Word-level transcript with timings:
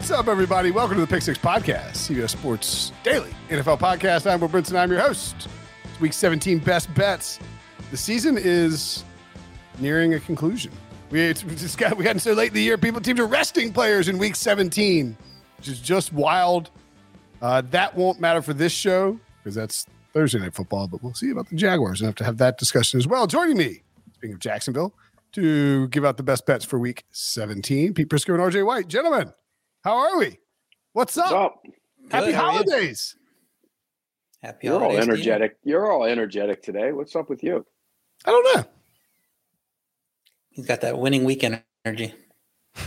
What's 0.00 0.12
up, 0.12 0.28
everybody? 0.28 0.70
Welcome 0.70 0.94
to 0.94 1.02
the 1.02 1.06
Pick 1.06 1.20
Six 1.20 1.36
Podcast, 1.38 1.90
CBS 1.90 2.30
Sports 2.30 2.90
Daily 3.02 3.34
NFL 3.50 3.78
Podcast. 3.78 4.28
I'm 4.28 4.40
Will 4.40 4.48
Brinson. 4.48 4.74
I'm 4.78 4.90
your 4.90 4.98
host. 4.98 5.46
It's 5.84 6.00
Week 6.00 6.14
17 6.14 6.58
Best 6.60 6.92
Bets. 6.94 7.38
The 7.90 7.98
season 7.98 8.38
is 8.38 9.04
nearing 9.78 10.14
a 10.14 10.20
conclusion. 10.20 10.72
We 11.10 11.20
it's 11.20 11.42
just 11.42 11.76
got 11.76 11.98
we 11.98 12.18
so 12.18 12.32
late 12.32 12.48
in 12.48 12.54
the 12.54 12.62
year. 12.62 12.78
People 12.78 13.02
teams 13.02 13.20
are 13.20 13.26
resting 13.26 13.74
players 13.74 14.08
in 14.08 14.16
Week 14.16 14.36
17, 14.36 15.14
which 15.58 15.68
is 15.68 15.78
just 15.78 16.14
wild. 16.14 16.70
Uh, 17.42 17.60
that 17.70 17.94
won't 17.94 18.20
matter 18.20 18.40
for 18.40 18.54
this 18.54 18.72
show 18.72 19.20
because 19.44 19.54
that's 19.54 19.84
Thursday 20.14 20.38
night 20.38 20.54
football. 20.54 20.88
But 20.88 21.02
we'll 21.02 21.12
see 21.12 21.28
about 21.28 21.50
the 21.50 21.56
Jaguars 21.56 22.00
and 22.00 22.06
have 22.06 22.16
to 22.16 22.24
have 22.24 22.38
that 22.38 22.56
discussion 22.56 22.98
as 22.98 23.06
well. 23.06 23.26
Joining 23.26 23.58
me, 23.58 23.82
speaking 24.14 24.32
of 24.32 24.40
Jacksonville, 24.40 24.94
to 25.32 25.88
give 25.88 26.06
out 26.06 26.16
the 26.16 26.22
best 26.22 26.46
bets 26.46 26.64
for 26.64 26.78
Week 26.78 27.04
17, 27.10 27.92
Pete 27.92 28.08
Prisco 28.08 28.30
and 28.30 28.38
RJ 28.42 28.64
White, 28.64 28.88
gentlemen. 28.88 29.34
How 29.82 29.96
are 29.96 30.18
we? 30.18 30.38
What's 30.92 31.16
up? 31.16 31.24
What's 31.24 31.34
up? 31.34 31.62
Happy 32.10 32.26
Good, 32.26 32.34
how 32.34 32.50
you? 32.50 32.52
holidays. 32.52 33.16
Happy 34.42 34.66
You're 34.66 34.74
all 34.74 34.80
holidays 34.80 35.00
to 35.00 35.06
you. 35.06 35.12
energetic. 35.12 35.56
You're 35.64 35.90
all 35.90 36.04
energetic 36.04 36.62
today. 36.62 36.92
What's 36.92 37.16
up 37.16 37.30
with 37.30 37.42
you? 37.42 37.64
I 38.26 38.30
don't 38.30 38.56
know. 38.56 38.64
He's 40.50 40.66
got 40.66 40.82
that 40.82 40.98
winning 40.98 41.24
weekend 41.24 41.62
energy. 41.84 42.14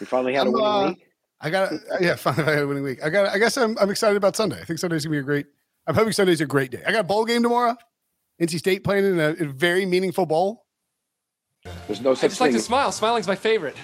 We 0.00 0.04
finally 0.04 0.34
had 0.34 0.48
I'm, 0.48 0.48
a 0.48 0.52
winning 0.52 0.66
uh, 0.66 0.88
week. 0.88 1.06
I 1.40 1.48
got 1.48 1.72
yeah, 2.00 2.16
fine. 2.16 2.40
I 2.40 2.50
had 2.50 2.62
a 2.64 2.66
winning 2.66 2.82
week. 2.82 3.02
I 3.02 3.08
got. 3.08 3.28
I 3.28 3.38
guess 3.38 3.56
I'm. 3.56 3.78
I'm 3.78 3.88
excited 3.88 4.16
about 4.16 4.36
Sunday. 4.36 4.60
I 4.60 4.64
think 4.64 4.78
Sunday's 4.78 5.04
gonna 5.04 5.12
be 5.12 5.20
a 5.20 5.22
great. 5.22 5.46
I'm 5.86 5.94
hoping 5.94 6.12
Sunday's 6.12 6.40
a 6.40 6.46
great 6.46 6.70
day. 6.72 6.82
I 6.86 6.90
got 6.92 7.00
a 7.00 7.04
bowl 7.04 7.24
game 7.24 7.42
tomorrow. 7.42 7.76
NC 8.42 8.58
State 8.58 8.84
playing 8.84 9.04
in 9.04 9.20
a, 9.20 9.30
a 9.30 9.46
very 9.46 9.86
meaningful 9.86 10.26
bowl. 10.26 10.66
There's 11.86 12.00
no 12.00 12.10
I 12.10 12.14
such 12.14 12.30
just 12.32 12.40
like 12.40 12.52
to 12.52 12.60
smile. 12.60 12.92
Smiling's 12.92 13.28
my 13.28 13.36
favorite. 13.36 13.76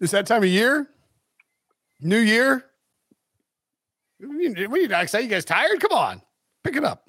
It's 0.00 0.12
that 0.12 0.26
time 0.26 0.42
of 0.42 0.48
year. 0.48 0.88
New 2.00 2.18
year. 2.18 2.64
What 4.20 4.36
are 4.36 4.40
you, 4.40 4.68
what 4.68 4.78
are 4.78 4.82
you 4.82 4.88
guys 4.88 5.10
say? 5.10 5.22
You 5.22 5.28
guys 5.28 5.44
tired? 5.44 5.80
Come 5.80 5.92
on, 5.92 6.22
pick 6.64 6.76
it 6.76 6.84
up. 6.84 7.04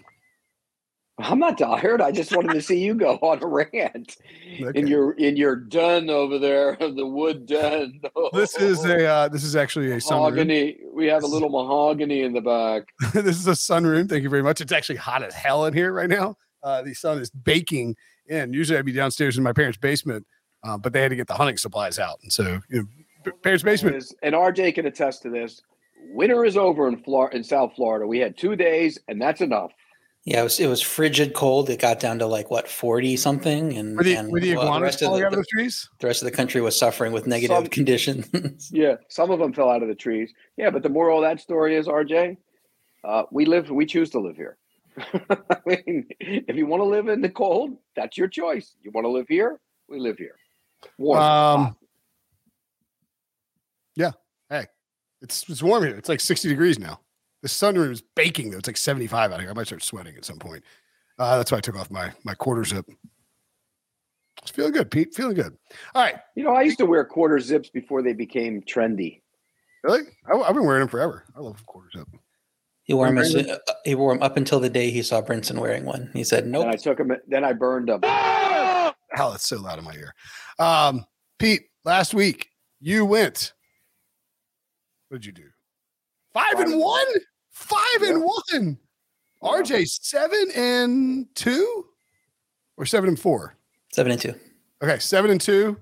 I'm 1.22 1.38
not 1.39 1.57
tired. 1.57 2.01
I 2.01 2.11
just 2.11 2.33
wanted 2.33 2.53
to 2.53 2.61
see 2.61 2.79
you 2.79 2.94
go 2.95 3.16
on 3.16 3.44
a 3.44 3.47
rant 3.47 4.16
Okay. 4.61 4.79
in 4.79 4.88
your 4.88 5.11
in 5.13 5.35
your 5.38 5.55
den 5.55 6.09
over 6.09 6.39
there, 6.39 6.75
the 6.79 7.05
wood 7.05 7.45
den. 7.45 8.01
This 8.33 8.55
is 8.55 8.85
a. 8.85 9.05
Uh, 9.05 9.28
this 9.28 9.44
is 9.44 9.55
actually 9.55 9.91
a 9.91 9.97
sunroom. 9.97 10.09
mahogany. 10.31 10.78
We 10.94 11.07
have 11.07 11.23
a 11.23 11.28
little 11.28 11.49
mahogany 11.49 12.22
in 12.22 12.33
the 12.33 12.41
back. 12.41 12.83
this 13.13 13.38
is 13.38 13.47
a 13.47 13.51
sunroom. 13.51 14.07
Thank 14.07 14.23
you 14.23 14.29
very 14.29 14.44
much. 14.44 14.61
It's 14.61 14.72
actually 14.72 14.95
hot 14.97 15.23
as 15.23 15.33
hell 15.33 15.66
in 15.66 15.73
here 15.73 15.91
right 15.91 16.09
now. 16.09 16.35
Uh, 16.63 16.81
the 16.83 16.94
sun 16.94 17.17
is 17.19 17.29
baking 17.29 17.95
in. 18.28 18.53
Usually 18.53 18.78
I'd 18.78 18.85
be 18.85 18.91
downstairs 18.94 19.38
in 19.38 19.44
my 19.44 19.53
parents' 19.53 19.78
basement, 19.78 20.25
uh, 20.64 20.78
but 20.78 20.94
they 20.94 21.02
had 21.02 21.09
to 21.09 21.16
get 21.16 21.28
the 21.28 21.34
hunting 21.34 21.58
supplies 21.58 22.00
out. 22.00 22.20
And 22.24 22.31
so, 22.31 22.59
you 22.70 22.81
know, 22.81 22.88
p- 23.25 23.31
parents' 23.44 23.64
basement. 23.64 23.96
Is- 23.96 24.16
and 24.24 24.36
RJ 24.36 24.75
can 24.75 24.86
attest 24.86 25.22
to 25.24 25.30
this. 25.30 25.62
Winter 26.12 26.46
is 26.46 26.58
over 26.58 26.88
in 26.88 26.97
Florida, 27.03 27.36
in 27.38 27.44
South 27.44 27.74
Florida. 27.75 28.08
We 28.08 28.20
had 28.20 28.38
two 28.38 28.56
days, 28.56 28.97
and 29.08 29.22
that's 29.22 29.42
enough. 29.42 29.72
Yeah, 30.25 30.42
it 30.42 30.44
was 30.44 30.59
it 30.59 30.68
was 30.68 30.81
frigid 30.81 31.34
cold. 31.34 31.70
It 31.70 31.80
got 31.80 32.00
down 32.00 32.20
to 32.20 32.25
like 32.25 32.52
what 32.52 32.68
forty 32.68 33.16
something, 33.16 33.78
and, 33.78 33.97
Were 33.97 34.03
the, 34.03 34.16
and 34.16 34.31
were 34.31 34.40
the 34.40 34.53
well, 34.56 34.64
iguanas 34.64 34.81
rest 34.84 35.02
of 35.02 35.06
falling 35.08 35.22
the, 35.22 35.28
out 35.28 35.34
of 35.34 35.40
the 35.40 35.46
trees? 35.46 35.90
the 36.00 36.08
rest 36.08 36.22
of 36.22 36.25
the 36.25 36.31
country 36.36 36.62
was 36.62 36.78
suffering 36.78 37.14
with 37.14 37.26
negative 37.26 37.56
Some- 37.56 37.68
conditions. 37.68 38.28
Yeah, 38.72 38.96
some 39.08 39.31
of 39.31 39.40
them 39.40 39.53
fell 39.53 39.70
out 39.70 39.81
of 39.81 39.88
the 39.88 39.96
trees. 39.96 40.34
Yeah, 40.58 40.70
but 40.72 40.84
the 40.84 40.90
moral 40.90 41.24
of 41.24 41.30
that 41.30 41.41
story 41.41 41.76
is, 41.76 41.88
RJ, 41.88 42.38
uh, 43.06 43.24
we 43.31 43.46
live, 43.46 43.70
we 43.72 43.86
choose 43.86 44.09
to 44.12 44.20
live 44.20 44.36
here. 44.36 44.58
I 44.97 45.58
mean, 45.66 46.08
if 46.20 46.56
you 46.56 46.66
want 46.66 46.81
to 46.81 46.86
live 46.86 47.08
in 47.08 47.22
the 47.22 47.30
cold, 47.30 47.78
that's 47.96 48.18
your 48.18 48.28
choice. 48.28 48.76
You 48.84 48.91
want 48.91 49.06
to 49.06 49.09
live 49.09 49.28
here, 49.30 49.59
we 49.88 50.00
live 50.00 50.18
here. 50.18 50.36
Warm. 50.97 51.22
Um, 51.22 51.62
hot. 51.62 51.75
It's, 55.22 55.50
it's 55.50 55.62
warm 55.62 55.84
here. 55.84 55.95
It's 55.95 56.09
like 56.09 56.22
60 56.22 56.47
degrees 56.47 56.79
now. 56.79 57.00
The 57.41 57.47
sunroom 57.50 57.91
is 57.91 58.01
baking, 58.16 58.51
though. 58.51 58.57
It's 58.57 58.67
like 58.67 58.78
75 58.78 59.31
out 59.31 59.40
here. 59.40 59.50
I 59.50 59.53
might 59.53 59.67
start 59.67 59.84
sweating 59.84 60.16
at 60.16 60.25
some 60.25 60.40
point. 60.40 60.63
Uh, 61.17 61.38
that's 61.38 61.51
why 61.51 61.57
I 61.57 61.62
took 61.62 61.78
off 61.78 61.91
my, 61.91 62.12
my 62.23 62.34
quarter 62.34 62.63
zip. 62.63 62.85
It's 64.41 64.51
feeling 64.51 64.72
good, 64.72 64.90
Pete. 64.90 65.13
Feeling 65.13 65.35
good. 65.35 65.57
All 65.94 66.03
right. 66.03 66.16
You 66.35 66.44
know, 66.44 66.53
I 66.53 66.62
used 66.62 66.78
to 66.79 66.85
wear 66.85 67.03
quarter 67.03 67.40
zips 67.40 67.69
before 67.69 68.01
they 68.01 68.13
became 68.13 68.61
trendy. 68.61 69.22
Really? 69.84 70.03
I, 70.31 70.38
have 70.38 70.56
been 70.56 70.66
wearing 70.66 70.81
them 70.81 70.90
forever. 70.90 71.25
I 71.35 71.41
love 71.41 71.66
quarter 71.66 71.90
zip. 71.97 72.07
he 72.84 72.94
wore 72.94 73.07
them, 73.07 73.17
as- 73.17 73.35
uh, 73.35 73.57
he 73.84 73.96
wore 73.96 74.13
him 74.13 74.22
up 74.23 74.38
until 74.38 74.59
the 74.59 74.69
day 74.69 74.91
he 74.91 75.01
saw 75.01 75.22
Brinson 75.22 75.59
wearing 75.59 75.85
one. 75.85 76.09
He 76.13 76.23
said, 76.23 76.47
"Nope." 76.47 76.63
And 76.63 76.72
I 76.72 76.75
took 76.75 76.97
them, 76.97 77.11
then 77.28 77.44
I 77.44 77.53
burned 77.53 77.90
them. 77.90 78.01
Hell, 79.12 79.34
it's 79.34 79.47
so 79.47 79.58
loud 79.58 79.80
in 79.80 79.86
my 79.86 79.94
ear. 79.94 80.14
Um, 80.59 81.06
Pete, 81.40 81.64
last 81.86 82.14
week 82.14 82.50
you 82.80 83.06
went. 83.06 83.53
What 85.09 85.22
did 85.22 85.26
you 85.26 85.32
do? 85.32 85.50
Five, 86.34 86.44
Five 86.53 86.59
and 86.61 86.73
and 86.73 86.82
one. 86.82 87.06
Five 87.52 88.02
and 88.03 88.23
one. 88.23 88.78
Yeah. 89.41 89.50
RJ 89.50 89.88
seven 89.88 90.52
and 90.56 91.26
two, 91.34 91.85
or 92.78 92.85
seven 92.85 93.08
and 93.09 93.20
four. 93.20 93.56
Seven 93.91 94.11
and 94.11 94.22
two. 94.22 94.35
Okay, 94.84 95.00
seven 95.00 95.32
and 95.32 95.41
two. 95.41 95.78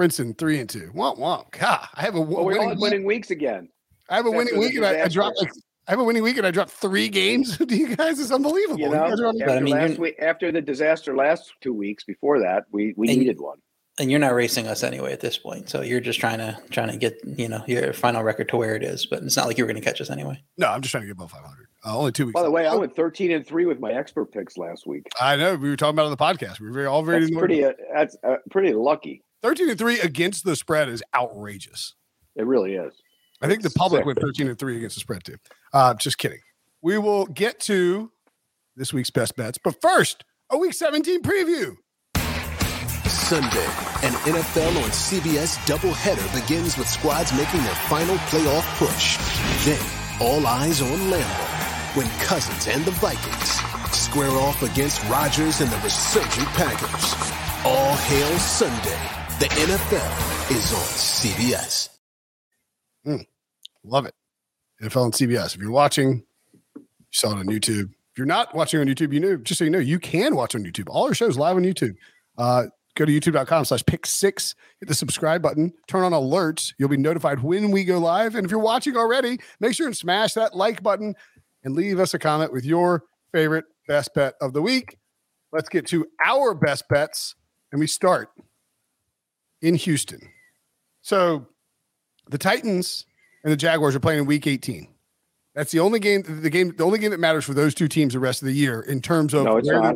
Brinson 0.00 0.36
three 0.36 0.58
and 0.58 0.68
two. 0.68 0.90
Womp 0.94 1.18
womp. 1.18 1.50
God, 1.52 1.86
I 1.94 2.00
have 2.02 2.14
a, 2.14 2.18
w- 2.18 2.36
Well, 2.36 2.44
we 2.46 2.54
all 2.54 2.60
winning, 2.60 2.68
had 2.70 2.78
winning 2.78 3.04
weeks 3.04 3.30
again. 3.30 3.68
I 4.08 4.16
have 4.16 4.26
a 4.26 4.28
after 4.28 4.38
winning 4.38 4.54
the 4.54 4.60
week, 4.60 4.74
and 4.74 4.84
I, 4.86 5.02
I 5.02 5.08
dropped 5.08 5.38
like 5.40 5.52
I 5.86 5.92
have 5.92 6.00
a 6.00 6.04
winning 6.04 6.22
week, 6.22 6.38
and 6.38 6.46
I 6.46 6.50
dropped 6.50 6.70
three 6.70 7.08
games. 7.08 7.58
to 7.58 7.76
you 7.76 7.94
guys 7.94 8.18
It's 8.18 8.30
unbelievable. 8.30 8.78
You 8.78 8.86
You 8.86 8.92
know, 8.92 9.08
guys 9.08 9.20
are 9.20 9.26
after, 9.28 9.50
I 9.50 9.60
mean, 9.60 9.74
last 9.74 9.98
week, 9.98 10.16
after 10.18 10.50
the 10.50 10.62
disaster 10.62 11.14
last 11.14 11.52
two 11.60 11.74
weeks 11.74 12.04
before 12.04 12.40
that, 12.40 12.64
we, 12.72 12.94
we 12.96 13.08
needed 13.08 13.40
one. 13.40 13.58
And 13.98 14.10
you're 14.10 14.18
not 14.18 14.34
racing 14.34 14.66
us 14.66 14.82
anyway 14.82 15.12
at 15.12 15.20
this 15.20 15.38
point, 15.38 15.70
so 15.70 15.80
you're 15.80 16.00
just 16.00 16.18
trying 16.18 16.38
to 16.38 16.58
trying 16.70 16.90
to 16.90 16.96
get 16.96 17.16
you 17.24 17.48
know 17.48 17.62
your 17.68 17.92
final 17.92 18.24
record 18.24 18.48
to 18.48 18.56
where 18.56 18.74
it 18.74 18.82
is. 18.82 19.06
But 19.06 19.22
it's 19.22 19.36
not 19.36 19.46
like 19.46 19.56
you 19.56 19.64
were 19.64 19.70
going 19.70 19.80
to 19.80 19.86
catch 19.88 20.00
us 20.00 20.10
anyway. 20.10 20.42
no, 20.58 20.66
I'm 20.66 20.80
just 20.80 20.90
trying 20.90 21.02
to 21.02 21.06
get 21.06 21.12
above 21.12 21.30
500. 21.30 21.68
Uh, 21.86 21.96
only 21.96 22.10
two 22.10 22.26
weeks. 22.26 22.34
By 22.34 22.42
the 22.42 22.50
way, 22.50 22.66
I 22.66 22.74
went 22.74 22.96
13 22.96 23.30
and 23.30 23.46
3 23.46 23.66
with 23.66 23.78
my 23.78 23.92
expert 23.92 24.32
picks 24.32 24.56
last 24.56 24.84
week. 24.84 25.06
I 25.20 25.36
know 25.36 25.54
we 25.54 25.68
were 25.68 25.76
talking 25.76 25.94
about 25.94 26.04
it 26.04 26.06
on 26.06 26.10
the 26.10 26.16
podcast. 26.16 26.58
We 26.58 26.66
were 26.66 26.72
very, 26.72 26.86
all 26.86 27.04
very 27.04 27.20
That's 27.20 27.36
pretty. 27.36 27.64
Uh, 27.64 27.72
that's 27.94 28.16
uh, 28.26 28.36
pretty 28.50 28.72
lucky. 28.72 29.22
13 29.42 29.68
and 29.68 29.78
3 29.78 30.00
against 30.00 30.44
the 30.44 30.56
spread 30.56 30.88
is 30.88 31.02
outrageous. 31.14 31.94
It 32.34 32.46
really 32.46 32.74
is. 32.74 32.94
I 33.44 33.46
think 33.46 33.62
the 33.62 33.70
public 33.70 34.06
went 34.06 34.18
13 34.18 34.48
and 34.48 34.58
3 34.58 34.76
against 34.78 34.96
the 34.96 35.00
spread 35.00 35.22
too. 35.22 35.36
Uh, 35.72 35.92
just 35.92 36.16
kidding. 36.16 36.40
We 36.80 36.96
will 36.96 37.26
get 37.26 37.60
to 37.60 38.10
this 38.74 38.92
week's 38.92 39.10
best 39.10 39.36
bets, 39.36 39.58
but 39.62 39.80
first, 39.82 40.24
a 40.50 40.56
week 40.56 40.72
17 40.72 41.22
preview. 41.22 41.76
Sunday, 43.06 43.66
an 44.02 44.12
NFL 44.24 44.82
on 44.82 44.90
CBS 44.90 45.58
doubleheader 45.66 46.40
begins 46.40 46.78
with 46.78 46.88
squads 46.88 47.32
making 47.36 47.62
their 47.62 47.74
final 47.74 48.16
playoff 48.28 48.64
push. 48.78 49.18
Then, 49.64 49.82
all 50.20 50.46
eyes 50.46 50.80
on 50.80 50.98
Lambeau 51.10 51.96
when 51.96 52.08
Cousins 52.20 52.66
and 52.66 52.84
the 52.84 52.92
Vikings 52.92 53.60
square 53.94 54.30
off 54.30 54.62
against 54.62 55.06
Rodgers 55.08 55.60
and 55.60 55.70
the 55.70 55.76
resurgent 55.78 56.48
Packers. 56.48 57.14
All 57.64 57.94
hail 57.94 58.38
Sunday. 58.38 59.00
The 59.38 59.46
NFL 59.46 60.50
is 60.50 60.72
on 60.72 60.88
CBS. 60.96 61.90
Mm, 63.06 63.26
love 63.84 64.06
it. 64.06 64.14
NFL 64.82 65.04
on 65.04 65.12
CBS. 65.12 65.54
If 65.54 65.60
you're 65.60 65.70
watching, 65.70 66.24
you 66.74 66.82
saw 67.12 67.32
it 67.32 67.38
on 67.38 67.46
YouTube. 67.46 67.90
If 67.90 68.18
you're 68.18 68.26
not 68.26 68.54
watching 68.54 68.80
on 68.80 68.86
YouTube, 68.86 69.12
you 69.12 69.20
know, 69.20 69.36
just 69.36 69.58
so 69.58 69.64
you 69.64 69.70
know, 69.70 69.78
you 69.78 69.98
can 69.98 70.36
watch 70.36 70.54
on 70.54 70.64
YouTube. 70.64 70.88
All 70.88 71.06
our 71.06 71.14
shows 71.14 71.36
live 71.36 71.56
on 71.56 71.62
YouTube. 71.64 71.94
Uh, 72.38 72.66
go 72.96 73.04
to 73.04 73.12
youtube.com 73.12 73.64
slash 73.64 73.84
pick 73.86 74.06
six, 74.06 74.54
hit 74.80 74.88
the 74.88 74.94
subscribe 74.94 75.42
button, 75.42 75.72
turn 75.88 76.02
on 76.02 76.12
alerts. 76.12 76.74
You'll 76.78 76.88
be 76.88 76.96
notified 76.96 77.42
when 77.42 77.70
we 77.70 77.84
go 77.84 77.98
live. 77.98 78.34
And 78.34 78.44
if 78.44 78.50
you're 78.50 78.60
watching 78.60 78.96
already, 78.96 79.38
make 79.60 79.74
sure 79.74 79.86
and 79.86 79.96
smash 79.96 80.34
that 80.34 80.56
like 80.56 80.82
button 80.82 81.14
and 81.64 81.74
leave 81.74 81.98
us 81.98 82.14
a 82.14 82.18
comment 82.18 82.52
with 82.52 82.64
your 82.64 83.04
favorite 83.32 83.64
best 83.88 84.14
bet 84.14 84.34
of 84.40 84.52
the 84.52 84.62
week. 84.62 84.98
Let's 85.52 85.68
get 85.68 85.86
to 85.88 86.06
our 86.24 86.54
best 86.54 86.88
bets. 86.88 87.34
And 87.72 87.80
we 87.80 87.86
start 87.86 88.28
in 89.60 89.74
Houston. 89.74 90.20
So 91.02 91.48
the 92.30 92.38
Titans 92.38 93.06
and 93.44 93.52
the 93.52 93.56
Jaguars 93.56 93.94
are 93.94 94.00
playing 94.00 94.20
in 94.20 94.26
week 94.26 94.46
18. 94.46 94.88
That's 95.54 95.70
the 95.70 95.78
only 95.78 96.00
game, 96.00 96.24
the 96.26 96.50
game, 96.50 96.74
the 96.76 96.84
only 96.84 96.98
game 96.98 97.12
that 97.12 97.20
matters 97.20 97.44
for 97.44 97.54
those 97.54 97.74
two 97.74 97.86
teams 97.86 98.14
the 98.14 98.18
rest 98.18 98.42
of 98.42 98.46
the 98.46 98.54
year 98.54 98.80
in 98.80 99.00
terms 99.00 99.34
of 99.34 99.44
no, 99.44 99.58
it's 99.58 99.68
not. 99.68 99.94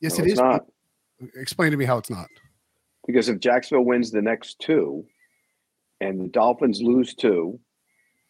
Yes, 0.00 0.18
no, 0.18 0.24
it 0.24 0.28
it's 0.28 0.32
is. 0.34 0.38
not. 0.38 0.60
Explain 1.34 1.72
to 1.72 1.76
me 1.76 1.84
how 1.84 1.98
it's 1.98 2.10
not. 2.10 2.28
Because 3.06 3.28
if 3.28 3.40
Jacksonville 3.40 3.84
wins 3.84 4.10
the 4.10 4.22
next 4.22 4.60
two, 4.60 5.04
and 6.00 6.20
the 6.20 6.28
Dolphins 6.28 6.80
lose 6.80 7.14
two, 7.14 7.58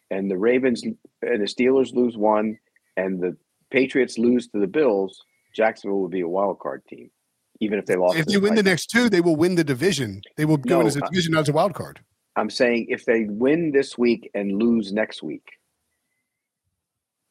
and 0.09 0.31
the 0.31 0.37
Ravens 0.37 0.83
and 0.83 0.95
the 1.21 1.45
Steelers 1.45 1.93
lose 1.93 2.17
one, 2.17 2.57
and 2.95 3.21
the 3.21 3.37
Patriots 3.69 4.17
lose 4.17 4.47
to 4.47 4.59
the 4.59 4.67
Bills, 4.67 5.21
Jacksonville 5.53 5.99
will 5.99 6.07
be 6.07 6.21
a 6.21 6.27
wild 6.27 6.59
card 6.59 6.81
team, 6.87 7.11
even 7.59 7.77
if 7.77 7.85
they 7.85 7.97
lost. 7.97 8.17
If 8.17 8.25
they 8.25 8.37
win 8.37 8.55
the 8.55 8.63
next 8.63 8.87
two, 8.87 9.09
they 9.09 9.21
will 9.21 9.35
win 9.35 9.55
the 9.55 9.63
division. 9.63 10.21
They 10.37 10.45
will 10.45 10.57
go 10.57 10.77
in 10.77 10.81
No, 10.85 10.87
as 10.87 10.95
a 10.95 11.01
division, 11.01 11.33
not 11.33 11.41
as 11.41 11.49
a 11.49 11.53
wild 11.53 11.75
card. 11.75 11.99
I'm 12.37 12.49
saying 12.49 12.85
if 12.89 13.03
they 13.03 13.25
win 13.25 13.71
this 13.71 13.97
week 13.97 14.29
and 14.33 14.57
lose 14.61 14.93
next 14.93 15.21
week, 15.23 15.43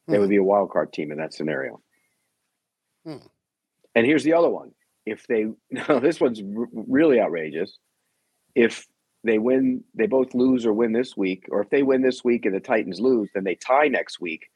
they 0.07 0.15
Hmm. 0.15 0.21
would 0.21 0.29
be 0.29 0.35
a 0.37 0.43
wild 0.43 0.69
card 0.69 0.93
team 0.93 1.11
in 1.11 1.17
that 1.17 1.33
scenario. 1.33 1.81
Hmm. 3.05 3.17
And 3.95 4.05
here's 4.05 4.23
the 4.23 4.33
other 4.33 4.49
one: 4.49 4.73
if 5.05 5.25
they 5.27 5.45
now 5.71 5.99
this 5.99 6.19
one's 6.21 6.41
r- 6.41 6.67
really 6.73 7.19
outrageous. 7.19 7.79
If 8.53 8.85
they 9.23 9.39
win, 9.39 9.83
they 9.93 10.07
both 10.07 10.33
lose 10.35 10.65
or 10.65 10.73
win 10.73 10.91
this 10.91 11.15
week, 11.17 11.45
or 11.49 11.61
if 11.61 11.69
they 11.69 11.83
win 11.83 12.01
this 12.01 12.23
week 12.23 12.45
and 12.45 12.55
the 12.55 12.59
Titans 12.59 12.99
lose, 12.99 13.29
then 13.33 13.43
they 13.43 13.55
tie 13.55 13.87
next 13.87 14.19
week. 14.19 14.49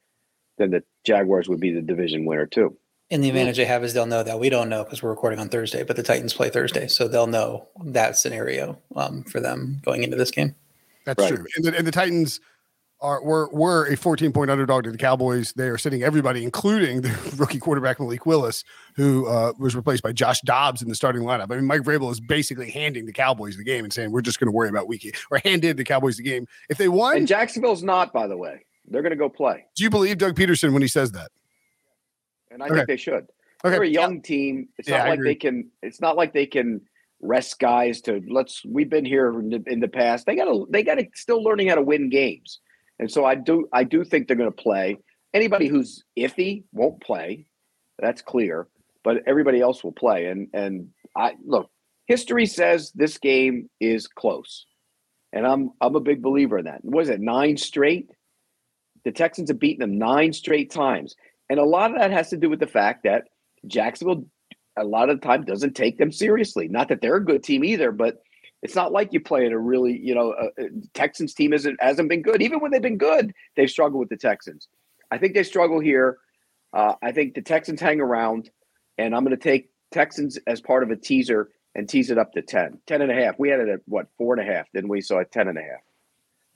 Then 0.58 0.72
the 0.72 0.84
Jaguars 1.06 1.48
would 1.50 1.60
be 1.60 1.72
the 1.72 1.82
division 1.82 2.26
winner 2.26 2.46
too. 2.46 2.78
And 3.12 3.22
the 3.22 3.28
advantage 3.28 3.58
they 3.58 3.66
have 3.66 3.84
is 3.84 3.94
they'll 3.94 4.06
know 4.06 4.24
that 4.24 4.40
we 4.40 4.50
don't 4.50 4.70
know 4.70 4.84
because 4.86 5.04
we're 5.04 5.10
recording 5.10 5.38
on 5.38 5.50
Thursday, 5.50 5.84
but 5.84 5.98
the 5.98 6.04
Titans 6.04 6.34
play 6.34 6.50
Thursday, 6.50 6.88
so 6.88 7.10
they'll 7.10 7.28
know 7.28 7.68
that 7.84 8.18
scenario 8.18 8.80
um, 8.96 9.24
for 9.24 9.42
them 9.42 9.82
going 9.84 10.04
into 10.04 10.16
this 10.16 10.32
game. 10.32 10.56
That's 11.06 11.22
Right. 11.22 11.36
true. 11.36 11.46
And 11.58 11.66
the, 11.66 11.78
and 11.78 11.86
the 11.86 11.92
Titans 11.92 12.40
are 13.02 13.22
were 13.24 13.50
were 13.52 13.88
a 13.88 13.98
14 13.98 14.32
point 14.32 14.50
underdog 14.50 14.84
to 14.86 14.92
the 14.92 14.98
Cowboys. 14.98 15.52
They 15.54 15.68
are 15.68 15.78
sitting 15.78 16.04
everybody, 16.04 16.44
including 16.44 17.02
the 17.02 17.34
rookie 17.38 17.60
quarterback 17.60 18.00
Malik 18.00 18.26
Willis, 18.26 18.64
who 18.96 19.28
uh, 19.28 19.54
was 19.60 19.76
replaced 19.76 20.04
by 20.04 20.14
Josh 20.14 20.40
Dobbs 20.42 20.82
in 20.82 20.88
the 20.88 20.96
starting 20.96 21.24
lineup. 21.24 21.52
I 21.52 21.56
mean, 21.56 21.66
Mike 21.66 21.82
Vrabel 21.82 22.12
is 22.12 22.20
basically 22.22 22.72
handing 22.72 23.06
the 23.08 23.14
Cowboys 23.14 23.58
the 23.58 23.64
game 23.64 23.84
and 23.84 23.92
saying 23.92 24.12
we're 24.12 24.22
just 24.22 24.40
going 24.40 24.48
to 24.48 24.56
worry 24.56 24.70
about 24.70 24.88
week 24.88 25.06
eight, 25.06 25.18
or 25.32 25.42
handed 25.44 25.76
the 25.78 25.84
Cowboys 25.84 26.16
the 26.18 26.24
game. 26.24 26.48
If 26.70 26.78
they 26.78 26.88
won, 26.88 27.18
And 27.18 27.28
Jacksonville's 27.28 27.84
not, 27.84 28.14
by 28.14 28.28
the 28.28 28.38
way. 28.38 28.66
They're 28.88 29.02
going 29.02 29.12
to 29.12 29.18
go 29.18 29.30
play, 29.30 29.66
do 29.76 29.84
you 29.84 29.90
believe 29.90 30.18
Doug 30.18 30.36
Pederson 30.36 30.74
when 30.74 30.82
he 30.82 30.88
says 30.88 31.12
that? 31.12 31.32
And 32.52 32.62
I 32.62 32.68
Okay. 32.68 32.76
think 32.76 32.88
they 32.88 32.98
should. 32.98 33.28
Okay, 33.64 33.72
They're 33.76 33.84
a 33.84 33.88
young 33.88 34.22
team. 34.22 34.70
It's 34.78 34.88
Yeah, 34.90 34.98
not 34.98 35.06
I 35.06 35.10
like 35.10 35.20
agree. 35.20 35.30
they 35.32 35.36
can. 35.36 35.70
It's 35.82 36.02
not 36.02 36.18
like 36.18 36.34
they 36.34 36.46
can 36.46 36.82
rest 37.22 37.60
guys 37.60 38.02
to 38.02 38.22
let's. 38.28 38.64
We've 38.66 38.90
been 38.90 39.06
here 39.06 39.30
in 39.40 39.50
the, 39.50 39.64
in 39.68 39.80
the 39.80 39.88
past. 39.88 40.26
They 40.26 40.36
got 40.36 40.46
to. 40.46 40.68
They 40.70 40.84
got 40.84 40.96
to 40.96 41.08
still 41.14 41.44
learning 41.44 41.68
how 41.70 41.76
to 41.76 41.82
win 41.82 42.10
games. 42.10 42.60
And 43.00 43.10
so 43.12 43.26
I 43.26 43.36
do. 43.36 43.68
I 43.72 43.84
do 43.84 44.04
think 44.04 44.28
they're 44.28 44.38
going 44.38 44.52
to 44.52 44.64
play. 44.64 44.98
Anybody 45.34 45.68
who's 45.68 46.04
iffy 46.18 46.64
won't 46.74 47.02
play. 47.02 47.46
That's 48.00 48.22
clear. 48.22 48.68
But 49.04 49.24
everybody 49.28 49.62
else 49.62 49.84
will 49.84 49.94
play. 49.94 50.26
And 50.26 50.48
and 50.54 50.90
I 51.16 51.34
look. 51.46 51.70
History 52.08 52.46
says 52.46 52.92
this 52.94 53.18
game 53.20 53.70
is 53.80 54.08
close, 54.08 54.66
and 55.32 55.46
I'm 55.46 55.70
I'm 55.80 55.96
a 55.96 56.00
big 56.02 56.22
believer 56.22 56.58
in 56.58 56.66
that. 56.66 56.84
What 56.84 57.04
is 57.04 57.10
it? 57.10 57.22
Nine 57.22 57.58
straight. 57.58 58.10
The 59.06 59.12
Texans 59.12 59.50
have 59.50 59.60
beaten 59.60 59.80
them 59.80 59.98
nine 59.98 60.34
straight 60.34 60.70
times, 60.72 61.16
and 61.52 61.60
a 61.60 61.66
lot 61.66 61.92
of 61.92 61.98
that 61.98 62.12
has 62.12 62.30
to 62.30 62.38
do 62.38 62.50
with 62.50 62.62
the 62.62 62.66
fact 62.66 63.04
that 63.04 63.28
Jacksonville 63.68 64.26
a 64.78 64.86
lot 64.86 65.10
of 65.10 65.20
the 65.20 65.28
time 65.28 65.44
doesn't 65.44 65.76
take 65.76 65.98
them 65.98 66.10
seriously. 66.10 66.70
Not 66.70 66.88
that 66.88 67.02
they're 67.02 67.18
a 67.18 67.26
good 67.26 67.44
team 67.44 67.66
either, 67.66 67.92
but 67.92 68.22
it's 68.62 68.74
not 68.74 68.94
like 68.94 69.12
you 69.12 69.20
play 69.20 69.46
in 69.46 69.52
a 69.52 69.60
really, 69.60 70.00
you 70.00 70.16
know, 70.16 70.32
a, 70.32 70.64
a 70.64 70.70
Texans 70.94 71.34
team 71.34 71.52
isn't 71.52 71.78
hasn't 71.84 72.08
been 72.08 72.22
good. 72.22 72.42
Even 72.42 72.62
when 72.62 72.72
they've 72.72 72.82
been 72.82 72.98
good, 72.98 73.34
they've 73.58 73.70
struggled 73.70 74.00
with 74.00 74.08
the 74.08 74.16
Texans. 74.16 74.70
I 75.12 75.18
think 75.18 75.34
they 75.34 75.44
struggle 75.44 75.82
here. 75.82 76.20
Uh, 76.72 76.94
I 77.02 77.12
think 77.12 77.34
the 77.34 77.42
Texans 77.42 77.82
hang 77.82 78.00
around, 78.00 78.50
and 78.98 79.14
I'm 79.14 79.26
going 79.26 79.36
to 79.36 79.44
take 79.44 79.72
Texans 79.92 80.40
as 80.48 80.62
part 80.62 80.84
of 80.84 80.90
a 80.90 80.96
teaser 80.96 81.50
and 81.76 81.90
tease 81.90 82.12
it 82.12 82.18
up 82.18 82.32
to 82.32 82.42
10, 82.42 82.80
10 82.88 83.02
and 83.02 83.12
a 83.12 83.16
half. 83.16 83.38
We 83.38 83.50
had 83.50 83.60
it 83.60 83.68
at 83.68 83.82
what, 83.88 84.08
four 84.18 84.38
and 84.38 84.50
a 84.50 84.54
half, 84.54 84.72
didn't 84.74 84.90
we? 84.90 85.02
So 85.02 85.20
at 85.20 85.34
10 85.34 85.50
and 85.50 85.58
a 85.58 85.62
half. 85.62 85.82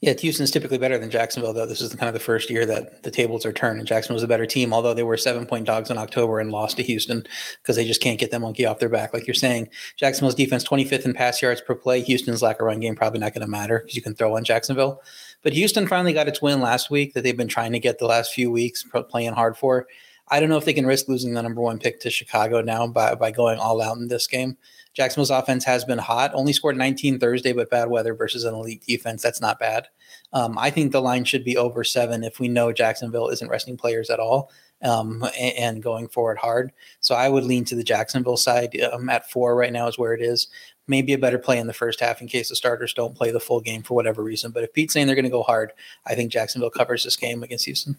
Yeah, 0.01 0.13
Houston's 0.13 0.51
typically 0.51 0.77
better 0.77 0.97
than 0.97 1.09
Jacksonville, 1.09 1.53
though. 1.53 1.65
This 1.65 1.79
is 1.79 1.95
kind 1.95 2.09
of 2.09 2.13
the 2.13 2.19
first 2.19 2.49
year 2.49 2.65
that 2.65 3.03
the 3.03 3.11
tables 3.11 3.45
are 3.45 3.53
turned, 3.53 3.79
and 3.79 3.87
Jacksonville's 3.87 4.23
a 4.23 4.27
better 4.27 4.45
team, 4.45 4.73
although 4.73 4.93
they 4.93 5.03
were 5.03 5.15
seven 5.15 5.45
point 5.45 5.65
dogs 5.65 5.89
in 5.89 5.97
October 5.97 6.39
and 6.39 6.51
lost 6.51 6.75
to 6.77 6.83
Houston 6.83 7.25
because 7.61 7.77
they 7.77 7.85
just 7.85 8.01
can't 8.01 8.19
get 8.19 8.29
that 8.31 8.41
monkey 8.41 8.65
off 8.65 8.79
their 8.79 8.89
back. 8.89 9.13
Like 9.13 9.25
you're 9.25 9.33
saying, 9.33 9.69
Jacksonville's 9.95 10.35
defense 10.35 10.65
25th 10.65 11.05
in 11.05 11.13
pass 11.13 11.41
yards 11.41 11.61
per 11.61 11.75
play. 11.75 12.01
Houston's 12.01 12.41
lack 12.41 12.59
of 12.59 12.65
run 12.65 12.81
game 12.81 12.95
probably 12.95 13.19
not 13.19 13.33
going 13.33 13.41
to 13.41 13.47
matter 13.47 13.79
because 13.79 13.95
you 13.95 14.01
can 14.01 14.15
throw 14.15 14.35
on 14.35 14.43
Jacksonville. 14.43 15.01
But 15.43 15.53
Houston 15.53 15.87
finally 15.87 16.13
got 16.13 16.27
its 16.27 16.41
win 16.41 16.59
last 16.59 16.91
week 16.91 17.13
that 17.13 17.23
they've 17.23 17.37
been 17.37 17.47
trying 17.47 17.71
to 17.71 17.79
get 17.79 17.97
the 17.97 18.05
last 18.05 18.33
few 18.33 18.51
weeks, 18.51 18.85
playing 19.09 19.33
hard 19.33 19.57
for. 19.57 19.87
I 20.27 20.39
don't 20.39 20.49
know 20.49 20.57
if 20.57 20.65
they 20.65 20.73
can 20.73 20.87
risk 20.87 21.07
losing 21.07 21.33
the 21.33 21.41
number 21.41 21.61
one 21.61 21.79
pick 21.79 21.99
to 22.01 22.09
Chicago 22.09 22.61
now 22.61 22.85
by, 22.87 23.15
by 23.15 23.31
going 23.31 23.59
all 23.59 23.81
out 23.81 23.97
in 23.97 24.07
this 24.07 24.27
game. 24.27 24.57
Jacksonville's 24.95 25.29
offense 25.29 25.65
has 25.65 25.83
been 25.83 25.97
hot, 25.97 26.31
only 26.33 26.53
scored 26.53 26.77
19 26.77 27.19
Thursday, 27.19 27.51
but 27.51 27.69
bad 27.69 27.89
weather 27.89 28.15
versus 28.15 28.45
an 28.45 28.53
elite 28.53 28.83
defense. 28.87 29.21
That's 29.21 29.41
not 29.41 29.59
bad. 29.59 29.89
Um, 30.31 30.57
I 30.57 30.69
think 30.69 30.91
the 30.91 31.01
line 31.01 31.25
should 31.25 31.43
be 31.43 31.57
over 31.57 31.83
seven 31.83 32.23
if 32.23 32.39
we 32.39 32.47
know 32.47 32.71
Jacksonville 32.71 33.27
isn't 33.27 33.49
resting 33.49 33.75
players 33.75 34.09
at 34.09 34.19
all 34.19 34.51
um, 34.81 35.23
and, 35.37 35.57
and 35.57 35.83
going 35.83 36.07
forward 36.07 36.37
hard. 36.37 36.71
So 37.01 37.13
I 37.13 37.27
would 37.27 37.43
lean 37.43 37.65
to 37.65 37.75
the 37.75 37.83
Jacksonville 37.83 38.37
side. 38.37 38.75
Um, 38.93 39.09
at 39.09 39.29
four 39.29 39.55
right 39.55 39.73
now 39.73 39.87
is 39.87 39.97
where 39.97 40.13
it 40.13 40.21
is. 40.21 40.47
Maybe 40.87 41.13
a 41.13 41.17
better 41.17 41.39
play 41.39 41.57
in 41.57 41.67
the 41.67 41.73
first 41.73 41.99
half 41.99 42.21
in 42.21 42.27
case 42.27 42.49
the 42.49 42.55
starters 42.55 42.93
don't 42.93 43.15
play 43.15 43.31
the 43.31 43.39
full 43.39 43.59
game 43.59 43.81
for 43.81 43.95
whatever 43.95 44.23
reason. 44.23 44.51
But 44.51 44.63
if 44.63 44.71
Pete's 44.71 44.93
saying 44.93 45.07
they're 45.07 45.15
going 45.15 45.25
to 45.25 45.31
go 45.31 45.43
hard, 45.43 45.73
I 46.05 46.15
think 46.15 46.31
Jacksonville 46.31 46.69
covers 46.69 47.03
this 47.03 47.15
game 47.15 47.43
against 47.43 47.65
Houston. 47.65 47.97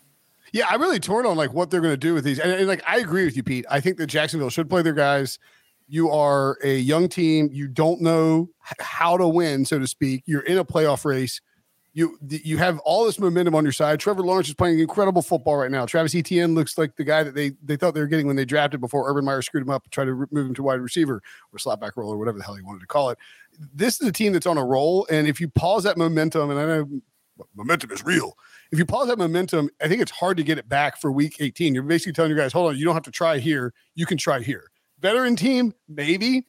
Yeah, 0.53 0.67
I'm 0.71 0.81
really 0.81 1.01
torn 1.01 1.27
on 1.27 1.37
like 1.37 1.53
what 1.53 1.71
they're 1.71 1.81
going 1.81 1.93
to 1.93 1.99
do 1.99 2.15
with 2.15 2.25
these. 2.25 2.39
And, 2.39 2.53
and, 2.53 2.69
like 2.69 2.83
I 2.87 2.99
agree 2.99 3.25
with 3.25 3.37
you, 3.37 3.43
Pete. 3.43 3.67
I 3.69 3.81
think 3.81 3.99
that 3.99 4.07
Jacksonville 4.07 4.51
should 4.51 4.71
play 4.71 4.83
their 4.83 4.93
guys. 4.93 5.39
You 5.89 6.11
are 6.11 6.59
a 6.63 6.77
young 6.77 7.09
team. 7.09 7.49
You 7.53 7.69
don't 7.69 8.01
know 8.01 8.51
how 8.61 9.17
to 9.17 9.29
win, 9.29 9.65
so 9.65 9.79
to 9.79 9.87
speak. 9.87 10.23
You're 10.27 10.43
in 10.43 10.59
a 10.59 10.65
playoff 10.65 11.05
race. 11.05 11.41
You 11.93 12.19
you 12.29 12.59
have 12.59 12.79
all 12.81 13.07
this 13.07 13.19
momentum 13.19 13.55
on 13.55 13.65
your 13.65 13.73
side. 13.73 14.01
Trevor 14.01 14.23
Lawrence 14.23 14.49
is 14.49 14.55
playing 14.55 14.81
incredible 14.81 15.23
football 15.23 15.57
right 15.57 15.71
now. 15.71 15.87
Travis 15.87 16.15
Etienne 16.15 16.55
looks 16.55 16.77
like 16.77 16.97
the 16.97 17.05
guy 17.05 17.23
that 17.23 17.35
they 17.35 17.53
they 17.63 17.77
thought 17.77 17.95
they 17.95 18.01
were 18.01 18.07
getting 18.07 18.27
when 18.27 18.37
they 18.37 18.45
drafted 18.45 18.81
before 18.81 19.09
Urban 19.09 19.25
Meyer 19.25 19.41
screwed 19.41 19.63
him 19.63 19.71
up 19.71 19.85
and 19.85 19.93
tried 19.93 20.05
to 20.07 20.15
move 20.15 20.47
him 20.49 20.55
to 20.55 20.63
wide 20.63 20.81
receiver 20.81 21.23
or 21.53 21.59
slapback 21.59 21.93
roll 21.97 22.13
or 22.13 22.19
whatever 22.19 22.37
the 22.37 22.45
hell 22.45 22.55
he 22.55 22.63
wanted 22.63 22.81
to 22.81 22.87
call 22.87 23.09
it. 23.09 23.19
This 23.73 23.99
is 24.01 24.09
a 24.09 24.13
team 24.13 24.35
that's 24.35 24.47
on 24.47 24.59
a 24.59 24.65
roll, 24.65 25.07
and 25.11 25.27
if 25.27 25.41
you 25.41 25.49
pause 25.49 25.85
that 25.85 25.97
momentum, 25.97 26.51
and 26.51 26.61
I 26.61 26.67
know 26.67 27.01
momentum 27.55 27.91
is 27.93 28.05
real 28.05 28.37
if 28.73 28.79
you 28.79 28.87
pause 28.87 29.09
that 29.09 29.19
momentum, 29.19 29.71
I 29.81 29.89
think 29.89 30.03
it's 30.03 30.11
hard 30.11 30.37
to 30.39 30.43
get 30.43 30.59
it 30.59 30.69
back 30.69 30.97
for 30.97 31.13
week 31.13 31.37
18. 31.41 31.75
You're 31.75 31.83
basically 31.83 32.13
telling 32.13 32.31
your 32.31 32.39
guys, 32.39 32.53
hold 32.53 32.71
on, 32.71 32.79
you 32.79 32.85
don't 32.85 32.95
have 32.95 33.05
to 33.05 33.11
try 33.11 33.39
here. 33.39 33.73
You 33.95 34.07
can 34.07 34.19
try 34.19 34.41
here. 34.41 34.71
Veteran 35.01 35.37
team, 35.37 35.75
maybe. 35.89 36.47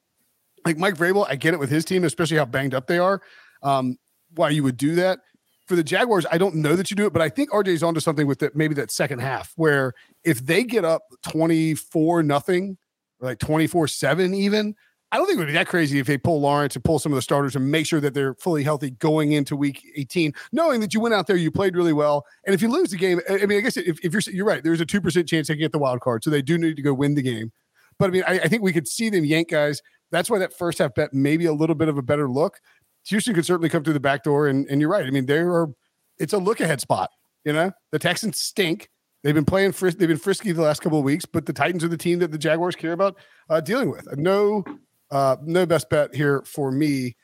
Like 0.65 0.77
Mike 0.77 0.95
Vrabel, 0.95 1.25
I 1.29 1.35
get 1.35 1.53
it 1.53 1.59
with 1.59 1.69
his 1.69 1.85
team, 1.85 2.03
especially 2.03 2.37
how 2.37 2.45
banged 2.45 2.73
up 2.73 2.87
they 2.87 2.97
are. 2.97 3.21
Um, 3.63 3.97
why 4.35 4.49
you 4.49 4.63
would 4.63 4.77
do 4.77 4.95
that. 4.95 5.19
For 5.65 5.75
the 5.75 5.83
Jaguars, 5.83 6.25
I 6.31 6.37
don't 6.37 6.55
know 6.55 6.75
that 6.75 6.89
you 6.89 6.95
do 6.95 7.05
it, 7.05 7.13
but 7.13 7.21
I 7.21 7.29
think 7.29 7.51
RJ's 7.51 7.83
onto 7.83 7.99
something 7.99 8.25
with 8.25 8.39
that 8.39 8.55
maybe 8.55 8.73
that 8.75 8.89
second 8.89 9.19
half 9.19 9.51
where 9.55 9.93
if 10.23 10.45
they 10.45 10.63
get 10.63 10.85
up 10.85 11.03
24 11.23 12.23
nothing, 12.23 12.77
like 13.19 13.39
24 13.39 13.87
7 13.87 14.33
even, 14.33 14.75
I 15.11 15.17
don't 15.17 15.25
think 15.25 15.37
it 15.37 15.39
would 15.39 15.47
be 15.47 15.53
that 15.53 15.67
crazy 15.67 15.99
if 15.99 16.07
they 16.07 16.17
pull 16.17 16.41
Lawrence 16.41 16.75
and 16.75 16.83
pull 16.83 16.99
some 16.99 17.13
of 17.13 17.15
the 17.15 17.21
starters 17.21 17.55
and 17.55 17.71
make 17.71 17.85
sure 17.85 18.01
that 18.01 18.13
they're 18.13 18.33
fully 18.35 18.63
healthy 18.63 18.91
going 18.91 19.31
into 19.31 19.55
week 19.55 19.81
18, 19.95 20.33
knowing 20.51 20.81
that 20.81 20.93
you 20.93 20.99
went 20.99 21.13
out 21.13 21.27
there, 21.27 21.37
you 21.37 21.49
played 21.49 21.77
really 21.77 21.93
well. 21.93 22.25
And 22.45 22.53
if 22.53 22.61
you 22.61 22.69
lose 22.69 22.89
the 22.89 22.97
game, 22.97 23.21
I 23.29 23.45
mean, 23.45 23.57
I 23.57 23.61
guess 23.61 23.77
if, 23.77 23.99
if 24.03 24.11
you're 24.11 24.21
you're 24.33 24.45
right, 24.45 24.61
there's 24.63 24.81
a 24.81 24.85
2% 24.85 25.27
chance 25.27 25.47
they 25.47 25.53
can 25.53 25.59
get 25.59 25.71
the 25.71 25.79
wild 25.79 26.01
card. 26.01 26.23
So 26.25 26.29
they 26.29 26.41
do 26.41 26.57
need 26.57 26.75
to 26.75 26.81
go 26.81 26.93
win 26.93 27.15
the 27.15 27.21
game. 27.21 27.53
But 27.99 28.09
I 28.09 28.11
mean, 28.11 28.23
I, 28.27 28.39
I 28.39 28.47
think 28.47 28.61
we 28.61 28.73
could 28.73 28.87
see 28.87 29.09
them 29.09 29.25
yank 29.25 29.49
guys. 29.49 29.81
That's 30.11 30.29
why 30.29 30.39
that 30.39 30.57
first 30.57 30.79
half 30.79 30.95
bet 30.95 31.13
maybe 31.13 31.45
a 31.45 31.53
little 31.53 31.75
bit 31.75 31.89
of 31.89 31.97
a 31.97 32.01
better 32.01 32.29
look. 32.29 32.59
Houston 33.07 33.33
could 33.33 33.45
certainly 33.45 33.69
come 33.69 33.83
through 33.83 33.93
the 33.93 33.99
back 33.99 34.23
door. 34.23 34.47
And, 34.47 34.67
and 34.69 34.81
you're 34.81 34.89
right. 34.89 35.05
I 35.05 35.09
mean, 35.09 35.25
there 35.25 35.49
are, 35.49 35.69
it's 36.17 36.33
a 36.33 36.37
look 36.37 36.59
ahead 36.59 36.81
spot. 36.81 37.09
You 37.43 37.53
know, 37.53 37.71
the 37.91 37.99
Texans 37.99 38.39
stink. 38.39 38.89
They've 39.23 39.33
been 39.33 39.45
playing 39.45 39.71
fris- 39.71 39.95
they've 39.95 40.07
been 40.07 40.17
frisky 40.17 40.51
the 40.51 40.61
last 40.61 40.81
couple 40.81 40.99
of 40.99 41.05
weeks, 41.05 41.25
but 41.25 41.45
the 41.45 41.53
Titans 41.53 41.83
are 41.83 41.87
the 41.87 41.97
team 41.97 42.19
that 42.19 42.31
the 42.31 42.37
Jaguars 42.37 42.75
care 42.75 42.91
about 42.91 43.17
uh, 43.49 43.61
dealing 43.61 43.89
with. 43.89 44.07
No 44.17 44.63
uh, 45.11 45.37
no 45.41 45.65
best 45.65 45.89
bet 45.89 46.13
here 46.13 46.41
for 46.45 46.71
me 46.71 47.15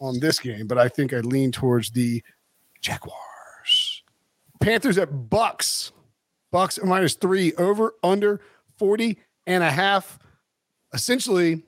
on 0.00 0.18
this 0.20 0.38
game, 0.38 0.66
but 0.66 0.78
I 0.78 0.88
think 0.88 1.12
I 1.12 1.18
lean 1.20 1.52
towards 1.52 1.90
the 1.90 2.22
Jaguars. 2.80 4.02
Panthers 4.60 4.98
at 4.98 5.30
Bucks. 5.30 5.92
Bucks 6.50 6.78
minus 6.82 7.14
three 7.14 7.52
over 7.54 7.94
under 8.02 8.40
40 8.78 9.18
and 9.50 9.64
a 9.64 9.70
half. 9.70 10.18
Essentially, 10.92 11.62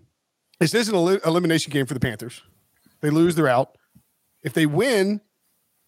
this 0.59 0.75
is 0.75 0.89
an 0.89 0.95
el- 0.95 1.09
elimination 1.09 1.73
game 1.73 1.87
for 1.87 1.95
the 1.95 2.01
Panthers. 2.01 2.43
They 3.01 3.11
lose, 3.11 3.35
they're 3.35 3.49
out. 3.49 3.77
If 4.43 4.53
they 4.53 4.67
win, 4.67 5.21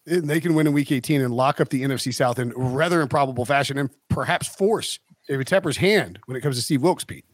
eh, 0.07 0.21
they 0.23 0.41
can 0.41 0.55
win 0.55 0.67
in 0.67 0.73
week 0.73 0.93
18 0.93 1.21
and 1.21 1.35
lock 1.35 1.61
up 1.61 1.69
the 1.69 1.83
NFC 1.83 2.13
South 2.13 2.39
in 2.39 2.51
rather 2.51 3.01
improbable 3.01 3.45
fashion 3.45 3.79
and 3.79 3.91
perhaps 4.09 4.47
force 4.47 4.99
David 5.29 5.47
Tepper's 5.47 5.79
hand 5.79 6.19
when 6.27 6.37
it 6.37 6.41
comes 6.41 6.57
to 6.57 6.63
Steve 6.63 6.83
Wilks, 6.83 7.05
Pete. 7.05 7.25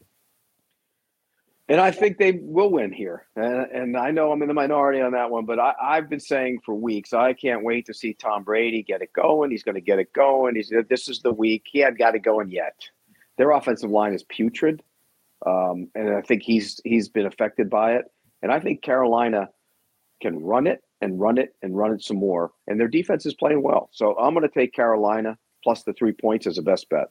And 1.71 1.81
I 1.81 1.93
think 1.93 2.19
they 2.19 2.33
will 2.33 2.73
win 2.73 2.93
here. 2.93 3.26
And, 3.37 3.71
and 3.71 3.97
I 3.97 4.11
know 4.11 4.33
I'm 4.33 4.43
in 4.43 4.49
the 4.49 4.55
minority 4.55 5.00
on 5.00 5.12
that 5.12 5.31
one, 5.31 5.45
but 5.45 5.61
I, 5.61 5.73
I've 5.81 6.11
been 6.11 6.19
saying 6.19 6.62
for 6.67 6.75
weeks, 6.75 7.12
I 7.12 7.33
can't 7.33 7.62
wait 7.62 7.87
to 7.87 7.95
see 7.95 8.12
Tom 8.12 8.43
Brady 8.43 8.83
get 8.83 9.02
it 9.02 9.12
going. 9.12 9.52
He's 9.52 9.62
going 9.62 9.76
to 9.76 9.81
get 9.81 10.00
it 10.00 10.12
going. 10.12 10.57
He's 10.57 10.73
this 10.88 11.09
is 11.09 11.21
the 11.21 11.33
week. 11.33 11.67
He 11.71 11.79
hadn't 11.79 11.99
got 11.99 12.17
it 12.17 12.25
going 12.25 12.50
yet. 12.50 12.75
Their 13.41 13.53
offensive 13.53 13.89
line 13.89 14.13
is 14.13 14.23
putrid, 14.23 14.83
um, 15.47 15.89
and 15.95 16.15
I 16.15 16.21
think 16.21 16.43
he's 16.43 16.79
he's 16.85 17.09
been 17.09 17.25
affected 17.25 17.71
by 17.71 17.95
it. 17.95 18.05
And 18.43 18.53
I 18.53 18.61
think 18.61 18.83
Carolina 18.83 19.49
can 20.21 20.45
run 20.45 20.67
it 20.67 20.85
and 21.01 21.19
run 21.19 21.39
it 21.39 21.55
and 21.63 21.75
run 21.75 21.93
it 21.93 22.03
some 22.03 22.19
more. 22.19 22.51
And 22.67 22.79
their 22.79 22.87
defense 22.87 23.25
is 23.25 23.33
playing 23.33 23.63
well. 23.63 23.89
So 23.93 24.15
I'm 24.19 24.35
going 24.35 24.47
to 24.47 24.53
take 24.53 24.75
Carolina 24.75 25.39
plus 25.65 25.85
the 25.85 25.95
three 25.95 26.13
points 26.13 26.47
as 26.47 26.59
a 26.59 26.63
best 26.63 26.91
bet. 26.91 27.09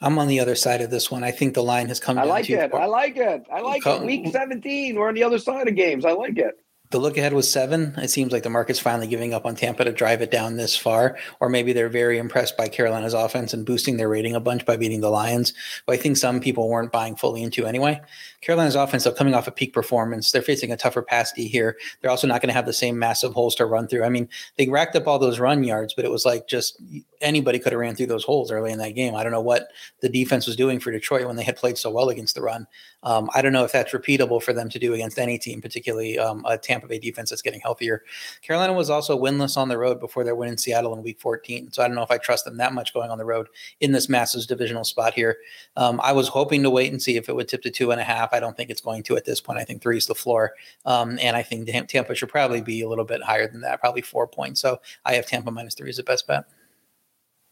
I'm 0.00 0.18
on 0.18 0.26
the 0.26 0.40
other 0.40 0.56
side 0.56 0.80
of 0.80 0.90
this 0.90 1.12
one. 1.12 1.22
I 1.22 1.30
think 1.30 1.54
the 1.54 1.62
line 1.62 1.86
has 1.86 2.00
come. 2.00 2.18
I 2.18 2.24
like 2.24 2.50
it. 2.50 2.72
Far. 2.72 2.80
I 2.80 2.86
like 2.86 3.16
it. 3.16 3.46
I 3.52 3.60
like 3.60 3.86
it. 3.86 4.02
Week 4.02 4.26
17, 4.32 4.96
we're 4.96 5.06
on 5.06 5.14
the 5.14 5.22
other 5.22 5.38
side 5.38 5.68
of 5.68 5.76
games. 5.76 6.04
I 6.04 6.10
like 6.10 6.38
it 6.38 6.58
the 6.92 6.98
look 6.98 7.16
ahead 7.16 7.32
was 7.32 7.50
seven. 7.50 7.94
It 7.96 8.10
seems 8.10 8.32
like 8.32 8.42
the 8.42 8.50
market's 8.50 8.78
finally 8.78 9.06
giving 9.06 9.34
up 9.34 9.44
on 9.44 9.56
Tampa 9.56 9.84
to 9.84 9.92
drive 9.92 10.22
it 10.22 10.30
down 10.30 10.56
this 10.56 10.76
far, 10.76 11.18
or 11.40 11.48
maybe 11.48 11.72
they're 11.72 11.88
very 11.88 12.18
impressed 12.18 12.56
by 12.56 12.68
Carolina's 12.68 13.14
offense 13.14 13.52
and 13.52 13.66
boosting 13.66 13.96
their 13.96 14.08
rating 14.08 14.34
a 14.34 14.40
bunch 14.40 14.64
by 14.64 14.76
beating 14.76 15.00
the 15.00 15.10
Lions. 15.10 15.52
But 15.86 15.94
I 15.94 15.96
think 15.96 16.16
some 16.16 16.40
people 16.40 16.68
weren't 16.68 16.92
buying 16.92 17.16
fully 17.16 17.42
into 17.42 17.66
anyway. 17.66 18.00
Carolina's 18.42 18.74
offense, 18.74 19.04
though, 19.04 19.12
coming 19.12 19.34
off 19.34 19.46
a 19.46 19.52
peak 19.52 19.72
performance, 19.72 20.32
they're 20.32 20.42
facing 20.42 20.72
a 20.72 20.76
tougher 20.76 21.00
pass 21.00 21.32
D 21.32 21.48
here. 21.48 21.78
They're 22.00 22.10
also 22.10 22.26
not 22.26 22.42
going 22.42 22.48
to 22.48 22.54
have 22.54 22.66
the 22.66 22.72
same 22.72 22.98
massive 22.98 23.32
holes 23.32 23.54
to 23.54 23.66
run 23.66 23.86
through. 23.86 24.04
I 24.04 24.08
mean, 24.08 24.28
they 24.56 24.68
racked 24.68 24.96
up 24.96 25.06
all 25.06 25.18
those 25.18 25.38
run 25.38 25.62
yards, 25.62 25.94
but 25.94 26.04
it 26.04 26.10
was 26.10 26.26
like 26.26 26.48
just 26.48 26.82
anybody 27.20 27.58
could 27.58 27.72
have 27.72 27.80
ran 27.80 27.94
through 27.94 28.06
those 28.06 28.24
holes 28.24 28.50
early 28.50 28.72
in 28.72 28.78
that 28.78 28.94
game. 28.94 29.14
I 29.14 29.22
don't 29.22 29.32
know 29.32 29.40
what 29.40 29.68
the 30.00 30.08
defense 30.08 30.46
was 30.46 30.56
doing 30.56 30.80
for 30.80 30.90
Detroit 30.90 31.26
when 31.26 31.36
they 31.36 31.44
had 31.44 31.56
played 31.56 31.78
so 31.78 31.90
well 31.90 32.08
against 32.08 32.34
the 32.34 32.42
run. 32.42 32.66
Um, 33.04 33.30
I 33.34 33.42
don't 33.42 33.52
know 33.52 33.64
if 33.64 33.72
that's 33.72 33.92
repeatable 33.92 34.42
for 34.42 34.52
them 34.52 34.68
to 34.70 34.78
do 34.78 34.94
against 34.94 35.18
any 35.18 35.38
team, 35.38 35.60
particularly 35.60 36.18
um, 36.18 36.44
a 36.46 36.58
Tampa 36.58 36.86
Bay 36.86 36.98
defense 36.98 37.30
that's 37.30 37.42
getting 37.42 37.60
healthier. 37.60 38.02
Carolina 38.42 38.72
was 38.72 38.90
also 38.90 39.18
winless 39.18 39.56
on 39.56 39.68
the 39.68 39.78
road 39.78 39.98
before 39.98 40.24
their 40.24 40.34
win 40.34 40.50
in 40.50 40.58
Seattle 40.58 40.94
in 40.94 41.02
Week 41.02 41.20
14, 41.20 41.72
so 41.72 41.82
I 41.82 41.86
don't 41.86 41.96
know 41.96 42.02
if 42.02 42.10
I 42.10 42.18
trust 42.18 42.44
them 42.44 42.56
that 42.58 42.72
much 42.72 42.92
going 42.92 43.10
on 43.10 43.18
the 43.18 43.24
road 43.24 43.48
in 43.80 43.92
this 43.92 44.08
massive 44.08 44.46
divisional 44.46 44.84
spot 44.84 45.14
here. 45.14 45.38
Um, 45.76 46.00
I 46.02 46.12
was 46.12 46.28
hoping 46.28 46.62
to 46.62 46.70
wait 46.70 46.92
and 46.92 47.00
see 47.00 47.16
if 47.16 47.28
it 47.28 47.36
would 47.36 47.48
tip 47.48 47.62
to 47.62 47.70
two 47.70 47.90
and 47.90 48.00
a 48.00 48.04
half. 48.04 48.31
I 48.32 48.40
don't 48.40 48.56
think 48.56 48.70
it's 48.70 48.80
going 48.80 49.02
to 49.04 49.16
at 49.16 49.24
this 49.24 49.40
point. 49.40 49.58
I 49.58 49.64
think 49.64 49.82
three 49.82 49.98
is 49.98 50.06
the 50.06 50.14
floor, 50.14 50.52
um, 50.84 51.18
and 51.20 51.36
I 51.36 51.42
think 51.42 51.68
Tampa 51.88 52.14
should 52.14 52.28
probably 52.28 52.60
be 52.60 52.82
a 52.82 52.88
little 52.88 53.04
bit 53.04 53.22
higher 53.22 53.48
than 53.48 53.60
that, 53.62 53.80
probably 53.80 54.02
four 54.02 54.26
points. 54.26 54.60
So 54.60 54.80
I 55.04 55.14
have 55.14 55.26
Tampa 55.26 55.50
minus 55.50 55.74
three 55.74 55.90
as 55.90 55.96
the 55.96 56.02
best 56.02 56.26
bet. 56.26 56.44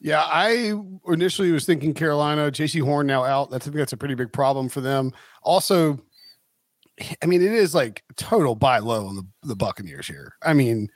Yeah, 0.00 0.22
I 0.24 0.72
initially 1.08 1.52
was 1.52 1.66
thinking 1.66 1.92
Carolina. 1.92 2.50
Jaycee 2.50 2.82
Horn 2.82 3.06
now 3.06 3.22
out. 3.22 3.50
That's 3.50 3.66
I 3.66 3.70
think 3.70 3.76
that's 3.76 3.92
a 3.92 3.98
pretty 3.98 4.14
big 4.14 4.32
problem 4.32 4.68
for 4.70 4.80
them. 4.80 5.12
Also, 5.42 6.00
I 7.22 7.26
mean, 7.26 7.42
it 7.42 7.52
is 7.52 7.74
like 7.74 8.02
total 8.16 8.54
buy 8.54 8.78
low 8.78 9.06
on 9.06 9.16
the, 9.16 9.26
the 9.42 9.56
Buccaneers 9.56 10.06
here. 10.06 10.34
I 10.42 10.54
mean, 10.54 10.88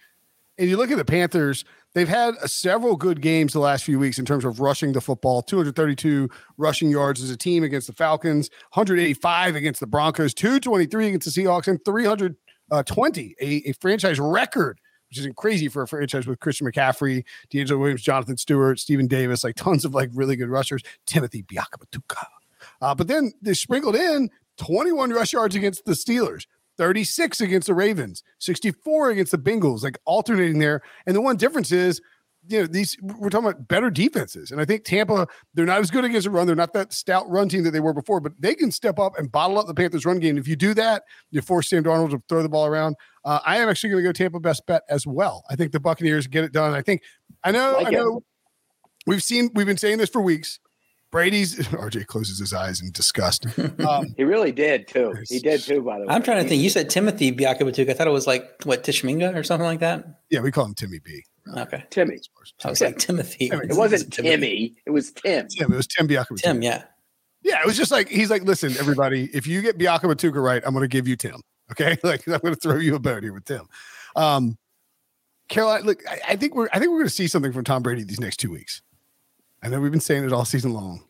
and 0.59 0.71
you 0.71 0.77
look 0.77 0.91
at 0.91 0.97
the 0.97 1.05
Panthers, 1.05 1.65
they've 1.95 2.09
had 2.09 2.35
several 2.49 2.97
good 2.97 3.21
games 3.21 3.53
the 3.53 3.61
last 3.61 3.85
few 3.85 3.99
weeks 3.99 4.19
in 4.19 4.25
terms 4.25 4.45
of 4.45 4.61
rushing 4.61 4.93
the 4.93 5.01
football 5.01 5.43
232 5.43 6.29
rushing 6.57 6.91
yards 6.91 7.23
as 7.23 7.31
a 7.31 7.37
team 7.37 7.65
against 7.65 7.87
the 7.87 7.93
Falcons, 7.93 8.51
185 8.73 9.57
against 9.57 9.81
the 9.81 9.87
Broncos, 9.87 10.35
223 10.35 11.09
against 11.09 11.35
the 11.35 11.43
Seahawks, 11.43 11.69
and 11.69 11.85
320, 11.85 13.35
a, 13.41 13.47
a 13.69 13.73
franchise 13.75 14.19
record 14.21 14.81
which 15.15 15.25
is 15.25 15.33
crazy 15.37 15.69
for 15.69 15.83
a 15.83 15.87
franchise 15.87 16.27
with 16.27 16.41
Christian 16.41 16.67
McCaffrey, 16.67 17.25
DeAngelo 17.53 17.79
Williams, 17.79 18.03
Jonathan 18.03 18.37
Stewart, 18.37 18.81
Stephen 18.81 19.07
Davis, 19.07 19.45
like 19.45 19.55
tons 19.55 19.85
of 19.85 19.95
like 19.95 20.11
really 20.13 20.35
good 20.35 20.49
rushers, 20.49 20.83
Timothy 21.07 21.45
Biakabutuka. 21.45 22.27
Uh, 22.81 22.95
but 22.95 23.07
then 23.07 23.33
they 23.41 23.55
sprinkled 23.55 23.95
in 23.95 24.31
21 24.59 25.11
rush 25.11 25.33
yards 25.33 25.55
against 25.55 25.85
the 25.85 25.93
Steelers, 25.93 26.47
36 26.79 27.41
against 27.41 27.67
the 27.67 27.75
Ravens, 27.75 28.23
64 28.41 29.11
against 29.11 29.33
the 29.33 29.39
Bengals, 29.39 29.83
like 29.83 29.99
alternating 30.05 30.59
there. 30.59 30.83
And 31.07 31.15
the 31.15 31.21
one 31.21 31.37
difference 31.37 31.73
is 31.73 32.01
you 32.49 32.61
know, 32.61 32.67
these 32.67 32.97
we're 33.01 33.31
talking 33.31 33.49
about 33.49 33.69
better 33.69 33.91
defenses. 33.91 34.51
And 34.51 34.61
I 34.61 34.65
think 34.65 34.85
Tampa, 34.85 35.27
they're 35.55 35.65
not 35.65 35.81
as 35.81 35.91
good 35.91 36.05
against 36.05 36.27
a 36.27 36.31
run. 36.31 36.47
They're 36.47 36.57
not 36.57 36.73
that 36.75 36.93
stout 36.93 37.29
run 37.29 37.49
team 37.49 37.65
that 37.65 37.71
they 37.71 37.81
were 37.81 37.95
before, 37.95 38.21
but 38.21 38.33
they 38.39 38.55
can 38.55 38.71
step 38.71 38.99
up 38.99 39.19
and 39.19 39.31
bottle 39.33 39.59
up 39.59 39.67
the 39.67 39.75
Panthers 39.75 40.05
run 40.05 40.19
game. 40.19 40.37
If 40.37 40.47
you 40.47 40.57
do 40.57 40.75
that, 40.75 41.05
you 41.31 41.41
force 41.41 41.71
Sam 41.71 41.85
Darnold 41.85 42.11
to 42.11 42.23
throw 42.29 42.43
the 42.43 42.49
ball 42.49 42.67
around. 42.67 42.97
Uh, 43.25 43.41
I 43.47 43.59
am 43.59 43.69
actually 43.69 43.91
going 43.91 44.03
to 44.03 44.09
go 44.09 44.13
Tampa 44.13 44.41
best 44.41 44.67
bet 44.67 44.83
as 44.91 45.07
well. 45.07 45.45
I 45.49 45.57
think 45.57 45.73
the 45.73 45.81
Buccaneers 45.81 46.27
get 46.27 46.45
it 46.45 46.53
done. 46.53 46.75
I 46.75 46.83
think 46.83 47.03
I 47.43 47.51
know, 47.51 47.79
like 47.79 47.89
I 47.89 47.91
know 47.91 48.19
it. 48.19 48.25
we've 49.07 49.23
seen 49.23 49.51
we've 49.55 49.67
been 49.67 49.79
saying 49.79 49.99
this 49.99 50.11
for 50.11 50.21
weeks. 50.21 50.61
Brady's 51.15 51.55
RJ 51.69 52.09
closes 52.09 52.41
his 52.41 52.53
eyes 52.53 52.83
in 52.83 52.91
disgust. 52.91 53.47
Um, 53.87 54.13
he 54.17 54.25
really 54.25 54.51
did 54.51 54.89
too. 54.89 55.15
He 55.29 55.39
did 55.39 55.61
too. 55.63 55.81
By 55.81 56.01
the 56.01 56.07
way, 56.07 56.13
I'm 56.13 56.25
trying 56.25 56.43
to 56.43 56.49
think. 56.49 56.61
You 56.61 56.69
said 56.69 56.91
Timothy 56.91 57.31
Biakabutuka. 57.31 57.89
I 57.89 57.93
thought 57.95 58.09
it 58.09 58.11
was 58.11 58.27
like 58.27 58.51
what 58.65 58.83
Tishminga 58.83 59.37
or 59.37 59.45
something 59.45 59.65
like 59.65 59.79
that. 59.79 60.23
Yeah, 60.31 60.41
we 60.41 60.51
call 60.51 60.65
him 60.65 60.75
Timmy 60.75 60.99
B. 60.99 61.23
Okay. 61.57 61.85
Timmy. 61.91 62.19
I 62.65 62.69
was 62.69 62.81
like 62.81 62.99
Timothy. 62.99 63.49
It 63.53 63.77
wasn't 63.77 64.13
Timmy. 64.13 64.75
It 64.87 64.91
was 64.91 65.13
Tim. 65.13 65.47
Tim. 65.47 65.73
It 65.73 65.77
was 65.77 65.87
Tim 65.87 66.09
Biakabutuka. 66.09 66.43
Tim, 66.43 66.63
yeah. 66.63 66.83
Yeah, 67.43 67.61
it 67.61 67.67
was 67.67 67.77
just 67.77 67.93
like 67.93 68.09
he's 68.09 68.31
like, 68.31 68.43
listen, 68.43 68.75
everybody, 68.77 69.31
if 69.33 69.47
you 69.47 69.63
get 69.63 69.79
Biakabutuka 69.79 70.43
right, 70.43 70.65
I'm 70.67 70.75
going 70.75 70.83
to 70.83 70.89
give 70.89 71.07
you 71.07 71.15
Tim. 71.15 71.41
Okay, 71.71 71.97
like 72.03 72.27
I'm 72.27 72.41
going 72.41 72.55
to 72.55 72.61
throw 72.61 72.79
you 72.79 72.97
a 72.97 72.99
bone 72.99 73.23
here 73.23 73.33
with 73.33 73.45
Tim. 73.45 73.69
Um, 74.17 74.59
Caroline, 75.49 75.85
look, 75.85 76.03
I, 76.11 76.21
I 76.31 76.37
think 76.37 76.57
we're 76.57 76.69
I 76.73 76.81
think 76.81 76.91
we're 76.91 76.99
going 76.99 77.07
to 77.07 77.15
see 77.15 77.29
something 77.29 77.53
from 77.53 77.63
Tom 77.63 77.85
Brady 77.85 78.03
these 78.03 78.19
next 78.19 78.39
two 78.39 78.51
weeks. 78.51 78.83
I 79.65 79.69
know 79.69 79.81
we've 79.81 79.91
been 79.91 80.01
saying 80.01 80.25
it 80.25 80.33
all 80.33 80.45
season 80.45 80.75
long. 80.75 81.03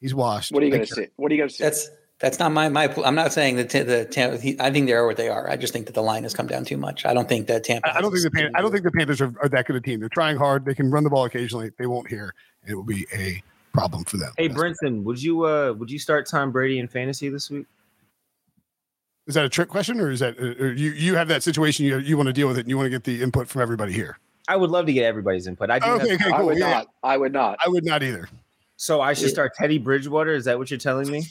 He's 0.00 0.14
washed. 0.14 0.52
What 0.52 0.62
are 0.62 0.66
you 0.66 0.72
going 0.72 0.86
to 0.86 0.94
see? 0.94 1.06
What 1.16 1.30
are 1.30 1.34
you 1.34 1.40
going 1.40 1.50
to 1.50 1.54
see? 1.54 1.62
That's 1.62 1.90
that's 2.18 2.38
not 2.38 2.50
my 2.50 2.70
my. 2.70 2.92
I'm 3.04 3.14
not 3.14 3.32
saying 3.32 3.56
that 3.56 3.68
t- 3.68 3.82
the 3.82 4.06
Tampa. 4.06 4.36
I 4.64 4.70
think 4.70 4.86
they 4.86 4.94
are 4.94 5.06
what 5.06 5.18
they 5.18 5.28
are. 5.28 5.50
I 5.50 5.56
just 5.56 5.72
think 5.72 5.84
that 5.86 5.92
the 5.92 6.02
line 6.02 6.22
has 6.22 6.32
come 6.32 6.46
down 6.46 6.64
too 6.64 6.78
much. 6.78 7.04
I 7.04 7.12
don't 7.12 7.28
think 7.28 7.46
that 7.48 7.62
Tampa. 7.62 7.94
I, 7.94 8.00
don't 8.00 8.10
think 8.10 8.24
the 8.24 8.30
Pan- 8.30 8.52
I 8.54 8.62
don't 8.62 8.72
think 8.72 8.84
the 8.84 8.90
Panthers 8.90 9.20
are, 9.20 9.34
are, 9.42 9.48
that 9.50 9.66
good 9.66 9.76
a 9.76 9.80
team. 9.80 10.00
They're 10.00 10.08
trying 10.08 10.38
hard. 10.38 10.64
They 10.64 10.74
can 10.74 10.90
run 10.90 11.04
the 11.04 11.10
ball 11.10 11.26
occasionally. 11.26 11.70
They 11.78 11.86
won't 11.86 12.08
hear. 12.08 12.34
It 12.66 12.74
will 12.74 12.84
be 12.84 13.06
a 13.12 13.42
problem 13.74 14.04
for 14.04 14.16
them. 14.16 14.32
Hey 14.38 14.48
Brinson, 14.48 15.02
would 15.02 15.22
you 15.22 15.44
uh 15.44 15.74
would 15.74 15.90
you 15.90 15.98
start 15.98 16.26
Tom 16.26 16.52
Brady 16.52 16.78
in 16.78 16.88
fantasy 16.88 17.28
this 17.28 17.50
week? 17.50 17.66
Is 19.26 19.34
that 19.34 19.44
a 19.44 19.48
trick 19.48 19.68
question, 19.68 20.00
or 20.00 20.10
is 20.10 20.20
that 20.20 20.38
or 20.38 20.72
you 20.72 20.90
you 20.92 21.16
have 21.16 21.28
that 21.28 21.42
situation 21.42 21.84
you 21.84 21.98
you 21.98 22.16
want 22.16 22.28
to 22.28 22.32
deal 22.32 22.48
with 22.48 22.56
it 22.56 22.62
and 22.62 22.70
you 22.70 22.76
want 22.76 22.86
to 22.86 22.90
get 22.90 23.04
the 23.04 23.22
input 23.22 23.46
from 23.46 23.60
everybody 23.60 23.92
here? 23.92 24.18
I 24.48 24.56
would 24.56 24.70
love 24.70 24.86
to 24.86 24.92
get 24.92 25.04
everybody's 25.04 25.46
input. 25.46 25.70
I 25.70 25.78
do 25.78 25.86
okay, 25.86 26.14
okay, 26.14 26.24
cool. 26.24 26.34
I 26.34 26.42
would 26.42 26.58
yeah. 26.58 26.70
not. 26.70 26.86
I 27.02 27.16
would 27.16 27.32
not. 27.32 27.58
I 27.64 27.68
would 27.68 27.84
not 27.84 28.02
either. 28.02 28.28
So 28.76 29.00
I 29.00 29.12
should 29.12 29.30
start 29.30 29.52
Teddy 29.54 29.78
Bridgewater. 29.78 30.34
Is 30.34 30.46
that 30.46 30.58
what 30.58 30.70
you're 30.70 30.78
telling 30.78 31.10
me? 31.10 31.24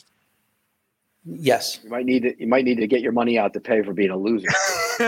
Yes. 1.24 1.80
You 1.84 1.90
might 1.90 2.06
need 2.06 2.24
to 2.24 2.40
you 2.40 2.48
might 2.48 2.66
need 2.66 2.78
to 2.78 2.88
get 2.88 3.02
your 3.02 3.12
money 3.12 3.38
out 3.38 3.54
to 3.54 3.60
pay 3.60 3.84
for 3.84 3.94
being 3.94 4.10
a 4.10 4.18
loser. 4.18 4.48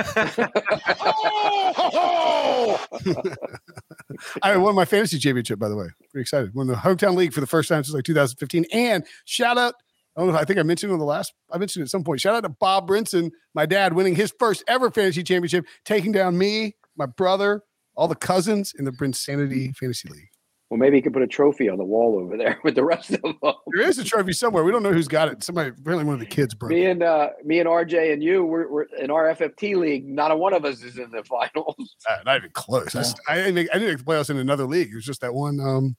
I 4.42 4.58
won 4.58 4.76
my 4.76 4.86
fantasy 4.86 5.18
championship, 5.18 5.58
by 5.58 5.70
the 5.70 5.76
way. 5.76 5.88
Pretty 6.12 6.22
excited. 6.22 6.54
Won 6.54 6.68
the 6.68 6.76
hometown 6.76 7.16
league 7.16 7.34
for 7.34 7.42
the 7.42 7.48
first 7.48 7.70
time 7.70 7.84
since 7.84 7.96
like 7.96 8.04
2015. 8.04 8.66
And 8.72 9.06
shout 9.26 9.58
out, 9.58 9.74
I 10.16 10.22
don't 10.22 10.30
know 10.30 10.36
if 10.36 10.42
I 10.42 10.46
think 10.46 10.60
I 10.60 10.64
mentioned 10.64 10.92
on 10.92 11.00
the 11.00 11.06
last, 11.06 11.34
I 11.52 11.58
mentioned 11.58 11.84
at 11.84 11.90
some 11.90 12.04
point. 12.04 12.22
Shout 12.22 12.36
out 12.36 12.44
to 12.44 12.50
Bob 12.50 12.88
Brinson, 12.88 13.32
my 13.56 13.66
dad, 13.66 13.94
winning 13.94 14.16
his 14.16 14.32
first 14.38 14.64
ever 14.68 14.92
fantasy 14.92 15.24
championship, 15.24 15.66
taking 15.86 16.12
down 16.12 16.38
me, 16.38 16.76
my 16.96 17.08
brother, 17.08 17.64
all 17.96 18.08
the 18.08 18.16
cousins 18.16 18.74
in 18.78 18.86
the 18.86 18.92
Brinsanity 18.92 19.76
Fantasy 19.76 20.10
League. 20.10 20.30
Well, 20.70 20.80
maybe 20.80 20.98
you 20.98 21.04
could 21.04 21.14
put 21.14 21.22
a 21.22 21.28
trophy 21.28 21.70
on 21.70 21.78
the 21.78 21.84
wall 21.84 22.18
over 22.18 22.36
there 22.36 22.58
with 22.64 22.74
the 22.74 22.84
rest 22.84 23.12
of 23.12 23.22
them. 23.22 23.38
There 23.44 23.88
is 23.88 24.00
a 24.00 24.04
trophy 24.04 24.34
somewhere. 24.34 24.64
We 24.64 24.72
don't 24.72 24.82
know 24.82 24.92
who's 24.92 25.08
got 25.08 25.28
it. 25.28 25.44
Somebody, 25.44 25.70
apparently 25.70 26.06
one 26.06 26.16
of 26.16 26.20
the 26.20 26.26
kids 26.26 26.56
broke. 26.56 26.72
Me 26.72 26.86
and 26.86 27.04
uh, 27.04 27.30
me 27.44 27.60
and 27.60 27.70
RJ 27.70 28.12
and 28.12 28.24
you, 28.24 28.44
we're, 28.44 28.68
we're 28.72 28.84
in 29.00 29.12
our 29.12 29.26
FFT 29.36 29.76
league. 29.76 30.08
Not 30.08 30.32
a 30.32 30.36
one 30.36 30.54
of 30.54 30.66
us 30.66 30.82
is 30.82 30.98
in 30.98 31.12
the 31.12 31.24
finals. 31.54 31.96
Uh, 32.10 32.18
not 32.26 32.38
even 32.38 32.50
close. 32.54 32.94
That's- 32.94 33.14
I 33.28 33.36
didn't 33.36 33.54
make, 33.56 33.68
I 33.72 33.78
didn't 33.78 33.98
the 34.00 34.04
playoffs 34.04 34.32
in 34.32 34.38
another 34.38 34.66
league. 34.66 34.90
It 34.92 34.96
was 34.96 35.06
just 35.06 35.22
that 35.22 35.36
one, 35.36 35.60
um, 35.60 35.96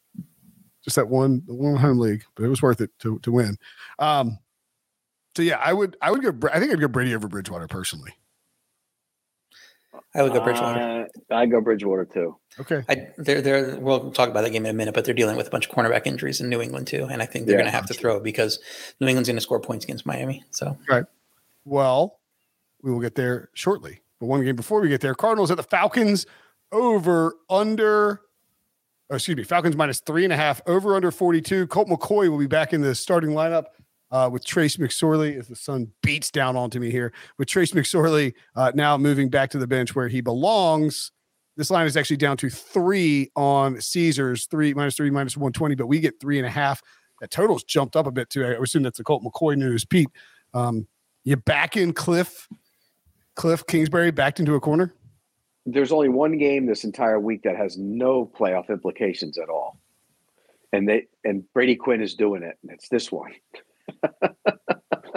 just 0.83 0.97
that 0.97 1.09
one, 1.09 1.43
the 1.47 1.55
one 1.55 1.77
home 1.77 2.01
league, 2.01 2.25
but 2.35 2.43
it 2.43 2.49
was 2.49 2.61
worth 2.61 2.81
it 2.81 2.91
to 2.99 3.21
to 3.21 3.31
win. 3.31 3.57
Um, 4.01 4.39
so 5.37 5.43
yeah, 5.43 5.59
I 5.59 5.73
would 5.73 5.97
I 6.03 6.11
would 6.11 6.23
go. 6.23 6.49
I 6.53 6.59
think 6.59 6.73
I'd 6.73 6.81
go 6.81 6.89
Brady 6.89 7.15
over 7.15 7.29
Bridgewater 7.29 7.69
personally. 7.69 8.13
I 10.17 10.23
would 10.23 10.33
go 10.33 10.41
Bridgewater. 10.45 11.09
Uh, 11.31 11.35
I 11.35 11.47
go 11.47 11.61
Bridgewater 11.61 12.05
too. 12.05 12.37
Okay. 12.61 12.83
I, 12.89 13.09
they're, 13.19 13.41
they're, 13.43 13.77
we'll 13.81 14.13
talk 14.13 14.29
about 14.29 14.43
that 14.43 14.51
game 14.51 14.65
in 14.65 14.71
a 14.71 14.75
minute, 14.75 14.95
but 14.95 15.05
they're 15.05 15.13
dealing 15.15 15.37
with 15.37 15.49
a 15.49 15.51
bunch 15.51 15.67
of 15.67 15.73
cornerback 15.75 16.07
injuries 16.07 16.41
in 16.41 16.49
New 16.49 16.61
England 16.63 16.87
too, 16.87 17.05
and 17.11 17.21
I 17.21 17.27
think 17.27 17.47
they're 17.47 17.55
Yeah. 17.57 17.63
going 17.63 17.73
to 17.73 17.77
have 17.77 17.87
to 17.87 17.95
throw 17.95 18.21
because 18.21 18.61
New 19.01 19.09
England's 19.09 19.29
going 19.29 19.37
to 19.37 19.41
score 19.43 19.61
points 19.61 19.85
against 19.85 20.07
Miami. 20.07 20.45
So 20.53 20.79
right. 20.89 21.05
Well, 21.65 22.21
we 22.83 22.93
will 22.93 23.01
get 23.01 23.15
there 23.17 23.51
shortly. 23.55 24.03
But 24.21 24.27
one 24.27 24.45
game 24.45 24.55
before 24.57 24.81
we 24.81 24.89
get 24.89 25.01
there, 25.01 25.15
Cardinals 25.15 25.51
at 25.51 25.57
the 25.57 25.63
Falcons 25.65 26.27
over 26.71 27.35
under. 27.51 28.21
Oh, 29.11 29.17
excuse 29.17 29.37
me, 29.37 29.43
Falcons 29.45 29.77
minus 29.77 30.01
three 30.01 30.25
and 30.25 30.33
a 30.33 30.37
half 30.37 30.63
over 30.67 30.95
under 30.95 31.11
42. 31.11 31.67
Colt 31.67 31.89
McCoy 31.89 32.29
will 32.31 32.39
be 32.39 32.47
back 32.47 32.73
in 32.73 32.81
the 32.81 32.95
starting 32.95 33.31
lineup 33.31 33.65
uh, 34.15 34.31
with 34.31 34.45
Trace 34.45 34.77
McSorley 34.77 35.37
as 35.37 35.49
the 35.49 35.57
sun 35.57 35.91
beats 36.01 36.31
down 36.31 36.57
onto 36.57 36.79
me 36.79 36.89
here. 36.89 37.13
With 37.37 37.49
Trace 37.49 37.73
McSorley 37.73 38.33
uh, 38.55 38.71
now 38.73 38.97
moving 38.97 39.29
back 39.29 39.51
to 39.51 39.59
the 39.59 39.67
bench 39.67 39.97
where 39.97 40.07
he 40.07 40.21
belongs. 40.21 41.11
This 41.57 41.69
line 41.69 41.87
is 41.87 41.97
actually 41.97 42.19
down 42.19 42.37
to 42.37 42.49
three 42.49 43.33
on 43.35 43.81
Caesars, 43.81 44.47
three 44.47 44.73
minus 44.73 44.95
three, 44.95 45.11
minus 45.11 45.37
120, 45.37 45.75
but 45.75 45.89
we 45.89 45.99
get 45.99 46.21
three 46.21 46.39
and 46.39 46.47
a 46.47 46.51
half. 46.51 46.81
That 47.21 47.33
total's 47.33 47.65
jumped 47.65 47.97
up 47.97 48.07
a 48.07 48.13
bit 48.13 48.31
too. 48.31 48.45
I 48.45 48.51
assume 48.53 48.85
that's 48.85 48.99
the 48.99 49.05
Colt 49.05 49.25
McCoy 49.25 49.57
news. 49.57 49.85
Pete, 49.85 50.09
um, 50.53 50.87
you 51.25 51.37
back 51.37 51.77
in 51.77 51.93
Cliff, 51.93 52.49
Cliff 53.35 53.67
Kingsbury 53.67 54.13
backed 54.13 54.39
into 54.39 54.55
a 54.55 54.61
corner. 54.61 54.95
There's 55.67 55.91
only 55.91 56.09
one 56.09 56.39
game 56.39 56.67
this 56.67 56.85
entire 56.85 57.19
week 57.19 57.43
that 57.43 57.57
has 57.57 57.77
no 57.79 58.27
playoff 58.27 58.69
implications 58.69 59.39
at 59.39 59.49
all, 59.49 59.81
and 60.73 60.89
they 60.89 61.09
and 61.25 61.43
Brady 61.53 61.75
Quinn 61.75 62.01
is 62.01 62.15
doing 62.15 62.45
it. 62.45 62.59
and 62.63 62.71
It's 62.71 62.89
this 62.89 63.11
one. 63.11 63.33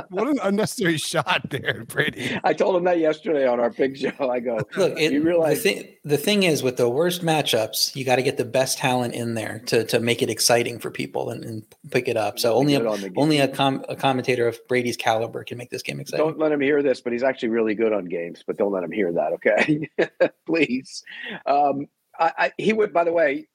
What 0.10 0.28
an 0.28 0.40
unnecessary 0.42 0.98
shot 0.98 1.50
there, 1.50 1.84
Brady. 1.88 2.40
I 2.44 2.54
told 2.54 2.76
him 2.76 2.84
that 2.86 3.00
yesterday 3.00 3.48
on 3.48 3.60
our 3.60 3.70
big 3.70 3.98
show. 3.98 4.12
I 4.20 4.40
go, 4.40 4.60
look, 4.76 4.98
it, 5.00 5.12
you 5.12 5.22
realize 5.22 5.64
the, 5.64 5.74
thing, 5.74 5.96
the 6.04 6.18
thing 6.18 6.44
is 6.44 6.64
with 6.64 6.78
the 6.78 6.90
worst 6.90 7.22
matchups, 7.22 7.96
you 7.96 8.06
got 8.06 8.16
to 8.16 8.24
get 8.24 8.38
the 8.38 8.46
best 8.46 8.78
talent 8.78 9.14
in 9.14 9.34
there 9.34 9.60
to, 9.68 9.84
to 9.86 10.00
make 10.00 10.22
it 10.22 10.30
exciting 10.30 10.80
for 10.80 10.92
people 10.92 11.30
and, 11.30 11.44
and 11.44 11.64
pick 11.92 12.08
it 12.08 12.18
up. 12.18 12.40
So 12.40 12.56
only 12.56 12.76
a, 12.76 12.86
on 12.86 13.14
only 13.18 13.40
a, 13.40 13.48
com, 13.48 13.84
a 13.90 13.96
commentator 13.96 14.48
of 14.48 14.60
Brady's 14.68 14.98
caliber 14.98 15.44
can 15.44 15.58
make 15.58 15.70
this 15.70 15.84
game 15.84 16.00
exciting. 16.00 16.26
don't 16.26 16.40
let 16.40 16.52
him 16.52 16.62
hear 16.62 16.82
this, 16.82 17.02
but 17.02 17.14
he's 17.14 17.24
actually 17.24 17.50
really 17.50 17.76
good 17.76 17.94
on 17.94 18.06
games. 18.06 18.44
But 18.46 18.58
don't 18.58 18.72
let 18.72 18.84
him 18.84 18.92
hear 18.92 19.12
that, 19.14 19.34
okay? 19.34 19.90
Please. 20.46 21.04
Um, 21.46 21.88
I, 22.20 22.32
I, 22.38 22.52
he 22.58 22.74
would, 22.74 22.94
by 22.94 23.04
the 23.04 23.14
way, 23.14 23.48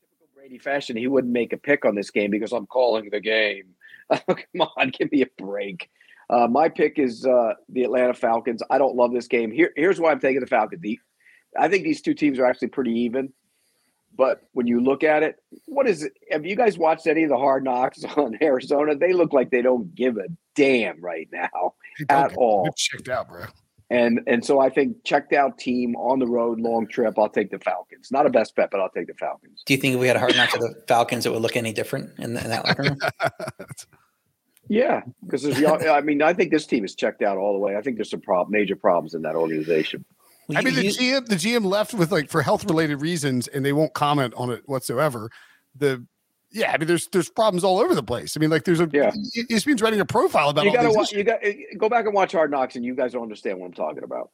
typical 0.00 0.28
Brady 0.34 0.58
fashion, 0.58 0.96
he 0.96 1.06
wouldn't 1.06 1.32
make 1.32 1.52
a 1.52 1.58
pick 1.58 1.84
on 1.84 1.94
this 1.94 2.10
game 2.10 2.30
because 2.30 2.52
I'm 2.52 2.66
calling 2.66 3.08
the 3.10 3.20
game. 3.20 3.75
Come 4.28 4.68
on, 4.76 4.90
give 4.90 5.10
me 5.12 5.22
a 5.22 5.42
break. 5.42 5.90
Uh, 6.28 6.46
my 6.48 6.68
pick 6.68 6.98
is 6.98 7.24
uh, 7.24 7.54
the 7.68 7.84
Atlanta 7.84 8.14
Falcons. 8.14 8.62
I 8.70 8.78
don't 8.78 8.96
love 8.96 9.12
this 9.12 9.28
game. 9.28 9.50
Here, 9.52 9.70
here's 9.76 10.00
why 10.00 10.10
I'm 10.10 10.20
taking 10.20 10.40
the 10.40 10.46
Falcons. 10.46 10.82
The, 10.82 10.98
I 11.58 11.68
think 11.68 11.84
these 11.84 12.02
two 12.02 12.14
teams 12.14 12.38
are 12.38 12.46
actually 12.46 12.68
pretty 12.68 12.92
even. 13.00 13.32
But 14.16 14.40
when 14.52 14.66
you 14.66 14.80
look 14.80 15.04
at 15.04 15.22
it, 15.22 15.36
what 15.66 15.86
is 15.86 16.02
it? 16.02 16.14
Have 16.30 16.46
you 16.46 16.56
guys 16.56 16.78
watched 16.78 17.06
any 17.06 17.24
of 17.24 17.28
the 17.28 17.36
hard 17.36 17.64
knocks 17.64 18.02
on 18.16 18.38
Arizona? 18.42 18.96
They 18.96 19.12
look 19.12 19.32
like 19.32 19.50
they 19.50 19.62
don't 19.62 19.94
give 19.94 20.16
a 20.16 20.28
damn 20.54 21.00
right 21.00 21.28
now. 21.30 21.74
At 22.08 22.34
all. 22.36 22.68
checked 22.76 23.08
out, 23.08 23.28
bro. 23.28 23.44
And 23.88 24.20
and 24.26 24.44
so 24.44 24.58
I 24.58 24.68
think 24.68 25.04
checked 25.04 25.32
out 25.32 25.58
team 25.58 25.94
on 25.94 26.18
the 26.18 26.26
road, 26.26 26.58
long 26.58 26.88
trip. 26.88 27.14
I'll 27.18 27.28
take 27.28 27.50
the 27.50 27.58
Falcons. 27.60 28.10
Not 28.10 28.26
a 28.26 28.30
best 28.30 28.56
bet, 28.56 28.70
but 28.72 28.80
I'll 28.80 28.90
take 28.90 29.06
the 29.06 29.14
Falcons. 29.14 29.62
Do 29.64 29.74
you 29.74 29.80
think 29.80 29.94
if 29.94 30.00
we 30.00 30.08
had 30.08 30.16
a 30.16 30.18
hard 30.18 30.36
knock 30.36 30.50
to 30.50 30.58
the 30.58 30.74
Falcons, 30.88 31.24
it 31.24 31.32
would 31.32 31.42
look 31.42 31.56
any 31.56 31.72
different 31.72 32.10
in, 32.18 32.36
in 32.36 32.50
that 32.50 32.64
locker 32.64 32.82
room? 32.82 32.98
Yeah, 34.68 35.02
because 35.24 35.42
there's. 35.42 35.62
I 35.64 36.00
mean, 36.00 36.22
I 36.22 36.32
think 36.32 36.50
this 36.50 36.66
team 36.66 36.84
is 36.84 36.94
checked 36.94 37.22
out 37.22 37.38
all 37.38 37.52
the 37.52 37.58
way. 37.58 37.76
I 37.76 37.82
think 37.82 37.96
there's 37.96 38.10
some 38.10 38.20
problem, 38.20 38.50
major 38.50 38.76
problems 38.76 39.14
in 39.14 39.22
that 39.22 39.36
organization. 39.36 40.04
Well, 40.48 40.58
I 40.58 40.62
mean, 40.62 40.74
the 40.74 40.88
GM, 40.88 41.26
the 41.26 41.36
GM 41.36 41.64
left 41.64 41.94
with 41.94 42.12
like 42.12 42.30
for 42.30 42.42
health 42.42 42.64
related 42.64 43.00
reasons, 43.00 43.48
and 43.48 43.64
they 43.64 43.72
won't 43.72 43.94
comment 43.94 44.34
on 44.36 44.50
it 44.50 44.62
whatsoever. 44.66 45.30
The 45.76 46.04
yeah, 46.56 46.72
I 46.72 46.78
mean, 46.78 46.88
there's 46.88 47.06
there's 47.08 47.28
problems 47.28 47.64
all 47.64 47.78
over 47.78 47.94
the 47.94 48.02
place. 48.02 48.34
I 48.36 48.40
mean, 48.40 48.48
like 48.48 48.64
there's 48.64 48.80
a 48.80 48.88
Yeah. 48.90 49.10
ESPN's 49.50 49.82
writing 49.82 50.00
a 50.00 50.06
profile 50.06 50.48
about 50.48 50.64
You 50.64 50.72
got 50.72 50.82
to 50.82 50.90
watch. 50.90 51.12
You 51.12 51.22
got 51.22 51.42
to 51.42 51.54
go 51.76 51.90
back 51.90 52.06
and 52.06 52.14
watch 52.14 52.32
Hard 52.32 52.50
Knocks, 52.50 52.76
and 52.76 52.84
you 52.84 52.94
guys 52.94 53.12
don't 53.12 53.22
understand 53.22 53.60
what 53.60 53.66
I'm 53.66 53.72
talking 53.74 54.02
about. 54.02 54.30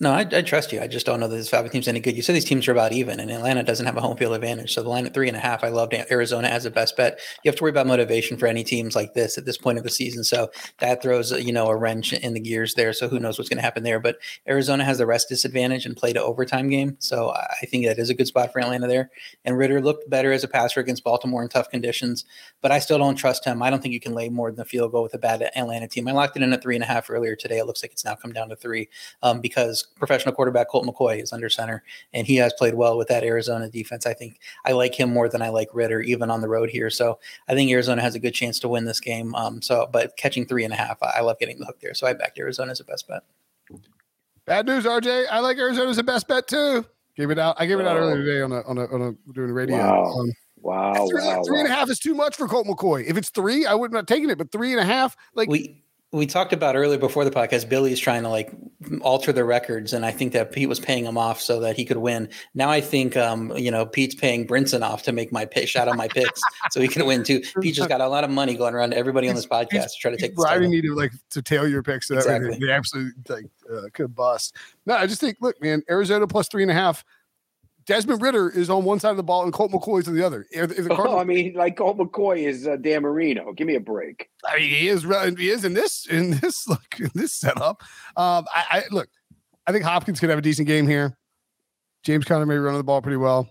No, 0.00 0.10
I, 0.10 0.26
I 0.32 0.42
trust 0.42 0.72
you. 0.72 0.80
I 0.80 0.88
just 0.88 1.06
don't 1.06 1.20
know 1.20 1.28
that 1.28 1.36
this 1.36 1.48
Falcon 1.48 1.70
team's 1.70 1.86
any 1.86 2.00
good. 2.00 2.16
You 2.16 2.22
said 2.22 2.34
these 2.34 2.44
teams 2.44 2.66
are 2.66 2.72
about 2.72 2.92
even, 2.92 3.20
and 3.20 3.30
Atlanta 3.30 3.62
doesn't 3.62 3.86
have 3.86 3.96
a 3.96 4.00
home 4.00 4.16
field 4.16 4.34
advantage. 4.34 4.74
So 4.74 4.82
the 4.82 4.88
line 4.88 5.06
at 5.06 5.14
three 5.14 5.28
and 5.28 5.36
a 5.36 5.40
half, 5.40 5.62
I 5.62 5.68
loved 5.68 5.94
Arizona 6.10 6.48
as 6.48 6.64
a 6.66 6.72
best 6.72 6.96
bet. 6.96 7.20
You 7.44 7.48
have 7.48 7.56
to 7.56 7.62
worry 7.62 7.70
about 7.70 7.86
motivation 7.86 8.36
for 8.36 8.46
any 8.48 8.64
teams 8.64 8.96
like 8.96 9.14
this 9.14 9.38
at 9.38 9.44
this 9.44 9.56
point 9.56 9.78
of 9.78 9.84
the 9.84 9.90
season. 9.90 10.24
So 10.24 10.50
that 10.78 11.02
throws 11.02 11.30
you 11.30 11.52
know 11.52 11.68
a 11.68 11.76
wrench 11.76 12.12
in 12.12 12.34
the 12.34 12.40
gears 12.40 12.74
there. 12.74 12.92
So 12.92 13.08
who 13.08 13.20
knows 13.20 13.38
what's 13.38 13.48
going 13.48 13.58
to 13.58 13.62
happen 13.62 13.84
there? 13.84 14.00
But 14.00 14.16
Arizona 14.48 14.82
has 14.82 14.98
the 14.98 15.06
rest 15.06 15.28
disadvantage 15.28 15.86
and 15.86 15.96
played 15.96 16.16
an 16.16 16.22
overtime 16.24 16.68
game. 16.68 16.96
So 16.98 17.30
I 17.30 17.66
think 17.66 17.86
that 17.86 18.00
is 18.00 18.10
a 18.10 18.14
good 18.14 18.26
spot 18.26 18.52
for 18.52 18.60
Atlanta 18.60 18.88
there. 18.88 19.08
And 19.44 19.56
Ridder 19.56 19.80
looked 19.80 20.10
better 20.10 20.32
as 20.32 20.42
a 20.42 20.48
passer 20.48 20.80
against 20.80 21.04
Baltimore 21.04 21.44
in 21.44 21.48
tough 21.48 21.70
conditions, 21.70 22.24
but 22.60 22.72
I 22.72 22.80
still 22.80 22.98
don't 22.98 23.14
trust 23.14 23.44
him. 23.44 23.62
I 23.62 23.70
don't 23.70 23.80
think 23.80 23.94
you 23.94 24.00
can 24.00 24.14
lay 24.14 24.30
more 24.30 24.50
than 24.50 24.60
a 24.60 24.64
field 24.64 24.90
goal 24.90 25.04
with 25.04 25.14
a 25.14 25.18
bad 25.18 25.48
Atlanta 25.54 25.86
team. 25.86 26.08
I 26.08 26.12
locked 26.12 26.36
it 26.36 26.42
in 26.42 26.52
at 26.52 26.60
three 26.60 26.74
and 26.74 26.82
a 26.82 26.88
half 26.88 27.08
earlier 27.08 27.36
today. 27.36 27.58
It 27.58 27.66
looks 27.66 27.84
like 27.84 27.92
it's 27.92 28.04
now 28.04 28.16
come 28.16 28.32
down 28.32 28.48
to 28.48 28.56
three 28.56 28.88
um, 29.22 29.40
because 29.40 29.81
professional 29.84 30.34
quarterback 30.34 30.68
Colt 30.68 30.86
McCoy 30.86 31.22
is 31.22 31.32
under 31.32 31.48
center, 31.48 31.82
and 32.12 32.26
he 32.26 32.36
has 32.36 32.52
played 32.54 32.74
well 32.74 32.96
with 32.98 33.08
that 33.08 33.24
Arizona 33.24 33.68
defense. 33.68 34.06
I 34.06 34.14
think 34.14 34.38
I 34.64 34.72
like 34.72 34.94
him 34.98 35.12
more 35.12 35.28
than 35.28 35.42
I 35.42 35.48
like 35.50 35.68
Ridder, 35.72 36.00
even 36.00 36.30
on 36.30 36.40
the 36.40 36.48
road 36.48 36.70
here. 36.70 36.90
So 36.90 37.18
I 37.48 37.54
think 37.54 37.70
Arizona 37.70 38.02
has 38.02 38.14
a 38.14 38.18
good 38.18 38.34
chance 38.34 38.58
to 38.60 38.68
win 38.68 38.84
this 38.84 39.00
game. 39.00 39.34
Um, 39.34 39.62
so, 39.62 39.88
but 39.92 40.16
catching 40.16 40.46
three 40.46 40.64
and 40.64 40.72
a 40.72 40.76
half, 40.76 41.02
I 41.02 41.12
I 41.16 41.20
love 41.20 41.38
getting 41.38 41.58
the 41.58 41.66
hook 41.66 41.80
there. 41.80 41.94
So 41.94 42.06
I 42.06 42.12
backed 42.12 42.38
Arizona 42.38 42.72
as 42.72 42.80
a 42.80 42.84
best 42.84 43.06
bet. 43.08 43.22
Bad 44.44 44.66
news, 44.66 44.84
RJ. 44.84 45.26
I 45.30 45.38
like 45.40 45.56
Arizona 45.58 45.90
as 45.90 45.98
a 45.98 46.02
best 46.02 46.26
bet 46.28 46.48
too. 46.48 46.84
Gave 47.16 47.30
it 47.30 47.38
out. 47.38 47.56
I 47.58 47.66
gave 47.66 47.78
it 47.78 47.86
out 47.86 47.96
Oh. 47.96 48.00
earlier 48.00 48.24
today 48.24 48.40
on 48.40 48.52
a 48.52 48.62
on 48.62 48.78
a 48.78 48.86
on 48.86 49.02
a 49.28 49.32
doing 49.32 49.50
a 49.50 49.52
radio. 49.52 49.76
Wow. 49.76 50.04
Um, 50.20 50.32
Wow, 50.64 51.08
three, 51.10 51.20
wow, 51.20 51.42
three 51.44 51.58
and 51.58 51.66
a 51.66 51.72
half 51.72 51.90
is 51.90 51.98
too 51.98 52.14
much 52.14 52.36
for 52.36 52.46
Colt 52.46 52.68
McCoy. 52.68 53.04
If 53.04 53.16
it's 53.16 53.30
three, 53.30 53.66
I 53.66 53.74
would 53.74 53.90
not 53.90 54.06
taking 54.06 54.30
it, 54.30 54.38
but 54.38 54.52
three 54.52 54.70
and 54.70 54.78
a 54.78 54.84
half, 54.84 55.16
like 55.34 55.48
we 55.48 55.81
we 56.12 56.26
talked 56.26 56.52
about 56.52 56.76
earlier 56.76 56.98
before 56.98 57.24
the 57.24 57.30
podcast. 57.30 57.68
Billy's 57.70 57.98
trying 57.98 58.22
to 58.22 58.28
like 58.28 58.52
alter 59.00 59.32
the 59.32 59.44
records, 59.44 59.94
and 59.94 60.04
I 60.04 60.10
think 60.10 60.32
that 60.34 60.52
Pete 60.52 60.68
was 60.68 60.78
paying 60.78 61.06
him 61.06 61.16
off 61.16 61.40
so 61.40 61.58
that 61.60 61.74
he 61.76 61.84
could 61.86 61.96
win. 61.96 62.28
Now 62.54 62.68
I 62.70 62.82
think 62.82 63.16
um, 63.16 63.50
you 63.56 63.70
know 63.70 63.86
Pete's 63.86 64.14
paying 64.14 64.46
Brinson 64.46 64.82
off 64.82 65.02
to 65.04 65.12
make 65.12 65.32
my 65.32 65.46
pitch 65.46 65.70
shout 65.70 65.88
out 65.88 65.96
my 65.96 66.08
picks 66.08 66.40
so 66.70 66.80
he 66.80 66.88
can 66.88 67.06
win 67.06 67.24
too. 67.24 67.40
Pete 67.60 67.74
just 67.74 67.88
got 67.88 68.00
a 68.02 68.08
lot 68.08 68.24
of 68.24 68.30
money 68.30 68.54
going 68.54 68.74
around 68.74 68.90
to 68.90 68.96
everybody 68.96 69.28
on 69.28 69.34
this 69.34 69.46
podcast 69.46 69.92
to 69.92 69.98
try 70.00 70.10
to 70.10 70.16
he's 70.16 70.22
take 70.28 70.34
bribing 70.36 70.70
title. 70.70 70.70
me 70.70 70.82
to 70.82 70.94
like 70.94 71.12
to 71.30 71.40
tail 71.40 71.66
your 71.66 71.82
picks 71.82 72.08
so 72.08 72.14
that 72.14 72.26
way 72.26 72.34
Exactly. 72.36 72.58
they, 72.58 72.66
they 72.66 72.72
absolutely 72.72 73.12
like 73.34 73.46
uh, 73.72 73.88
could 73.94 74.14
bust. 74.14 74.54
No, 74.84 74.94
I 74.94 75.06
just 75.06 75.20
think, 75.20 75.38
look, 75.40 75.60
man, 75.62 75.82
Arizona 75.88 76.26
plus 76.26 76.48
three 76.48 76.62
and 76.62 76.70
a 76.70 76.74
half. 76.74 77.04
Desmond 77.86 78.22
Ridder 78.22 78.48
is 78.50 78.70
on 78.70 78.84
one 78.84 79.00
side 79.00 79.10
of 79.10 79.16
the 79.16 79.22
ball 79.22 79.42
and 79.44 79.52
Colt 79.52 79.72
McCoy 79.72 80.00
is 80.00 80.08
on 80.08 80.14
the 80.14 80.24
other. 80.24 80.46
If, 80.50 80.70
if 80.78 80.84
the 80.84 80.94
Oh, 80.94 81.18
I 81.18 81.24
mean, 81.24 81.54
like 81.54 81.76
Colt 81.76 81.98
McCoy 81.98 82.46
is 82.46 82.66
uh, 82.66 82.76
Dan 82.76 83.02
Marino. 83.02 83.52
Give 83.52 83.66
me 83.66 83.74
a 83.74 83.80
break. 83.80 84.28
I 84.46 84.58
mean, 84.58 84.70
he 84.70 84.88
is 84.88 85.02
he 85.02 85.48
is 85.50 85.64
in 85.64 85.74
this 85.74 86.06
in 86.06 86.30
this 86.38 86.68
look 86.68 86.84
in 86.98 87.10
this 87.14 87.32
setup. 87.32 87.82
Um, 88.16 88.46
I, 88.54 88.64
I 88.70 88.82
look, 88.90 89.08
I 89.66 89.72
think 89.72 89.84
Hopkins 89.84 90.20
could 90.20 90.30
have 90.30 90.38
a 90.38 90.42
decent 90.42 90.68
game 90.68 90.86
here. 90.86 91.16
James 92.04 92.24
Conner 92.24 92.46
may 92.46 92.56
run 92.56 92.76
the 92.76 92.84
ball 92.84 93.00
pretty 93.02 93.16
well. 93.16 93.48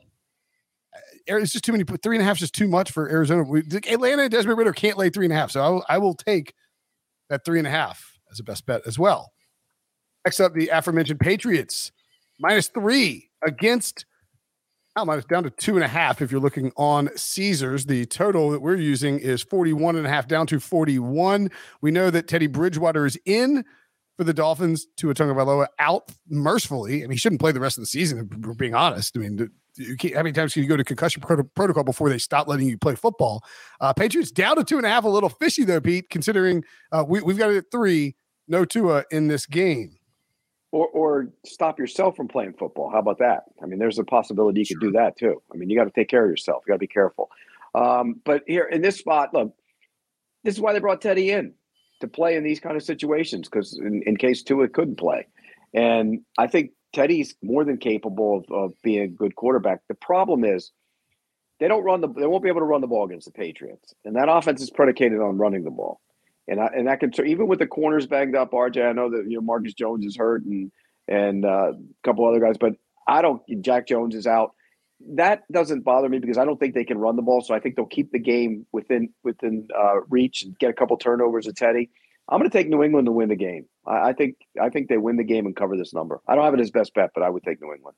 Uh, 0.93 1.35
It's 1.37 1.53
just 1.53 1.63
too 1.63 1.71
many. 1.71 1.83
Three 1.83 2.15
and 2.15 2.21
a 2.21 2.25
half 2.25 2.37
is 2.37 2.41
just 2.41 2.55
too 2.55 2.67
much 2.67 2.91
for 2.91 3.09
Arizona. 3.09 3.43
We, 3.43 3.59
Atlanta 3.59 4.23
and 4.23 4.31
Desmond 4.31 4.57
Ridder 4.57 4.73
can't 4.73 4.97
lay 4.97 5.09
three 5.09 5.25
and 5.25 5.33
a 5.33 5.37
half, 5.37 5.51
so 5.51 5.61
I 5.61 5.69
will, 5.69 5.85
I 5.89 5.97
will 5.97 6.13
take 6.15 6.53
that 7.29 7.45
three 7.45 7.59
and 7.59 7.67
a 7.67 7.71
half 7.71 8.17
as 8.31 8.39
a 8.39 8.43
best 8.43 8.65
bet 8.65 8.81
as 8.85 8.99
well. 8.99 9.31
Next 10.25 10.39
up, 10.39 10.53
the 10.53 10.67
aforementioned 10.69 11.19
Patriots 11.19 11.91
minus 12.39 12.67
three 12.67 13.29
against. 13.41 14.05
Now 14.95 15.05
minus 15.05 15.23
down 15.23 15.43
to 15.43 15.49
two 15.49 15.75
and 15.75 15.85
a 15.85 15.87
half. 15.87 16.21
If 16.21 16.31
you're 16.31 16.41
looking 16.41 16.73
on 16.75 17.09
Caesars, 17.15 17.85
the 17.85 18.05
total 18.05 18.51
that 18.51 18.61
we're 18.61 18.75
using 18.75 19.19
is 19.19 19.41
41 19.41 19.95
and 19.95 20.05
a 20.05 20.09
half 20.09 20.27
down 20.27 20.47
to 20.47 20.59
41. 20.59 21.49
We 21.81 21.91
know 21.91 22.09
that 22.09 22.27
Teddy 22.27 22.47
Bridgewater 22.47 23.05
is 23.05 23.17
in 23.25 23.63
for 24.17 24.25
the 24.25 24.33
Dolphins 24.33 24.87
Tua 24.97 25.13
Tagovailoa 25.13 25.67
out 25.79 26.11
mercifully. 26.27 26.97
I 26.97 27.01
mean, 27.03 27.11
he 27.11 27.17
shouldn't 27.17 27.39
play 27.39 27.53
the 27.53 27.61
rest 27.61 27.77
of 27.77 27.83
the 27.83 27.87
season, 27.87 28.29
if 28.49 28.57
being 28.57 28.75
honest. 28.75 29.15
I 29.15 29.21
mean, 29.21 29.49
how 30.13 30.23
many 30.23 30.33
times 30.33 30.53
can 30.53 30.61
you 30.63 30.67
go 30.67 30.75
to 30.75 30.83
concussion 30.83 31.21
proto- 31.21 31.49
protocol 31.55 31.85
before 31.85 32.09
they 32.09 32.17
stop 32.17 32.49
letting 32.49 32.67
you 32.67 32.77
play 32.77 32.95
football? 32.95 33.45
Uh, 33.79 33.93
Patriots 33.93 34.29
down 34.29 34.57
to 34.57 34.65
two 34.65 34.75
and 34.75 34.85
a 34.85 34.89
half, 34.89 35.05
a 35.05 35.09
little 35.09 35.29
fishy 35.29 35.63
though, 35.63 35.79
Pete, 35.79 36.09
considering 36.09 36.65
uh, 36.91 37.05
we, 37.07 37.21
we've 37.21 37.37
got 37.37 37.49
it 37.49 37.57
at 37.57 37.71
three, 37.71 38.17
no 38.49 38.65
Tua 38.65 39.05
in 39.09 39.29
this 39.29 39.45
game. 39.45 39.95
Or 40.71 40.87
or 40.87 41.29
stop 41.45 41.79
yourself 41.79 42.15
from 42.15 42.27
playing 42.27 42.53
football. 42.53 42.89
How 42.89 42.99
about 42.99 43.19
that? 43.19 43.43
I 43.61 43.65
mean, 43.65 43.79
there's 43.79 43.99
a 43.99 44.03
possibility 44.03 44.61
you 44.61 44.65
could 44.67 44.79
do 44.79 44.91
that 44.91 45.17
too. 45.17 45.41
I 45.53 45.57
mean, 45.57 45.69
you 45.69 45.77
got 45.77 45.85
to 45.85 45.91
take 45.91 46.09
care 46.09 46.23
of 46.23 46.29
yourself. 46.29 46.63
You 46.65 46.71
got 46.71 46.75
to 46.75 46.79
be 46.79 46.87
careful. 46.87 47.29
Um, 47.75 48.21
but 48.25 48.43
here 48.47 48.63
in 48.63 48.81
this 48.81 48.97
spot, 48.97 49.33
look, 49.33 49.53
this 50.43 50.55
is 50.55 50.61
why 50.61 50.73
they 50.73 50.79
brought 50.79 51.01
Teddy 51.01 51.31
in 51.31 51.53
to 51.99 52.07
play 52.07 52.35
in 52.35 52.43
these 52.43 52.59
kind 52.59 52.75
of 52.75 52.83
situations 52.83 53.47
because 53.47 53.77
in, 53.77 54.01
in 54.05 54.17
case 54.17 54.43
Tua 54.43 54.67
couldn't 54.67 54.97
play, 54.97 55.27
and 55.73 56.21
I 56.37 56.47
think 56.47 56.71
Teddy's 56.93 57.35
more 57.41 57.63
than 57.63 57.77
capable 57.77 58.37
of, 58.37 58.51
of 58.51 58.73
being 58.81 59.01
a 59.01 59.07
good 59.07 59.35
quarterback. 59.35 59.81
The 59.87 59.95
problem 59.95 60.43
is 60.43 60.71
they 61.59 61.67
don't 61.67 61.83
run 61.83 62.01
the 62.01 62.07
they 62.07 62.27
won't 62.27 62.43
be 62.43 62.49
able 62.49 62.61
to 62.61 62.65
run 62.65 62.81
the 62.81 62.87
ball 62.87 63.05
against 63.05 63.25
the 63.25 63.31
Patriots, 63.31 63.93
and 64.03 64.15
that 64.15 64.29
offense 64.29 64.61
is 64.61 64.69
predicated 64.69 65.19
on 65.19 65.37
running 65.37 65.63
the 65.63 65.71
ball. 65.71 66.01
And 66.47 66.59
I, 66.59 66.67
and 66.75 66.87
that 66.87 66.99
can 66.99 67.13
so 67.13 67.23
even 67.23 67.47
with 67.47 67.59
the 67.59 67.67
corners 67.67 68.07
banged 68.07 68.35
up, 68.35 68.51
RJ. 68.51 68.87
I 68.87 68.93
know 68.93 69.11
that 69.11 69.25
you 69.27 69.37
know 69.37 69.41
Marcus 69.41 69.73
Jones 69.73 70.05
is 70.05 70.17
hurt 70.17 70.43
and 70.43 70.71
and 71.07 71.45
uh, 71.45 71.71
a 71.73 72.05
couple 72.05 72.27
other 72.27 72.39
guys, 72.39 72.57
but 72.59 72.73
I 73.07 73.21
don't. 73.21 73.41
Jack 73.61 73.87
Jones 73.87 74.15
is 74.15 74.27
out. 74.27 74.53
That 75.15 75.43
doesn't 75.51 75.81
bother 75.81 76.09
me 76.09 76.19
because 76.19 76.37
I 76.37 76.45
don't 76.45 76.59
think 76.59 76.73
they 76.73 76.83
can 76.83 76.97
run 76.97 77.15
the 77.15 77.21
ball. 77.21 77.41
So 77.41 77.55
I 77.55 77.59
think 77.59 77.75
they'll 77.75 77.85
keep 77.85 78.11
the 78.11 78.19
game 78.19 78.65
within 78.71 79.09
within 79.23 79.67
uh, 79.77 80.01
reach 80.09 80.43
and 80.43 80.57
get 80.57 80.69
a 80.69 80.73
couple 80.73 80.97
turnovers 80.97 81.47
at 81.47 81.55
Teddy. 81.55 81.89
I'm 82.29 82.39
going 82.39 82.49
to 82.49 82.57
take 82.57 82.69
New 82.69 82.83
England 82.83 83.07
to 83.07 83.11
win 83.11 83.29
the 83.29 83.35
game. 83.35 83.65
I, 83.85 84.09
I 84.09 84.13
think 84.13 84.35
I 84.59 84.69
think 84.69 84.89
they 84.89 84.97
win 84.97 85.17
the 85.17 85.23
game 85.23 85.45
and 85.45 85.55
cover 85.55 85.77
this 85.77 85.93
number. 85.93 86.21
I 86.27 86.35
don't 86.35 86.45
have 86.45 86.53
it 86.53 86.59
as 86.59 86.71
best 86.71 86.93
bet, 86.93 87.11
but 87.13 87.23
I 87.23 87.29
would 87.29 87.43
take 87.43 87.61
New 87.61 87.73
England. 87.73 87.95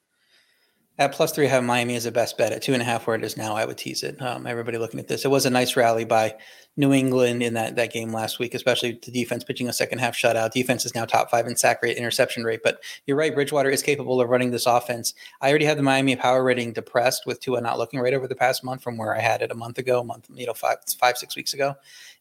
At 0.99 1.11
plus 1.11 1.31
three, 1.31 1.47
I 1.47 1.49
have 1.49 1.63
Miami 1.63 1.95
as 1.95 2.05
a 2.05 2.11
best 2.11 2.37
bet. 2.37 2.51
At 2.51 2.61
two 2.61 2.73
and 2.73 2.81
a 2.81 2.85
half, 2.85 3.07
where 3.07 3.15
it 3.15 3.23
is 3.23 3.35
now, 3.35 3.55
I 3.55 3.65
would 3.65 3.79
tease 3.79 4.03
it. 4.03 4.21
Um, 4.21 4.45
everybody 4.45 4.77
looking 4.77 4.99
at 4.99 5.07
this, 5.07 5.25
it 5.25 5.29
was 5.29 5.47
a 5.47 5.49
nice 5.49 5.75
rally 5.75 6.05
by 6.05 6.35
New 6.77 6.93
England 6.93 7.41
in 7.41 7.55
that 7.55 7.75
that 7.77 7.91
game 7.91 8.13
last 8.13 8.37
week, 8.37 8.53
especially 8.53 8.99
the 9.03 9.11
defense 9.11 9.43
pitching 9.43 9.67
a 9.67 9.73
second 9.73 9.97
half 9.97 10.15
shutout. 10.15 10.51
Defense 10.51 10.85
is 10.85 10.93
now 10.93 11.05
top 11.05 11.31
five 11.31 11.47
in 11.47 11.55
sack 11.55 11.81
rate, 11.81 11.97
interception 11.97 12.43
rate. 12.43 12.61
But 12.63 12.83
you're 13.07 13.17
right, 13.17 13.33
Bridgewater 13.33 13.71
is 13.71 13.81
capable 13.81 14.21
of 14.21 14.29
running 14.29 14.51
this 14.51 14.67
offense. 14.67 15.15
I 15.41 15.49
already 15.49 15.65
have 15.65 15.77
the 15.77 15.83
Miami 15.83 16.15
power 16.15 16.43
rating 16.43 16.73
depressed 16.73 17.25
with 17.25 17.39
Tua 17.39 17.59
not 17.59 17.79
looking 17.79 17.99
right 17.99 18.13
over 18.13 18.27
the 18.27 18.35
past 18.35 18.63
month 18.63 18.83
from 18.83 18.95
where 18.95 19.15
I 19.15 19.19
had 19.19 19.41
it 19.41 19.51
a 19.51 19.55
month 19.55 19.79
ago, 19.79 20.01
a 20.01 20.03
month, 20.03 20.29
you 20.31 20.45
know, 20.45 20.53
five 20.53 20.77
five 20.99 21.17
six 21.17 21.35
weeks 21.35 21.55
ago, 21.55 21.73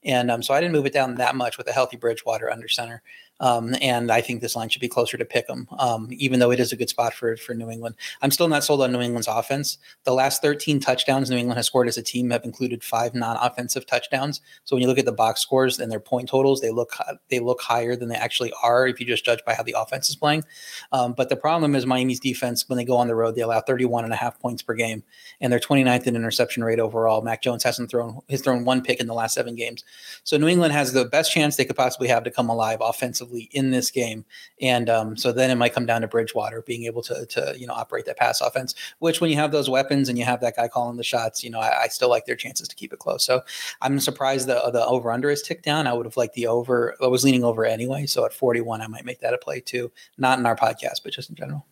and 0.02 0.30
um, 0.30 0.42
so 0.42 0.54
I 0.54 0.62
didn't 0.62 0.72
move 0.72 0.87
it 0.87 0.94
down 0.94 1.16
that 1.16 1.37
much 1.37 1.58
with 1.58 1.68
a 1.68 1.72
healthy 1.72 1.98
Bridgewater 1.98 2.50
under 2.50 2.68
center. 2.68 3.02
Um, 3.42 3.74
and 3.83 4.11
I 4.11 4.20
think 4.20 4.40
this 4.40 4.55
line 4.55 4.68
should 4.68 4.81
be 4.81 4.88
closer 4.88 5.18
to 5.18 5.24
pick 5.24 5.48
them, 5.48 5.68
um, 5.78 6.09
even 6.12 6.38
though 6.38 6.52
it 6.52 6.61
is 6.61 6.72
a 6.72 6.76
good 6.76 6.88
spot 6.88 7.12
for 7.12 7.37
for 7.37 7.55
New 7.55 7.70
England. 7.70 7.96
I'm 8.22 8.31
still 8.31 8.48
not 8.48 8.62
sold 8.62 8.81
on 8.81 8.92
New 8.92 9.00
England's 9.00 9.26
offense. 9.26 9.78
The 10.05 10.14
last 10.14 10.40
13 10.40 10.78
touchdowns 10.78 11.28
New 11.28 11.37
England 11.37 11.59
has 11.59 11.66
scored 11.66 11.88
as 11.88 11.98
a 11.98 12.02
team 12.02 12.31
have 12.31 12.44
included 12.44 12.85
five 12.85 13.14
non-offensive 13.14 13.85
touchdowns. 13.85 14.40
So 14.64 14.76
when 14.76 14.83
you 14.83 14.88
look 14.88 14.98
at 14.98 15.07
the 15.07 15.12
box 15.12 15.40
scores 15.40 15.81
and 15.81 15.90
their 15.90 16.00
point 16.00 16.28
totals, 16.28 16.61
they 16.61 16.70
look 16.70 16.92
they 17.31 17.40
look 17.40 17.61
higher 17.61 17.96
than 17.96 18.09
they 18.09 18.14
actually 18.14 18.52
are 18.62 18.87
if 18.87 19.00
you 19.00 19.07
just 19.07 19.24
judge 19.24 19.40
by 19.44 19.55
how 19.55 19.64
the 19.64 19.74
offense 19.76 20.09
is 20.09 20.14
playing. 20.14 20.44
Um, 20.92 21.12
but 21.12 21.28
the 21.28 21.37
problem 21.37 21.74
is 21.74 21.85
Miami's 21.85 22.20
defense 22.20 22.68
when 22.68 22.76
they 22.76 22.85
go 22.85 22.96
on 22.96 23.09
the 23.09 23.16
road, 23.16 23.35
they 23.35 23.42
allow 23.42 23.61
31 23.61 24.05
and 24.05 24.12
a 24.12 24.16
half 24.16 24.38
points 24.38 24.62
per 24.62 24.74
game, 24.74 25.02
and 25.40 25.52
they're 25.52 25.59
29th 25.59 26.07
in 26.07 26.14
interception 26.14 26.62
rate 26.62 26.78
overall. 26.78 27.22
Mac 27.22 27.42
Jones 27.42 27.64
hasn't 27.64 27.90
thrown 27.90 28.20
has 28.31 28.40
thrown 28.40 28.64
one 28.64 28.83
pick 28.83 29.00
in 29.00 29.09
the 29.09 29.14
last 29.14 29.35
seven 29.35 29.57
games. 29.57 29.83
So 30.22 30.37
New 30.37 30.46
England 30.46 30.72
has 30.72 30.92
the 30.92 31.07
best 31.07 31.33
chance 31.33 31.57
they 31.57 31.64
could 31.64 31.76
possibly 31.76 32.07
have 32.07 32.22
to 32.22 32.31
come 32.31 32.48
alive 32.48 32.78
offensively 32.81 33.31
in 33.52 33.70
this 33.70 33.90
game. 33.90 34.24
And 34.60 34.88
um, 34.88 35.16
so 35.16 35.32
then 35.32 35.50
it 35.50 35.56
might 35.56 35.74
come 35.74 35.86
down 35.86 36.02
to 36.02 36.08
Bridgewater 36.08 36.62
being 36.62 36.84
able 36.84 37.02
to, 37.02 37.26
to, 37.26 37.54
you 37.56 37.66
know, 37.66 37.74
operate 37.74 38.04
that 38.06 38.16
pass 38.16 38.40
offense, 38.40 38.74
which 38.98 39.20
when 39.20 39.30
you 39.30 39.36
have 39.36 39.52
those 39.52 39.68
weapons 39.68 40.08
and 40.08 40.18
you 40.18 40.24
have 40.24 40.40
that 40.40 40.56
guy 40.56 40.68
calling 40.68 40.96
the 40.96 41.04
shots, 41.04 41.42
you 41.42 41.50
know, 41.50 41.60
I, 41.60 41.82
I 41.82 41.88
still 41.88 42.08
like 42.08 42.26
their 42.26 42.36
chances 42.36 42.68
to 42.68 42.76
keep 42.76 42.92
it 42.92 42.98
close. 42.98 43.24
So 43.24 43.42
I'm 43.80 43.98
surprised 44.00 44.46
the, 44.46 44.70
the 44.72 44.84
over 44.86 45.10
under 45.10 45.30
is 45.30 45.42
ticked 45.42 45.64
down. 45.64 45.86
I 45.86 45.92
would 45.92 46.06
have 46.06 46.16
liked 46.16 46.34
the 46.34 46.46
over. 46.46 46.94
I 47.02 47.06
was 47.06 47.24
leaning 47.24 47.44
over 47.44 47.64
anyway. 47.64 48.06
So 48.06 48.24
at 48.24 48.32
41, 48.32 48.80
I 48.80 48.86
might 48.86 49.04
make 49.04 49.20
that 49.20 49.34
a 49.34 49.38
play 49.38 49.60
too. 49.60 49.90
Not 50.18 50.38
in 50.38 50.46
our 50.46 50.56
podcast, 50.56 51.02
but 51.02 51.12
just 51.12 51.30
in 51.30 51.36
general. 51.36 51.66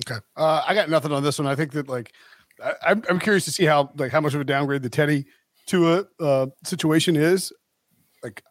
Okay. 0.00 0.20
Uh, 0.36 0.62
I 0.66 0.74
got 0.74 0.90
nothing 0.90 1.12
on 1.12 1.22
this 1.22 1.38
one. 1.38 1.46
I 1.46 1.54
think 1.54 1.72
that 1.72 1.88
like, 1.88 2.12
I, 2.62 2.72
I'm, 2.86 3.02
I'm 3.08 3.18
curious 3.18 3.44
to 3.44 3.50
see 3.50 3.64
how, 3.64 3.90
like 3.96 4.12
how 4.12 4.20
much 4.20 4.34
of 4.34 4.40
a 4.40 4.44
downgrade 4.44 4.82
the 4.82 4.90
Teddy 4.90 5.26
to 5.66 5.92
a 5.92 6.06
uh, 6.20 6.46
situation 6.64 7.16
is. 7.16 7.52
Like, 8.22 8.42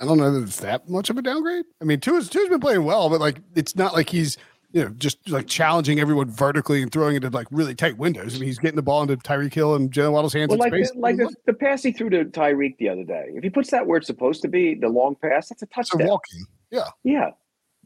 I 0.00 0.04
don't 0.04 0.18
know 0.18 0.32
that 0.32 0.42
it's 0.42 0.60
that 0.60 0.88
much 0.88 1.10
of 1.10 1.18
a 1.18 1.22
downgrade. 1.22 1.64
I 1.80 1.84
mean, 1.84 2.00
Tua's, 2.00 2.28
Tua's 2.28 2.48
been 2.48 2.60
playing 2.60 2.84
well, 2.84 3.10
but 3.10 3.20
like 3.20 3.40
it's 3.54 3.74
not 3.74 3.94
like 3.94 4.08
he's 4.10 4.36
you 4.72 4.84
know 4.84 4.90
just 4.90 5.28
like 5.28 5.46
challenging 5.46 5.98
everyone 5.98 6.30
vertically 6.30 6.82
and 6.82 6.92
throwing 6.92 7.16
it 7.16 7.24
at 7.24 7.32
like 7.32 7.48
really 7.50 7.74
tight 7.74 7.98
windows. 7.98 8.36
I 8.36 8.38
mean, 8.38 8.46
he's 8.46 8.58
getting 8.58 8.76
the 8.76 8.82
ball 8.82 9.02
into 9.02 9.16
Tyreek 9.16 9.54
Hill 9.54 9.74
and 9.74 9.90
Jaylen 9.90 10.12
Waddle's 10.12 10.32
hands 10.32 10.50
well, 10.50 10.54
in 10.56 10.60
like 10.60 10.72
space. 10.72 10.92
The, 10.92 10.98
like 11.00 11.16
the, 11.16 11.34
the, 11.46 11.52
pass 11.54 11.82
he 11.82 11.92
threw 11.92 12.10
to 12.10 12.24
Tyreek 12.26 12.76
the 12.78 12.88
other 12.88 13.04
day. 13.04 13.26
If 13.30 13.42
he 13.42 13.50
puts 13.50 13.70
that 13.70 13.86
where 13.86 13.98
it's 13.98 14.06
supposed 14.06 14.42
to 14.42 14.48
be, 14.48 14.74
the 14.74 14.88
long 14.88 15.16
pass, 15.20 15.48
that's 15.48 15.62
a 15.62 15.66
touchdown. 15.66 16.06
walking. 16.06 16.44
Yeah. 16.70 16.88
Yeah. 17.02 17.30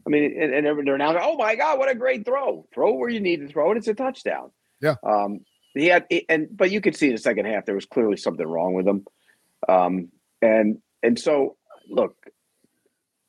I 0.05 0.09
mean, 0.09 0.39
and, 0.39 0.53
and 0.53 0.87
they're 0.87 0.97
now, 0.97 1.13
going, 1.13 1.23
oh 1.25 1.37
my 1.37 1.55
God, 1.55 1.79
what 1.79 1.89
a 1.89 1.95
great 1.95 2.25
throw! 2.25 2.67
Throw 2.73 2.93
where 2.93 3.09
you 3.09 3.21
need 3.21 3.37
to 3.37 3.47
throw 3.47 3.71
it. 3.71 3.77
It's 3.77 3.87
a 3.87 3.93
touchdown. 3.93 4.51
Yeah. 4.81 4.95
Um. 5.03 5.39
He 5.73 5.87
had, 5.87 6.05
and 6.29 6.47
but 6.51 6.69
you 6.69 6.81
could 6.81 6.95
see 6.95 7.07
in 7.07 7.13
the 7.13 7.21
second 7.21 7.45
half 7.45 7.65
there 7.65 7.73
was 7.73 7.85
clearly 7.85 8.17
something 8.17 8.45
wrong 8.45 8.73
with 8.73 8.87
him. 8.87 9.05
Um. 9.67 10.09
And 10.41 10.79
and 11.01 11.17
so 11.17 11.55
look, 11.89 12.15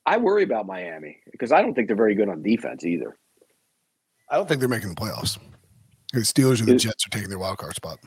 I 0.07 0.19
worry 0.19 0.43
about 0.43 0.67
Miami 0.67 1.19
because 1.31 1.53
I 1.53 1.63
don't 1.63 1.75
think 1.75 1.89
they're 1.89 1.97
very 1.97 2.15
good 2.15 2.29
on 2.29 2.43
defense 2.43 2.85
either. 2.85 3.17
I 4.31 4.37
don't 4.37 4.49
think 4.49 4.61
they're 4.61 4.69
making 4.69 4.91
the 4.91 4.95
playoffs. 4.95 5.39
The 6.13 6.21
Steelers 6.21 6.61
and 6.61 6.69
the 6.69 6.77
Jets 6.77 7.07
are 7.07 7.11
taking 7.11 7.29
their 7.29 7.39
wild 7.39 7.59
card 7.59 7.75
spot. 7.75 7.99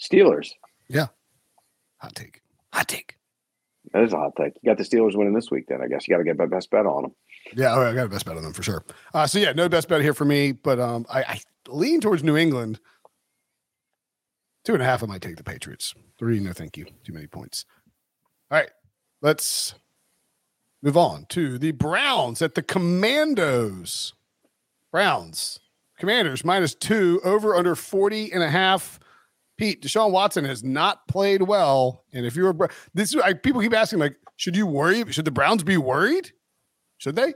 Steelers. 0.00 0.50
Yeah. 0.88 1.06
Hot 1.98 2.14
take. 2.14 2.40
Hot 2.72 2.88
take. 2.88 3.16
That 3.92 4.02
is 4.02 4.12
a 4.12 4.16
hot 4.16 4.32
take. 4.36 4.54
You 4.62 4.70
got 4.70 4.78
the 4.78 4.84
Steelers 4.84 5.16
winning 5.16 5.34
this 5.34 5.50
week, 5.50 5.66
then 5.68 5.80
I 5.82 5.88
guess 5.88 6.08
you 6.08 6.14
got 6.14 6.18
to 6.18 6.24
get 6.24 6.38
the 6.38 6.46
best 6.46 6.70
bet 6.70 6.86
on 6.86 7.02
them. 7.02 7.12
Yeah, 7.54 7.76
I 7.76 7.94
got 7.94 8.06
a 8.06 8.08
best 8.08 8.24
bet 8.24 8.36
on 8.36 8.42
them 8.42 8.52
for 8.52 8.62
sure. 8.62 8.84
Uh, 9.12 9.26
so 9.26 9.38
yeah, 9.38 9.52
no 9.52 9.68
best 9.68 9.88
bet 9.88 10.00
here 10.00 10.14
for 10.14 10.24
me, 10.24 10.52
but 10.52 10.80
um, 10.80 11.06
I, 11.08 11.22
I 11.22 11.40
lean 11.68 12.00
towards 12.00 12.24
New 12.24 12.36
England. 12.36 12.80
Two 14.64 14.72
and 14.72 14.82
a 14.82 14.86
half, 14.86 15.02
I 15.02 15.06
might 15.06 15.20
take 15.20 15.36
the 15.36 15.44
Patriots. 15.44 15.94
Three, 16.18 16.40
no, 16.40 16.52
thank 16.52 16.76
you. 16.76 16.86
Too 17.04 17.12
many 17.12 17.26
points. 17.26 17.66
All 18.50 18.58
right, 18.58 18.70
let's 19.24 19.74
move 20.82 20.98
on 20.98 21.24
to 21.30 21.58
the 21.58 21.72
Browns 21.72 22.42
at 22.42 22.54
the 22.54 22.62
Commanders. 22.62 24.12
Browns, 24.92 25.58
Commanders 25.98 26.44
minus 26.44 26.74
two, 26.74 27.20
over 27.24 27.56
under 27.56 27.74
40 27.74 28.32
and 28.32 28.42
a 28.42 28.50
half. 28.50 29.00
Pete, 29.56 29.82
Deshaun 29.82 30.10
Watson 30.10 30.44
has 30.44 30.62
not 30.62 31.08
played 31.08 31.42
well. 31.42 32.04
And 32.12 32.26
if 32.26 32.36
you're 32.36 32.50
a 32.50 32.68
this 32.92 33.16
I, 33.16 33.32
people 33.32 33.62
keep 33.62 33.72
asking, 33.74 33.98
like, 33.98 34.16
should 34.36 34.56
you 34.56 34.66
worry? 34.66 35.10
Should 35.10 35.24
the 35.24 35.30
Browns 35.30 35.64
be 35.64 35.78
worried? 35.78 36.32
Should 36.98 37.16
they? 37.16 37.34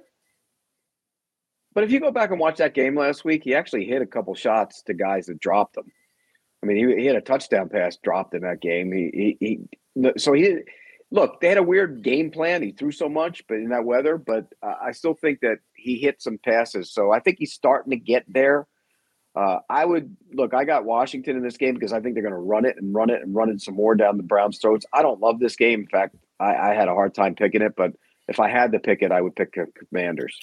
But 1.75 1.85
if 1.85 1.91
you 1.91 2.01
go 2.01 2.11
back 2.11 2.31
and 2.31 2.41
watch 2.41 2.59
that 2.59 2.75
game 2.75 2.99
last 2.99 3.25
week, 3.25 3.45
he 3.45 3.55
actually 3.55 3.87
hit 3.87 4.03
a 4.03 4.07
couple 4.07 4.35
shots 4.35 4.83
to 4.83 4.95
guys 4.95 5.27
that 5.27 5.41
dropped 5.41 5.75
them. 5.75 5.91
I 6.63 6.67
mean, 6.67 6.77
he, 6.77 7.01
he 7.01 7.07
had 7.07 7.17
a 7.17 7.21
touchdown 7.21 7.69
pass 7.69 7.97
dropped 7.97 8.35
in 8.35 8.43
that 8.43 8.61
game. 8.61 8.93
He, 8.93 9.37
he, 9.41 9.59
he 9.97 10.11
so 10.19 10.33
he 10.33 10.59
look, 11.11 11.41
they 11.41 11.49
had 11.49 11.59
a 11.59 11.63
weird 11.63 12.03
game 12.03 12.31
plan. 12.31 12.63
He 12.63 12.73
threw 12.73 12.93
so 12.93 13.09
much, 13.09 13.47
but 13.49 13.57
in 13.57 13.71
that 13.71 13.85
weather, 13.85 14.19
but 14.19 14.47
uh, 14.63 14.75
I 14.83 14.93
still 14.93 15.15
think 15.15 15.41
that 15.41 15.59
he 15.75 15.99
hit 15.99 16.21
some 16.21 16.39
passes. 16.39 16.93
So 16.93 17.11
I 17.11 17.21
think 17.21 17.39
he's 17.39 17.53
starting 17.53 17.91
to 17.91 17.97
get 17.97 18.25
there. 18.29 18.67
Uh, 19.35 19.59
I 19.69 19.85
would 19.85 20.17
look. 20.33 20.53
I 20.55 20.65
got 20.65 20.85
Washington 20.85 21.37
in 21.37 21.43
this 21.43 21.57
game 21.57 21.75
because 21.75 21.93
I 21.93 22.01
think 22.01 22.15
they're 22.15 22.23
going 22.23 22.35
to 22.35 22.39
run 22.39 22.65
it 22.65 22.77
and 22.77 22.95
run 22.95 23.11
it 23.11 23.23
and 23.23 23.35
run 23.35 23.51
it 23.51 23.61
some 23.61 23.75
more 23.75 23.95
down 23.95 24.17
the 24.17 24.23
Browns' 24.23 24.59
throats. 24.59 24.87
I 24.93 25.03
don't 25.03 25.21
love 25.21 25.39
this 25.39 25.57
game. 25.57 25.81
In 25.81 25.87
fact, 25.87 26.17
I, 26.41 26.55
I 26.55 26.75
had 26.75 26.89
a 26.89 26.95
hard 26.95 27.15
time 27.15 27.35
picking 27.35 27.63
it, 27.63 27.75
but 27.77 27.93
if 28.27 28.41
I 28.41 28.49
had 28.49 28.73
to 28.73 28.81
pick 28.81 29.03
it, 29.03 29.13
I 29.13 29.21
would 29.21 29.37
pick 29.37 29.55
Commanders. 29.89 30.39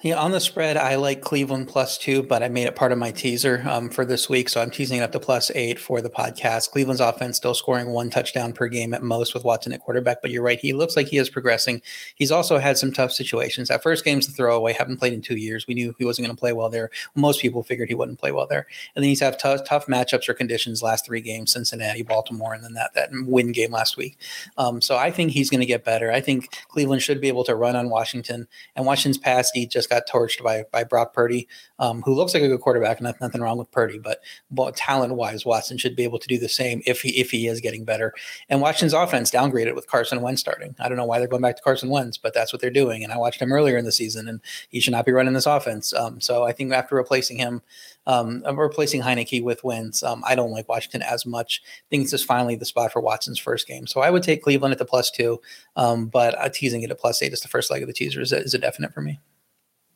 Yeah, 0.00 0.20
on 0.20 0.30
the 0.30 0.38
spread, 0.38 0.76
I 0.76 0.94
like 0.94 1.22
Cleveland 1.22 1.66
plus 1.66 1.98
two, 1.98 2.22
but 2.22 2.40
I 2.40 2.48
made 2.48 2.68
it 2.68 2.76
part 2.76 2.92
of 2.92 2.98
my 2.98 3.10
teaser 3.10 3.64
um, 3.68 3.90
for 3.90 4.04
this 4.04 4.28
week. 4.28 4.48
So 4.48 4.62
I'm 4.62 4.70
teasing 4.70 4.98
it 4.98 5.02
up 5.02 5.10
to 5.10 5.18
plus 5.18 5.50
eight 5.56 5.76
for 5.76 6.00
the 6.00 6.08
podcast. 6.08 6.70
Cleveland's 6.70 7.00
offense 7.00 7.36
still 7.36 7.52
scoring 7.52 7.88
one 7.88 8.08
touchdown 8.08 8.52
per 8.52 8.68
game 8.68 8.94
at 8.94 9.02
most 9.02 9.34
with 9.34 9.42
Watson 9.42 9.72
at 9.72 9.80
quarterback, 9.80 10.22
but 10.22 10.30
you're 10.30 10.44
right. 10.44 10.60
He 10.60 10.72
looks 10.72 10.94
like 10.94 11.08
he 11.08 11.18
is 11.18 11.28
progressing. 11.28 11.82
He's 12.14 12.30
also 12.30 12.58
had 12.58 12.78
some 12.78 12.92
tough 12.92 13.10
situations. 13.10 13.70
That 13.70 13.82
first 13.82 14.04
game's 14.04 14.28
the 14.28 14.32
throwaway, 14.32 14.72
haven't 14.72 14.98
played 14.98 15.14
in 15.14 15.20
two 15.20 15.34
years. 15.34 15.66
We 15.66 15.74
knew 15.74 15.92
he 15.98 16.04
wasn't 16.04 16.28
going 16.28 16.36
to 16.36 16.38
play 16.38 16.52
well 16.52 16.70
there. 16.70 16.90
Most 17.16 17.40
people 17.40 17.64
figured 17.64 17.88
he 17.88 17.96
wouldn't 17.96 18.20
play 18.20 18.30
well 18.30 18.46
there. 18.46 18.68
And 18.94 19.02
then 19.02 19.08
he's 19.08 19.18
had 19.18 19.36
tough, 19.40 19.64
tough 19.64 19.86
matchups 19.86 20.28
or 20.28 20.34
conditions 20.34 20.80
last 20.80 21.06
three 21.06 21.20
games 21.20 21.52
Cincinnati, 21.52 22.02
Baltimore, 22.02 22.54
and 22.54 22.62
then 22.62 22.74
that, 22.74 22.94
that 22.94 23.10
win 23.12 23.50
game 23.50 23.72
last 23.72 23.96
week. 23.96 24.16
Um, 24.58 24.80
so 24.80 24.96
I 24.96 25.10
think 25.10 25.32
he's 25.32 25.50
going 25.50 25.58
to 25.58 25.66
get 25.66 25.84
better. 25.84 26.12
I 26.12 26.20
think 26.20 26.56
Cleveland 26.68 27.02
should 27.02 27.20
be 27.20 27.26
able 27.26 27.42
to 27.42 27.56
run 27.56 27.74
on 27.74 27.90
Washington, 27.90 28.46
and 28.76 28.86
Washington's 28.86 29.18
pass 29.18 29.50
just 29.66 29.87
got 29.88 30.08
torched 30.08 30.42
by 30.42 30.64
by 30.70 30.84
Brock 30.84 31.12
Purdy, 31.12 31.48
um, 31.78 32.02
who 32.02 32.14
looks 32.14 32.34
like 32.34 32.42
a 32.42 32.48
good 32.48 32.60
quarterback. 32.60 33.00
Nothing, 33.00 33.18
nothing 33.20 33.40
wrong 33.40 33.58
with 33.58 33.70
Purdy, 33.70 33.98
but, 33.98 34.20
but 34.50 34.76
talent 34.76 35.14
wise, 35.14 35.44
Watson 35.44 35.78
should 35.78 35.96
be 35.96 36.04
able 36.04 36.18
to 36.18 36.28
do 36.28 36.38
the 36.38 36.48
same 36.48 36.82
if 36.86 37.00
he 37.00 37.10
if 37.10 37.30
he 37.30 37.46
is 37.46 37.60
getting 37.60 37.84
better. 37.84 38.12
And 38.48 38.60
Washington's 38.60 38.92
offense 38.92 39.30
downgraded 39.30 39.74
with 39.74 39.86
Carson 39.86 40.20
Wentz 40.20 40.40
starting. 40.40 40.74
I 40.78 40.88
don't 40.88 40.98
know 40.98 41.04
why 41.04 41.18
they're 41.18 41.28
going 41.28 41.42
back 41.42 41.56
to 41.56 41.62
Carson 41.62 41.88
Wentz, 41.88 42.18
but 42.18 42.34
that's 42.34 42.52
what 42.52 42.60
they're 42.60 42.70
doing. 42.70 43.04
And 43.04 43.12
I 43.12 43.18
watched 43.18 43.40
him 43.40 43.52
earlier 43.52 43.76
in 43.76 43.84
the 43.84 43.92
season, 43.92 44.28
and 44.28 44.40
he 44.68 44.80
should 44.80 44.92
not 44.92 45.06
be 45.06 45.12
running 45.12 45.34
this 45.34 45.46
offense. 45.46 45.92
Um, 45.92 46.20
so 46.20 46.44
I 46.44 46.52
think 46.52 46.72
after 46.72 46.96
replacing 46.96 47.38
him, 47.38 47.62
um, 48.06 48.42
replacing 48.56 49.02
Heinicke 49.02 49.42
with 49.42 49.62
Wentz, 49.64 50.02
um, 50.02 50.22
I 50.26 50.34
don't 50.34 50.50
like 50.50 50.68
Washington 50.68 51.02
as 51.02 51.26
much. 51.26 51.62
I 51.64 51.86
think 51.90 52.04
this 52.04 52.12
is 52.14 52.24
finally 52.24 52.56
the 52.56 52.64
spot 52.64 52.92
for 52.92 53.00
Watson's 53.00 53.38
first 53.38 53.66
game. 53.66 53.86
So 53.86 54.00
I 54.00 54.10
would 54.10 54.22
take 54.22 54.42
Cleveland 54.42 54.72
at 54.72 54.78
the 54.78 54.84
plus 54.84 55.10
two, 55.10 55.40
um, 55.76 56.06
but 56.06 56.38
uh, 56.38 56.48
teasing 56.48 56.82
it 56.82 56.90
at 56.90 56.98
plus 56.98 57.22
eight 57.22 57.32
is 57.32 57.40
the 57.40 57.48
first 57.48 57.70
leg 57.70 57.82
of 57.82 57.86
the 57.86 57.92
teaser 57.92 58.20
is 58.20 58.32
a, 58.32 58.38
is 58.38 58.54
a 58.54 58.58
definite 58.58 58.94
for 58.94 59.02
me. 59.02 59.20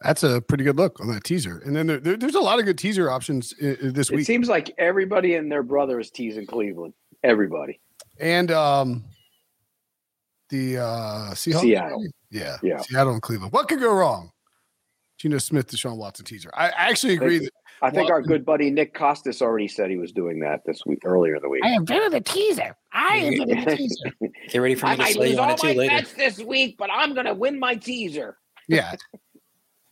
That's 0.04 0.22
a 0.22 0.40
pretty 0.40 0.64
good 0.64 0.76
look 0.76 1.00
on 1.00 1.08
that 1.08 1.24
teaser. 1.24 1.58
And 1.64 1.74
then 1.76 1.86
there, 1.86 1.98
there- 1.98 2.16
there's 2.16 2.34
a 2.34 2.40
lot 2.40 2.58
of 2.58 2.64
good 2.64 2.78
teaser 2.78 3.10
options 3.10 3.54
i- 3.62 3.66
i- 3.66 3.76
this 3.90 4.10
It 4.10 4.16
week. 4.16 4.22
It 4.22 4.26
seems 4.26 4.48
like 4.48 4.72
everybody 4.78 5.34
and 5.36 5.50
their 5.50 5.62
brother 5.62 6.00
is 6.00 6.10
teasing 6.10 6.46
Cleveland. 6.46 6.94
Everybody. 7.24 7.80
and 8.20 8.50
um, 8.50 9.04
the 10.50 10.78
uh, 10.78 11.30
Seahawks. 11.32 11.60
Seattle. 11.60 12.04
Yeah, 12.30 12.56
Yeah. 12.62 12.78
Seattle 12.80 13.12
and 13.14 13.22
Cleveland. 13.22 13.52
What 13.52 13.68
could 13.68 13.80
go 13.80 13.94
wrong? 13.94 14.30
Geno 15.18 15.38
Smith, 15.38 15.68
Deshaun 15.70 15.96
Watson 15.96 16.24
teaser. 16.24 16.50
I 16.54 16.68
I 16.70 16.88
actually 16.90 17.14
agree 17.14 17.38
that 17.38 17.50
I 17.80 17.90
think 17.90 18.10
our 18.10 18.20
good 18.22 18.44
buddy 18.44 18.70
Nick 18.70 18.92
Kostos 18.94 19.40
already 19.40 19.68
said 19.68 19.88
he 19.90 19.96
was 19.96 20.10
doing 20.12 20.40
that 20.40 20.62
this 20.66 20.82
week 20.84 20.98
earlier 21.04 21.36
in 21.36 21.42
the 21.42 21.48
week. 21.48 21.62
I 21.64 21.68
am 21.70 21.84
doing 21.84 22.12
a 22.12 22.20
teaser. 22.20 22.76
I 22.92 23.16
invented 23.18 23.68
a 23.68 23.76
teaser. 23.76 24.10
Get 24.50 24.58
ready 24.58 24.74
for 24.74 24.86
me 24.86 24.92
I 24.92 24.96
to 24.96 25.02
might 25.02 25.16
lose 25.16 25.32
you 25.32 25.38
on 25.38 25.48
all 25.48 25.54
it 25.54 25.58
too 25.60 25.66
my 25.68 25.72
later. 25.74 25.96
bets 25.96 26.12
this 26.14 26.38
week, 26.40 26.76
but 26.76 26.90
I'm 26.92 27.14
gonna 27.14 27.34
win 27.34 27.58
my 27.60 27.76
teaser. 27.76 28.36
yeah. 28.68 28.94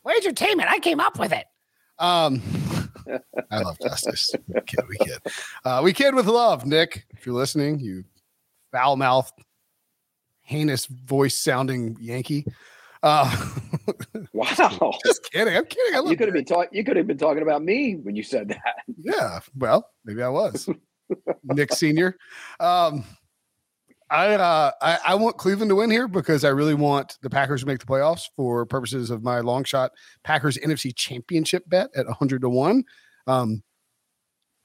Where's 0.03 0.23
your 0.23 0.33
team? 0.33 0.59
I 0.59 0.79
came 0.79 0.99
up 0.99 1.19
with 1.19 1.31
it. 1.31 1.45
Um, 1.99 2.41
I 3.51 3.59
love 3.61 3.77
justice. 3.81 4.33
We 4.47 4.61
kid, 4.61 4.79
we 4.89 4.97
kid. 4.97 5.19
Uh, 5.63 5.81
we 5.83 5.93
kid 5.93 6.15
with 6.15 6.25
love, 6.27 6.65
Nick. 6.65 7.05
If 7.11 7.25
you're 7.25 7.35
listening, 7.35 7.79
you 7.79 8.03
foul 8.71 8.95
mouthed, 8.97 9.33
heinous 10.41 10.85
voice 10.87 11.37
sounding 11.37 11.97
Yankee. 11.99 12.45
Uh, 13.03 13.29
Wow. 14.33 14.93
just 15.05 15.29
kidding. 15.31 15.55
I'm 15.55 15.65
kidding. 15.65 15.95
I 15.95 15.99
love 15.99 16.11
You 16.11 16.17
could 16.17 16.27
have 16.27 16.33
been 16.33 16.45
talking 16.45 16.69
you 16.71 16.83
could 16.83 16.95
have 16.97 17.07
been 17.07 17.17
talking 17.17 17.41
about 17.43 17.63
me 17.63 17.95
when 17.95 18.15
you 18.15 18.23
said 18.23 18.47
that. 18.49 18.75
Yeah. 18.97 19.39
Well, 19.57 19.89
maybe 20.05 20.21
I 20.23 20.29
was 20.29 20.69
Nick 21.43 21.73
Senior. 21.73 22.15
Um, 22.59 23.03
I, 24.11 24.33
uh, 24.35 24.71
I 24.81 24.99
I 25.07 25.15
want 25.15 25.37
Cleveland 25.37 25.69
to 25.69 25.75
win 25.75 25.89
here 25.89 26.07
because 26.07 26.43
I 26.43 26.49
really 26.49 26.73
want 26.73 27.17
the 27.21 27.29
Packers 27.29 27.61
to 27.61 27.67
make 27.67 27.79
the 27.79 27.85
playoffs 27.85 28.25
for 28.35 28.65
purposes 28.65 29.09
of 29.09 29.23
my 29.23 29.39
long 29.39 29.63
shot 29.63 29.91
Packers 30.23 30.57
NFC 30.57 30.93
Championship 30.95 31.63
bet 31.67 31.89
at 31.95 32.05
100 32.05 32.41
to 32.41 32.49
one. 32.49 32.83
Um, 33.25 33.63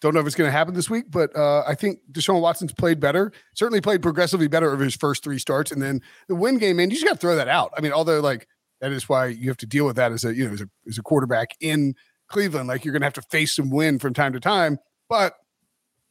don't 0.01 0.15
know 0.15 0.21
if 0.21 0.27
it's 0.27 0.37
going 0.37 0.49
to 0.49 0.53
happen 0.53 0.75
this 0.75 0.91
week, 0.91 1.07
but 1.09 1.35
uh, 1.35 1.63
I 1.67 1.75
think 1.75 2.01
Deshaun 2.13 2.41
Watson's 2.41 2.73
played 2.73 3.01
better. 3.01 3.33
Certainly 3.55 3.81
played 3.81 4.03
progressively 4.03 4.49
better 4.49 4.71
over 4.71 4.85
his 4.85 4.97
first 4.97 5.25
three 5.25 5.39
starts, 5.39 5.71
and 5.71 5.81
then 5.81 6.03
the 6.29 6.35
win 6.35 6.59
game. 6.59 6.77
Man, 6.77 6.91
you 6.91 6.97
just 6.97 7.07
got 7.07 7.15
to 7.15 7.19
throw 7.19 7.37
that 7.37 7.49
out. 7.49 7.73
I 7.79 7.81
mean, 7.81 7.93
although 7.93 8.21
like 8.21 8.49
that 8.81 8.93
is 8.93 9.09
why 9.09 9.27
you 9.27 9.49
have 9.49 9.57
to 9.59 9.67
deal 9.67 9.87
with 9.87 9.97
that 9.97 10.13
as 10.13 10.25
a 10.25 10.35
you 10.35 10.47
know 10.47 10.53
as 10.53 10.61
a, 10.61 10.69
as 10.89 10.99
a 10.99 11.03
quarterback 11.03 11.57
in 11.61 11.95
Cleveland. 12.29 12.69
Like 12.69 12.85
you're 12.85 12.93
going 12.93 13.03
to 13.03 13.07
have 13.07 13.15
to 13.15 13.23
face 13.23 13.55
some 13.55 13.71
win 13.71 13.99
from 13.99 14.13
time 14.13 14.33
to 14.33 14.41
time. 14.41 14.79
But 15.09 15.35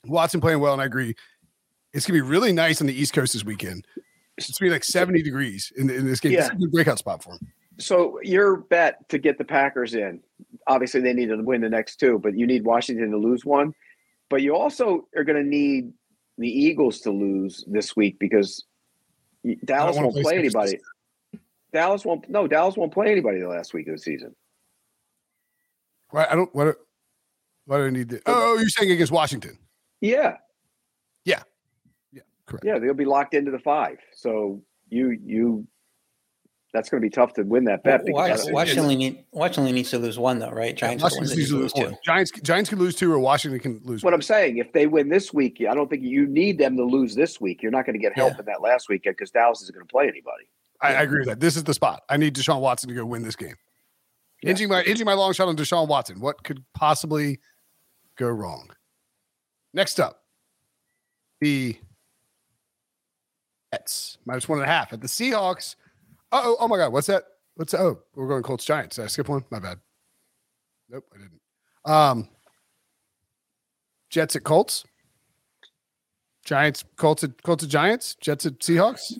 Watson 0.05 0.41
playing 0.41 0.59
well, 0.59 0.73
and 0.73 0.81
I 0.81 0.85
agree. 0.85 1.15
It's 1.95 2.05
going 2.05 2.19
to 2.19 2.23
be 2.25 2.29
really 2.29 2.51
nice 2.51 2.81
on 2.81 2.87
the 2.87 2.93
East 2.93 3.13
Coast 3.13 3.31
this 3.31 3.45
weekend. 3.45 3.87
It's 4.37 4.47
going 4.47 4.67
to 4.67 4.71
be 4.71 4.75
like 4.75 4.83
70 4.83 5.23
degrees 5.23 5.71
in, 5.77 5.89
in 5.89 6.05
this 6.05 6.19
game. 6.19 6.33
This 6.33 6.45
is 6.45 6.51
Yeah. 6.59 6.65
a 6.67 6.69
breakout 6.69 6.99
spot 6.99 7.23
for 7.23 7.35
him. 7.35 7.47
So 7.77 8.19
your 8.21 8.57
bet 8.57 9.07
to 9.09 9.17
get 9.17 9.37
the 9.37 9.45
Packers 9.45 9.95
in, 9.95 10.19
obviously 10.67 10.99
they 10.99 11.13
need 11.13 11.27
to 11.27 11.37
win 11.37 11.61
the 11.61 11.69
next 11.69 11.95
two, 11.95 12.19
but 12.19 12.37
you 12.37 12.45
need 12.45 12.65
Washington 12.65 13.11
to 13.11 13.17
lose 13.17 13.45
one. 13.45 13.73
But 14.29 14.41
you 14.41 14.57
also 14.57 15.07
are 15.15 15.23
going 15.23 15.41
to 15.41 15.49
need 15.49 15.93
the 16.37 16.49
Eagles 16.49 16.99
to 17.01 17.11
lose 17.11 17.63
this 17.65 17.95
week 17.95 18.19
because 18.19 18.65
Dallas 19.63 19.95
won't 19.95 20.13
play 20.13 20.23
play 20.23 20.37
anybody. 20.39 20.79
Dallas 21.71 22.03
won't. 22.03 22.29
No, 22.29 22.45
Dallas 22.45 22.75
won't 22.75 22.93
play 22.93 23.11
anybody 23.11 23.39
the 23.39 23.47
last 23.47 23.73
week 23.73 23.87
of 23.87 23.95
the 23.95 24.01
season. 24.01 24.35
Right? 26.11 26.27
I 26.29 26.35
don't. 26.35 26.53
What? 26.53 26.75
Why 27.65 27.77
do 27.77 27.85
I 27.85 27.89
need 27.89 28.09
the? 28.09 28.17
Oh, 28.25 28.55
oh 28.55 28.57
you're 28.57 28.69
saying 28.69 28.91
against 28.91 29.11
Washington? 29.11 29.57
Yeah, 30.01 30.37
Correct. 32.47 32.65
yeah, 32.65 32.77
they'll 32.79 32.93
be 32.93 33.05
locked 33.05 33.33
into 33.33 33.51
the 33.51 33.59
five. 33.59 33.97
So 34.13 34.61
you 34.89 35.17
you, 35.23 35.67
that's 36.73 36.89
going 36.89 37.01
to 37.01 37.05
be 37.05 37.09
tough 37.09 37.33
to 37.33 37.43
win 37.43 37.63
that 37.65 37.83
bet. 37.83 38.01
Wa- 38.05 38.23
because 38.27 38.51
Washington 38.51 38.83
only 38.83 38.95
need 38.97 39.23
Washington 39.31 39.61
only 39.61 39.71
needs 39.73 39.89
to 39.91 39.97
lose 39.99 40.19
one 40.19 40.39
though, 40.39 40.51
right? 40.51 40.75
Giants 40.75 41.03
are 41.03 41.09
the 41.09 41.15
Washington 41.15 41.37
needs 41.37 41.49
to 41.49 41.55
to 41.55 41.61
lose 41.61 41.75
lose 41.75 41.89
two. 41.91 41.97
Giants. 42.05 42.31
Giants 42.41 42.69
can 42.69 42.79
lose 42.79 42.95
two, 42.95 43.11
or 43.11 43.17
Washington 43.19 43.59
can 43.59 43.81
lose. 43.83 44.03
what 44.03 44.11
one. 44.11 44.13
I'm 44.15 44.21
saying. 44.21 44.57
If 44.57 44.73
they 44.73 44.85
win 44.87 45.09
this 45.09 45.33
week, 45.33 45.63
I 45.69 45.73
don't 45.73 45.89
think 45.89 46.03
you 46.03 46.27
need 46.27 46.57
them 46.59 46.77
to 46.77 46.83
lose 46.83 47.15
this 47.15 47.41
week. 47.41 47.63
You're 47.63 47.71
not 47.71 47.85
going 47.85 47.97
to 47.97 48.01
get 48.01 48.13
help 48.15 48.33
Yeah. 48.33 48.39
in 48.39 48.45
that 48.45 48.61
last 48.61 48.89
weekend 48.89 49.15
because 49.17 49.31
Dallas 49.31 49.61
isn't 49.63 49.73
going 49.75 49.85
to 49.87 49.91
play 49.91 50.03
anybody. 50.03 50.45
I, 50.81 50.95
I 50.95 51.01
agree 51.03 51.19
with 51.19 51.29
that. 51.29 51.39
This 51.39 51.55
is 51.55 51.63
the 51.63 51.73
spot. 51.73 52.03
I 52.09 52.17
need 52.17 52.35
Deshaun 52.35 52.59
Watson 52.59 52.89
to 52.89 52.95
go 52.95 53.05
win 53.05 53.23
this 53.23 53.35
game. 53.37 53.55
Yeah. 54.43 54.49
Hinging 54.49 54.69
my 54.69 54.83
hinging 54.83 55.05
my 55.05 55.13
long 55.13 55.31
shot 55.33 55.47
on 55.47 55.55
Deshaun 55.55 55.87
Watson. 55.87 56.19
What 56.19 56.43
could 56.43 56.63
possibly 56.73 57.39
go 58.17 58.27
wrong? 58.27 58.69
Next 59.73 59.99
up, 59.99 60.21
the 61.39 61.77
Jets 63.75 64.17
minus 64.25 64.47
one 64.47 64.59
and 64.59 64.67
a 64.67 64.71
half 64.71 64.93
at 64.93 65.01
the 65.01 65.07
Seahawks. 65.07 65.75
Oh, 66.31 66.55
oh 66.59 66.67
my 66.67 66.77
God, 66.77 66.91
what's 66.93 67.07
that? 67.07 67.23
What's 67.55 67.71
that? 67.71 67.81
Oh, 67.81 67.99
we're 68.15 68.27
going 68.27 68.43
Colts 68.43 68.65
Giants. 68.65 68.95
Did 68.97 69.03
I 69.05 69.07
skip 69.07 69.29
one? 69.29 69.45
My 69.49 69.59
bad. 69.59 69.79
Nope, 70.89 71.05
I 71.13 71.17
didn't. 71.17 71.41
Um, 71.85 72.29
Jets 74.09 74.35
at 74.35 74.43
Colts. 74.43 74.85
Giants, 76.45 76.83
Colts 76.97 77.23
at 77.23 77.41
Colts 77.43 77.63
at 77.63 77.69
Giants. 77.69 78.15
Jets 78.21 78.45
at 78.45 78.59
Seahawks. 78.59 79.13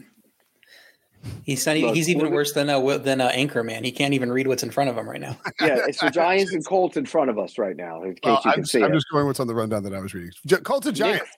He's 1.43 1.65
not, 1.65 1.75
even- 1.75 1.95
he's 1.95 2.07
even 2.07 2.31
worse 2.31 2.53
than 2.53 2.69
uh, 2.69 2.73
Wi- 2.73 2.97
than 2.99 3.19
uh, 3.19 3.31
Anchorman. 3.31 3.83
He 3.83 3.91
can't 3.91 4.13
even 4.13 4.31
read 4.31 4.45
what's 4.47 4.61
in 4.61 4.69
front 4.69 4.91
of 4.91 4.97
him 4.97 5.09
right 5.09 5.19
now. 5.21 5.37
Yeah, 5.59 5.79
it's 5.87 5.99
the 5.99 6.11
Giants 6.11 6.53
and 6.53 6.63
Colts 6.65 6.97
in 6.97 7.05
front 7.07 7.31
of 7.31 7.39
us 7.39 7.57
right 7.57 7.75
now. 7.75 8.03
In 8.03 8.13
case 8.13 8.19
Well, 8.25 8.41
you 8.45 8.51
I'm, 8.51 8.59
just, 8.61 8.71
see 8.71 8.83
I'm 8.83 8.91
it. 8.91 8.95
just 8.95 9.07
going 9.11 9.25
what's 9.25 9.39
on 9.39 9.47
the 9.47 9.55
rundown 9.55 9.81
that 9.83 9.93
I 9.95 9.99
was 10.01 10.13
reading. 10.13 10.31
Gi- 10.45 10.57
Colts 10.57 10.85
and 10.85 10.99
Nick, 10.99 11.07
Giants. 11.07 11.31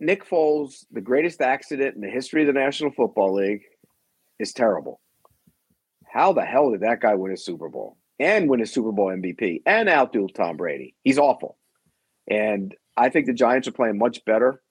Nick 0.00 0.24
Foles, 0.28 0.84
the 0.90 1.00
greatest 1.00 1.40
accident 1.40 1.94
in 1.94 2.00
the 2.00 2.08
history 2.08 2.42
of 2.42 2.46
the 2.46 2.58
National 2.58 2.90
Football 2.90 3.34
League, 3.34 3.62
is 4.38 4.52
terrible. 4.52 5.00
How 6.06 6.32
the 6.32 6.44
hell 6.44 6.70
did 6.70 6.80
that 6.80 7.00
guy 7.00 7.14
win 7.14 7.32
a 7.32 7.36
Super 7.36 7.68
Bowl 7.68 7.96
and 8.18 8.48
win 8.48 8.60
a 8.60 8.66
Super 8.66 8.92
Bowl 8.92 9.06
MVP 9.06 9.62
and 9.66 9.88
outdo 9.88 10.28
Tom 10.28 10.56
Brady? 10.56 10.94
He's 11.04 11.18
awful. 11.18 11.58
And 12.28 12.74
I 12.96 13.08
think 13.08 13.26
the 13.26 13.32
Giants 13.32 13.68
are 13.68 13.72
playing 13.72 13.98
much 13.98 14.24
better. 14.24 14.62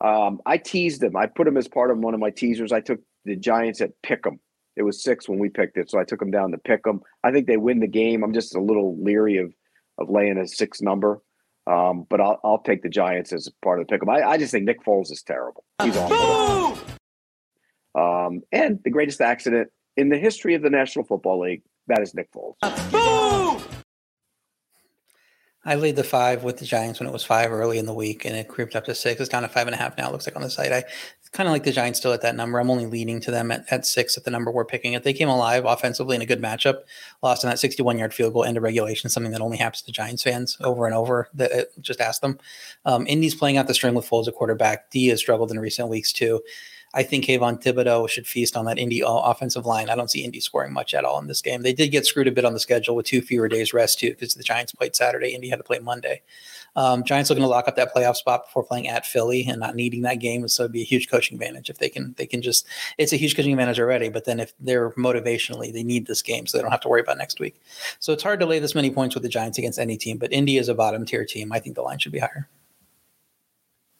Um, 0.00 0.40
I 0.44 0.58
teased 0.58 1.00
them. 1.00 1.16
I 1.16 1.26
put 1.26 1.44
them 1.44 1.56
as 1.56 1.68
part 1.68 1.90
of 1.90 1.98
one 1.98 2.14
of 2.14 2.20
my 2.20 2.30
teasers. 2.30 2.72
I 2.72 2.80
took 2.80 3.00
the 3.24 3.36
Giants 3.36 3.80
at 3.80 4.00
pick 4.02 4.26
'em. 4.26 4.40
It 4.76 4.82
was 4.82 5.02
six 5.02 5.28
when 5.28 5.38
we 5.38 5.48
picked 5.48 5.78
it, 5.78 5.90
so 5.90 5.98
I 5.98 6.04
took 6.04 6.20
them 6.20 6.30
down 6.30 6.50
to 6.52 6.58
pick 6.58 6.82
them. 6.84 7.00
I 7.24 7.32
think 7.32 7.46
they 7.46 7.56
win 7.56 7.80
the 7.80 7.86
game. 7.86 8.22
I'm 8.22 8.34
just 8.34 8.54
a 8.54 8.60
little 8.60 8.96
leery 9.02 9.38
of 9.38 9.54
of 9.98 10.10
laying 10.10 10.36
a 10.36 10.46
six 10.46 10.82
number. 10.82 11.22
Um, 11.66 12.06
but 12.08 12.20
I'll, 12.20 12.38
I'll 12.44 12.62
take 12.62 12.82
the 12.82 12.88
Giants 12.88 13.32
as 13.32 13.48
part 13.62 13.80
of 13.80 13.86
the 13.86 13.92
pick 13.92 14.02
'em. 14.02 14.08
I, 14.08 14.22
I 14.22 14.38
just 14.38 14.52
think 14.52 14.64
Nick 14.64 14.84
Foles 14.84 15.10
is 15.10 15.22
terrible. 15.22 15.64
He's 15.82 15.96
awful. 15.96 16.78
Um, 17.94 18.42
and 18.52 18.78
the 18.84 18.90
greatest 18.90 19.20
accident 19.20 19.70
in 19.96 20.08
the 20.10 20.18
history 20.18 20.54
of 20.54 20.62
the 20.62 20.70
National 20.70 21.04
Football 21.04 21.40
League, 21.40 21.62
that 21.88 22.00
is 22.00 22.14
Nick 22.14 22.28
Foles. 22.32 22.54
I 25.64 25.74
laid 25.74 25.96
the 25.96 26.04
five 26.04 26.44
with 26.44 26.58
the 26.58 26.64
Giants 26.64 27.00
when 27.00 27.08
it 27.08 27.12
was 27.12 27.24
five 27.24 27.50
early 27.50 27.78
in 27.78 27.86
the 27.86 27.94
week, 27.94 28.24
and 28.24 28.36
it 28.36 28.46
creeped 28.46 28.76
up 28.76 28.84
to 28.84 28.94
six. 28.94 29.20
It's 29.20 29.28
down 29.28 29.42
to 29.42 29.48
five 29.48 29.66
and 29.66 29.74
a 29.74 29.78
half 29.78 29.98
now. 29.98 30.08
It 30.08 30.12
looks 30.12 30.26
like 30.26 30.36
on 30.36 30.42
the 30.42 30.50
site. 30.50 30.72
I 30.72 30.84
kind 31.36 31.48
of 31.48 31.52
like 31.52 31.64
the 31.64 31.72
Giants 31.72 31.98
still 31.98 32.12
at 32.12 32.22
that 32.22 32.34
number. 32.34 32.58
I'm 32.58 32.70
only 32.70 32.86
leaning 32.86 33.20
to 33.20 33.30
them 33.30 33.50
at, 33.50 33.70
at 33.70 33.84
six 33.84 34.16
at 34.16 34.24
the 34.24 34.30
number 34.30 34.50
we're 34.50 34.64
picking. 34.64 34.94
If 34.94 35.02
they 35.02 35.12
came 35.12 35.28
alive 35.28 35.66
offensively 35.66 36.16
in 36.16 36.22
a 36.22 36.26
good 36.26 36.40
matchup, 36.40 36.80
lost 37.22 37.44
in 37.44 37.50
that 37.50 37.58
61 37.58 37.98
yard 37.98 38.14
field 38.14 38.32
goal 38.32 38.44
end 38.44 38.56
of 38.56 38.62
regulation, 38.62 39.10
something 39.10 39.32
that 39.32 39.42
only 39.42 39.58
happens 39.58 39.82
to 39.82 39.92
Giants 39.92 40.22
fans 40.22 40.56
over 40.62 40.86
and 40.86 40.94
over. 40.94 41.28
That 41.34 41.52
uh, 41.52 41.64
just 41.80 42.00
ask 42.00 42.22
them. 42.22 42.38
Um, 42.86 43.06
Indy's 43.06 43.34
playing 43.34 43.58
out 43.58 43.66
the 43.66 43.74
string 43.74 43.94
with 43.94 44.08
Foles 44.08 44.26
at 44.26 44.34
quarterback. 44.34 44.90
D 44.90 45.08
has 45.08 45.20
struggled 45.20 45.50
in 45.50 45.58
recent 45.58 45.88
weeks 45.88 46.12
too. 46.12 46.40
I 46.94 47.02
think 47.02 47.26
Kayvon 47.26 47.62
Thibodeaux 47.62 48.08
should 48.08 48.26
feast 48.26 48.56
on 48.56 48.64
that 48.64 48.78
Indy 48.78 49.02
offensive 49.04 49.66
line. 49.66 49.90
I 49.90 49.96
don't 49.96 50.10
see 50.10 50.24
Indy 50.24 50.40
scoring 50.40 50.72
much 50.72 50.94
at 50.94 51.04
all 51.04 51.18
in 51.18 51.26
this 51.26 51.42
game. 51.42 51.60
They 51.60 51.74
did 51.74 51.90
get 51.90 52.06
screwed 52.06 52.26
a 52.26 52.32
bit 52.32 52.46
on 52.46 52.54
the 52.54 52.60
schedule 52.60 52.96
with 52.96 53.04
two 53.04 53.20
fewer 53.20 53.48
days 53.48 53.74
rest 53.74 53.98
too, 53.98 54.10
because 54.10 54.32
the 54.32 54.42
Giants 54.42 54.72
played 54.72 54.96
Saturday. 54.96 55.34
Indy 55.34 55.50
had 55.50 55.58
to 55.58 55.62
play 55.62 55.78
Monday. 55.78 56.22
Um, 56.76 57.02
Giants 57.04 57.30
looking 57.30 57.42
to 57.42 57.48
lock 57.48 57.66
up 57.66 57.76
that 57.76 57.92
playoff 57.94 58.16
spot 58.16 58.46
before 58.46 58.62
playing 58.62 58.86
at 58.86 59.04
Philly 59.04 59.44
and 59.48 59.58
not 59.58 59.74
needing 59.74 60.02
that 60.02 60.20
game, 60.20 60.46
so 60.46 60.62
it'd 60.62 60.72
be 60.72 60.82
a 60.82 60.84
huge 60.84 61.08
coaching 61.08 61.36
advantage 61.36 61.70
if 61.70 61.78
they 61.78 61.88
can. 61.88 62.14
They 62.16 62.26
can 62.26 62.42
just. 62.42 62.66
It's 62.98 63.12
a 63.12 63.16
huge 63.16 63.34
coaching 63.34 63.52
advantage 63.52 63.80
already, 63.80 64.08
but 64.10 64.26
then 64.26 64.38
if 64.38 64.52
they're 64.60 64.90
motivationally, 64.90 65.72
they 65.72 65.82
need 65.82 66.06
this 66.06 66.22
game, 66.22 66.46
so 66.46 66.56
they 66.56 66.62
don't 66.62 66.70
have 66.70 66.80
to 66.82 66.88
worry 66.88 67.00
about 67.00 67.18
next 67.18 67.40
week. 67.40 67.60
So 67.98 68.12
it's 68.12 68.22
hard 68.22 68.40
to 68.40 68.46
lay 68.46 68.58
this 68.58 68.74
many 68.74 68.90
points 68.90 69.14
with 69.14 69.22
the 69.22 69.28
Giants 69.28 69.58
against 69.58 69.78
any 69.78 69.96
team, 69.96 70.18
but 70.18 70.32
Indy 70.32 70.58
is 70.58 70.68
a 70.68 70.74
bottom 70.74 71.04
tier 71.04 71.24
team. 71.24 71.52
I 71.52 71.58
think 71.58 71.74
the 71.74 71.82
line 71.82 71.98
should 71.98 72.12
be 72.12 72.18
higher. 72.18 72.48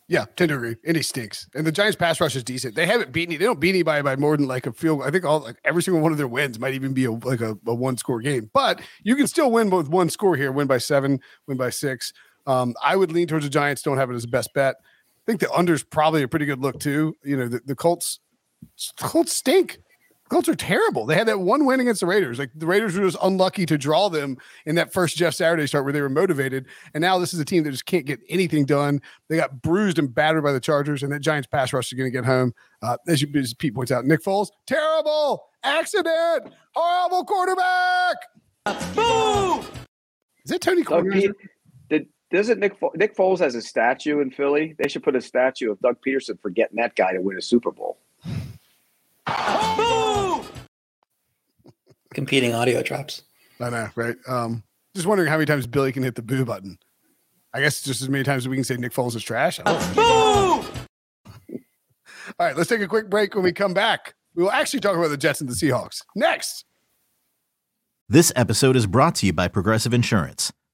Yeah, 0.09 0.27
tend 0.37 0.51
to 0.51 0.55
agree. 0.55 0.77
Indy 0.85 1.03
stinks, 1.03 1.49
and 1.55 1.67
the 1.67 1.73
Giants' 1.73 1.97
pass 1.97 2.21
rush 2.21 2.37
is 2.37 2.45
decent. 2.45 2.77
They 2.77 2.87
haven't 2.87 3.11
beaten. 3.11 3.37
They 3.37 3.45
don't 3.45 3.59
beat 3.59 3.71
anybody 3.71 4.03
by 4.03 4.15
more 4.15 4.37
than 4.37 4.47
like 4.47 4.65
a 4.67 4.73
field. 4.73 5.03
I 5.03 5.11
think 5.11 5.25
all 5.25 5.41
like 5.41 5.57
every 5.65 5.83
single 5.83 6.01
one 6.01 6.13
of 6.13 6.19
their 6.19 6.29
wins 6.29 6.61
might 6.61 6.75
even 6.75 6.95
be 6.95 7.07
a, 7.07 7.11
like 7.11 7.41
a, 7.41 7.59
a 7.67 7.75
one 7.75 7.97
score 7.97 8.21
game. 8.21 8.49
But 8.53 8.81
you 9.03 9.17
can 9.17 9.27
still 9.27 9.51
win 9.51 9.69
with 9.69 9.89
one 9.89 10.09
score 10.09 10.37
here. 10.37 10.53
Win 10.53 10.69
by 10.69 10.79
seven. 10.79 11.19
Win 11.49 11.57
by 11.57 11.71
six. 11.71 12.13
Um, 12.47 12.75
I 12.83 12.97
would 12.97 13.13
lean 13.13 13.27
towards 13.27 13.45
the 13.45 13.51
Giants. 13.51 13.83
Don't 13.83 13.99
have 13.99 14.11
it 14.11 14.15
as 14.15 14.25
a 14.25 14.29
best 14.29 14.53
bet. 14.55 14.77
I 14.81 15.25
think 15.27 15.41
the 15.41 15.53
under's 15.53 15.83
probably 15.83 16.23
a 16.23 16.29
pretty 16.29 16.47
good 16.47 16.61
look 16.61 16.79
too. 16.79 17.17
You 17.25 17.37
know, 17.37 17.49
the, 17.49 17.61
the 17.65 17.75
Colts. 17.75 18.21
The 18.99 19.05
Colts 19.05 19.33
stink. 19.33 19.79
The 20.25 20.31
Colts 20.31 20.49
are 20.49 20.55
terrible. 20.57 21.07
They 21.07 21.15
had 21.15 21.29
that 21.29 21.41
one 21.41 21.67
win 21.67 21.79
against 21.79 22.01
the 22.01 22.07
Raiders. 22.07 22.39
Like 22.39 22.51
the 22.55 22.67
Raiders 22.67 22.97
were 22.97 23.05
just 23.05 23.19
unlucky 23.23 23.65
to 23.67 23.79
draw 23.79 24.09
them 24.09 24.39
in 24.65 24.75
that 24.75 24.93
first 24.93 25.17
Jeff 25.17 25.35
Saturday 25.35 25.67
start 25.69 25.85
where 25.85 25.93
they 25.93 26.01
were 26.01 26.09
motivated. 26.09 26.67
And 26.95 27.03
now 27.03 27.19
this 27.19 27.33
is 27.33 27.39
a 27.39 27.45
team 27.45 27.63
that 27.63 27.71
just 27.71 27.87
can't 27.87 28.07
get 28.07 28.21
anything 28.29 28.65
done. 28.65 29.01
They 29.29 29.37
got 29.37 29.63
bruised 29.63 30.01
and 30.01 30.13
battered 30.13 30.43
by 30.43 30.53
the 30.53 30.59
Chargers, 30.61 31.05
and 31.05 31.13
that 31.13 31.21
Giants 31.21 31.47
pass 31.47 31.73
rush 31.73 31.93
is 31.93 31.97
going 31.97 32.11
to 32.11 32.17
get 32.17 32.25
home. 32.25 32.55
Uh, 32.83 32.97
as, 33.07 33.23
you, 33.23 33.29
as 33.39 33.55
Pete 33.55 33.75
points 33.75 33.93
out, 33.93 34.05
Nick 34.05 34.23
Foles, 34.23 34.49
terrible 34.67 35.45
accident, 35.63 36.53
horrible 36.75 37.25
quarterback. 37.25 38.17
Is 40.45 40.51
it 40.51 40.61
Tony 40.61 40.83
Doug 40.83 41.05
Kornheiser? 41.05 41.35
Pete, 42.31 42.31
did, 42.31 42.37
doesn't 42.39 42.61
Nick 42.61 42.79
Fo- 42.79 42.93
Nick 42.95 43.17
Foles 43.17 43.39
has 43.39 43.55
a 43.55 43.63
statue 43.63 44.21
in 44.21 44.31
Philly? 44.31 44.75
They 44.79 44.89
should 44.89 45.03
put 45.03 45.17
a 45.17 45.21
statue 45.21 45.71
of 45.71 45.81
Doug 45.81 46.01
Peterson 46.03 46.39
for 46.41 46.51
getting 46.51 46.77
that 46.77 46.95
guy 46.97 47.13
to 47.13 47.21
win 47.21 47.37
a 47.37 47.43
Super 47.43 47.71
Bowl. 47.71 47.99
Competing 52.15 52.55
audio 52.55 52.83
drops. 52.83 53.23
I 53.61 53.71
know, 53.71 53.89
right? 53.95 54.17
Um, 54.27 54.63
just 54.95 55.07
wondering 55.07 55.29
how 55.29 55.37
many 55.37 55.47
times 55.47 55.67
Billy 55.67 55.93
can 55.93 56.03
hit 56.03 56.15
the 56.15 56.23
boo 56.23 56.45
button. 56.45 56.79
I 57.53 57.61
guess 57.61 57.83
just 57.83 58.03
as 58.03 58.09
many 58.09 58.25
times 58.25 58.45
as 58.45 58.49
we 58.49 58.57
can 58.57 58.65
say 58.65 58.77
Nick 58.77 58.93
Foles 58.93 59.17
is 59.17 59.23
trash. 59.23 59.61
I. 59.65 60.63
All 62.39 62.47
right, 62.47 62.57
let's 62.57 62.69
take 62.69 62.81
a 62.81 62.89
quick 62.89 63.09
break. 63.09 63.35
When 63.35 63.45
we 63.45 63.53
come 63.53 63.73
back, 63.73 64.15
we 64.35 64.43
will 64.43 64.51
actually 64.51 64.81
talk 64.81 64.97
about 64.97 65.09
the 65.09 65.17
Jets 65.17 65.41
and 65.41 65.49
the 65.49 65.55
Seahawks 65.55 66.03
next. 66.15 66.65
This 68.09 68.33
episode 68.37 68.77
is 68.77 68.87
brought 68.87 69.15
to 69.17 69.27
you 69.27 69.33
by 69.33 69.49
Progressive 69.49 69.95
Insurance. 69.95 70.53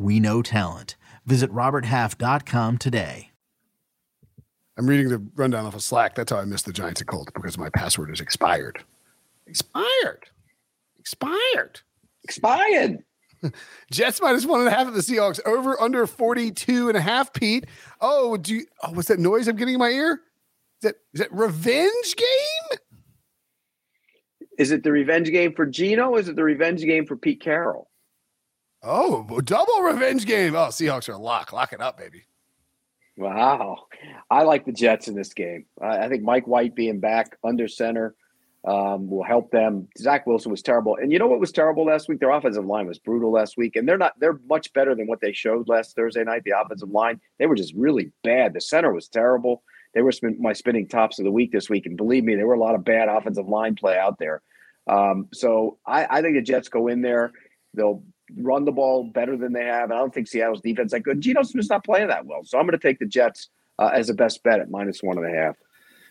we 0.00 0.18
know 0.18 0.42
talent. 0.42 0.96
Visit 1.26 1.52
RobertHalf.com 1.52 2.78
today. 2.78 3.30
I'm 4.78 4.86
reading 4.86 5.10
the 5.10 5.22
rundown 5.36 5.66
off 5.66 5.74
of 5.74 5.82
Slack. 5.82 6.14
That's 6.14 6.32
how 6.32 6.38
I 6.38 6.46
missed 6.46 6.64
the 6.64 6.72
Giants 6.72 7.02
and 7.02 7.08
Colts 7.08 7.30
because 7.34 7.58
my 7.58 7.68
password 7.68 8.10
is 8.10 8.20
expired. 8.20 8.82
Expired. 9.46 10.30
Expired. 10.98 11.80
Expired. 12.24 13.04
Jets 13.90 14.22
minus 14.22 14.46
one 14.46 14.60
and 14.60 14.68
a 14.68 14.72
half 14.72 14.88
of 14.88 14.94
the 14.94 15.00
Seahawks 15.00 15.38
over 15.46 15.78
under 15.80 16.06
42 16.06 16.88
and 16.88 16.96
a 16.96 17.00
half, 17.00 17.32
Pete. 17.34 17.66
Oh, 18.00 18.38
do 18.38 18.54
you, 18.54 18.66
oh, 18.82 18.92
what's 18.92 19.08
that 19.08 19.18
noise 19.18 19.48
I'm 19.48 19.56
getting 19.56 19.74
in 19.74 19.80
my 19.80 19.90
ear? 19.90 20.22
Is 20.82 20.82
that, 20.82 20.94
is 21.12 21.20
that 21.20 21.32
revenge 21.32 22.16
game? 22.16 22.78
Is 24.58 24.70
it 24.70 24.82
the 24.82 24.92
revenge 24.92 25.30
game 25.30 25.52
for 25.52 25.66
Geno? 25.66 26.16
Is 26.16 26.28
it 26.28 26.36
the 26.36 26.44
revenge 26.44 26.80
game 26.82 27.04
for 27.04 27.16
Pete 27.16 27.42
Carroll? 27.42 27.89
Oh, 28.82 29.40
double 29.40 29.82
revenge 29.82 30.26
game. 30.26 30.54
Oh, 30.54 30.68
Seahawks 30.68 31.08
are 31.08 31.18
lock. 31.18 31.52
Lock 31.52 31.72
it 31.72 31.80
up, 31.80 31.98
baby. 31.98 32.24
Wow. 33.16 33.86
I 34.30 34.44
like 34.44 34.64
the 34.64 34.72
Jets 34.72 35.08
in 35.08 35.14
this 35.14 35.34
game. 35.34 35.66
I 35.80 36.04
I 36.04 36.08
think 36.08 36.22
Mike 36.22 36.46
White 36.46 36.74
being 36.74 37.00
back 37.00 37.36
under 37.44 37.68
center 37.68 38.14
um, 38.64 39.08
will 39.08 39.22
help 39.22 39.50
them. 39.50 39.88
Zach 39.98 40.26
Wilson 40.26 40.50
was 40.50 40.62
terrible. 40.62 40.96
And 40.96 41.12
you 41.12 41.18
know 41.18 41.26
what 41.26 41.40
was 41.40 41.52
terrible 41.52 41.84
last 41.84 42.08
week? 42.08 42.20
Their 42.20 42.30
offensive 42.30 42.64
line 42.64 42.86
was 42.86 42.98
brutal 42.98 43.30
last 43.30 43.56
week. 43.56 43.76
And 43.76 43.88
they're 43.88 43.98
not, 43.98 44.18
they're 44.18 44.38
much 44.48 44.72
better 44.72 44.94
than 44.94 45.06
what 45.06 45.20
they 45.20 45.32
showed 45.32 45.68
last 45.68 45.96
Thursday 45.96 46.24
night. 46.24 46.42
The 46.44 46.58
offensive 46.58 46.90
line, 46.90 47.20
they 47.38 47.46
were 47.46 47.54
just 47.54 47.74
really 47.74 48.12
bad. 48.22 48.52
The 48.52 48.60
center 48.60 48.92
was 48.92 49.08
terrible. 49.08 49.62
They 49.94 50.02
were 50.02 50.12
spin, 50.12 50.36
my 50.40 50.52
spinning 50.52 50.88
tops 50.88 51.18
of 51.18 51.24
the 51.24 51.30
week 51.30 51.52
this 51.52 51.70
week. 51.70 51.86
And 51.86 51.96
believe 51.96 52.24
me, 52.24 52.36
there 52.36 52.46
were 52.46 52.54
a 52.54 52.60
lot 52.60 52.74
of 52.74 52.84
bad 52.84 53.08
offensive 53.08 53.48
line 53.48 53.76
play 53.76 53.98
out 53.98 54.18
there. 54.18 54.42
Um, 54.86 55.28
so 55.32 55.78
I, 55.86 56.06
I 56.18 56.22
think 56.22 56.36
the 56.36 56.42
Jets 56.42 56.68
go 56.68 56.88
in 56.88 57.00
there. 57.00 57.32
They'll 57.74 58.02
run 58.38 58.64
the 58.64 58.72
ball 58.72 59.04
better 59.04 59.36
than 59.36 59.52
they 59.52 59.64
have. 59.64 59.84
And 59.90 59.94
I 59.94 59.98
don't 59.98 60.12
think 60.12 60.28
Seattle's 60.28 60.60
defense 60.60 60.92
that 60.92 61.00
good. 61.00 61.20
Geno 61.20 61.42
Smith's 61.42 61.70
not 61.70 61.84
playing 61.84 62.08
that 62.08 62.26
well. 62.26 62.44
So 62.44 62.58
I'm 62.58 62.66
going 62.66 62.78
to 62.78 62.86
take 62.86 62.98
the 62.98 63.06
Jets 63.06 63.48
uh, 63.78 63.90
as 63.92 64.08
a 64.10 64.14
best 64.14 64.42
bet 64.42 64.60
at 64.60 64.70
minus 64.70 65.02
one 65.02 65.18
and 65.18 65.26
a 65.26 65.36
half. 65.36 65.56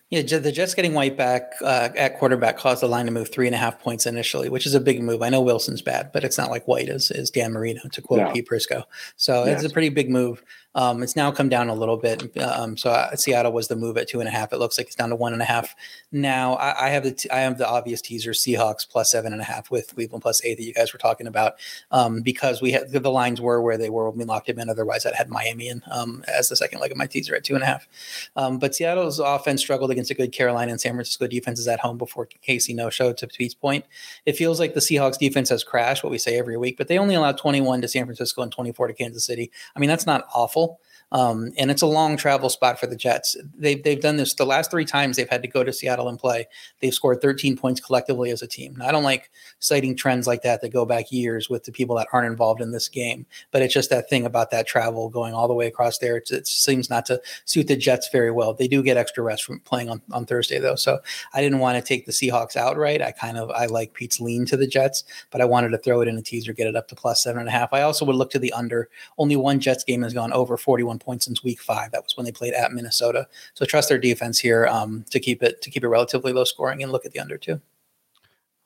Yeah, 0.10 0.40
the 0.40 0.52
Jets 0.52 0.74
getting 0.74 0.96
White 0.96 1.16
back 1.16 1.54
uh, 1.62 1.90
at 1.96 2.18
quarterback 2.18 2.58
caused 2.58 2.82
the 2.82 2.88
line 2.88 3.06
to 3.06 3.12
move 3.12 3.32
three 3.32 3.46
and 3.46 3.54
a 3.54 3.60
half 3.60 3.80
points 3.80 4.08
initially, 4.08 4.50
which 4.50 4.66
is 4.66 4.74
a 4.74 4.80
big 4.80 5.04
move. 5.04 5.22
I 5.22 5.30
know 5.30 5.42
Wilson's 5.42 5.84
bad, 5.84 6.12
but 6.12 6.24
it's 6.24 6.36
not 6.36 6.50
like 6.50 6.68
White 6.68 6.90
is, 6.90 7.12
is 7.12 7.30
Dan 7.30 7.54
Marino, 7.54 7.82
to 7.92 8.02
quote 8.02 8.22
No. 8.22 8.32
Pete 8.32 8.48
Prisco. 8.50 8.86
So 9.18 9.44
it's 9.44 9.64
a 9.64 9.70
pretty 9.70 9.90
big 9.90 10.10
move. 10.10 10.44
Um, 10.76 11.02
it's 11.02 11.16
now 11.16 11.32
come 11.32 11.50
down 11.50 11.70
a 11.70 11.74
little 11.74 11.98
bit. 11.98 12.38
Um, 12.38 12.78
so 12.78 12.92
uh, 12.92 13.16
Seattle 13.16 13.52
was 13.52 13.68
the 13.68 13.76
move 13.76 13.98
at 13.98 14.08
two 14.08 14.20
and 14.20 14.28
a 14.28 14.32
half. 14.32 14.54
It 14.54 14.60
looks 14.60 14.78
like 14.78 14.88
it's 14.88 14.96
down 14.96 15.10
to 15.10 15.16
one 15.16 15.34
and 15.34 15.42
a 15.42 15.46
half 15.46 15.76
now. 16.12 16.54
I, 16.56 16.86
I 16.86 16.90
have 16.90 17.04
the 17.04 17.12
t- 17.12 17.30
I 17.32 17.40
have 17.40 17.58
the 17.58 17.68
obvious 17.68 18.02
teaser 18.02 18.32
Seahawks 18.32 18.88
plus 18.88 19.12
seven 19.12 19.34
and 19.34 19.42
a 19.42 19.46
half 19.46 19.72
with 19.72 19.96
Cleveland 19.96 20.22
plus 20.22 20.44
eight 20.46 20.58
that 20.58 20.64
you 20.64 20.74
guys 20.74 20.94
were 20.94 21.00
talking 21.00 21.26
about 21.26 21.56
um, 21.92 22.22
because 22.22 22.62
we 22.62 22.72
had 22.72 22.92
the 22.92 23.10
lines 23.10 23.42
were 23.42 23.62
where 23.62 23.78
they 23.78 23.90
were 23.90 24.10
when 24.10 24.20
we 24.20 24.26
locked 24.26 24.48
him 24.48 24.60
in. 24.60 24.70
Otherwise, 24.70 25.06
I'd 25.06 25.16
had 25.16 25.30
Miami 25.30 25.70
in 25.70 25.82
um, 25.90 26.24
as 26.28 26.50
the 26.50 26.56
second 26.56 26.80
leg 26.80 26.92
of 26.92 26.98
my 26.98 27.08
teaser 27.08 27.36
at 27.36 27.44
two 27.44 27.56
and 27.56 27.64
a 27.64 27.68
half. 27.68 27.88
Um, 28.36 28.60
but 28.60 28.76
Seattle's 28.76 29.20
offense 29.20 29.62
struggled 29.62 29.90
against 29.90 30.12
a 30.12 30.16
good 30.16 30.32
Carolina 30.32 30.72
and 30.72 30.80
San 30.80 30.94
Francisco 30.94 31.26
defenses 31.28 31.68
at 31.68 31.80
home 31.80 31.98
before 31.98 32.28
Casey 32.28 32.74
no 32.74 32.90
show. 32.90 33.12
To 33.12 33.28
Pete's 33.28 33.56
point, 33.56 33.86
it 34.28 34.38
feels 34.38 34.60
like 34.60 34.76
the 34.76 34.80
Seahawks 34.80 35.18
defense 35.18 35.50
has 35.50 35.64
crashed. 35.64 36.04
What 36.04 36.12
we 36.12 36.20
say 36.20 36.38
every 36.38 36.58
week, 36.58 36.78
but 36.78 36.88
they 36.88 37.00
only 37.00 37.16
allowed 37.16 37.38
21 37.40 37.82
to 37.82 37.88
San 37.88 38.06
Francisco 38.06 38.44
and 38.44 38.52
24 38.52 38.88
to 38.88 38.94
Kansas 38.94 39.26
City. 39.26 39.52
I 39.76 39.80
mean, 39.80 39.90
that's 39.90 40.06
not 40.06 40.28
awful. 40.34 40.69
Um, 41.12 41.52
and 41.58 41.72
it's 41.72 41.82
a 41.82 41.88
long 41.88 42.18
travel 42.18 42.50
spot 42.50 42.80
for 42.80 42.88
the 42.88 42.96
Jets. 42.96 43.36
They've, 43.58 43.82
they've 43.84 44.02
done 44.02 44.18
this 44.18 44.34
the 44.34 44.46
last 44.46 44.70
three 44.70 44.86
times 44.86 45.18
they've 45.18 45.30
had 45.30 45.42
to 45.42 45.48
go 45.48 45.64
to 45.64 45.74
Seattle 45.74 46.08
and 46.08 46.20
play. 46.20 46.48
They've 46.80 46.94
scored 46.94 47.22
13 47.22 47.58
points 47.58 47.82
collectively 47.82 48.30
as 48.32 48.42
a 48.42 48.48
team. 48.48 48.76
Now, 48.78 48.88
I 48.88 48.92
don't 48.92 49.04
like 49.04 49.32
citing 49.60 49.96
trends 49.96 50.28
like 50.28 50.44
that 50.44 50.62
that 50.62 50.70
go 50.70 50.86
back 50.86 51.12
years 51.12 51.50
with 51.50 51.64
the 51.64 51.72
people 51.72 51.96
that 51.98 52.08
aren't 52.14 52.28
involved 52.28 52.62
in 52.62 52.72
this 52.72 52.88
game, 52.88 53.26
but 53.52 53.62
it's 53.62 53.74
just 53.74 53.90
that 53.90 54.10
thing 54.10 54.26
about 54.26 54.52
that 54.52 54.68
travel 54.68 55.10
going 55.10 55.34
all 55.34 55.48
the 55.48 55.54
way 55.54 55.68
across 55.68 55.98
there. 55.98 56.18
It's, 56.18 56.32
it 56.32 56.48
seems 56.48 56.90
not 56.90 57.06
to 57.08 57.22
suit 57.46 57.68
the 57.68 57.76
Jets 57.76 58.10
very 58.12 58.32
well. 58.32 58.54
They 58.54 58.68
do 58.68 58.84
get 58.84 58.98
extra 58.98 59.24
rest 59.24 59.44
from 59.44 59.60
playing 59.62 59.90
on, 59.90 60.02
on 60.12 60.26
Thursday, 60.26 60.60
though. 60.60 60.76
So 60.76 61.00
I 61.34 61.42
didn't 61.42 61.60
want 61.60 61.78
to 61.78 61.88
take 61.88 62.06
the 62.06 62.12
Seahawks 62.12 62.56
outright. 62.56 63.02
I 63.02 63.12
kind 63.12 63.38
of 63.38 63.50
I 63.52 63.66
like 63.66 63.94
Pete's 63.94 64.20
lean 64.20 64.46
to 64.46 64.58
the 64.58 64.68
Jets, 64.68 65.04
but 65.32 65.42
I 65.42 65.46
wanted 65.46 65.70
to 65.70 65.78
throw 65.80 66.02
it 66.02 66.08
in 66.08 66.18
a 66.18 66.22
teaser, 66.22 66.54
get 66.54 66.68
it 66.68 66.76
up 66.76 66.88
to 66.90 66.96
plus 66.96 67.24
seven 67.24 67.40
and 67.40 67.50
a 67.50 67.52
half. 67.52 67.74
I 67.74 67.82
also 67.82 68.06
would 68.06 68.16
look 68.16 68.32
to 68.32 68.40
the 68.40 68.54
under. 68.54 68.90
Only 69.18 69.36
one 69.36 69.60
Jets 69.60 69.84
game 69.84 70.04
has 70.04 70.14
gone 70.14 70.32
over 70.34 70.56
41 70.56 70.99
points 71.00 71.26
since 71.26 71.44
week 71.44 71.62
five. 71.62 71.92
That 71.92 72.04
was 72.04 72.16
when 72.16 72.26
they 72.26 72.32
played 72.32 72.54
at 72.54 72.72
Minnesota. 72.72 73.28
So 73.54 73.66
trust 73.66 73.90
their 73.90 73.98
defense 73.98 74.40
here 74.40 74.68
um, 74.68 75.06
to 75.10 75.20
keep 75.20 75.42
it 75.44 75.62
to 75.62 75.70
keep 75.70 75.84
it 75.84 75.88
relatively 75.88 76.34
low 76.34 76.44
scoring 76.44 76.84
and 76.84 76.92
look 76.92 77.06
at 77.06 77.12
the 77.12 77.20
under 77.20 77.38
too. 77.38 77.62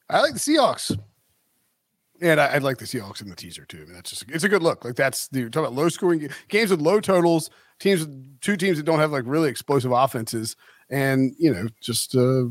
I 0.09 0.21
like 0.21 0.33
the 0.33 0.39
Seahawks. 0.39 0.97
And 2.21 2.39
I, 2.39 2.55
I'd 2.55 2.63
like 2.63 2.77
the 2.77 2.85
Seahawks 2.85 3.21
in 3.21 3.29
the 3.29 3.35
teaser 3.35 3.65
too. 3.65 3.81
I 3.81 3.85
mean, 3.85 3.93
that's 3.93 4.09
just 4.09 4.25
it's 4.29 4.43
a 4.43 4.49
good 4.49 4.63
look. 4.63 4.85
Like 4.85 4.95
that's 4.95 5.29
you're 5.31 5.49
talking 5.49 5.65
about 5.65 5.75
low 5.75 5.89
scoring 5.89 6.29
games 6.47 6.71
with 6.71 6.79
low 6.79 6.99
totals, 6.99 7.49
teams 7.79 8.07
two 8.39 8.55
teams 8.55 8.77
that 8.77 8.85
don't 8.85 8.99
have 8.99 9.11
like 9.11 9.23
really 9.25 9.49
explosive 9.49 9.91
offenses, 9.91 10.55
and 10.89 11.33
you 11.37 11.53
know 11.53 11.67
just 11.81 12.15
uh, 12.15 12.45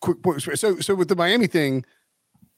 quick. 0.00 0.22
point. 0.22 0.42
So 0.42 0.78
so 0.78 0.94
with 0.94 1.08
the 1.08 1.16
Miami 1.16 1.48
thing, 1.48 1.84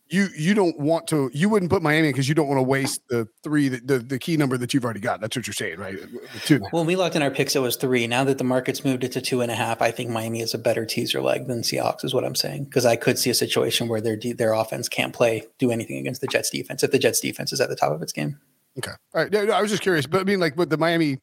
you 0.09 0.29
you 0.37 0.55
don't 0.55 0.79
want 0.79 1.07
to 1.09 1.31
you 1.33 1.49
wouldn't 1.49 1.71
put 1.71 1.83
Miami 1.83 2.11
because 2.11 2.29
you 2.29 2.35
don't 2.35 2.47
want 2.47 2.59
to 2.59 2.63
waste 2.63 3.01
the 3.09 3.27
three 3.43 3.69
that 3.69 3.87
the, 3.87 3.99
the 3.99 4.19
key 4.19 4.37
number 4.37 4.59
that 4.59 4.75
you've 4.75 4.85
already 4.85 5.01
got. 5.01 5.21
That's 5.21 5.35
what 5.35 5.47
you're 5.47 5.55
saying, 5.55 5.79
right? 5.79 5.99
Two. 6.45 6.61
When 6.71 6.87
we 6.87 6.95
locked 6.95 7.17
in 7.17 7.23
our 7.23 7.31
picks, 7.31 7.57
it 7.57 7.61
was 7.61 7.77
three. 7.77 8.07
Now 8.07 8.25
that 8.25 8.39
the 8.39 8.45
market's 8.45 8.85
moved 8.85 9.05
it 9.05 9.13
to 9.13 9.21
two 9.21 9.41
and 9.41 9.51
a 9.51 9.55
half, 9.55 9.81
I 9.81 9.91
think 9.91 10.11
Miami 10.11 10.41
is 10.41 10.53
a 10.53 10.59
better 10.59 10.85
teaser 10.85 11.23
leg 11.23 11.47
than 11.47 11.63
Seahawks, 11.63 12.05
is 12.05 12.13
what 12.13 12.25
I'm 12.25 12.35
saying. 12.35 12.65
Because 12.65 12.85
I 12.85 12.97
could 12.97 13.19
see 13.19 13.31
a 13.31 13.35
situation 13.35 13.89
where 13.89 14.01
their 14.01 14.19
their 14.35 14.53
offense 14.53 14.89
can't 14.89 15.15
play, 15.15 15.45
do 15.59 15.71
anything 15.71 15.99
against 15.99 16.21
the 16.21 16.27
Jets 16.27 16.51
defense 16.51 16.83
if 16.83 16.91
the 16.91 16.99
Jets 16.99 17.21
defense 17.21 17.53
is 17.53 17.61
at 17.61 17.69
the 17.69 17.77
top 17.77 17.93
of 17.93 18.03
its 18.03 18.13
game. 18.13 18.39
Okay. 18.79 18.93
All 19.15 19.23
right. 19.23 19.33
No, 19.33 19.45
no, 19.45 19.53
I 19.53 19.63
was 19.63 19.71
just 19.71 19.83
curious, 19.83 20.07
but 20.07 20.21
I 20.21 20.25
mean, 20.25 20.41
like, 20.41 20.57
with 20.57 20.69
the 20.69 20.77
Miami, 20.77 21.19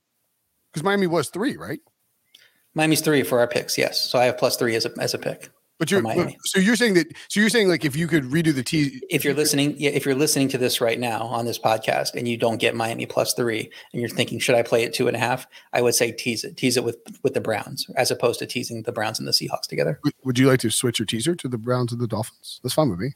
because 0.71 0.83
Miami 0.83 1.07
was 1.07 1.29
three, 1.29 1.57
right? 1.57 1.79
Miami's 2.73 3.01
three 3.01 3.23
for 3.23 3.39
our 3.39 3.47
picks, 3.47 3.77
yes. 3.77 3.99
So 3.99 4.17
I 4.17 4.25
have 4.25 4.37
plus 4.37 4.55
three 4.55 4.75
as 4.75 4.85
a 4.85 4.91
as 4.99 5.13
a 5.13 5.17
pick. 5.17 5.49
But 5.81 5.89
you're 5.89 6.03
so 6.43 6.59
you're 6.59 6.75
saying 6.75 6.93
that 6.93 7.07
so 7.27 7.39
you're 7.39 7.49
saying 7.49 7.67
like 7.67 7.83
if 7.83 7.95
you 7.95 8.05
could 8.05 8.25
redo 8.25 8.53
the 8.53 8.61
T 8.61 9.01
If 9.09 9.25
you're 9.25 9.33
listening, 9.33 9.73
yeah, 9.79 9.89
if 9.89 10.05
you're 10.05 10.13
listening 10.13 10.47
to 10.49 10.59
this 10.59 10.79
right 10.79 10.99
now 10.99 11.23
on 11.23 11.45
this 11.45 11.57
podcast 11.57 12.13
and 12.13 12.27
you 12.27 12.37
don't 12.37 12.57
get 12.57 12.75
Miami 12.75 13.07
plus 13.07 13.33
three, 13.33 13.61
and 13.91 13.99
you're 13.99 14.07
thinking, 14.07 14.37
should 14.37 14.53
I 14.53 14.61
play 14.61 14.83
it 14.83 14.93
two 14.93 15.07
and 15.07 15.17
a 15.17 15.19
half? 15.19 15.47
I 15.73 15.81
would 15.81 15.95
say 15.95 16.11
tease 16.11 16.43
it, 16.43 16.55
tease 16.55 16.77
it 16.77 16.83
with 16.83 16.97
with 17.23 17.33
the 17.33 17.41
Browns, 17.41 17.87
as 17.95 18.11
opposed 18.11 18.37
to 18.41 18.45
teasing 18.45 18.83
the 18.83 18.91
Browns 18.91 19.17
and 19.17 19.27
the 19.27 19.31
Seahawks 19.31 19.63
together. 19.67 19.99
would- 20.23 20.37
you 20.37 20.47
like 20.47 20.59
to 20.59 20.69
switch 20.69 20.99
your 20.99 21.07
teaser 21.07 21.33
to 21.33 21.47
the 21.47 21.57
Browns 21.57 21.91
and 21.91 21.99
the 21.99 22.05
Dolphins? 22.05 22.59
That's 22.61 22.75
fine 22.75 22.91
with 22.91 22.99
me. 22.99 23.15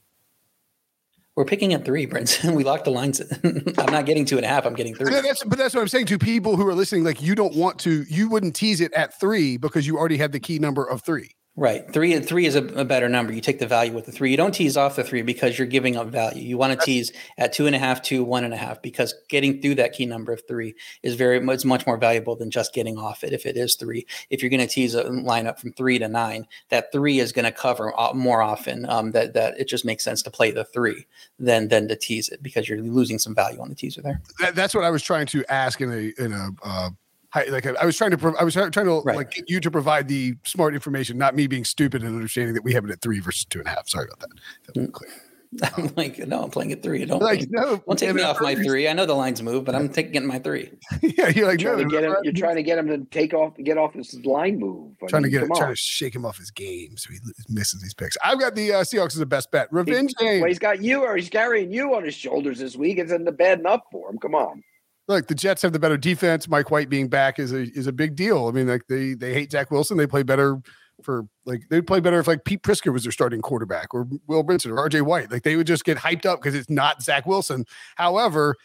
We're 1.36 1.46
picking 1.46 1.72
at 1.76 1.86
three, 1.86 2.08
Brinson. 2.08 2.56
we 2.56 2.64
locked 2.64 2.86
the 2.86 2.92
lines. 2.92 3.22
I'm 3.44 3.92
not 3.94 4.08
getting 4.08 4.26
two 4.26 4.38
and 4.38 4.46
a 4.46 4.50
half. 4.50 4.66
I'm 4.66 4.74
getting 4.74 4.96
three. 4.96 5.12
But 5.12 5.22
that's, 5.22 5.44
but 5.44 5.60
that's 5.60 5.76
what 5.76 5.82
I'm 5.82 5.88
saying 5.88 6.08
to 6.08 6.18
people 6.18 6.56
who 6.56 6.68
are 6.68 6.74
listening. 6.74 7.04
Like, 7.04 7.22
you 7.22 7.36
don't 7.36 7.56
want 7.56 7.78
to, 7.82 8.06
you 8.10 8.28
wouldn't 8.28 8.56
tease 8.56 8.82
it 8.82 8.92
at 8.94 9.20
three 9.20 9.58
because 9.58 9.86
you 9.86 10.00
already 10.00 10.18
have 10.18 10.32
the 10.32 10.40
key 10.40 10.58
number 10.58 10.84
of 10.84 11.04
three. 11.04 11.30
Right. 11.58 11.90
Three 11.90 12.20
three 12.20 12.48
is 12.48 12.56
a, 12.56 12.66
a, 12.66 12.84
better 12.84 13.08
number. 13.08 13.32
You 13.32 13.40
take 13.40 13.60
the 13.60 13.68
value 13.68 13.94
with 13.94 14.06
the 14.06 14.12
three. 14.12 14.30
You 14.30 14.36
don't 14.36 14.54
tease 14.54 14.76
off 14.76 14.98
the 14.98 15.06
three 15.06 15.22
because 15.22 15.58
you're 15.58 15.68
giving 15.68 15.96
up 15.96 16.08
value. 16.08 16.42
You 16.42 16.58
want 16.58 16.78
to 16.78 16.86
tease 16.86 17.14
at 17.38 17.54
two 17.54 17.66
and 17.66 17.74
a 17.74 17.80
half, 17.80 18.02
two, 18.02 18.26
one 18.26 18.44
and 18.44 18.54
a 18.54 18.58
half, 18.58 18.82
because 18.82 19.16
getting 19.30 19.62
through 19.62 19.76
that 19.76 19.94
key 19.94 20.06
number 20.06 20.34
of 20.34 20.44
three 20.50 20.76
is 21.02 21.16
very 21.16 21.38
it's 21.54 21.64
much 21.64 21.88
more 21.88 21.96
valuable 21.96 22.36
than 22.36 22.52
just 22.52 22.74
getting 22.74 22.98
off 22.98 23.24
it 23.24 23.32
if 23.32 23.46
it 23.46 23.56
is 23.56 23.76
three. 23.76 24.06
If 24.30 24.44
you're 24.44 24.50
going 24.50 24.68
to 24.68 24.68
tease 24.68 24.96
a 24.96 25.06
lineup 25.06 25.58
from 25.58 25.72
three 25.72 25.98
to 25.98 26.10
nine, 26.10 26.46
that 26.72 26.92
three 26.92 27.20
is 27.20 27.32
going 27.32 27.46
to 27.46 27.54
cover 27.54 27.94
more 28.14 28.42
often. 28.42 28.86
Um, 28.90 29.12
that 29.12 29.34
that 29.34 29.58
it 29.58 29.70
just 29.70 29.86
makes 29.86 30.04
sense 30.04 30.22
to 30.24 30.32
play 30.32 30.52
the 30.52 30.66
three 30.66 31.08
than 31.40 31.70
than 31.70 31.88
to 31.88 31.96
tease 31.96 32.28
it 32.28 32.44
because 32.44 32.68
you're 32.68 32.82
losing 32.82 33.18
some 33.18 33.34
value 33.34 33.62
on 33.62 33.70
the 33.70 33.76
teaser 33.76 34.02
there. 34.02 34.22
That, 34.42 34.56
that's 34.56 34.76
what 34.76 34.84
I 34.84 34.90
was 34.90 35.04
trying 35.04 35.28
to 35.28 35.46
ask 35.50 35.80
in 35.80 35.90
a 35.90 36.22
in 36.22 36.34
a 36.34 36.50
uh, 36.64 36.90
like 37.50 37.66
I 37.66 37.86
was 37.86 37.98
trying 37.98 38.12
to, 38.12 38.36
I 38.40 38.44
was 38.44 38.54
trying 38.54 38.72
to 38.72 39.02
right. 39.02 39.18
like 39.18 39.32
get 39.32 39.50
you 39.50 39.60
to 39.60 39.72
provide 39.72 40.08
the 40.08 40.36
smart 40.44 40.74
information, 40.74 41.18
not 41.18 41.36
me 41.36 41.48
being 41.48 41.66
stupid 41.66 42.04
and 42.04 42.16
understanding 42.16 42.54
that 42.54 42.64
we 42.64 42.74
have 42.74 42.86
it 42.86 42.92
at 42.92 43.02
three 43.02 43.20
versus 43.20 43.46
two 43.46 43.60
and 43.60 43.68
a 43.68 43.72
half. 43.72 43.90
Sorry 43.90 44.06
about 44.06 44.20
that. 44.20 44.74
that 44.74 44.80
mm. 44.80 44.92
clear. 44.92 45.12
I'm 45.78 45.92
like, 45.96 46.18
no, 46.20 46.44
I'm 46.44 46.50
playing 46.50 46.72
at 46.74 46.84
three. 46.84 47.06
Don't 47.06 47.22
like, 47.22 47.48
no, 47.50 47.78
don't 47.78 47.98
take 47.98 48.14
me 48.14 48.22
off 48.24 48.42
my 48.42 48.56
three. 48.56 48.88
I 48.88 48.94
know 48.94 49.06
the 49.06 49.14
lines 49.14 49.42
move, 49.42 49.64
but 49.64 49.76
I'm 49.76 49.90
taking 49.90 50.26
my 50.26 50.40
three. 50.40 50.72
yeah, 51.02 51.30
you're 51.30 51.48
like, 51.48 51.60
trying 51.60 51.78
no, 51.78 51.84
to 51.84 51.90
get 51.90 52.04
him. 52.04 52.16
You're 52.24 52.34
trying 52.34 52.56
to 52.56 52.64
get 52.64 52.78
him 52.78 52.88
to 52.88 53.06
take 53.06 53.34
off, 53.34 53.54
get 53.64 53.78
off 53.78 53.94
his 53.94 54.14
line 54.26 54.60
move. 54.60 54.94
I 55.04 55.08
trying 55.08 55.24
mean, 55.24 55.32
to 55.32 55.40
get, 55.40 55.48
trying 55.56 55.72
to 55.72 55.76
shake 55.76 56.14
him 56.14 56.26
off 56.26 56.38
his 56.38 56.52
game 56.52 56.98
so 56.98 57.12
he 57.12 57.20
misses 57.48 57.82
these 57.82 57.94
picks. 57.94 58.18
I've 58.24 58.40
got 58.40 58.56
the 58.56 58.74
uh, 58.74 58.82
Seahawks 58.82 59.14
as 59.14 59.16
the 59.16 59.26
best 59.26 59.52
bet. 59.52 59.68
Revenge 59.72 60.14
he, 60.20 60.26
game. 60.26 60.42
Well, 60.42 60.50
he's 60.50 60.60
got 60.60 60.82
you, 60.82 61.04
or 61.04 61.16
he's 61.16 61.30
carrying 61.30 61.72
you 61.72 61.96
on 61.96 62.04
his 62.04 62.16
shoulders 62.16 62.60
this 62.60 62.76
week. 62.76 62.98
It's 62.98 63.12
in 63.12 63.24
the 63.24 63.32
bad 63.32 63.60
enough 63.60 63.82
for 63.92 64.10
him. 64.10 64.18
Come 64.18 64.36
on 64.36 64.64
look, 65.08 65.28
the 65.28 65.36
Jets 65.36 65.62
have 65.62 65.74
the 65.74 65.80
better 65.80 65.98
defense. 65.98 66.48
Mike 66.48 66.72
White 66.72 66.90
being 66.90 67.08
back 67.08 67.40
is 67.40 67.52
a 67.52 67.64
is 67.78 67.88
a 67.88 67.92
big 67.94 68.16
deal. 68.16 68.48
I 68.48 68.52
mean, 68.52 68.68
like 68.68 68.88
they 68.88 69.14
they 69.14 69.34
hate 69.34 69.52
Zach 69.52 69.72
Wilson. 69.72 69.98
They 69.98 70.08
play 70.08 70.24
better 70.24 70.62
for 71.04 71.28
like 71.46 71.64
they'd 71.70 71.86
play 71.86 72.00
better 72.00 72.20
if 72.20 72.28
like 72.28 72.46
Pete 72.46 72.64
Prisco 72.64 72.92
was 72.92 73.04
their 73.04 73.12
starting 73.12 73.42
quarterback 73.42 73.94
or 73.94 74.08
Will 74.28 74.44
Brinson 74.44 74.72
or 74.72 74.90
RJ 74.90 75.04
White. 75.04 75.32
Like 75.32 75.44
they 75.44 75.56
would 75.56 75.68
just 75.68 75.86
get 75.86 75.98
hyped 75.98 76.26
up 76.26 76.42
because 76.42 76.56
it's 76.56 76.70
not 76.70 77.02
Zach 77.02 77.26
Wilson. 77.26 77.66
However, 77.96 78.56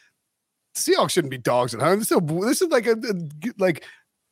Seahawks 0.75 1.11
shouldn't 1.11 1.31
be 1.31 1.39
dogs 1.39 1.75
at 1.75 1.81
home. 1.81 1.99
This 1.99 2.11
is, 2.11 2.17
a, 2.17 2.21
this 2.21 2.63
is 2.63 2.69
like 2.69 2.87
a, 2.87 2.93
a 2.93 3.53
like 3.59 3.85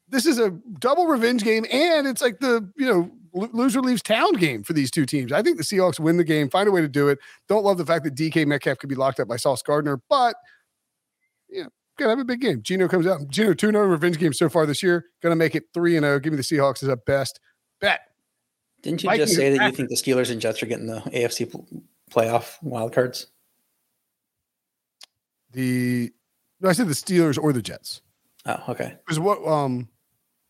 this 0.08 0.26
is 0.26 0.38
a 0.38 0.50
double 0.78 1.06
revenge 1.06 1.42
game, 1.42 1.66
and 1.70 2.06
it's 2.06 2.22
like 2.22 2.38
the 2.40 2.70
you 2.76 2.86
know 2.86 3.10
loser 3.34 3.80
leaves 3.80 4.02
town 4.02 4.32
game 4.34 4.62
for 4.62 4.72
these 4.72 4.90
two 4.90 5.04
teams. 5.04 5.32
I 5.32 5.42
think 5.42 5.58
the 5.58 5.64
Seahawks 5.64 6.00
win 6.00 6.16
the 6.16 6.24
game, 6.24 6.48
find 6.48 6.68
a 6.68 6.72
way 6.72 6.80
to 6.80 6.88
do 6.88 7.08
it. 7.08 7.18
Don't 7.48 7.64
love 7.64 7.78
the 7.78 7.86
fact 7.86 8.04
that 8.04 8.14
DK 8.14 8.46
Metcalf 8.46 8.78
could 8.78 8.88
be 8.88 8.94
locked 8.94 9.20
up 9.20 9.28
by 9.28 9.36
Sauce 9.36 9.62
Gardner, 9.62 10.00
but 10.08 10.36
yeah, 11.50 11.66
gonna 11.98 12.10
have 12.10 12.18
a 12.18 12.24
big 12.24 12.40
game. 12.40 12.62
Geno 12.62 12.88
comes 12.88 13.06
out. 13.06 13.28
Geno 13.28 13.54
two 13.54 13.72
no 13.72 13.80
revenge 13.80 14.18
game 14.18 14.32
so 14.32 14.48
far 14.48 14.66
this 14.66 14.82
year. 14.82 15.06
Gonna 15.22 15.36
make 15.36 15.54
it 15.54 15.64
three 15.74 15.96
and 15.96 16.04
zero. 16.04 16.16
Oh. 16.16 16.18
Give 16.18 16.32
me 16.32 16.36
the 16.36 16.42
Seahawks 16.42 16.82
as 16.82 16.88
a 16.88 16.96
best 16.96 17.40
bet. 17.80 18.00
Didn't 18.82 19.02
you 19.02 19.10
Vikings 19.10 19.30
just 19.30 19.38
say 19.38 19.56
that 19.56 19.64
you 19.64 19.76
think 19.76 19.88
the 19.88 19.96
Steelers 19.96 20.30
and 20.30 20.40
Jets 20.40 20.62
are 20.62 20.66
getting 20.66 20.86
the 20.86 21.00
AFC 21.00 21.82
playoff 22.10 22.62
wild 22.62 22.92
cards? 22.92 23.26
The 25.52 26.12
no, 26.60 26.68
I 26.68 26.72
said 26.72 26.88
the 26.88 26.94
Steelers 26.94 27.42
or 27.42 27.52
the 27.52 27.62
Jets. 27.62 28.02
Oh, 28.46 28.62
okay. 28.68 28.96
Because 29.04 29.18
what? 29.18 29.46
Um, 29.46 29.88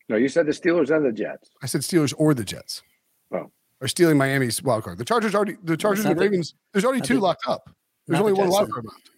no, 0.09 0.17
you 0.17 0.29
said 0.29 0.47
the 0.47 0.53
Steelers 0.53 0.95
and 0.95 1.05
the 1.05 1.13
Jets. 1.13 1.51
I 1.63 1.67
said 1.67 1.81
Steelers 1.81 2.15
or 2.17 2.35
the 2.35 2.45
Jets. 2.45 2.83
Oh, 3.33 3.51
are 3.81 3.89
stealing 3.89 4.19
Miami's 4.19 4.63
wild 4.63 4.85
card. 4.85 4.99
The 4.99 5.05
Chargers 5.05 5.35
already. 5.35 5.57
The 5.63 5.77
Chargers 5.77 6.05
and 6.05 6.17
the 6.17 6.21
Ravens. 6.21 6.55
There's 6.73 6.85
already 6.85 7.03
two 7.03 7.21
locked 7.21 7.43
up. 7.47 7.71
There's 8.07 8.21
only 8.21 8.33
the 8.33 8.41
one 8.41 8.51
wild 8.51 8.71
card 8.71 8.85
left. 8.85 9.11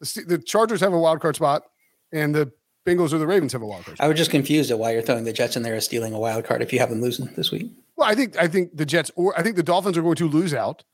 The, 0.00 0.24
the 0.26 0.38
Chargers 0.38 0.80
have 0.80 0.92
a 0.92 0.98
wild 0.98 1.20
card 1.20 1.36
spot, 1.36 1.64
and 2.12 2.34
the 2.34 2.52
Bengals 2.86 3.12
or 3.12 3.18
the 3.18 3.26
Ravens 3.26 3.52
have 3.52 3.62
a 3.62 3.66
wild 3.66 3.84
card. 3.84 3.96
Spot. 3.96 4.04
I 4.04 4.08
was 4.08 4.16
just 4.16 4.30
confused 4.30 4.70
at 4.70 4.78
why 4.78 4.92
you're 4.92 5.02
throwing 5.02 5.24
the 5.24 5.32
Jets 5.32 5.56
in 5.56 5.62
there 5.62 5.74
as 5.74 5.84
stealing 5.84 6.12
a 6.14 6.18
wild 6.18 6.44
card 6.44 6.62
if 6.62 6.72
you 6.72 6.78
have 6.78 6.90
them 6.90 7.00
losing 7.00 7.26
this 7.34 7.50
week. 7.50 7.70
Well, 7.96 8.08
I 8.08 8.14
think 8.14 8.36
I 8.38 8.46
think 8.46 8.76
the 8.76 8.86
Jets 8.86 9.10
or 9.16 9.36
I 9.38 9.42
think 9.42 9.56
the 9.56 9.62
Dolphins 9.62 9.96
are 9.96 10.02
going 10.02 10.16
to 10.16 10.28
lose 10.28 10.54
out, 10.54 10.84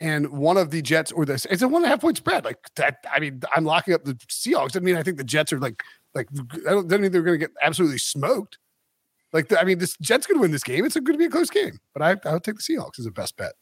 and 0.00 0.28
one 0.30 0.56
of 0.56 0.70
the 0.70 0.82
Jets 0.82 1.12
or 1.12 1.24
the 1.24 1.34
it's 1.50 1.62
a 1.62 1.68
one 1.68 1.82
and 1.82 1.86
a 1.86 1.88
half 1.88 2.00
point 2.00 2.16
spread. 2.16 2.44
Like 2.44 2.58
that, 2.74 3.04
I 3.10 3.20
mean, 3.20 3.42
I'm 3.54 3.64
locking 3.64 3.94
up 3.94 4.04
the 4.04 4.14
Seahawks. 4.28 4.76
I 4.76 4.80
mean, 4.80 4.96
I 4.96 5.02
think 5.02 5.16
the 5.16 5.24
Jets 5.24 5.52
are 5.52 5.58
like 5.58 5.82
like 6.14 6.28
I 6.66 6.70
don't, 6.70 6.88
don't 6.88 7.00
think 7.00 7.12
they're 7.12 7.22
going 7.22 7.38
to 7.38 7.46
get 7.46 7.54
absolutely 7.62 7.98
smoked. 7.98 8.58
Like 9.32 9.48
the, 9.48 9.58
I 9.58 9.64
mean, 9.64 9.78
this 9.78 9.96
Jets 9.98 10.26
going 10.26 10.38
to 10.38 10.42
win 10.42 10.50
this 10.50 10.64
game. 10.64 10.84
It's 10.84 10.94
going 10.94 11.06
to 11.06 11.18
be 11.18 11.24
a 11.24 11.30
close 11.30 11.48
game, 11.48 11.78
but 11.94 12.02
I 12.02 12.28
I 12.28 12.34
would 12.34 12.44
take 12.44 12.56
the 12.56 12.62
Seahawks 12.62 12.98
as 12.98 13.06
a 13.06 13.10
best 13.10 13.36
bet. 13.36 13.52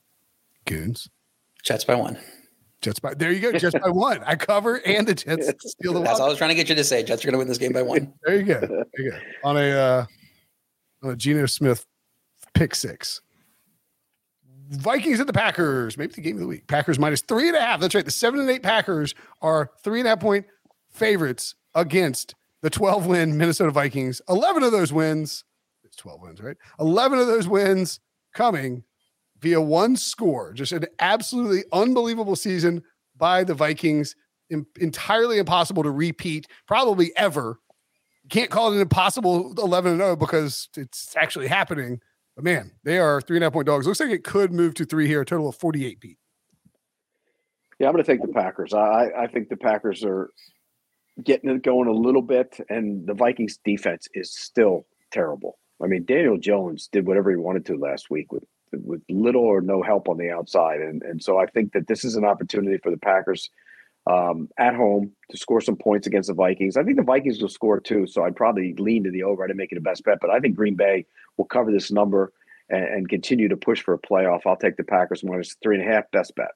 Goons. 0.65 1.09
Jets 1.63 1.85
by 1.85 1.95
one. 1.95 2.19
Jets 2.81 2.99
by 2.99 3.15
there 3.15 3.31
you 3.31 3.41
go. 3.41 3.53
Jets 3.59 3.79
by 3.79 3.91
one. 3.91 4.23
I 4.25 4.37
cover 4.37 4.77
and 4.87 5.07
the 5.07 5.15
Jets 5.15 5.51
steal 5.71 5.93
the. 5.93 6.01
That's 6.01 6.19
all 6.19 6.27
I 6.27 6.29
was 6.31 6.39
trying 6.39 6.51
to 6.51 6.55
get 6.55 6.69
you 6.69 6.75
to 6.75 6.85
say. 6.85 7.03
Jets 7.03 7.25
are 7.25 7.27
going 7.27 7.35
to 7.35 7.39
win 7.39 7.49
this 7.49 7.59
game 7.59 7.73
by 7.73 7.83
one. 7.83 8.13
there 8.25 8.37
you 8.37 8.45
go. 8.45 8.61
There 8.61 8.87
you 8.99 9.11
go. 9.11 9.19
On 9.45 9.57
a 9.57 9.71
uh, 9.71 10.07
on 11.03 11.11
a 11.11 11.17
Geno 11.17 11.47
Smith 11.47 11.87
pick 12.55 12.75
six. 12.75 13.21
Vikings 14.71 15.19
and 15.19 15.29
the 15.29 15.33
Packers. 15.33 15.99
Maybe 15.99 16.15
the 16.15 16.21
game 16.21 16.37
of 16.37 16.41
the 16.41 16.47
week. 16.47 16.67
Packers 16.69 16.99
minus 16.99 17.23
three 17.23 17.49
and 17.49 17.57
a 17.57 17.61
half. 17.61 17.81
That's 17.81 17.95
right. 17.95 18.05
The 18.05 18.11
seven 18.11 18.41
and 18.41 18.49
eight 18.49 18.63
Packers 18.63 19.15
are 19.43 19.71
three 19.83 19.99
and 19.99 20.07
a 20.07 20.11
half 20.11 20.21
point 20.21 20.47
favorites 20.91 21.57
against 21.75 22.35
the 22.63 22.71
12 22.71 23.07
win 23.07 23.37
Minnesota 23.37 23.73
Vikings. 23.73 24.23
11 24.29 24.63
of 24.63 24.73
those 24.73 24.93
wins, 24.93 25.45
it's 25.85 25.97
12 25.97 26.21
wins, 26.21 26.41
right? 26.41 26.57
11 26.79 27.19
of 27.19 27.27
those 27.27 27.49
wins 27.49 28.01
coming 28.33 28.85
via 29.41 29.61
one 29.61 29.97
score. 29.97 30.53
Just 30.53 30.73
an 30.73 30.87
absolutely 30.99 31.65
unbelievable 31.73 32.37
season 32.37 32.83
by 33.17 33.45
the 33.45 33.55
Vikings. 33.55 34.15
In, 34.49 34.67
entirely 34.81 35.39
impossible 35.39 35.85
to 35.85 35.91
repeat, 35.91 36.49
probably 36.67 37.13
ever. 37.17 37.61
Can't 38.31 38.51
call 38.51 38.73
it 38.73 38.77
an 38.77 38.81
impossible 38.81 39.55
11 39.57 39.99
0 39.99 40.17
because 40.17 40.69
it's 40.77 41.15
actually 41.17 41.47
happening. 41.47 42.01
But 42.35 42.45
man, 42.45 42.73
they 42.83 42.99
are 42.99 43.21
three 43.21 43.37
and 43.37 43.45
a 43.45 43.47
half 43.47 43.53
point 43.53 43.67
dogs. 43.67 43.87
Looks 43.87 44.01
like 44.01 44.11
it 44.11 44.25
could 44.25 44.53
move 44.53 44.75
to 44.75 44.85
three 44.85 45.07
here, 45.07 45.21
a 45.21 45.25
total 45.25 45.49
of 45.49 45.57
48 45.57 46.01
beat. 46.01 46.19
Yeah, 47.79 47.87
I'm 47.87 47.93
going 47.93 48.05
to 48.05 48.13
take 48.13 48.23
the 48.23 48.33
Packers. 48.33 48.75
I, 48.75 49.11
I 49.17 49.27
think 49.27 49.49
the 49.49 49.57
Packers 49.57 50.05
are 50.05 50.31
getting 51.25 51.51
it 51.51 51.63
going 51.63 51.89
a 51.89 51.93
little 51.93 52.23
bit, 52.23 52.59
and 52.69 53.07
the 53.07 53.15
Vikings 53.15 53.59
defense 53.65 54.09
is 54.15 54.33
still 54.35 54.87
terrible. 55.11 55.59
I 55.83 55.87
mean, 55.87 56.05
Daniel 56.05 56.39
Jones 56.39 56.89
did 56.93 57.07
whatever 57.07 57.31
he 57.31 57.37
wanted 57.37 57.65
to 57.67 57.77
last 57.77 58.11
week 58.11 58.33
with 58.33 58.45
with 58.73 59.03
little 59.09 59.43
or 59.43 59.61
no 59.61 59.83
help 59.83 60.09
on 60.09 60.19
the 60.19 60.31
outside. 60.31 60.81
And, 60.81 61.03
and 61.03 61.23
so 61.23 61.39
I 61.39 61.47
think 61.47 61.73
that 61.73 61.87
this 61.87 62.05
is 62.05 62.17
an 62.17 62.25
opportunity 62.25 62.79
for 62.79 62.91
the 62.91 62.97
Packers 62.97 63.51
um, 64.07 64.49
at 64.59 64.75
home 64.75 65.13
to 65.31 65.37
score 65.37 65.61
some 65.61 65.77
points 65.77 66.07
against 66.07 66.29
the 66.29 66.35
Vikings. 66.35 66.77
I 66.77 66.83
think 66.83 66.97
the 66.97 67.03
Vikings 67.03 67.41
will 67.41 67.49
score 67.49 67.81
too. 67.81 68.07
So 68.07 68.25
I'd 68.25 68.37
probably 68.37 68.75
lean 68.75 69.05
to 69.05 69.11
the 69.11 69.23
over. 69.23 69.47
to 69.47 69.55
make 69.55 69.73
it 69.73 69.79
a 69.79 69.83
best 69.83 70.05
bet. 70.05 70.19
But 70.21 70.31
I 70.31 70.41
think 70.41 70.57
Green 70.57 70.77
Bay 70.77 71.07
will 71.37 71.45
cover 71.45 71.71
this 71.71 71.91
number 71.91 72.33
and, 72.69 72.85
and 72.85 73.09
continue 73.09 73.49
to 73.49 73.57
push 73.57 73.83
for 73.83 73.95
a 73.95 73.99
playoff. 73.99 74.43
I'll 74.47 74.57
take 74.57 74.77
the 74.77 74.85
Packers 74.85 75.23
minus 75.23 75.57
three 75.63 75.79
and 75.79 75.89
a 75.89 75.93
half 75.93 76.11
best 76.11 76.35
bet. 76.35 76.53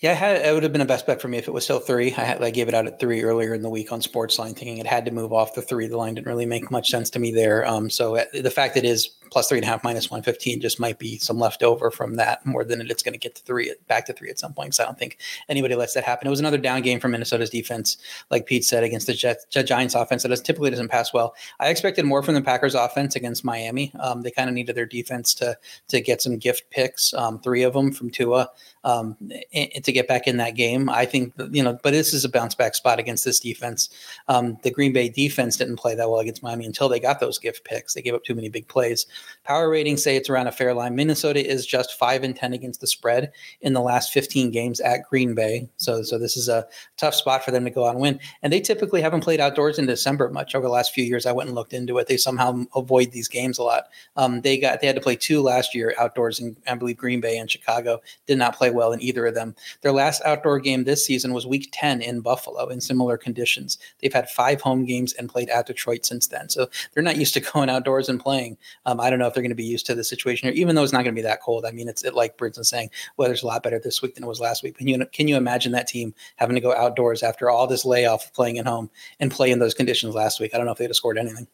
Yeah, 0.00 0.14
had, 0.14 0.46
it 0.46 0.54
would 0.54 0.62
have 0.62 0.70
been 0.70 0.80
a 0.80 0.86
best 0.86 1.08
bet 1.08 1.20
for 1.20 1.26
me 1.26 1.38
if 1.38 1.48
it 1.48 1.50
was 1.50 1.64
still 1.64 1.80
three. 1.80 2.14
I, 2.16 2.22
had, 2.22 2.40
I 2.40 2.50
gave 2.50 2.68
it 2.68 2.74
out 2.74 2.86
at 2.86 3.00
three 3.00 3.24
earlier 3.24 3.52
in 3.52 3.62
the 3.62 3.68
week 3.68 3.90
on 3.90 4.00
Sportsline, 4.00 4.54
thinking 4.54 4.78
it 4.78 4.86
had 4.86 5.04
to 5.06 5.10
move 5.10 5.32
off 5.32 5.54
the 5.54 5.62
three. 5.62 5.88
The 5.88 5.96
line 5.96 6.14
didn't 6.14 6.28
really 6.28 6.46
make 6.46 6.70
much 6.70 6.88
sense 6.88 7.10
to 7.10 7.18
me 7.18 7.32
there. 7.32 7.66
Um, 7.66 7.90
so 7.90 8.14
uh, 8.14 8.24
the 8.32 8.50
fact 8.50 8.74
that 8.74 8.84
it 8.84 8.88
is 8.88 9.08
plus 9.32 9.48
three 9.48 9.58
and 9.58 9.64
a 9.64 9.66
half 9.66 9.82
minus 9.82 10.08
115 10.08 10.60
just 10.60 10.78
might 10.78 11.00
be 11.00 11.18
some 11.18 11.36
leftover 11.36 11.90
from 11.90 12.14
that 12.14 12.46
more 12.46 12.64
than 12.64 12.80
it's 12.88 13.02
going 13.02 13.12
to 13.12 13.18
get 13.18 13.34
to 13.34 13.42
three, 13.42 13.74
back 13.88 14.06
to 14.06 14.12
three 14.12 14.30
at 14.30 14.38
some 14.38 14.52
point. 14.52 14.76
So 14.76 14.84
I 14.84 14.86
don't 14.86 14.96
think 14.96 15.18
anybody 15.48 15.74
lets 15.74 15.94
that 15.94 16.04
happen. 16.04 16.28
It 16.28 16.30
was 16.30 16.40
another 16.40 16.58
down 16.58 16.80
game 16.82 17.00
for 17.00 17.08
Minnesota's 17.08 17.50
defense, 17.50 17.96
like 18.30 18.46
Pete 18.46 18.64
said, 18.64 18.84
against 18.84 19.08
the 19.08 19.14
Jets, 19.14 19.46
Giants 19.46 19.96
offense 19.96 20.22
that 20.22 20.44
typically 20.44 20.70
doesn't 20.70 20.88
pass 20.88 21.12
well. 21.12 21.34
I 21.58 21.70
expected 21.70 22.04
more 22.04 22.22
from 22.22 22.34
the 22.34 22.42
Packers 22.42 22.76
offense 22.76 23.16
against 23.16 23.44
Miami. 23.44 23.92
Um, 23.98 24.22
they 24.22 24.30
kind 24.30 24.48
of 24.48 24.54
needed 24.54 24.76
their 24.76 24.86
defense 24.86 25.34
to 25.34 25.58
to 25.88 26.00
get 26.00 26.22
some 26.22 26.38
gift 26.38 26.70
picks, 26.70 27.12
um, 27.14 27.40
three 27.40 27.64
of 27.64 27.72
them 27.72 27.90
from 27.90 28.10
Tua 28.10 28.48
um, 28.84 29.16
and, 29.52 29.84
to 29.84 29.92
get 29.92 30.08
back 30.08 30.26
in 30.26 30.36
that 30.38 30.54
game. 30.54 30.88
I 30.88 31.04
think, 31.04 31.32
you 31.50 31.62
know, 31.62 31.78
but 31.82 31.92
this 31.92 32.12
is 32.12 32.24
a 32.24 32.28
bounce 32.28 32.54
back 32.54 32.74
spot 32.74 32.98
against 32.98 33.24
this 33.24 33.40
defense. 33.40 33.88
Um, 34.28 34.58
the 34.62 34.70
Green 34.70 34.92
Bay 34.92 35.08
defense 35.08 35.56
didn't 35.56 35.76
play 35.76 35.94
that 35.94 36.08
well 36.08 36.20
against 36.20 36.42
Miami 36.42 36.66
until 36.66 36.88
they 36.88 37.00
got 37.00 37.20
those 37.20 37.38
gift 37.38 37.64
picks. 37.64 37.94
They 37.94 38.02
gave 38.02 38.14
up 38.14 38.24
too 38.24 38.34
many 38.34 38.48
big 38.48 38.68
plays. 38.68 39.06
Power 39.44 39.68
ratings 39.68 40.02
say 40.02 40.16
it's 40.16 40.30
around 40.30 40.46
a 40.46 40.52
fair 40.52 40.74
line. 40.74 40.94
Minnesota 40.94 41.44
is 41.44 41.66
just 41.66 41.98
five 41.98 42.22
and 42.22 42.34
10 42.34 42.52
against 42.52 42.80
the 42.80 42.86
spread 42.86 43.32
in 43.60 43.72
the 43.72 43.80
last 43.80 44.12
15 44.12 44.50
games 44.50 44.80
at 44.80 45.08
Green 45.08 45.34
Bay. 45.34 45.68
So, 45.76 46.02
so 46.02 46.18
this 46.18 46.36
is 46.36 46.48
a 46.48 46.66
tough 46.96 47.14
spot 47.14 47.44
for 47.44 47.50
them 47.50 47.64
to 47.64 47.70
go 47.70 47.86
out 47.86 47.92
and 47.92 48.00
win. 48.00 48.20
And 48.42 48.52
they 48.52 48.60
typically 48.60 49.00
haven't 49.00 49.22
played 49.22 49.40
outdoors 49.40 49.78
in 49.78 49.86
December 49.86 50.28
much 50.30 50.54
over 50.54 50.66
the 50.66 50.72
last 50.72 50.92
few 50.92 51.04
years. 51.04 51.26
I 51.26 51.32
went 51.32 51.48
and 51.48 51.54
looked 51.54 51.72
into 51.72 51.98
it. 51.98 52.06
They 52.06 52.16
somehow 52.16 52.64
avoid 52.74 53.12
these 53.12 53.28
games 53.28 53.58
a 53.58 53.62
lot. 53.62 53.84
Um, 54.16 54.40
they 54.40 54.58
got, 54.58 54.80
they 54.80 54.86
had 54.86 54.96
to 54.96 55.02
play 55.02 55.16
two 55.16 55.42
last 55.42 55.74
year 55.74 55.94
outdoors 55.98 56.40
in, 56.40 56.56
I 56.66 56.74
believe, 56.74 56.96
Green 56.96 57.20
Bay 57.20 57.38
and 57.38 57.50
Chicago. 57.50 58.00
Did 58.26 58.38
not 58.38 58.56
play 58.56 58.67
well 58.74 58.92
in 58.92 59.02
either 59.02 59.26
of 59.26 59.34
them. 59.34 59.54
Their 59.82 59.92
last 59.92 60.22
outdoor 60.24 60.58
game 60.58 60.84
this 60.84 61.04
season 61.04 61.32
was 61.32 61.46
week 61.46 61.68
10 61.72 62.02
in 62.02 62.20
Buffalo 62.20 62.66
in 62.68 62.80
similar 62.80 63.16
conditions. 63.16 63.78
They've 64.00 64.12
had 64.12 64.28
five 64.28 64.60
home 64.60 64.84
games 64.84 65.12
and 65.14 65.28
played 65.28 65.48
at 65.48 65.66
Detroit 65.66 66.04
since 66.04 66.26
then. 66.26 66.48
So 66.48 66.68
they're 66.92 67.02
not 67.02 67.16
used 67.16 67.34
to 67.34 67.40
going 67.52 67.70
outdoors 67.70 68.08
and 68.08 68.20
playing. 68.20 68.56
Um, 68.86 69.00
I, 69.00 69.10
don't 69.10 69.18
know 69.18 69.26
if 69.26 69.34
they're 69.34 69.42
going 69.42 69.50
to 69.50 69.56
be 69.56 69.64
used 69.64 69.86
to 69.86 69.94
the 69.94 70.04
situation 70.04 70.48
here, 70.48 70.60
even 70.60 70.74
though 70.74 70.82
it's 70.82 70.92
not 70.92 71.02
going 71.02 71.14
to 71.14 71.18
be 71.18 71.22
that 71.22 71.42
cold. 71.42 71.64
I 71.64 71.70
mean, 71.70 71.88
it's 71.88 72.04
it, 72.04 72.14
like 72.14 72.36
Brinson's 72.36 72.68
saying, 72.68 72.90
weather's 73.16 73.42
a 73.42 73.46
lot 73.46 73.62
better 73.62 73.78
this 73.78 74.02
week 74.02 74.14
than 74.14 74.24
it 74.24 74.28
was 74.28 74.40
last 74.40 74.62
week. 74.62 74.78
Can 74.78 74.86
you 74.86 75.04
can 75.06 75.28
you 75.28 75.36
imagine 75.36 75.72
that 75.72 75.88
team 75.88 76.14
having 76.36 76.54
to 76.54 76.60
go 76.60 76.74
outdoors 76.74 77.22
after 77.22 77.50
all 77.50 77.66
this 77.66 77.84
layoff 77.84 78.26
of 78.26 78.34
playing 78.34 78.58
at 78.58 78.66
home 78.66 78.90
and 79.20 79.30
play 79.30 79.50
in 79.50 79.58
those 79.58 79.74
conditions 79.74 80.14
last 80.14 80.40
week? 80.40 80.54
I 80.54 80.56
don't 80.56 80.66
know 80.66 80.72
if 80.72 80.78
they'd 80.78 80.86
have 80.86 80.96
scored 80.96 81.18
anything. 81.18 81.46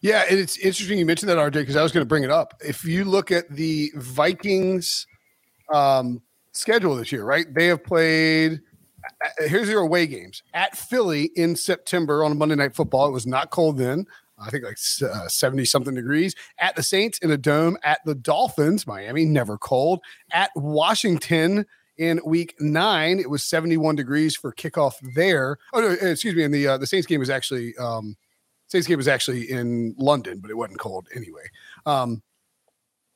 Yeah, 0.00 0.24
and 0.28 0.38
it's 0.38 0.56
interesting 0.58 0.98
you 0.98 1.06
mentioned 1.06 1.28
that, 1.28 1.38
RJ, 1.38 1.52
because 1.52 1.76
I 1.76 1.82
was 1.82 1.92
going 1.92 2.02
to 2.02 2.08
bring 2.08 2.24
it 2.24 2.30
up. 2.30 2.54
If 2.64 2.84
you 2.84 3.04
look 3.04 3.30
at 3.30 3.48
the 3.48 3.92
Vikings 3.94 5.06
um, 5.72 6.22
schedule 6.52 6.96
this 6.96 7.12
year, 7.12 7.24
right? 7.24 7.46
They 7.52 7.66
have 7.66 7.84
played. 7.84 8.60
uh, 9.22 9.46
Here's 9.48 9.68
your 9.68 9.80
away 9.82 10.06
games 10.06 10.42
at 10.54 10.76
Philly 10.76 11.30
in 11.36 11.56
September 11.56 12.24
on 12.24 12.36
Monday 12.38 12.54
Night 12.56 12.74
Football. 12.74 13.08
It 13.08 13.12
was 13.12 13.26
not 13.26 13.50
cold 13.50 13.78
then. 13.78 14.06
I 14.40 14.50
think 14.50 14.64
like 14.64 14.78
seventy 14.78 15.64
something 15.64 15.94
degrees. 15.94 16.34
At 16.60 16.76
the 16.76 16.82
Saints 16.82 17.18
in 17.18 17.30
a 17.32 17.36
dome. 17.36 17.76
At 17.82 17.98
the 18.04 18.14
Dolphins, 18.14 18.86
Miami, 18.86 19.24
never 19.24 19.58
cold. 19.58 20.00
At 20.30 20.50
Washington 20.54 21.66
in 21.96 22.20
Week 22.24 22.54
Nine, 22.60 23.18
it 23.18 23.28
was 23.28 23.42
seventy 23.42 23.76
one 23.76 23.96
degrees 23.96 24.36
for 24.36 24.52
kickoff 24.52 24.94
there. 25.16 25.58
Oh 25.72 25.80
no, 25.80 25.88
excuse 25.90 26.36
me. 26.36 26.44
And 26.44 26.54
the 26.54 26.68
uh, 26.68 26.78
the 26.78 26.86
Saints 26.86 27.06
game 27.08 27.18
was 27.18 27.30
actually 27.30 27.76
um, 27.78 28.16
Saints 28.68 28.86
game 28.86 28.98
was 28.98 29.08
actually 29.08 29.50
in 29.50 29.94
London, 29.98 30.38
but 30.38 30.52
it 30.52 30.56
wasn't 30.56 30.78
cold 30.78 31.08
anyway. 31.16 31.48
Um, 31.84 32.22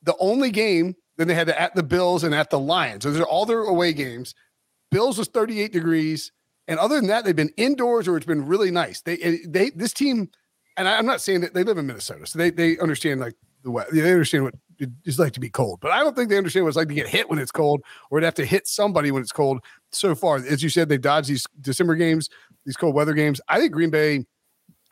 the 0.01 0.15
only 0.19 0.51
game 0.51 0.93
then 1.17 1.27
they 1.27 1.35
had 1.35 1.47
to 1.47 1.59
at 1.59 1.75
the 1.75 1.83
Bills 1.83 2.23
and 2.23 2.33
at 2.33 2.49
the 2.49 2.59
Lions. 2.59 3.03
So 3.03 3.11
Those 3.11 3.21
are 3.21 3.27
all 3.27 3.45
their 3.45 3.63
away 3.63 3.93
games. 3.93 4.33
Bills 4.91 5.17
was 5.17 5.27
38 5.27 5.71
degrees, 5.71 6.31
and 6.67 6.79
other 6.79 6.95
than 6.95 7.07
that, 7.07 7.25
they've 7.25 7.35
been 7.35 7.53
indoors 7.57 8.07
or 8.07 8.15
it's 8.17 8.25
been 8.25 8.45
really 8.45 8.71
nice. 8.71 9.01
They 9.01 9.39
they 9.47 9.71
this 9.71 9.93
team, 9.93 10.29
and 10.77 10.87
I, 10.87 10.97
am 10.99 11.05
not 11.05 11.21
saying 11.21 11.41
that 11.41 11.53
they 11.53 11.63
live 11.63 11.77
in 11.77 11.87
Minnesota, 11.87 12.25
so 12.27 12.37
they 12.37 12.51
they 12.51 12.77
understand 12.77 13.19
like 13.19 13.33
the 13.63 13.71
weather. 13.71 13.89
They 13.91 14.11
understand 14.11 14.45
what 14.45 14.55
it's 15.05 15.19
like 15.19 15.33
to 15.33 15.39
be 15.39 15.49
cold, 15.49 15.79
but 15.81 15.91
I 15.91 15.99
don't 15.99 16.15
think 16.15 16.29
they 16.29 16.37
understand 16.37 16.65
what 16.65 16.69
it's 16.69 16.77
like 16.77 16.89
to 16.89 16.93
get 16.93 17.07
hit 17.07 17.29
when 17.29 17.39
it's 17.39 17.51
cold 17.51 17.81
or 18.11 18.19
to 18.19 18.25
have 18.25 18.33
to 18.35 18.45
hit 18.45 18.67
somebody 18.67 19.11
when 19.11 19.21
it's 19.21 19.31
cold. 19.31 19.59
So 19.91 20.15
far, 20.15 20.37
as 20.37 20.61
you 20.61 20.69
said, 20.69 20.89
they 20.89 20.97
dodged 20.97 21.29
these 21.29 21.45
December 21.61 21.95
games, 21.95 22.29
these 22.65 22.77
cold 22.77 22.95
weather 22.95 23.13
games. 23.13 23.39
I 23.47 23.59
think 23.59 23.71
Green 23.71 23.89
Bay 23.89 24.25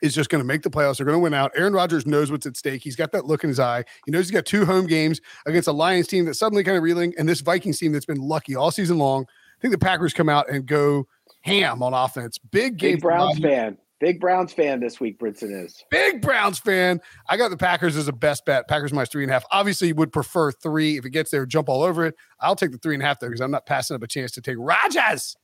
is 0.01 0.15
just 0.15 0.29
going 0.29 0.41
to 0.41 0.45
make 0.45 0.63
the 0.63 0.69
playoffs. 0.69 0.97
They're 0.97 1.05
going 1.05 1.17
to 1.17 1.21
win 1.21 1.33
out. 1.33 1.51
Aaron 1.55 1.73
Rodgers 1.73 2.05
knows 2.05 2.31
what's 2.31 2.45
at 2.45 2.57
stake. 2.57 2.83
He's 2.83 2.95
got 2.95 3.11
that 3.11 3.25
look 3.25 3.43
in 3.43 3.49
his 3.49 3.59
eye. 3.59 3.83
He 4.05 4.11
knows 4.11 4.25
he's 4.25 4.31
got 4.31 4.45
two 4.45 4.65
home 4.65 4.87
games 4.87 5.21
against 5.45 5.67
a 5.67 5.71
Lions 5.71 6.07
team 6.07 6.25
that's 6.25 6.39
suddenly 6.39 6.63
kind 6.63 6.77
of 6.77 6.83
reeling 6.83 7.13
and 7.17 7.29
this 7.29 7.41
Vikings 7.41 7.79
team 7.79 7.91
that's 7.91 8.05
been 8.05 8.19
lucky 8.21 8.55
all 8.55 8.71
season 8.71 8.97
long. 8.97 9.25
I 9.25 9.61
think 9.61 9.71
the 9.71 9.77
Packers 9.77 10.13
come 10.13 10.29
out 10.29 10.49
and 10.49 10.65
go 10.65 11.07
ham 11.41 11.83
on 11.83 11.93
offense. 11.93 12.37
Big 12.37 12.77
game. 12.77 12.95
Big 12.95 13.01
Browns 13.01 13.39
fan. 13.39 13.77
Big 13.99 14.19
Browns 14.19 14.51
fan 14.51 14.79
this 14.79 14.99
week, 14.99 15.19
Brinson 15.19 15.63
is. 15.63 15.83
Big 15.91 16.23
Browns 16.23 16.57
fan. 16.57 16.99
I 17.29 17.37
got 17.37 17.49
the 17.49 17.57
Packers 17.57 17.95
as 17.95 18.07
a 18.07 18.13
best 18.13 18.45
bet. 18.45 18.67
Packers 18.67 18.91
minus 18.91 19.09
three 19.09 19.21
and 19.21 19.29
a 19.29 19.33
half. 19.33 19.45
Obviously, 19.51 19.93
would 19.93 20.11
prefer 20.11 20.51
three. 20.51 20.97
If 20.97 21.05
it 21.05 21.11
gets 21.11 21.29
there, 21.29 21.45
jump 21.45 21.69
all 21.69 21.83
over 21.83 22.07
it. 22.07 22.15
I'll 22.39 22.55
take 22.55 22.71
the 22.71 22.79
three 22.79 22.95
and 22.95 23.03
a 23.03 23.05
half 23.05 23.19
there 23.19 23.29
because 23.29 23.41
I'm 23.41 23.51
not 23.51 23.67
passing 23.67 23.95
up 23.95 24.01
a 24.01 24.07
chance 24.07 24.31
to 24.31 24.41
take 24.41 24.55
Rodgers 24.57 25.35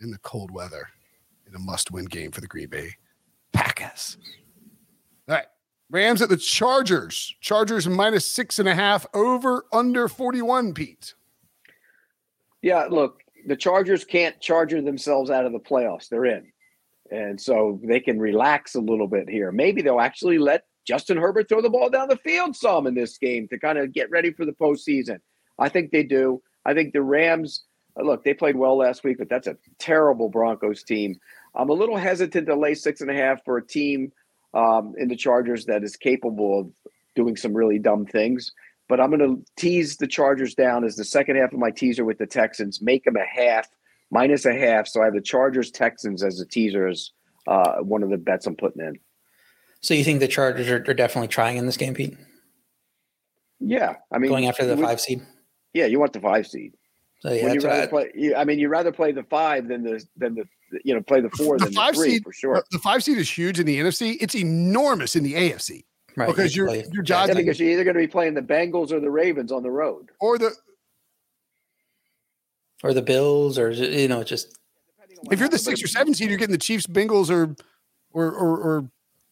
in 0.00 0.10
the 0.10 0.18
cold 0.18 0.50
weather 0.50 0.88
in 1.46 1.54
a 1.54 1.58
must 1.58 1.90
win 1.90 2.06
game 2.06 2.30
for 2.30 2.40
the 2.40 2.46
Green 2.46 2.70
Bay 2.70 2.94
Packers. 3.76 4.16
All 5.28 5.36
right. 5.36 5.46
Rams 5.90 6.20
at 6.22 6.28
the 6.28 6.36
Chargers. 6.36 7.34
Chargers 7.40 7.86
minus 7.88 8.28
six 8.28 8.58
and 8.58 8.68
a 8.68 8.74
half 8.74 9.06
over 9.14 9.64
under 9.72 10.08
41, 10.08 10.74
Pete. 10.74 11.14
Yeah, 12.62 12.86
look, 12.90 13.20
the 13.46 13.56
Chargers 13.56 14.04
can't 14.04 14.40
charger 14.40 14.82
themselves 14.82 15.30
out 15.30 15.44
of 15.44 15.52
the 15.52 15.60
playoffs. 15.60 16.08
They're 16.08 16.26
in. 16.26 16.50
And 17.12 17.40
so 17.40 17.80
they 17.84 18.00
can 18.00 18.18
relax 18.18 18.74
a 18.74 18.80
little 18.80 19.06
bit 19.06 19.28
here. 19.28 19.52
Maybe 19.52 19.80
they'll 19.80 20.00
actually 20.00 20.38
let 20.38 20.64
Justin 20.84 21.16
Herbert 21.16 21.48
throw 21.48 21.62
the 21.62 21.70
ball 21.70 21.88
down 21.88 22.08
the 22.08 22.16
field 22.16 22.56
some 22.56 22.88
in 22.88 22.94
this 22.94 23.16
game 23.18 23.46
to 23.48 23.58
kind 23.58 23.78
of 23.78 23.92
get 23.92 24.10
ready 24.10 24.32
for 24.32 24.44
the 24.44 24.52
postseason. 24.52 25.18
I 25.58 25.68
think 25.68 25.92
they 25.92 26.02
do. 26.02 26.42
I 26.64 26.74
think 26.74 26.92
the 26.92 27.02
Rams, 27.02 27.62
look, 27.96 28.24
they 28.24 28.34
played 28.34 28.56
well 28.56 28.76
last 28.76 29.04
week, 29.04 29.18
but 29.18 29.28
that's 29.28 29.46
a 29.46 29.56
terrible 29.78 30.28
Broncos 30.28 30.82
team. 30.82 31.16
I'm 31.56 31.70
a 31.70 31.72
little 31.74 31.96
hesitant 31.96 32.46
to 32.46 32.54
lay 32.54 32.74
six 32.74 33.00
and 33.00 33.10
a 33.10 33.14
half 33.14 33.42
for 33.44 33.56
a 33.56 33.66
team 33.66 34.12
um, 34.54 34.94
in 34.98 35.08
the 35.08 35.16
Chargers 35.16 35.64
that 35.66 35.82
is 35.82 35.96
capable 35.96 36.60
of 36.60 36.70
doing 37.14 37.36
some 37.36 37.54
really 37.54 37.78
dumb 37.78 38.04
things. 38.06 38.52
But 38.88 39.00
I'm 39.00 39.10
going 39.10 39.20
to 39.20 39.44
tease 39.56 39.96
the 39.96 40.06
Chargers 40.06 40.54
down 40.54 40.84
as 40.84 40.94
the 40.96 41.04
second 41.04 41.36
half 41.36 41.52
of 41.52 41.58
my 41.58 41.70
teaser 41.70 42.04
with 42.04 42.18
the 42.18 42.26
Texans, 42.26 42.80
make 42.80 43.04
them 43.04 43.16
a 43.16 43.24
half, 43.26 43.66
minus 44.10 44.44
a 44.44 44.52
half. 44.54 44.86
So 44.86 45.02
I 45.02 45.06
have 45.06 45.14
the 45.14 45.20
Chargers 45.20 45.70
Texans 45.70 46.22
as 46.22 46.40
a 46.40 46.46
teaser 46.46 46.86
as 46.86 47.10
uh, 47.48 47.76
one 47.78 48.02
of 48.02 48.10
the 48.10 48.16
bets 48.18 48.46
I'm 48.46 48.54
putting 48.54 48.82
in. 48.84 48.98
So 49.80 49.94
you 49.94 50.04
think 50.04 50.20
the 50.20 50.28
Chargers 50.28 50.68
are, 50.68 50.84
are 50.88 50.94
definitely 50.94 51.28
trying 51.28 51.56
in 51.56 51.66
this 51.66 51.76
game, 51.76 51.94
Pete? 51.94 52.16
Yeah, 53.60 53.94
I 54.12 54.18
mean, 54.18 54.30
going 54.30 54.46
after 54.46 54.66
the 54.66 54.76
would- 54.76 54.84
five 54.84 55.00
seed. 55.00 55.22
Yeah, 55.72 55.86
you 55.86 55.98
want 55.98 56.12
the 56.12 56.20
five 56.20 56.46
seed. 56.46 56.72
So 57.20 57.32
yeah, 57.32 57.44
When 57.44 57.54
you 57.54 57.60
that's 57.60 57.64
what 57.64 57.70
rather 57.70 57.82
I- 57.82 57.86
play, 57.86 58.10
you, 58.14 58.34
I 58.36 58.44
mean, 58.44 58.58
you 58.58 58.68
rather 58.68 58.92
play 58.92 59.12
the 59.12 59.22
five 59.24 59.68
than 59.68 59.82
the 59.82 60.04
than 60.16 60.34
the 60.34 60.44
you 60.84 60.94
know 60.94 61.00
play 61.02 61.20
the 61.20 61.30
four 61.30 61.58
The 61.58 61.66
than 61.66 61.74
five 61.74 61.94
the 61.94 62.00
three 62.00 62.10
seed- 62.12 62.22
for 62.24 62.32
sure. 62.32 62.64
The 62.70 62.78
five 62.78 63.02
seed 63.04 63.18
is 63.18 63.30
huge 63.30 63.58
in 63.60 63.66
the 63.66 63.78
NFC. 63.78 64.16
It's 64.20 64.34
enormous 64.34 65.14
in 65.16 65.22
the 65.22 65.34
AFC 65.34 65.84
right, 66.16 66.26
because 66.28 66.54
you 66.56 66.62
you're 66.62 66.68
play- 66.68 66.84
you're 66.92 67.04
Yeah, 67.06 67.26
because 67.34 67.58
you're 67.60 67.70
either 67.70 67.84
going 67.84 67.94
to 67.94 68.00
be 68.00 68.06
playing 68.08 68.34
the 68.34 68.42
Bengals 68.42 68.90
or 68.92 69.00
the 69.00 69.10
Ravens 69.10 69.52
on 69.52 69.62
the 69.62 69.70
road. 69.70 70.10
or 70.20 70.38
the 70.38 70.52
or 72.82 72.92
the 72.92 73.02
Bills, 73.02 73.58
or 73.58 73.70
you 73.70 74.08
know, 74.08 74.22
just 74.22 74.58
if 75.30 75.40
you're 75.40 75.48
the 75.48 75.58
six 75.58 75.82
or 75.82 75.86
seven 75.88 76.14
seed, 76.14 76.28
you're 76.28 76.38
getting 76.38 76.52
the 76.52 76.58
Chiefs, 76.58 76.86
Bengals, 76.86 77.30
or 77.30 77.54
or 78.12 78.30
or, 78.32 78.58
or 78.58 78.80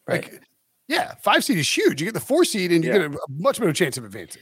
right. 0.07 0.23
like 0.31 0.41
yeah, 0.87 1.15
five 1.23 1.43
seed 1.43 1.57
is 1.57 1.77
huge. 1.77 1.99
You 2.01 2.05
get 2.07 2.13
the 2.13 2.19
four 2.19 2.43
seed, 2.45 2.71
and 2.71 2.83
you 2.83 2.91
Yeah. 2.91 2.99
get 2.99 3.11
a, 3.11 3.17
a 3.17 3.25
much 3.29 3.59
better 3.59 3.73
chance 3.73 3.97
of 3.97 4.05
advancing. 4.05 4.41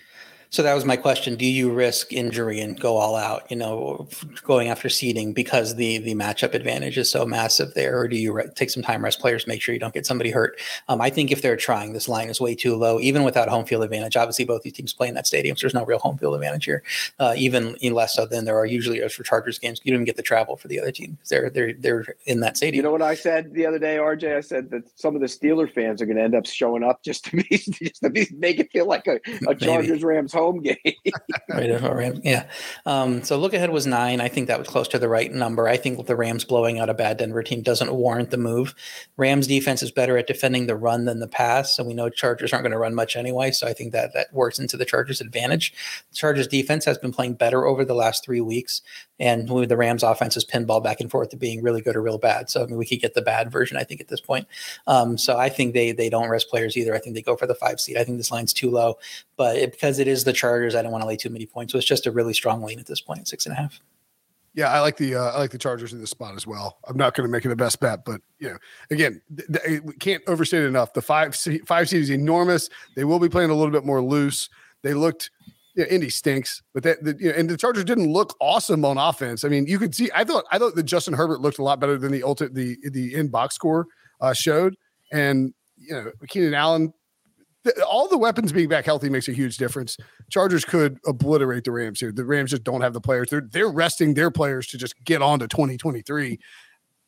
So 0.53 0.61
that 0.61 0.75
was 0.75 0.85
my 0.85 0.97
question. 0.97 1.35
Do 1.35 1.47
you 1.47 1.71
risk 1.73 2.13
injury 2.13 2.61
and 2.61 2.79
go 2.79 2.95
all 2.97 3.15
out, 3.15 3.49
you 3.49 3.57
know, 3.57 4.07
going 4.43 4.67
after 4.67 4.87
seeding 4.87 5.33
because 5.33 5.77
the 5.77 5.97
the 5.97 6.13
matchup 6.13 6.53
advantage 6.53 6.95
is 6.95 7.09
so 7.09 7.25
massive 7.25 7.73
there, 7.73 7.97
or 7.97 8.07
do 8.07 8.15
you 8.15 8.31
re- 8.31 8.49
take 8.53 8.69
some 8.69 8.83
time, 8.83 9.03
rest 9.03 9.19
players, 9.19 9.47
make 9.47 9.63
sure 9.63 9.73
you 9.73 9.79
don't 9.79 9.95
get 9.95 10.05
somebody 10.05 10.29
hurt? 10.29 10.61
Um, 10.89 11.01
I 11.01 11.09
think 11.09 11.31
if 11.31 11.41
they're 11.41 11.57
trying, 11.57 11.93
this 11.93 12.07
line 12.07 12.29
is 12.29 12.39
way 12.39 12.53
too 12.53 12.75
low, 12.75 12.99
even 12.99 13.23
without 13.23 13.49
home 13.49 13.65
field 13.65 13.83
advantage. 13.83 14.15
Obviously, 14.15 14.45
both 14.45 14.61
these 14.61 14.73
teams 14.73 14.93
play 14.93 15.07
in 15.07 15.15
that 15.15 15.25
stadium, 15.25 15.57
so 15.57 15.61
there's 15.61 15.73
no 15.73 15.85
real 15.85 15.97
home 15.97 16.19
field 16.19 16.35
advantage 16.35 16.65
here. 16.65 16.83
Uh, 17.17 17.33
even 17.35 17.75
less 17.81 18.13
so 18.13 18.27
than 18.27 18.45
there 18.45 18.55
are 18.55 18.67
usually 18.67 18.99
for 19.09 19.23
Chargers 19.23 19.57
games. 19.57 19.81
You 19.83 19.91
don't 19.91 20.01
even 20.01 20.05
get 20.05 20.17
the 20.17 20.21
travel 20.21 20.55
for 20.55 20.67
the 20.67 20.79
other 20.79 20.91
team 20.91 21.13
because 21.13 21.29
they're 21.29 21.49
they're 21.49 21.73
they're 21.73 22.05
in 22.27 22.41
that 22.41 22.57
stadium. 22.57 22.75
You 22.75 22.83
know 22.83 22.91
what 22.91 23.01
I 23.01 23.15
said 23.15 23.55
the 23.55 23.65
other 23.65 23.79
day, 23.79 23.97
RJ? 23.97 24.37
I 24.37 24.41
said 24.41 24.69
that 24.69 24.83
some 24.99 25.15
of 25.15 25.21
the 25.21 25.27
Steeler 25.27 25.67
fans 25.67 25.99
are 25.99 26.05
going 26.05 26.17
to 26.17 26.23
end 26.23 26.35
up 26.35 26.45
showing 26.45 26.83
up 26.83 27.01
just 27.01 27.25
to 27.25 27.37
be 27.37 27.57
just 27.57 28.03
to 28.03 28.11
be, 28.11 28.27
make 28.35 28.59
it 28.59 28.71
feel 28.71 28.85
like 28.85 29.07
a, 29.07 29.19
a 29.47 29.55
Chargers 29.63 30.03
Rams 30.03 30.31
home 30.31 30.42
game. 30.51 30.77
right. 31.49 32.19
Yeah. 32.23 32.49
Um, 32.85 33.23
so 33.23 33.37
look 33.37 33.53
ahead 33.53 33.69
was 33.69 33.87
nine. 33.87 34.21
I 34.21 34.27
think 34.27 34.47
that 34.47 34.59
was 34.59 34.67
close 34.67 34.87
to 34.89 34.99
the 34.99 35.07
right 35.07 35.31
number. 35.31 35.67
I 35.67 35.77
think 35.77 36.05
the 36.05 36.15
Rams 36.15 36.43
blowing 36.43 36.79
out 36.79 36.89
a 36.89 36.93
bad 36.93 37.17
Denver 37.17 37.43
team 37.43 37.61
doesn't 37.61 37.93
warrant 37.93 38.31
the 38.31 38.37
move. 38.37 38.75
Rams 39.17 39.47
defense 39.47 39.81
is 39.81 39.91
better 39.91 40.17
at 40.17 40.27
defending 40.27 40.67
the 40.67 40.75
run 40.75 41.05
than 41.05 41.19
the 41.19 41.27
pass, 41.27 41.79
and 41.79 41.87
we 41.87 41.93
know 41.93 42.09
Chargers 42.09 42.53
aren't 42.53 42.63
going 42.63 42.71
to 42.71 42.77
run 42.77 42.95
much 42.95 43.15
anyway. 43.15 43.51
So 43.51 43.67
I 43.67 43.73
think 43.73 43.91
that 43.93 44.13
that 44.13 44.33
works 44.33 44.59
into 44.59 44.77
the 44.77 44.85
Chargers' 44.85 45.21
advantage. 45.21 45.73
The 46.11 46.15
Chargers 46.15 46.47
defense 46.47 46.85
has 46.85 46.97
been 46.97 47.11
playing 47.11 47.35
better 47.35 47.65
over 47.65 47.85
the 47.85 47.95
last 47.95 48.25
three 48.25 48.41
weeks, 48.41 48.81
and 49.19 49.47
the 49.47 49.77
Rams 49.77 50.03
offense 50.03 50.35
is 50.35 50.45
pinball 50.45 50.83
back 50.83 50.99
and 50.99 51.09
forth 51.09 51.29
to 51.29 51.37
being 51.37 51.61
really 51.61 51.81
good 51.81 51.95
or 51.95 52.01
real 52.01 52.17
bad. 52.17 52.49
So 52.49 52.63
I 52.63 52.65
mean, 52.65 52.77
we 52.77 52.85
could 52.85 52.99
get 52.99 53.13
the 53.13 53.21
bad 53.21 53.51
version. 53.51 53.77
I 53.77 53.83
think 53.83 54.01
at 54.01 54.07
this 54.07 54.21
point. 54.21 54.47
Um, 54.87 55.17
so 55.17 55.37
I 55.37 55.49
think 55.49 55.73
they 55.73 55.91
they 55.91 56.09
don't 56.09 56.29
rest 56.29 56.49
players 56.49 56.75
either. 56.75 56.93
I 56.93 56.99
think 56.99 57.15
they 57.15 57.21
go 57.21 57.35
for 57.35 57.47
the 57.47 57.55
five 57.55 57.79
seed. 57.79 57.97
I 57.97 58.03
think 58.03 58.17
this 58.17 58.31
line's 58.31 58.53
too 58.53 58.69
low, 58.69 58.97
but 59.37 59.55
it, 59.55 59.71
because 59.71 59.99
it 59.99 60.07
is 60.07 60.23
the 60.23 60.33
Chargers, 60.33 60.75
I 60.75 60.81
don't 60.81 60.91
want 60.91 61.01
to 61.01 61.07
lay 61.07 61.17
too 61.17 61.29
many 61.29 61.45
points. 61.45 61.73
So 61.73 61.77
it's 61.77 61.87
just 61.87 62.05
a 62.05 62.11
really 62.11 62.33
strong 62.33 62.61
lean 62.61 62.79
at 62.79 62.85
this 62.85 63.01
point, 63.01 63.27
six 63.27 63.45
and 63.45 63.53
a 63.53 63.55
half. 63.55 63.79
Yeah, 64.55 64.71
I 64.71 64.81
like 64.81 64.97
the 64.97 65.15
uh, 65.15 65.31
I 65.31 65.39
like 65.39 65.49
the 65.49 65.57
Chargers 65.57 65.93
in 65.93 65.99
this 65.99 66.11
spot 66.11 66.35
as 66.35 66.45
well. 66.45 66.77
I'm 66.87 66.95
not 66.95 67.15
going 67.15 67.27
to 67.27 67.31
make 67.31 67.43
it 67.43 67.51
a 67.51 67.55
best 67.55 67.79
bet, 67.79 68.05
but 68.05 68.21
you 68.37 68.49
know, 68.49 68.57
again, 68.91 69.19
th- 69.35 69.49
th- 69.51 69.81
we 69.81 69.93
can't 69.95 70.21
overstate 70.27 70.61
it 70.61 70.67
enough. 70.67 70.93
The 70.93 71.01
five 71.01 71.35
se- 71.35 71.61
five 71.65 71.89
seed 71.89 72.01
is 72.01 72.11
enormous. 72.11 72.69
They 72.95 73.03
will 73.03 73.17
be 73.17 73.29
playing 73.29 73.49
a 73.49 73.55
little 73.55 73.71
bit 73.71 73.83
more 73.83 74.01
loose. 74.01 74.49
They 74.83 74.93
looked. 74.93 75.31
Yeah, 75.75 75.85
Indy 75.85 76.11
stinks, 76.11 76.61
but 76.75 76.83
that 76.83 77.03
the, 77.03 77.17
you 77.19 77.31
know, 77.31 77.35
and 77.35 77.49
the 77.49 77.57
Chargers 77.57 77.83
didn't 77.83 78.13
look 78.13 78.35
awesome 78.39 78.85
on 78.85 78.99
offense. 78.99 79.43
I 79.43 79.47
mean, 79.47 79.65
you 79.65 79.79
could 79.79 79.95
see. 79.95 80.11
I 80.13 80.23
thought 80.23 80.43
I 80.51 80.59
thought 80.59 80.75
that 80.75 80.83
Justin 80.83 81.15
Herbert 81.15 81.41
looked 81.41 81.57
a 81.57 81.63
lot 81.63 81.79
better 81.79 81.97
than 81.97 82.11
the 82.11 82.21
ultimate 82.21 82.53
the 82.53 82.77
the 82.91 83.15
in 83.15 83.29
box 83.29 83.55
score 83.55 83.87
uh, 84.21 84.33
showed, 84.33 84.75
and 85.11 85.51
you 85.77 85.93
know, 85.95 86.11
Keenan 86.27 86.53
Allen. 86.53 86.93
All 87.87 88.07
the 88.07 88.17
weapons 88.17 88.51
being 88.51 88.67
back 88.67 88.85
healthy 88.85 89.09
makes 89.09 89.27
a 89.27 89.33
huge 89.33 89.57
difference. 89.57 89.97
Chargers 90.29 90.65
could 90.65 90.99
obliterate 91.05 91.63
the 91.63 91.71
Rams 91.71 91.99
here. 91.99 92.11
The 92.11 92.25
Rams 92.25 92.51
just 92.51 92.63
don't 92.63 92.81
have 92.81 92.93
the 92.93 93.01
players. 93.01 93.29
They're 93.29 93.47
they're 93.51 93.69
resting 93.69 94.13
their 94.13 94.31
players 94.31 94.67
to 94.67 94.77
just 94.77 95.01
get 95.03 95.21
on 95.21 95.39
to 95.39 95.47
2023. 95.47 96.39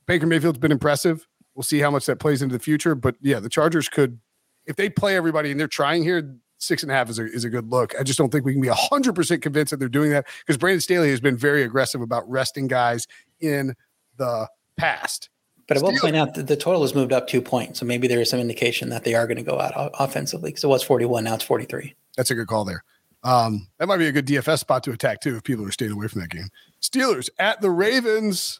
Baker 0.05 0.27
Mayfield's 0.27 0.59
been 0.59 0.71
impressive. 0.71 1.27
We'll 1.55 1.63
see 1.63 1.79
how 1.79 1.91
much 1.91 2.05
that 2.05 2.19
plays 2.19 2.41
into 2.41 2.53
the 2.53 2.63
future. 2.63 2.95
But 2.95 3.15
yeah, 3.21 3.39
the 3.39 3.49
Chargers 3.49 3.89
could, 3.89 4.19
if 4.65 4.75
they 4.75 4.89
play 4.89 5.15
everybody 5.15 5.51
and 5.51 5.59
they're 5.59 5.67
trying 5.67 6.03
here, 6.03 6.37
six 6.57 6.83
and 6.83 6.91
a 6.91 6.95
half 6.95 7.09
is 7.09 7.19
a, 7.19 7.25
is 7.25 7.43
a 7.43 7.49
good 7.49 7.69
look. 7.69 7.93
I 7.99 8.03
just 8.03 8.17
don't 8.17 8.31
think 8.31 8.45
we 8.45 8.53
can 8.53 8.61
be 8.61 8.67
100% 8.67 9.41
convinced 9.41 9.71
that 9.71 9.77
they're 9.77 9.89
doing 9.89 10.11
that 10.11 10.27
because 10.39 10.57
Brandon 10.57 10.81
Staley 10.81 11.09
has 11.09 11.21
been 11.21 11.37
very 11.37 11.63
aggressive 11.63 12.01
about 12.01 12.29
resting 12.29 12.67
guys 12.67 13.07
in 13.39 13.73
the 14.17 14.47
past. 14.77 15.29
But 15.67 15.77
I 15.77 15.81
will 15.81 15.91
Steelers- 15.91 16.01
point 16.01 16.15
out 16.15 16.35
that 16.35 16.47
the 16.47 16.55
total 16.55 16.81
has 16.83 16.93
moved 16.93 17.11
up 17.11 17.27
two 17.27 17.41
points, 17.41 17.79
so 17.79 17.85
maybe 17.85 18.07
there 18.07 18.21
is 18.21 18.29
some 18.29 18.39
indication 18.39 18.89
that 18.89 19.03
they 19.03 19.15
are 19.15 19.25
going 19.25 19.37
to 19.37 19.43
go 19.43 19.59
out 19.59 19.75
o- 19.75 19.89
offensively. 19.99 20.49
Because 20.49 20.63
it 20.63 20.67
was 20.67 20.83
forty-one, 20.83 21.23
now 21.23 21.33
it's 21.35 21.43
forty-three. 21.43 21.95
That's 22.15 22.29
a 22.31 22.35
good 22.35 22.47
call 22.47 22.65
there. 22.65 22.83
Um, 23.23 23.67
that 23.79 23.87
might 23.87 23.97
be 23.97 24.05
a 24.07 24.11
good 24.11 24.27
DFS 24.27 24.59
spot 24.59 24.83
to 24.83 24.91
attack 24.91 25.21
too 25.21 25.35
if 25.35 25.43
people 25.43 25.65
are 25.65 25.71
staying 25.71 25.91
away 25.91 26.07
from 26.07 26.21
that 26.21 26.29
game. 26.29 26.49
Steelers 26.81 27.29
at 27.39 27.61
the 27.61 27.71
Ravens. 27.71 28.59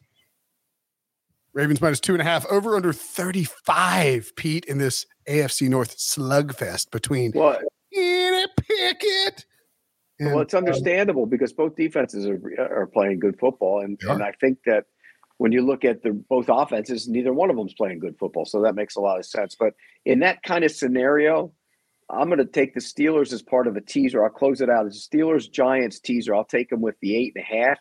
Ravens 1.54 1.80
minus 1.80 2.00
two 2.02 2.14
and 2.14 2.22
a 2.22 2.26
half 2.26 2.46
over 2.48 2.76
under 2.76 2.92
35, 2.92 4.36
Pete, 4.36 4.66
in 4.66 4.78
this 4.78 5.06
AFC 5.30 5.70
North 5.70 5.96
slugfest 5.98 6.92
between 6.92 7.32
Well, 7.34 7.58
Kenny 7.94 8.46
Pickett. 8.58 9.46
and, 10.20 10.32
well, 10.34 10.42
it's 10.42 10.54
um, 10.54 10.66
understandable 10.66 11.26
because 11.26 11.54
both 11.54 11.76
defenses 11.78 12.26
are, 12.26 12.42
are 12.60 12.88
playing 12.88 13.20
good 13.20 13.40
football, 13.40 13.80
and, 13.82 13.98
They 14.02 14.10
and 14.12 14.22
I 14.22 14.34
think 14.42 14.58
that 14.66 14.86
when 15.38 15.52
you 15.52 15.62
look 15.62 15.84
at 15.84 16.02
the 16.02 16.12
both 16.12 16.48
offenses, 16.50 17.08
neither 17.08 17.34
one 17.34 17.50
of 17.50 17.58
them's 17.58 17.74
playing 17.74 18.00
good 18.00 18.18
football, 18.18 18.46
so 18.46 18.62
that 18.62 18.76
makes 18.76 18.96
a 18.96 19.02
lot 19.02 19.20
of 19.20 19.26
sense. 19.26 19.56
But 19.56 19.74
in 20.06 20.20
that 20.20 20.44
kind 20.44 20.64
of 20.64 20.72
scenario, 20.72 21.52
I'm 22.10 22.28
going 22.28 22.40
to 22.40 22.46
take 22.46 22.74
the 22.74 22.80
Steelers 22.80 23.34
as 23.34 23.42
part 23.42 23.68
of 23.68 23.76
a 23.76 23.82
teaser. 23.82 24.24
I'll 24.24 24.30
close 24.30 24.62
it 24.62 24.70
out 24.70 24.86
as 24.86 24.96
a 24.96 25.16
Steelers 25.16 25.52
Giants 25.52 26.00
teaser. 26.00 26.36
I'll 26.36 26.46
take 26.46 26.70
them 26.70 26.82
with 26.82 26.96
the 27.02 27.16
eight 27.16 27.34
and 27.36 27.44
a 27.44 27.46
half 27.46 27.80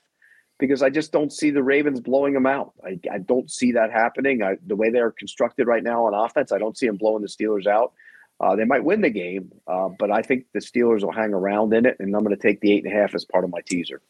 because 0.58 0.82
I 0.82 0.90
just 0.90 1.12
don't 1.12 1.32
see 1.32 1.50
the 1.50 1.62
Ravens 1.62 2.00
blowing 2.00 2.32
them 2.32 2.46
out. 2.46 2.72
I, 2.84 2.98
I 3.12 3.18
don't 3.18 3.50
see 3.50 3.72
that 3.72 3.92
happening. 3.92 4.42
I, 4.42 4.54
the 4.66 4.76
way 4.76 4.90
they're 4.90 5.10
constructed 5.10 5.66
right 5.66 5.82
now 5.82 6.06
on 6.06 6.14
offense, 6.14 6.52
I 6.52 6.58
don't 6.58 6.76
see 6.76 6.86
them 6.86 6.96
blowing 6.96 7.22
the 7.22 7.28
Steelers 7.28 7.66
out. 7.66 7.92
Uh, 8.40 8.56
they 8.56 8.64
might 8.64 8.84
win 8.84 9.00
the 9.00 9.10
game, 9.10 9.52
uh, 9.68 9.88
but 9.98 10.10
I 10.10 10.22
think 10.22 10.46
the 10.52 10.60
Steelers 10.60 11.02
will 11.02 11.12
hang 11.12 11.32
around 11.32 11.72
in 11.72 11.86
it, 11.86 11.96
and 12.00 12.14
I'm 12.14 12.24
going 12.24 12.36
to 12.36 12.42
take 12.42 12.60
the 12.60 12.72
eight 12.72 12.84
and 12.84 12.92
a 12.92 12.96
half 12.96 13.14
as 13.14 13.24
part 13.24 13.44
of 13.44 13.50
my 13.50 13.60
teaser. 13.64 14.02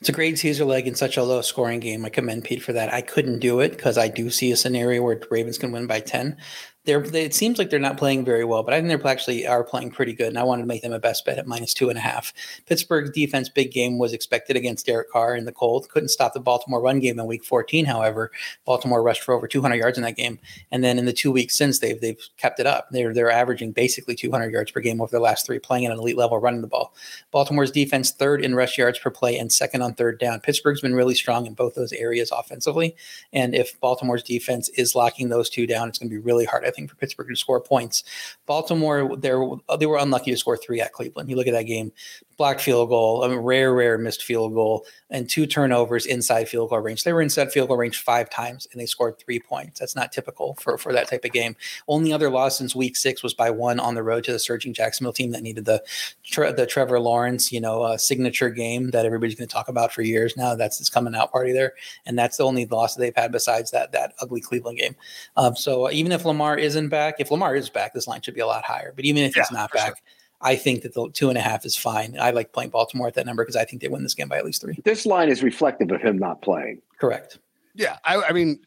It's 0.00 0.08
a 0.08 0.12
great 0.12 0.36
teaser 0.36 0.64
leg 0.64 0.86
in 0.86 0.94
such 0.94 1.16
a 1.16 1.24
low 1.24 1.42
scoring 1.42 1.80
game. 1.80 2.04
I 2.04 2.08
commend 2.08 2.44
Pete 2.44 2.62
for 2.62 2.72
that. 2.72 2.92
I 2.92 3.00
couldn't 3.00 3.40
do 3.40 3.58
it 3.58 3.70
because 3.70 3.98
I 3.98 4.06
do 4.06 4.30
see 4.30 4.52
a 4.52 4.56
scenario 4.56 5.02
where 5.02 5.20
Ravens 5.28 5.58
can 5.58 5.72
win 5.72 5.88
by 5.88 5.98
10. 6.00 6.36
They're, 6.84 7.00
they, 7.00 7.24
it 7.24 7.34
seems 7.34 7.58
like 7.58 7.68
they're 7.68 7.78
not 7.78 7.98
playing 7.98 8.24
very 8.24 8.44
well, 8.44 8.62
but 8.62 8.72
I 8.72 8.78
think 8.80 8.88
they're 8.88 9.10
actually 9.10 9.46
are 9.46 9.62
playing 9.62 9.90
pretty 9.90 10.14
good. 10.14 10.28
And 10.28 10.38
I 10.38 10.42
wanted 10.42 10.62
to 10.62 10.68
make 10.68 10.82
them 10.82 10.92
a 10.92 10.98
best 10.98 11.24
bet 11.24 11.38
at 11.38 11.46
minus 11.46 11.74
two 11.74 11.90
and 11.90 11.98
a 11.98 12.00
half. 12.00 12.32
Pittsburgh's 12.66 13.10
defense 13.10 13.48
big 13.48 13.72
game 13.72 13.98
was 13.98 14.12
expected 14.12 14.56
against 14.56 14.86
Derek 14.86 15.10
Carr 15.10 15.36
in 15.36 15.44
the 15.44 15.52
cold. 15.52 15.88
Couldn't 15.90 16.08
stop 16.08 16.32
the 16.32 16.40
Baltimore 16.40 16.80
run 16.80 17.00
game 17.00 17.18
in 17.18 17.26
week 17.26 17.44
14. 17.44 17.84
However, 17.84 18.30
Baltimore 18.64 19.02
rushed 19.02 19.22
for 19.22 19.34
over 19.34 19.46
200 19.46 19.74
yards 19.74 19.98
in 19.98 20.04
that 20.04 20.16
game. 20.16 20.38
And 20.70 20.82
then 20.82 20.98
in 20.98 21.04
the 21.04 21.12
two 21.12 21.30
weeks 21.30 21.56
since, 21.56 21.80
they've 21.80 22.00
they've 22.00 22.20
kept 22.38 22.58
it 22.58 22.66
up. 22.66 22.88
They're 22.90 23.12
they're 23.12 23.30
averaging 23.30 23.72
basically 23.72 24.14
200 24.14 24.52
yards 24.52 24.70
per 24.70 24.80
game 24.80 25.00
over 25.00 25.10
the 25.10 25.20
last 25.20 25.46
three, 25.46 25.58
playing 25.58 25.84
at 25.84 25.92
an 25.92 25.98
elite 25.98 26.16
level, 26.16 26.38
running 26.38 26.62
the 26.62 26.68
ball. 26.68 26.94
Baltimore's 27.30 27.70
defense 27.70 28.12
third 28.12 28.42
in 28.42 28.54
rush 28.54 28.78
yards 28.78 28.98
per 28.98 29.10
play 29.10 29.38
and 29.38 29.52
second 29.52 29.82
on 29.82 29.94
third 29.94 30.18
down. 30.18 30.40
Pittsburgh's 30.40 30.80
been 30.80 30.94
really 30.94 31.14
strong 31.14 31.46
in 31.46 31.54
both 31.54 31.74
those 31.74 31.92
areas 31.92 32.30
offensively. 32.30 32.96
And 33.32 33.54
if 33.54 33.78
Baltimore's 33.80 34.22
defense 34.22 34.68
is 34.70 34.94
locking 34.94 35.28
those 35.28 35.50
two 35.50 35.66
down, 35.66 35.88
it's 35.88 35.98
going 35.98 36.08
to 36.08 36.14
be 36.14 36.22
really 36.22 36.44
hard, 36.44 36.64
I 36.68 36.70
think, 36.70 36.90
for 36.90 36.96
Pittsburgh 36.96 37.28
to 37.28 37.36
score 37.36 37.60
points. 37.60 38.04
Baltimore, 38.46 39.16
they 39.16 39.32
were 39.34 39.98
unlucky 39.98 40.30
to 40.30 40.36
score 40.36 40.56
three 40.56 40.80
at 40.80 40.92
Cleveland. 40.92 41.28
You 41.28 41.36
look 41.36 41.48
at 41.48 41.52
that 41.54 41.64
game, 41.64 41.92
blocked 42.38 42.60
field 42.60 42.88
goal, 42.88 43.24
I 43.24 43.28
mean, 43.28 43.38
rare, 43.38 43.74
rare 43.74 43.98
missed 43.98 44.22
field 44.22 44.54
goal, 44.54 44.86
and 45.10 45.28
two 45.28 45.44
turnovers 45.44 46.06
inside 46.06 46.48
field 46.48 46.70
goal 46.70 46.78
range. 46.78 47.02
They 47.02 47.12
were 47.12 47.20
inside 47.20 47.52
field 47.52 47.68
goal 47.68 47.76
range 47.76 48.00
five 48.00 48.30
times, 48.30 48.66
and 48.70 48.80
they 48.80 48.86
scored 48.86 49.18
three 49.18 49.40
points. 49.40 49.80
That's 49.80 49.96
not 49.96 50.12
typical 50.12 50.54
for, 50.54 50.78
for 50.78 50.92
that 50.92 51.08
type 51.08 51.24
of 51.24 51.32
game. 51.32 51.56
Only 51.88 52.12
other 52.12 52.30
loss 52.30 52.56
since 52.56 52.76
week 52.76 52.96
six 52.96 53.22
was 53.22 53.34
by 53.34 53.50
one 53.50 53.80
on 53.80 53.94
the 53.94 54.04
road 54.04 54.22
to 54.24 54.32
the 54.32 54.38
surging 54.38 54.72
Jacksonville 54.72 55.12
team 55.12 55.32
that 55.32 55.42
needed 55.42 55.64
the 55.64 55.82
the 56.36 56.66
Trevor 56.66 57.00
Lawrence, 57.00 57.52
you 57.52 57.60
know, 57.60 57.82
uh, 57.82 57.98
signature 57.98 58.50
game 58.50 58.90
that 58.90 59.04
everybody's 59.04 59.34
going 59.34 59.48
to 59.48 59.52
talk 59.52 59.68
about 59.68 59.92
for 59.92 60.02
years 60.02 60.36
now. 60.36 60.54
That's 60.54 60.78
his 60.78 60.88
coming 60.88 61.16
out 61.16 61.32
party 61.32 61.52
there, 61.52 61.74
and 62.06 62.16
that's 62.16 62.36
the 62.36 62.44
only 62.44 62.66
loss 62.66 62.94
that 62.94 63.00
they've 63.00 63.16
had 63.16 63.32
besides 63.32 63.72
that 63.72 63.90
that 63.92 64.14
ugly 64.20 64.40
Cleveland 64.40 64.78
game. 64.78 64.94
Um, 65.36 65.56
so 65.56 65.90
even 65.90 66.12
if 66.12 66.24
Lamar 66.24 66.56
isn't 66.56 66.88
back, 66.88 67.16
if 67.18 67.32
Lamar 67.32 67.56
is 67.56 67.68
back, 67.68 67.94
this 67.94 68.06
line 68.06 68.22
should 68.22 68.34
be 68.34 68.40
a 68.40 68.46
lot 68.46 68.64
higher. 68.64 68.92
But 68.94 69.04
even 69.04 69.24
if 69.24 69.34
he's 69.34 69.50
not 69.50 69.72
back. 69.72 69.88
sure. 69.88 69.96
Back, 70.40 70.48
I 70.48 70.56
think 70.56 70.82
that 70.82 70.94
the 70.94 71.10
two 71.12 71.28
and 71.28 71.38
a 71.38 71.40
half 71.40 71.64
is 71.64 71.76
fine. 71.76 72.16
I 72.20 72.30
like 72.30 72.52
playing 72.52 72.70
Baltimore 72.70 73.08
at 73.08 73.14
that 73.14 73.26
number 73.26 73.44
because 73.44 73.56
I 73.56 73.64
think 73.64 73.82
they 73.82 73.88
win 73.88 74.02
this 74.02 74.14
game 74.14 74.28
by 74.28 74.38
at 74.38 74.44
least 74.44 74.60
three. 74.60 74.78
This 74.84 75.06
line 75.06 75.28
is 75.28 75.42
reflective 75.42 75.90
of 75.90 76.00
him 76.00 76.18
not 76.18 76.42
playing. 76.42 76.80
Correct. 77.00 77.38
Yeah, 77.74 77.98
I, 78.04 78.22
I 78.22 78.32
mean, 78.32 78.60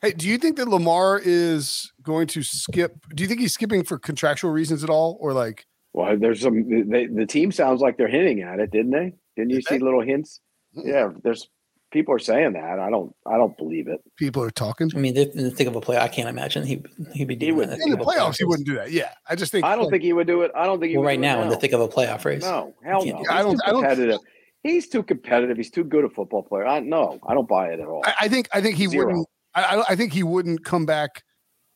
hey, 0.00 0.12
do 0.12 0.28
you 0.28 0.38
think 0.38 0.56
that 0.56 0.68
Lamar 0.68 1.20
is 1.22 1.92
going 2.02 2.26
to 2.28 2.42
skip? 2.42 2.96
Do 3.14 3.22
you 3.22 3.28
think 3.28 3.40
he's 3.40 3.52
skipping 3.52 3.84
for 3.84 3.98
contractual 3.98 4.50
reasons 4.50 4.82
at 4.82 4.90
all, 4.90 5.18
or 5.20 5.32
like? 5.32 5.66
Well, 5.92 6.16
there's 6.18 6.40
some. 6.40 6.88
They, 6.90 7.06
the 7.06 7.26
team 7.26 7.52
sounds 7.52 7.80
like 7.80 7.96
they're 7.96 8.08
hinting 8.08 8.42
at 8.42 8.58
it, 8.58 8.70
didn't 8.70 8.92
they? 8.92 9.14
Didn't 9.36 9.50
you 9.50 9.56
Did 9.56 9.66
see 9.66 9.78
they? 9.78 9.84
little 9.84 10.00
hints? 10.02 10.40
Mm. 10.76 10.86
Yeah, 10.86 11.10
there's 11.22 11.48
people 11.94 12.14
are 12.14 12.18
saying 12.18 12.52
that. 12.52 12.78
I 12.78 12.90
don't. 12.90 13.14
I 13.24 13.38
don't 13.38 13.56
believe 13.56 13.88
it. 13.88 14.00
People 14.18 14.42
are 14.42 14.50
talking 14.50 14.90
I 14.94 14.98
mean, 14.98 15.16
in 15.16 15.44
the 15.44 15.50
thick 15.50 15.66
of 15.66 15.74
a 15.76 15.80
play, 15.80 15.96
I 15.96 16.08
can't 16.08 16.28
imagine 16.28 16.66
he 16.66 16.82
he'd 17.14 17.28
be 17.28 17.36
doing 17.36 17.56
would- 17.56 17.70
that. 17.70 17.78
in 17.80 17.88
the 17.90 17.96
playoffs. 17.96 18.36
He 18.36 18.44
wouldn't 18.44 18.66
do 18.68 18.74
that. 18.74 18.90
Yeah, 18.92 19.12
I 19.30 19.34
just 19.34 19.50
think. 19.52 19.64
I 19.64 19.74
don't 19.74 19.84
like, 19.84 19.92
think 19.92 20.02
he 20.02 20.12
would 20.12 20.26
do 20.26 20.42
it. 20.42 20.50
I 20.54 20.66
don't 20.66 20.78
think 20.80 20.90
he 20.90 20.96
Well, 20.98 21.04
would 21.04 21.08
right 21.08 21.16
do 21.16 21.20
it 21.22 21.26
now 21.26 21.42
in 21.42 21.48
the 21.48 21.56
thick 21.56 21.72
of 21.72 21.80
a 21.80 21.88
playoff 21.88 22.26
race. 22.26 22.42
No, 22.42 22.74
hell 22.84 23.02
can't 23.02 23.22
no. 23.22 23.30
I 23.30 23.36
He's 23.36 23.44
don't- 23.44 23.54
too 23.56 23.60
I 23.64 23.70
don't- 23.72 23.82
competitive. 23.82 24.20
He's 24.62 24.88
too 24.88 25.02
competitive. 25.02 25.56
He's 25.56 25.70
too 25.70 25.84
good 25.84 26.04
a 26.04 26.08
football 26.10 26.42
player. 26.42 26.66
I 26.66 26.80
no, 26.80 27.18
I 27.26 27.32
don't 27.34 27.48
buy 27.48 27.68
it 27.68 27.80
at 27.80 27.86
all. 27.86 28.02
I, 28.04 28.14
I 28.22 28.28
think. 28.28 28.48
I 28.52 28.60
think 28.60 28.76
he 28.76 28.86
Zero. 28.88 29.06
wouldn't. 29.06 29.28
I, 29.54 29.62
I- 29.62 29.84
I 29.90 29.96
think 29.96 30.12
he 30.12 30.22
wouldn't 30.22 30.64
come 30.64 30.84
back. 30.84 31.22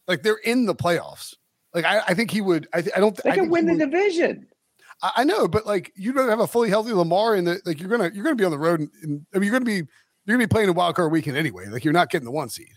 Like 0.06 0.22
they're 0.22 0.36
in 0.44 0.66
the 0.66 0.74
playoffs. 0.74 1.34
Like 1.74 1.84
I, 1.84 2.00
I 2.08 2.14
think 2.14 2.30
he 2.30 2.40
would. 2.40 2.66
I, 2.74 2.80
th- 2.82 2.92
I 2.96 3.00
don't. 3.00 3.14
they 3.22 3.30
I 3.30 3.34
can 3.34 3.44
think 3.44 3.52
win 3.52 3.66
the 3.66 3.72
would- 3.74 3.90
division. 3.90 4.46
I, 5.02 5.12
I 5.18 5.24
know, 5.24 5.46
but 5.46 5.66
like 5.66 5.92
you 5.96 6.12
don't 6.12 6.28
have 6.30 6.40
a 6.40 6.46
fully 6.46 6.70
healthy 6.70 6.92
Lamar, 6.92 7.34
and 7.34 7.46
the, 7.46 7.60
like 7.66 7.78
you're 7.78 7.90
gonna 7.90 8.10
you're 8.14 8.24
gonna 8.24 8.36
be 8.36 8.44
on 8.44 8.50
the 8.50 8.58
road. 8.58 8.80
And, 8.80 8.90
and 9.02 9.26
I 9.34 9.38
mean, 9.38 9.44
you're 9.50 9.52
gonna 9.60 9.64
be 9.66 9.82
you're 10.28 10.36
gonna 10.36 10.46
be 10.46 10.52
playing 10.52 10.68
a 10.68 10.72
wild 10.72 10.94
card 10.94 11.10
weekend 11.10 11.36
anyway. 11.36 11.66
Like 11.66 11.84
you're 11.84 11.92
not 11.92 12.10
getting 12.10 12.24
the 12.26 12.30
one 12.30 12.48
seed. 12.48 12.68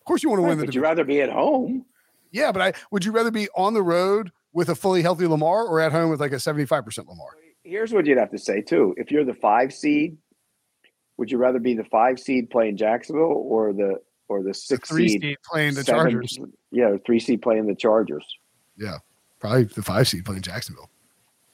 Of 0.00 0.04
course, 0.04 0.22
you 0.22 0.28
want 0.28 0.40
to 0.40 0.42
Right, 0.44 0.48
win 0.50 0.58
the. 0.58 0.62
you'd 0.64 0.66
division. 0.72 0.82
rather 0.82 1.04
be 1.04 1.20
at 1.20 1.30
home. 1.30 1.86
Yeah, 2.32 2.50
but 2.52 2.60
I 2.62 2.72
would 2.90 3.04
you 3.04 3.12
rather 3.12 3.30
be 3.30 3.48
on 3.56 3.72
the 3.74 3.82
road 3.82 4.32
with 4.52 4.68
a 4.68 4.74
fully 4.74 5.00
healthy 5.02 5.26
Lamar 5.26 5.64
or 5.66 5.80
at 5.80 5.92
home 5.92 6.10
with 6.10 6.20
like 6.20 6.32
a 6.32 6.36
75% 6.36 7.06
Lamar? 7.08 7.28
Here's 7.64 7.92
what 7.92 8.06
you'd 8.06 8.18
have 8.18 8.30
to 8.32 8.38
say 8.38 8.60
too. 8.60 8.94
If 8.98 9.10
you're 9.12 9.24
the 9.24 9.34
five 9.34 9.72
seed, 9.72 10.16
would 11.18 11.30
you 11.30 11.38
rather 11.38 11.58
be 11.60 11.74
the 11.74 11.84
five 11.84 12.18
seed 12.18 12.50
playing 12.50 12.76
Jacksonville 12.76 13.22
or 13.46 13.72
the 13.72 14.00
or 14.28 14.42
the 14.42 14.48
The 14.48 14.54
six 14.54 14.88
three 14.88 15.08
seed 15.08 15.20
seed 15.22 15.36
playing 15.48 15.74
the 15.74 15.84
seven- 15.84 16.10
Chargers. 16.10 16.38
Yeah, 16.70 16.90
the 16.90 16.98
three 17.06 17.20
seed 17.20 17.42
playing 17.42 17.66
the 17.66 17.74
Chargers. 17.74 18.24
Yeah, 18.76 18.98
probably 19.38 19.64
the 19.64 19.82
five 19.82 20.08
seed 20.08 20.24
playing 20.24 20.42
Jacksonville. 20.42 20.90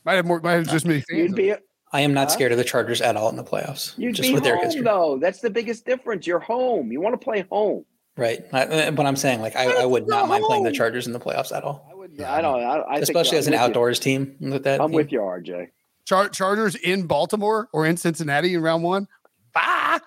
Might 0.04 0.14
have 0.14 0.24
more 0.26 0.40
might 0.40 0.52
have 0.52 0.68
just 0.68 0.86
uh, 0.86 0.88
many 0.88 1.00
fans. 1.02 1.18
You'd 1.18 1.34
be 1.34 1.54
I 1.92 2.02
am 2.02 2.12
not 2.14 2.28
Huh? 2.28 2.34
scared 2.34 2.52
of 2.52 2.58
the 2.58 2.64
Chargers 2.64 3.00
at 3.00 3.16
all 3.16 3.28
in 3.30 3.36
the 3.36 3.44
playoffs. 3.44 3.96
you'd 3.96 4.14
just 4.14 4.28
be 4.28 4.34
with 4.34 4.44
their 4.44 4.56
home 4.56 4.64
history. 4.66 4.82
though. 4.82 5.18
That's 5.18 5.40
the 5.40 5.50
biggest 5.50 5.86
difference. 5.86 6.26
You're 6.26 6.38
home. 6.40 6.92
You 6.92 7.00
want 7.00 7.18
to 7.18 7.24
play 7.24 7.46
home. 7.50 7.84
Right. 8.16 8.44
I, 8.52 8.64
uh, 8.64 8.90
but 8.90 9.06
I'm 9.06 9.16
saying, 9.16 9.40
like, 9.40 9.54
I, 9.56 9.82
I 9.82 9.84
would 9.86 10.06
Go 10.06 10.16
not 10.16 10.28
mind 10.28 10.44
playing 10.44 10.64
the. 10.64 10.72
Chargers 10.72 11.06
in 11.06 11.12
the 11.12 11.20
playoffs 11.20 11.56
at 11.56 11.62
all, 11.62 11.86
I 11.90 11.94
would. 11.94 12.10
Yeah, 12.14 12.34
I 12.34 12.40
don't. 12.40 12.60
I, 12.60 12.82
I 12.82 12.92
think 12.94 13.02
especially 13.04 13.36
I'm 13.36 13.40
as 13.40 13.46
an 13.46 13.52
with 13.52 13.60
you. 13.60 13.64
outdoors 13.66 14.00
team. 14.00 14.36
With 14.40 14.64
that, 14.64 14.80
I'm 14.80 14.88
team. 14.90 14.96
with 14.96 15.12
you, 15.12 15.20
RJ. 15.20 15.68
Char- 16.04 16.28
Chargers 16.30 16.74
in 16.74 17.06
Baltimore 17.06 17.68
or 17.72 17.86
in 17.86 17.96
Cincinnati 17.96 18.54
in 18.54 18.60
round 18.60 18.82
one. 18.82 19.06
Bah! 19.54 19.98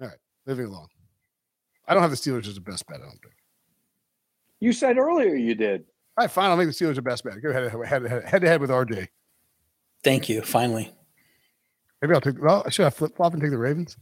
All 0.00 0.08
right, 0.08 0.16
moving 0.46 0.66
along. 0.66 0.88
I 1.86 1.94
don't 1.94 2.02
have 2.02 2.10
the 2.10 2.16
Steelers 2.16 2.46
as 2.48 2.54
the 2.54 2.60
best 2.60 2.86
bet. 2.86 2.96
I 3.00 3.04
don't 3.04 3.10
think. 3.22 3.34
You 4.60 4.72
said 4.72 4.98
earlier 4.98 5.34
you 5.34 5.54
did. 5.54 5.82
All 6.16 6.24
right, 6.24 6.30
fine. 6.30 6.50
I'll 6.50 6.56
make 6.56 6.66
the 6.68 6.72
Steelers 6.72 6.94
the 6.96 7.02
best 7.02 7.22
bet. 7.22 7.40
Go 7.42 7.50
ahead, 7.50 7.70
head, 7.86 8.02
head, 8.10 8.24
head 8.24 8.40
to 8.42 8.48
head 8.48 8.60
with 8.60 8.70
RJ. 8.70 9.08
Thank 10.04 10.28
you. 10.28 10.42
Finally, 10.42 10.92
Maybe 12.00 12.14
I'll 12.14 12.20
take. 12.20 12.40
Well, 12.40 12.68
should 12.70 12.86
I 12.86 12.90
flip 12.90 13.16
flop 13.16 13.32
and 13.32 13.42
take 13.42 13.50
the 13.50 13.58
Ravens? 13.58 13.96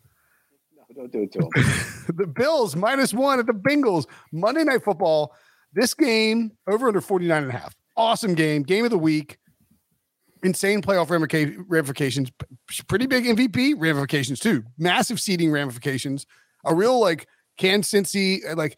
No, 0.76 0.82
don't 0.94 1.10
do 1.12 1.22
it 1.22 1.32
to 1.32 1.38
him. 1.40 1.50
the 2.16 2.26
Bills 2.26 2.76
minus 2.76 3.14
one 3.14 3.38
at 3.38 3.46
the 3.46 3.54
Bengals. 3.54 4.04
Monday 4.32 4.64
Night 4.64 4.84
Football. 4.84 5.34
This 5.72 5.94
game 5.94 6.52
over 6.68 6.88
under 6.88 7.00
49 7.00 7.42
and 7.44 7.50
a 7.52 7.56
half. 7.56 7.74
Awesome 7.96 8.34
game. 8.34 8.62
Game 8.64 8.84
of 8.84 8.90
the 8.90 8.98
week. 8.98 9.38
Insane 10.42 10.82
playoff 10.82 11.08
ramifications. 11.70 12.30
Pretty 12.86 13.06
big 13.06 13.24
MVP 13.24 13.74
ramifications 13.78 14.38
too. 14.40 14.62
Massive 14.78 15.18
seeding 15.18 15.50
ramifications. 15.50 16.26
A 16.66 16.74
real 16.74 17.00
like 17.00 17.26
can 17.56 17.80
Cincy 17.80 18.40
uh, 18.48 18.54
like 18.54 18.76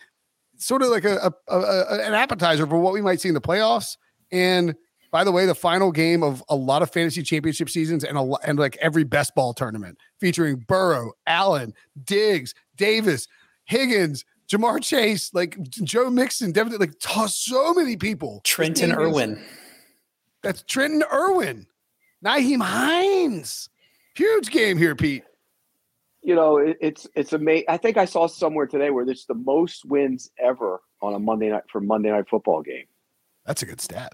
sort 0.56 0.82
of 0.82 0.88
like 0.90 1.04
a, 1.04 1.32
a, 1.48 1.54
a- 1.56 1.60
a- 1.60 2.06
an 2.06 2.14
appetizer 2.14 2.66
for 2.66 2.78
what 2.78 2.92
we 2.94 3.02
might 3.02 3.20
see 3.20 3.28
in 3.28 3.34
the 3.34 3.40
playoffs. 3.40 3.96
And 4.30 4.76
by 5.10 5.24
the 5.24 5.32
way, 5.32 5.46
the 5.46 5.54
final 5.54 5.90
game 5.92 6.22
of 6.22 6.42
a 6.48 6.56
lot 6.56 6.82
of 6.82 6.90
fantasy 6.90 7.22
championship 7.22 7.70
seasons 7.70 8.04
and 8.04 8.18
a, 8.18 8.22
and 8.46 8.58
like 8.58 8.76
every 8.78 9.04
best 9.04 9.34
ball 9.34 9.54
tournament 9.54 9.98
featuring 10.20 10.56
Burrow, 10.56 11.12
Allen, 11.26 11.72
Diggs, 12.04 12.54
Davis, 12.76 13.26
Higgins, 13.64 14.24
Ja'Marr 14.50 14.82
Chase, 14.82 15.32
like 15.34 15.58
Joe 15.70 16.10
Mixon, 16.10 16.52
Devin, 16.52 16.78
like 16.78 16.98
t- 16.98 17.26
so 17.28 17.74
many 17.74 17.96
people. 17.96 18.40
Trenton 18.44 18.90
This 18.90 18.96
game 18.98 19.06
is- 19.06 19.12
Irwin. 19.12 19.44
That's 20.42 20.62
Trenton 20.62 21.02
Irwin, 21.12 21.66
Nyheim 22.24 22.62
Hines. 22.62 23.68
Huge 24.14 24.50
game 24.50 24.78
here, 24.78 24.94
Pete. 24.96 25.24
you 26.22 26.34
know, 26.34 26.58
it, 26.58 26.76
it's 26.80 27.06
it's 27.14 27.32
amazing. 27.32 27.64
I 27.68 27.76
think 27.76 27.96
I 27.96 28.04
saw 28.04 28.26
somewhere 28.26 28.66
today 28.66 28.90
where 28.90 29.08
it's 29.08 29.24
the 29.26 29.34
most 29.34 29.84
wins 29.84 30.30
ever 30.38 30.80
on 31.02 31.14
a 31.14 31.18
Monday 31.18 31.48
night 31.50 31.64
for 31.70 31.80
Monday 31.80 32.10
night 32.10 32.28
football 32.28 32.62
game. 32.62 32.84
That's 33.46 33.62
a 33.62 33.66
good 33.66 33.80
stat. 33.80 34.12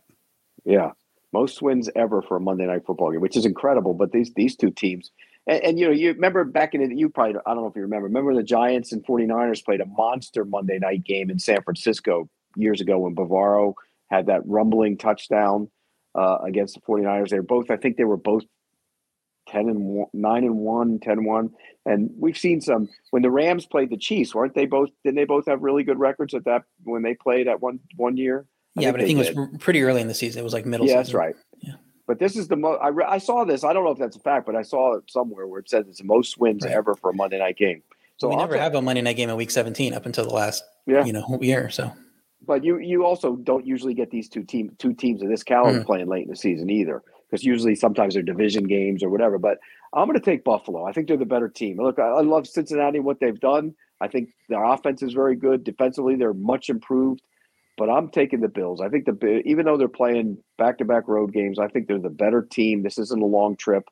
Yeah, 0.64 0.92
most 1.32 1.62
wins 1.62 1.90
ever 1.94 2.22
for 2.22 2.36
a 2.36 2.40
Monday 2.40 2.66
night 2.66 2.84
football 2.86 3.10
game, 3.12 3.20
which 3.20 3.36
is 3.36 3.46
incredible. 3.46 3.94
But 3.94 4.12
these 4.12 4.32
these 4.34 4.56
two 4.56 4.70
teams, 4.70 5.10
And, 5.46 5.62
and, 5.62 5.78
you 5.78 5.86
know, 5.86 5.92
you 5.92 6.12
remember 6.12 6.44
back 6.44 6.74
in 6.74 6.86
the, 6.88 6.94
you 6.94 7.08
probably, 7.08 7.36
I 7.46 7.54
don't 7.54 7.62
know 7.62 7.68
if 7.68 7.76
you 7.76 7.82
remember, 7.82 8.06
remember 8.06 8.34
the 8.34 8.42
Giants 8.42 8.92
and 8.92 9.04
49ers 9.04 9.64
played 9.64 9.80
a 9.80 9.86
monster 9.86 10.44
Monday 10.44 10.78
night 10.78 11.04
game 11.04 11.30
in 11.30 11.38
San 11.38 11.62
Francisco 11.62 12.28
years 12.56 12.80
ago 12.80 12.98
when 13.00 13.14
Bavaro 13.14 13.74
had 14.10 14.26
that 14.26 14.42
rumbling 14.46 14.96
touchdown 14.96 15.70
uh, 16.14 16.38
against 16.44 16.74
the 16.74 16.80
49ers. 16.80 17.30
They 17.30 17.36
were 17.38 17.42
both, 17.42 17.70
I 17.70 17.76
think 17.76 17.96
they 17.96 18.04
were 18.04 18.16
both 18.16 18.44
10 19.48 19.68
and 19.68 19.80
1, 19.80 20.06
9 20.14 20.44
and 20.44 20.56
1, 20.58 21.00
10 21.00 21.12
and 21.18 21.26
1. 21.26 21.50
And 21.86 22.10
we've 22.18 22.38
seen 22.38 22.60
some 22.62 22.88
when 23.10 23.22
the 23.22 23.30
Rams 23.30 23.66
played 23.66 23.90
the 23.90 23.98
Chiefs, 23.98 24.34
weren't 24.34 24.54
they 24.54 24.64
both 24.66 24.88
didn't 25.04 25.16
they 25.16 25.24
both 25.26 25.46
have 25.46 25.62
really 25.62 25.84
good 25.84 25.98
records 25.98 26.32
at 26.32 26.44
that 26.46 26.62
when 26.84 27.02
they 27.02 27.14
played 27.14 27.46
at 27.48 27.60
one 27.60 27.80
one 27.96 28.16
year? 28.16 28.46
I 28.76 28.82
yeah, 28.82 28.90
but 28.92 29.00
I 29.00 29.04
think 29.04 29.18
it 29.20 29.36
was 29.36 29.48
pretty 29.58 29.82
early 29.82 30.00
in 30.00 30.08
the 30.08 30.14
season. 30.14 30.40
It 30.40 30.44
was 30.44 30.52
like 30.52 30.66
middle 30.66 30.86
yeah, 30.86 30.92
season. 30.94 31.02
that's 31.02 31.14
right. 31.14 31.36
Yeah. 31.60 31.74
But 32.06 32.18
this 32.18 32.36
is 32.36 32.48
the 32.48 32.56
most 32.56 32.80
I, 32.82 32.88
re- 32.88 33.06
I 33.08 33.18
saw 33.18 33.44
this. 33.44 33.64
I 33.64 33.72
don't 33.72 33.84
know 33.84 33.92
if 33.92 33.98
that's 33.98 34.16
a 34.16 34.20
fact, 34.20 34.46
but 34.46 34.56
I 34.56 34.62
saw 34.62 34.94
it 34.96 35.04
somewhere 35.08 35.46
where 35.46 35.60
it 35.60 35.70
says 35.70 35.86
it's 35.88 35.98
the 35.98 36.04
most 36.04 36.38
wins 36.38 36.64
Right. 36.64 36.72
ever 36.74 36.94
for 36.94 37.10
a 37.10 37.14
Monday 37.14 37.38
night 37.38 37.56
game. 37.56 37.82
So 38.16 38.28
we 38.28 38.34
I'll 38.34 38.40
never 38.40 38.56
have 38.58 38.74
a 38.74 38.82
Monday 38.82 39.02
night 39.02 39.16
game 39.16 39.30
in 39.30 39.36
week 39.36 39.50
17 39.50 39.94
up 39.94 40.06
until 40.06 40.24
the 40.24 40.34
last 40.34 40.62
Yeah. 40.86 41.04
you 41.04 41.12
know 41.12 41.38
year. 41.40 41.70
So 41.70 41.92
but 42.46 42.62
you 42.64 42.78
you 42.78 43.04
also 43.06 43.36
don't 43.36 43.64
usually 43.66 43.94
get 43.94 44.10
these 44.10 44.28
two 44.28 44.42
team 44.42 44.74
two 44.78 44.92
teams 44.92 45.22
of 45.22 45.28
this 45.28 45.42
caliber 45.42 45.80
Mhm. 45.80 45.86
playing 45.86 46.08
late 46.08 46.24
in 46.24 46.30
the 46.30 46.36
season 46.36 46.68
either 46.68 47.02
because 47.30 47.44
usually 47.44 47.74
sometimes 47.74 48.14
they're 48.14 48.22
division 48.22 48.64
games 48.64 49.02
or 49.02 49.08
whatever 49.08 49.38
but 49.38 49.58
i'm 49.94 50.06
going 50.06 50.18
to 50.18 50.24
take 50.24 50.44
buffalo 50.44 50.84
i 50.84 50.92
think 50.92 51.08
they're 51.08 51.16
the 51.16 51.24
better 51.24 51.48
team 51.48 51.80
look 51.82 51.98
I, 51.98 52.02
I 52.08 52.20
love 52.20 52.46
cincinnati 52.46 53.00
what 53.00 53.18
they've 53.18 53.40
done 53.40 53.74
i 54.02 54.08
think 54.08 54.28
their 54.50 54.62
offense 54.62 55.02
is 55.02 55.14
very 55.14 55.34
good 55.36 55.64
defensively 55.64 56.16
they're 56.16 56.34
much 56.34 56.68
improved 56.68 57.22
but 57.76 57.90
i'm 57.90 58.08
taking 58.08 58.40
the 58.40 58.48
bills. 58.48 58.80
I 58.80 58.88
think 58.88 59.04
the 59.04 59.42
even 59.44 59.66
though 59.66 59.76
they're 59.76 59.88
playing 59.88 60.38
back-to-back 60.58 61.08
road 61.08 61.32
games 61.32 61.58
i 61.58 61.68
think 61.68 61.86
they're 61.86 61.98
the 61.98 62.10
better 62.10 62.42
team. 62.42 62.82
This 62.82 62.98
isn't 62.98 63.22
a 63.22 63.26
long 63.26 63.56
trip. 63.56 63.84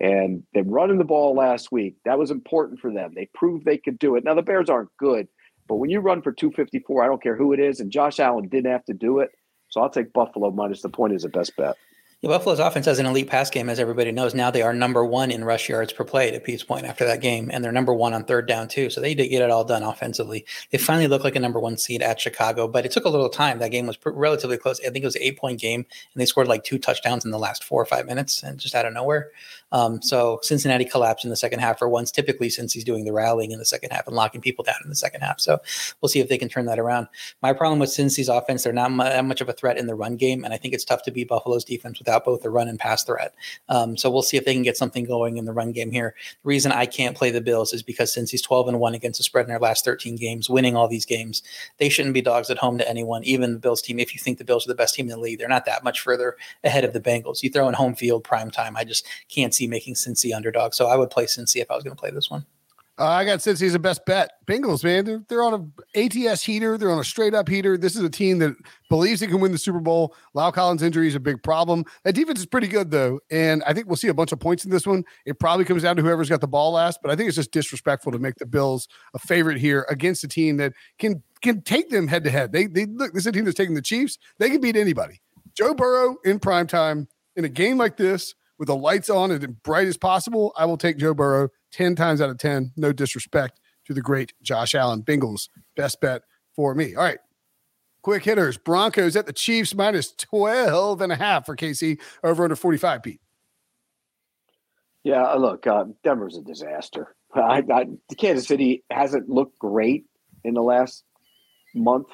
And 0.00 0.44
they're 0.54 0.62
running 0.62 0.98
the 0.98 1.04
ball 1.04 1.34
last 1.34 1.72
week. 1.72 1.96
That 2.04 2.20
was 2.20 2.30
important 2.30 2.78
for 2.78 2.92
them. 2.92 3.14
They 3.16 3.28
proved 3.34 3.64
they 3.64 3.78
could 3.78 3.98
do 3.98 4.14
it. 4.14 4.22
Now 4.22 4.34
the 4.34 4.42
bears 4.42 4.70
aren't 4.70 4.96
good 4.96 5.26
but 5.68 5.76
when 5.76 5.90
you 5.90 6.00
run 6.00 6.22
for 6.22 6.32
254, 6.32 7.04
I 7.04 7.06
don't 7.06 7.22
care 7.22 7.36
who 7.36 7.52
it 7.52 7.60
is, 7.60 7.78
and 7.78 7.92
Josh 7.92 8.18
Allen 8.18 8.48
didn't 8.48 8.72
have 8.72 8.86
to 8.86 8.94
do 8.94 9.20
it. 9.20 9.30
So 9.68 9.82
I'll 9.82 9.90
take 9.90 10.14
Buffalo 10.14 10.50
minus 10.50 10.80
the 10.80 10.88
point 10.88 11.12
as 11.12 11.22
the 11.22 11.28
best 11.28 11.54
bet. 11.56 11.76
Yeah, 12.20 12.30
Buffalo's 12.30 12.58
offense 12.58 12.86
has 12.86 12.98
an 12.98 13.06
elite 13.06 13.28
pass 13.28 13.48
game, 13.48 13.68
as 13.68 13.78
everybody 13.78 14.10
knows. 14.10 14.34
Now 14.34 14.50
they 14.50 14.62
are 14.62 14.72
number 14.72 15.04
one 15.04 15.30
in 15.30 15.44
rush 15.44 15.68
yards 15.68 15.92
per 15.92 16.02
play 16.02 16.32
to 16.32 16.40
Pete's 16.40 16.64
point 16.64 16.84
after 16.84 17.04
that 17.04 17.20
game, 17.20 17.48
and 17.52 17.62
they're 17.62 17.70
number 17.70 17.94
one 17.94 18.12
on 18.12 18.24
third 18.24 18.48
down 18.48 18.66
too. 18.66 18.90
So 18.90 19.00
they 19.00 19.14
did 19.14 19.28
get 19.28 19.40
it 19.40 19.52
all 19.52 19.62
done 19.62 19.84
offensively. 19.84 20.44
They 20.72 20.78
finally 20.78 21.06
look 21.06 21.22
like 21.22 21.36
a 21.36 21.40
number 21.40 21.60
one 21.60 21.76
seed 21.76 22.02
at 22.02 22.20
Chicago, 22.20 22.66
but 22.66 22.84
it 22.84 22.90
took 22.90 23.04
a 23.04 23.08
little 23.08 23.28
time. 23.28 23.60
That 23.60 23.70
game 23.70 23.86
was 23.86 23.96
pr- 23.96 24.10
relatively 24.10 24.56
close. 24.56 24.80
I 24.80 24.90
think 24.90 25.04
it 25.04 25.06
was 25.06 25.14
an 25.14 25.22
eight 25.22 25.38
point 25.38 25.60
game, 25.60 25.86
and 26.12 26.20
they 26.20 26.26
scored 26.26 26.48
like 26.48 26.64
two 26.64 26.76
touchdowns 26.76 27.24
in 27.24 27.30
the 27.30 27.38
last 27.38 27.62
four 27.62 27.80
or 27.80 27.86
five 27.86 28.06
minutes, 28.06 28.42
and 28.42 28.58
just 28.58 28.74
out 28.74 28.84
of 28.84 28.92
nowhere. 28.92 29.30
Um, 29.70 30.02
so 30.02 30.40
Cincinnati 30.42 30.86
collapsed 30.86 31.24
in 31.24 31.30
the 31.30 31.36
second 31.36 31.60
half 31.60 31.78
for 31.78 31.88
once, 31.88 32.10
typically 32.10 32.48
Cincy's 32.48 32.82
doing 32.82 33.04
the 33.04 33.12
rallying 33.12 33.52
in 33.52 33.60
the 33.60 33.64
second 33.64 33.90
half 33.90 34.08
and 34.08 34.16
locking 34.16 34.40
people 34.40 34.64
down 34.64 34.78
in 34.82 34.88
the 34.88 34.96
second 34.96 35.20
half. 35.20 35.38
So 35.38 35.58
we'll 36.00 36.08
see 36.08 36.18
if 36.18 36.28
they 36.28 36.38
can 36.38 36.48
turn 36.48 36.64
that 36.66 36.80
around. 36.80 37.06
My 37.42 37.52
problem 37.52 37.78
with 37.78 37.90
Cincy's 37.90 38.28
offense, 38.28 38.64
they're 38.64 38.72
not 38.72 38.96
that 38.96 39.24
much 39.24 39.40
of 39.40 39.48
a 39.48 39.52
threat 39.52 39.78
in 39.78 39.86
the 39.86 39.94
run 39.94 40.16
game, 40.16 40.42
and 40.42 40.52
I 40.52 40.56
think 40.56 40.74
it's 40.74 40.84
tough 40.84 41.04
to 41.04 41.12
beat 41.12 41.28
Buffalo's 41.28 41.64
defense 41.64 42.00
without 42.08 42.24
both 42.24 42.42
the 42.42 42.50
run 42.50 42.68
and 42.68 42.78
pass 42.78 43.04
threat. 43.04 43.34
Um, 43.68 43.96
so 43.96 44.10
we'll 44.10 44.22
see 44.22 44.38
if 44.38 44.44
they 44.44 44.54
can 44.54 44.62
get 44.62 44.78
something 44.78 45.04
going 45.04 45.36
in 45.36 45.44
the 45.44 45.52
run 45.52 45.72
game 45.72 45.90
here. 45.90 46.14
The 46.42 46.48
reason 46.48 46.72
I 46.72 46.86
can't 46.86 47.16
play 47.16 47.30
the 47.30 47.42
Bills 47.42 47.74
is 47.74 47.82
because 47.82 48.14
Cincy's 48.14 48.40
12 48.40 48.68
and 48.68 48.80
1 48.80 48.94
against 48.94 49.18
the 49.18 49.24
spread 49.24 49.44
in 49.44 49.50
their 49.50 49.58
last 49.58 49.84
13 49.84 50.16
games, 50.16 50.48
winning 50.48 50.74
all 50.74 50.88
these 50.88 51.04
games. 51.04 51.42
They 51.76 51.90
shouldn't 51.90 52.14
be 52.14 52.22
dogs 52.22 52.48
at 52.48 52.58
home 52.58 52.78
to 52.78 52.88
anyone, 52.88 53.24
even 53.24 53.52
the 53.52 53.58
Bills 53.58 53.82
team. 53.82 53.98
If 53.98 54.14
you 54.14 54.20
think 54.20 54.38
the 54.38 54.44
Bills 54.44 54.66
are 54.66 54.70
the 54.70 54.74
best 54.74 54.94
team 54.94 55.06
in 55.06 55.10
the 55.10 55.18
league, 55.18 55.38
they're 55.38 55.48
not 55.48 55.66
that 55.66 55.84
much 55.84 56.00
further 56.00 56.36
ahead 56.64 56.84
of 56.84 56.94
the 56.94 57.00
Bengals. 57.00 57.42
You 57.42 57.50
throw 57.50 57.68
in 57.68 57.74
home 57.74 57.94
field 57.94 58.24
prime 58.24 58.50
time, 58.50 58.76
I 58.76 58.84
just 58.84 59.06
can't 59.28 59.54
see 59.54 59.66
making 59.66 59.94
Cincy 59.94 60.34
underdog. 60.34 60.72
So 60.72 60.86
I 60.86 60.96
would 60.96 61.10
play 61.10 61.26
Cincy 61.26 61.60
if 61.60 61.70
I 61.70 61.74
was 61.74 61.84
going 61.84 61.94
to 61.94 62.00
play 62.00 62.10
this 62.10 62.30
one. 62.30 62.46
Uh, 62.98 63.06
I 63.06 63.24
got 63.24 63.38
Cincy's 63.38 63.74
the 63.74 63.78
best 63.78 64.04
bet. 64.06 64.30
Bengals, 64.44 64.82
man, 64.82 65.04
they're, 65.04 65.22
they're 65.28 65.42
on 65.42 65.72
a 65.94 65.98
ATS 65.98 66.42
heater. 66.42 66.76
They're 66.76 66.90
on 66.90 66.98
a 66.98 67.04
straight 67.04 67.32
up 67.32 67.48
heater. 67.48 67.78
This 67.78 67.94
is 67.94 68.02
a 68.02 68.10
team 68.10 68.38
that 68.40 68.56
believes 68.88 69.20
they 69.20 69.28
can 69.28 69.40
win 69.40 69.52
the 69.52 69.58
Super 69.58 69.78
Bowl. 69.78 70.16
La'el 70.34 70.52
Collins' 70.52 70.82
injury 70.82 71.06
is 71.06 71.14
a 71.14 71.20
big 71.20 71.40
problem. 71.44 71.84
That 72.02 72.14
defense 72.14 72.40
is 72.40 72.46
pretty 72.46 72.66
good 72.66 72.90
though, 72.90 73.20
and 73.30 73.62
I 73.64 73.72
think 73.72 73.86
we'll 73.86 73.96
see 73.96 74.08
a 74.08 74.14
bunch 74.14 74.32
of 74.32 74.40
points 74.40 74.64
in 74.64 74.72
this 74.72 74.84
one. 74.84 75.04
It 75.26 75.38
probably 75.38 75.64
comes 75.64 75.84
down 75.84 75.94
to 75.96 76.02
whoever's 76.02 76.28
got 76.28 76.40
the 76.40 76.48
ball 76.48 76.72
last, 76.72 76.98
but 77.00 77.12
I 77.12 77.16
think 77.16 77.28
it's 77.28 77.36
just 77.36 77.52
disrespectful 77.52 78.10
to 78.10 78.18
make 78.18 78.34
the 78.36 78.46
Bills 78.46 78.88
a 79.14 79.20
favorite 79.20 79.58
here 79.58 79.86
against 79.88 80.24
a 80.24 80.28
team 80.28 80.56
that 80.56 80.72
can 80.98 81.22
can 81.40 81.62
take 81.62 81.90
them 81.90 82.08
head 82.08 82.24
to 82.24 82.30
head. 82.30 82.50
They 82.52 82.66
they 82.66 82.86
look. 82.86 83.12
This 83.12 83.22
is 83.22 83.28
a 83.28 83.32
team 83.32 83.44
that's 83.44 83.56
taking 83.56 83.76
the 83.76 83.82
Chiefs. 83.82 84.18
They 84.38 84.50
can 84.50 84.60
beat 84.60 84.76
anybody. 84.76 85.20
Joe 85.54 85.72
Burrow 85.72 86.16
in 86.24 86.40
prime 86.40 86.66
time 86.66 87.06
in 87.36 87.44
a 87.44 87.48
game 87.48 87.78
like 87.78 87.96
this 87.96 88.34
with 88.58 88.66
the 88.66 88.76
lights 88.76 89.08
on 89.08 89.30
and 89.30 89.62
bright 89.62 89.86
as 89.86 89.96
possible. 89.96 90.52
I 90.56 90.64
will 90.64 90.76
take 90.76 90.98
Joe 90.98 91.14
Burrow 91.14 91.50
10 91.72 91.94
times 91.94 92.20
out 92.20 92.30
of 92.30 92.38
10. 92.38 92.72
No 92.76 92.92
disrespect 92.92 93.60
to 93.86 93.94
the 93.94 94.02
great 94.02 94.32
Josh 94.42 94.74
Allen. 94.74 95.02
Bengals, 95.02 95.48
best 95.76 96.00
bet 96.00 96.22
for 96.54 96.74
me. 96.74 96.94
All 96.94 97.02
right. 97.02 97.18
Quick 98.02 98.24
hitters. 98.24 98.56
Broncos 98.56 99.16
at 99.16 99.26
the 99.26 99.32
Chiefs 99.32 99.74
minus 99.74 100.12
12 100.12 101.00
and 101.00 101.12
a 101.12 101.16
half 101.16 101.46
for 101.46 101.56
KC 101.56 102.00
over 102.22 102.44
under 102.44 102.56
45, 102.56 103.02
Pete. 103.02 103.20
Yeah, 105.04 105.32
look, 105.34 105.66
uh, 105.66 105.84
Denver's 106.04 106.36
a 106.36 106.42
disaster. 106.42 107.14
I, 107.34 107.62
I, 107.72 107.86
Kansas 108.16 108.46
City 108.46 108.84
hasn't 108.90 109.28
looked 109.28 109.58
great 109.58 110.06
in 110.44 110.54
the 110.54 110.62
last 110.62 111.04
month, 111.74 112.08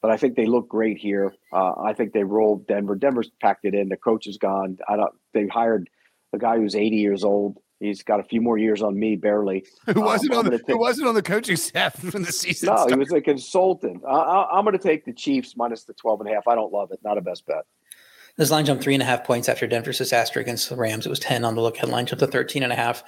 but 0.00 0.10
I 0.10 0.16
think 0.16 0.36
they 0.36 0.46
look 0.46 0.68
great 0.68 0.98
here. 0.98 1.32
Uh, 1.52 1.72
I 1.80 1.94
think 1.94 2.12
they 2.12 2.24
rolled 2.24 2.66
Denver. 2.66 2.94
Denver's 2.94 3.30
packed 3.40 3.64
it 3.64 3.74
in. 3.74 3.88
The 3.88 3.96
coach 3.96 4.26
is 4.26 4.38
gone. 4.38 4.78
I 4.88 4.96
don't. 4.96 5.12
They 5.32 5.46
hired 5.46 5.88
a 6.32 6.38
guy 6.38 6.56
who's 6.56 6.74
80 6.74 6.96
years 6.96 7.24
old. 7.24 7.58
He's 7.82 8.02
got 8.02 8.20
a 8.20 8.22
few 8.22 8.40
more 8.40 8.58
years 8.58 8.80
on 8.80 8.98
me, 8.98 9.16
barely. 9.16 9.66
Who 9.92 10.00
wasn't 10.00 10.32
Um, 10.32 10.38
on 10.38 10.44
the 10.44 10.50
gonna 10.58 10.62
who 10.68 10.78
wasn't 10.78 11.08
on 11.08 11.14
the 11.14 11.22
coaching 11.22 11.56
staff 11.68 12.02
when 12.14 12.22
the 12.22 12.32
season 12.32 12.74
No, 12.74 12.86
he 12.86 12.94
was 12.94 13.12
a 13.12 13.20
consultant. 13.20 14.02
I, 14.06 14.12
I, 14.12 14.58
I'm 14.58 14.64
going 14.64 14.76
to 14.78 14.82
take 14.82 15.04
the 15.04 15.12
Chiefs 15.12 15.56
minus 15.56 15.84
the 15.84 15.94
12 15.94 16.20
and 16.20 16.30
a 16.30 16.34
half. 16.34 16.46
I 16.46 16.54
don't 16.54 16.72
love 16.72 16.92
it. 16.92 17.00
Not 17.02 17.18
a 17.18 17.20
best 17.20 17.44
bet. 17.46 17.64
This 18.36 18.50
line 18.50 18.64
jumped 18.64 18.82
three 18.82 18.94
and 18.94 19.02
a 19.02 19.06
half 19.06 19.24
points 19.24 19.46
after 19.48 19.66
Denver's 19.66 19.98
disaster 19.98 20.40
against 20.40 20.70
the 20.70 20.76
Rams. 20.76 21.04
It 21.04 21.10
was 21.10 21.18
10 21.18 21.44
on 21.44 21.54
the 21.54 21.60
look 21.60 21.76
headline, 21.76 22.06
jumped 22.06 22.20
to 22.20 22.26
13 22.26 22.62
and 22.62 22.72
a 22.72 22.76
half. 22.76 23.04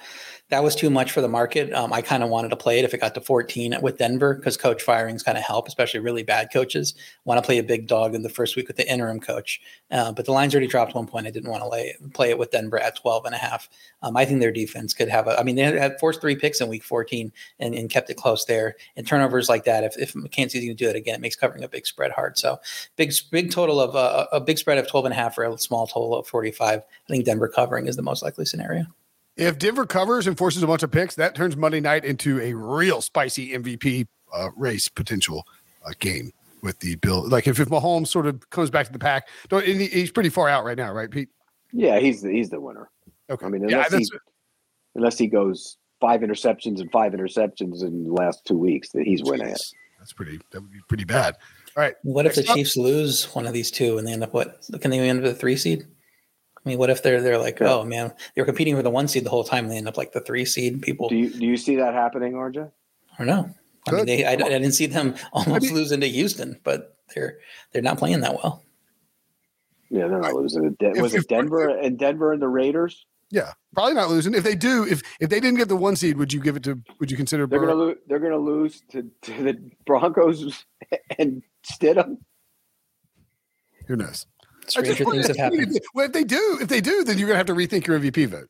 That 0.49 0.63
was 0.63 0.75
too 0.75 0.91
much 0.91 1.11
for 1.11 1.21
the 1.21 1.27
market. 1.27 1.73
Um, 1.73 1.91
I 1.91 2.03
kind 2.03 2.21
of 2.21 2.29
wanted 2.29 2.49
to 2.49 2.55
play 2.55 2.77
it 2.77 2.85
if 2.85 2.93
it 2.93 2.99
got 2.99 3.15
to 3.15 3.21
14 3.21 3.77
with 3.81 3.97
Denver 3.97 4.35
because 4.35 4.57
coach 4.57 4.83
firings 4.83 5.23
kind 5.23 5.39
of 5.39 5.43
help, 5.43 5.67
especially 5.67 6.01
really 6.01 6.21
bad 6.21 6.49
coaches. 6.53 6.93
Want 7.23 7.39
to 7.39 7.45
play 7.45 7.57
a 7.57 7.63
big 7.63 7.87
dog 7.87 8.13
in 8.13 8.21
the 8.21 8.29
first 8.29 8.55
week 8.55 8.67
with 8.67 8.77
the 8.77 8.87
interim 8.87 9.19
coach. 9.19 9.59
Uh, 9.89 10.11
but 10.11 10.25
the 10.25 10.31
line's 10.31 10.53
already 10.53 10.67
dropped 10.67 10.93
one 10.93 11.07
point. 11.07 11.25
I 11.25 11.31
didn't 11.31 11.49
want 11.49 11.63
to 11.63 11.67
lay 11.67 11.95
play 12.13 12.29
it 12.29 12.37
with 12.37 12.51
Denver 12.51 12.77
at 12.77 12.95
12 12.95 13.25
and 13.25 13.33
a 13.33 13.39
half. 13.39 13.67
Um, 14.03 14.15
I 14.15 14.23
think 14.23 14.39
their 14.39 14.51
defense 14.51 14.93
could 14.93 15.09
have 15.09 15.25
a, 15.25 15.39
I 15.39 15.41
mean, 15.41 15.55
they 15.55 15.63
had 15.63 15.99
forced 15.99 16.21
three 16.21 16.35
picks 16.35 16.61
in 16.61 16.67
week 16.67 16.83
14 16.83 17.31
and, 17.59 17.73
and 17.73 17.89
kept 17.89 18.11
it 18.11 18.17
close 18.17 18.45
there. 18.45 18.75
And 18.95 19.07
turnovers 19.07 19.49
like 19.49 19.63
that, 19.63 19.83
if, 19.83 19.97
if 19.97 20.13
Kansas 20.29 20.53
City 20.53 20.67
can 20.67 20.75
do 20.75 20.89
it 20.89 20.95
again, 20.95 21.15
it 21.15 21.21
makes 21.21 21.35
covering 21.35 21.63
a 21.63 21.67
big 21.67 21.87
spread 21.87 22.11
hard. 22.11 22.37
So 22.37 22.59
big, 22.97 23.11
big 23.31 23.49
total 23.49 23.81
of 23.81 23.95
uh, 23.95 24.27
a 24.31 24.39
big 24.39 24.59
spread 24.59 24.77
of 24.77 24.87
12 24.87 25.07
and 25.07 25.13
a 25.13 25.15
half 25.15 25.39
or 25.39 25.43
a 25.45 25.57
small 25.57 25.87
total 25.87 26.15
of 26.15 26.27
45. 26.27 26.79
I 26.79 26.83
think 27.09 27.25
Denver 27.25 27.47
covering 27.47 27.87
is 27.87 27.95
the 27.95 28.03
most 28.03 28.21
likely 28.21 28.45
scenario. 28.45 28.85
If 29.37 29.57
Denver 29.57 29.85
covers 29.85 30.27
and 30.27 30.37
forces 30.37 30.63
a 30.63 30.67
bunch 30.67 30.83
of 30.83 30.91
picks, 30.91 31.15
that 31.15 31.35
turns 31.35 31.57
Monday 31.57 31.81
night 31.81 32.05
into 32.05 32.39
a 32.39 32.53
real 32.53 33.01
spicy 33.01 33.51
MVP 33.51 34.07
uh, 34.33 34.49
race 34.55 34.87
potential 34.87 35.45
uh, 35.85 35.91
game 35.99 36.31
with 36.61 36.79
the 36.79 36.95
Bill. 36.95 37.27
Like 37.27 37.47
if, 37.47 37.59
if 37.59 37.67
Mahomes 37.67 38.07
sort 38.07 38.27
of 38.27 38.49
comes 38.49 38.69
back 38.69 38.85
to 38.87 38.93
the 38.93 38.99
pack, 38.99 39.27
don't, 39.49 39.65
and 39.65 39.81
he's 39.81 40.11
pretty 40.11 40.29
far 40.29 40.47
out 40.47 40.63
right 40.63 40.77
now, 40.77 40.91
right, 40.93 41.11
Pete? 41.11 41.29
Yeah, 41.73 41.99
he's 41.99 42.21
the, 42.21 42.31
he's 42.31 42.49
the 42.49 42.61
winner. 42.61 42.89
Okay. 43.29 43.45
I 43.45 43.49
mean, 43.49 43.67
yeah, 43.67 43.77
unless 43.77 43.91
that's 43.91 44.11
he 44.11 44.17
unless 44.95 45.17
he 45.17 45.27
goes 45.27 45.77
five 45.99 46.21
interceptions 46.21 46.79
and 46.79 46.89
five 46.91 47.11
interceptions 47.11 47.83
in 47.83 48.05
the 48.05 48.13
last 48.13 48.45
two 48.45 48.57
weeks, 48.57 48.89
that 48.91 49.03
he's 49.03 49.23
winning 49.23 49.47
it. 49.47 49.61
That's 49.99 50.13
pretty. 50.13 50.39
That 50.51 50.61
would 50.61 50.71
be 50.71 50.79
pretty 50.87 51.03
bad. 51.03 51.35
All 51.75 51.83
right. 51.83 51.95
What 52.03 52.25
if 52.25 52.35
the 52.35 52.47
up- 52.47 52.55
Chiefs 52.55 52.77
lose 52.77 53.25
one 53.35 53.47
of 53.47 53.53
these 53.53 53.71
two 53.71 53.97
and 53.97 54.07
they 54.07 54.13
end 54.13 54.23
up 54.23 54.33
what? 54.33 54.65
Can 54.79 54.91
they 54.91 54.99
end 54.99 55.19
up 55.19 55.23
with 55.23 55.33
a 55.33 55.35
three 55.35 55.57
seed? 55.57 55.87
I 56.65 56.69
mean, 56.69 56.77
what 56.79 56.89
if 56.89 57.03
they're 57.03 57.21
they're 57.21 57.37
like, 57.37 57.59
Yeah. 57.59 57.73
oh 57.73 57.83
man, 57.85 58.11
they 58.33 58.41
were 58.41 58.45
competing 58.45 58.75
for 58.75 58.81
the 58.81 58.89
one 58.89 59.07
seed 59.07 59.23
the 59.23 59.29
whole 59.29 59.43
time 59.43 59.65
and 59.65 59.71
they 59.71 59.77
end 59.77 59.87
up 59.87 59.97
like 59.97 60.13
the 60.13 60.19
three 60.21 60.45
seed? 60.45 60.81
People, 60.81 61.09
Do 61.09 61.15
you 61.15 61.29
do 61.29 61.45
you 61.45 61.57
see 61.57 61.75
that 61.75 61.93
happening, 61.93 62.33
RJ? 62.33 62.71
I 63.13 63.17
don't 63.17 63.27
know. 63.27 63.49
I 63.87 63.91
mean, 63.91 64.05
they, 64.07 64.25
I, 64.25 64.31
I 64.31 64.35
didn't 64.35 64.71
see 64.71 64.87
them 64.87 65.15
almost 65.33 65.63
mean- 65.65 65.75
losing 65.75 66.01
to 66.01 66.07
Houston, 66.09 66.59
but 66.63 66.97
they're 67.13 67.37
they're 67.71 67.81
not 67.83 67.97
playing 67.99 68.21
that 68.21 68.33
well. 68.33 68.63
Yeah, 69.91 70.07
they're 70.07 70.19
not 70.19 70.33
losing. 70.33 70.65
it. 70.65 70.77
De- 70.79 70.89
If- 70.91 71.01
was 71.01 71.13
if- 71.13 71.21
it 71.23 71.29
Denver 71.29 71.69
and 71.69 71.97
Denver 71.99 72.33
and 72.33 72.41
the 72.41 72.47
Raiders? 72.47 73.05
Yeah, 73.31 73.53
probably 73.73 73.93
not 73.95 74.09
losing. 74.09 74.33
If 74.33 74.43
they 74.43 74.55
do, 74.55 74.85
if 74.89 75.01
if 75.19 75.29
they 75.29 75.39
didn't 75.39 75.57
get 75.57 75.67
the 75.67 75.75
one 75.75 75.95
seed, 75.95 76.17
would 76.17 76.31
you 76.33 76.39
give 76.41 76.55
it 76.55 76.63
to? 76.63 76.81
Would 76.99 77.09
you 77.11 77.17
consider? 77.17 77.45
They're 77.47 77.59
gonna 77.59 77.73
lose. 77.75 77.97
They're 78.07 78.19
gonna 78.19 78.37
lose 78.37 78.81
to, 78.91 79.09
to 79.23 79.43
the 79.43 79.71
Broncos 79.85 80.65
and 81.19 81.41
Stidham. 81.63 82.17
Who 83.87 83.95
knows? 83.95 84.25
Stranger 84.67 85.05
things 85.05 85.27
have 85.27 85.37
happened. 85.37 85.79
Well, 85.93 86.05
if 86.05 86.13
they 86.13 86.23
do, 86.23 86.57
if 86.61 86.67
they 86.67 86.81
do, 86.81 87.03
then 87.03 87.17
you're 87.17 87.27
gonna 87.27 87.37
have 87.37 87.47
to 87.47 87.53
rethink 87.53 87.87
your 87.87 87.99
MVP 87.99 88.27
vote. 88.27 88.49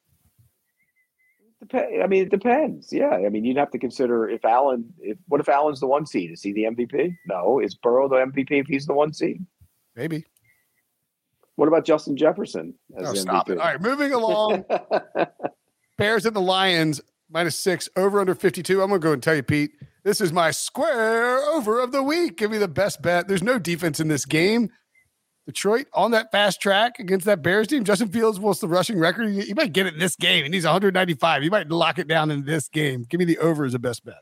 Dep- 1.68 1.90
I 2.04 2.08
mean, 2.08 2.24
it 2.24 2.30
depends. 2.32 2.92
Yeah, 2.92 3.10
I 3.10 3.30
mean, 3.30 3.46
you'd 3.46 3.58
have 3.58 3.72
to 3.72 3.80
consider 3.80 4.30
if 4.30 4.46
Allen. 4.46 4.94
If 5.00 5.18
what 5.28 5.42
if 5.42 5.50
Allen's 5.50 5.80
the 5.80 5.88
one 5.88 6.06
seed? 6.06 6.32
Is 6.32 6.42
he 6.42 6.54
the 6.54 6.64
MVP? 6.64 7.16
No. 7.28 7.60
Is 7.60 7.76
Burrow 7.76 8.08
the 8.08 8.16
MVP 8.16 8.52
if 8.52 8.68
he's 8.68 8.86
the 8.86 8.94
one 8.94 9.14
seed? 9.14 9.46
Maybe. 9.96 10.26
What 11.56 11.68
about 11.68 11.86
Justin 11.86 12.18
Jefferson 12.18 12.74
as 12.98 13.10
Oh, 13.10 13.12
the 13.14 13.18
stop 13.18 13.50
it. 13.50 13.58
All 13.58 13.66
right, 13.66 13.82
moving 13.82 14.12
along. 14.12 14.66
Bears 15.98 16.26
and 16.26 16.36
the 16.36 16.42
Lions 16.42 17.00
minus 17.30 17.58
six 17.58 17.88
over 17.96 18.20
under 18.20 18.36
52. 18.36 18.82
I'm 18.82 18.90
gonna 18.90 19.00
go 19.00 19.14
and 19.14 19.24
tell 19.24 19.36
you, 19.36 19.44
Pete. 19.44 19.72
This 20.04 20.22
is 20.22 20.32
my 20.34 20.52
square 20.52 21.40
over 21.40 21.80
of 21.80 21.92
the 21.92 22.04
week. 22.04 22.38
Give 22.38 22.52
me 22.52 22.58
the 22.58 22.68
best 22.68 23.02
bet. 23.02 23.28
There's 23.28 23.42
no 23.42 23.58
defense 23.58 24.00
in 24.00 24.08
this 24.08 24.26
game. 24.26 24.70
Detroit 25.46 25.88
on 25.94 26.12
that 26.12 26.32
fast 26.32 26.60
track 26.60 27.00
against 27.00 27.26
that 27.28 27.44
Bears 27.44 27.68
team. 27.68 27.84
Justin 27.84 28.10
Fields 28.10 28.40
wants 28.40 28.60
the 28.60 28.68
rushing 28.68 28.98
record. 28.98 29.30
He, 29.30 29.54
might 29.54 29.74
get 29.74 29.86
it 29.86 29.94
in 29.94 30.00
this 30.00 30.16
game. 30.16 30.44
He 30.44 30.50
needs 30.50 30.66
195. 30.66 31.44
He 31.44 31.50
might 31.50 31.70
lock 31.70 32.00
it 32.00 32.08
down 32.08 32.32
in 32.32 32.46
this 32.46 32.68
game. 32.68 33.06
Give 33.08 33.20
me 33.20 33.26
the 33.26 33.38
over 33.38 33.64
as 33.64 33.76
a 33.76 33.80
best 33.80 34.04
bet. 34.04 34.16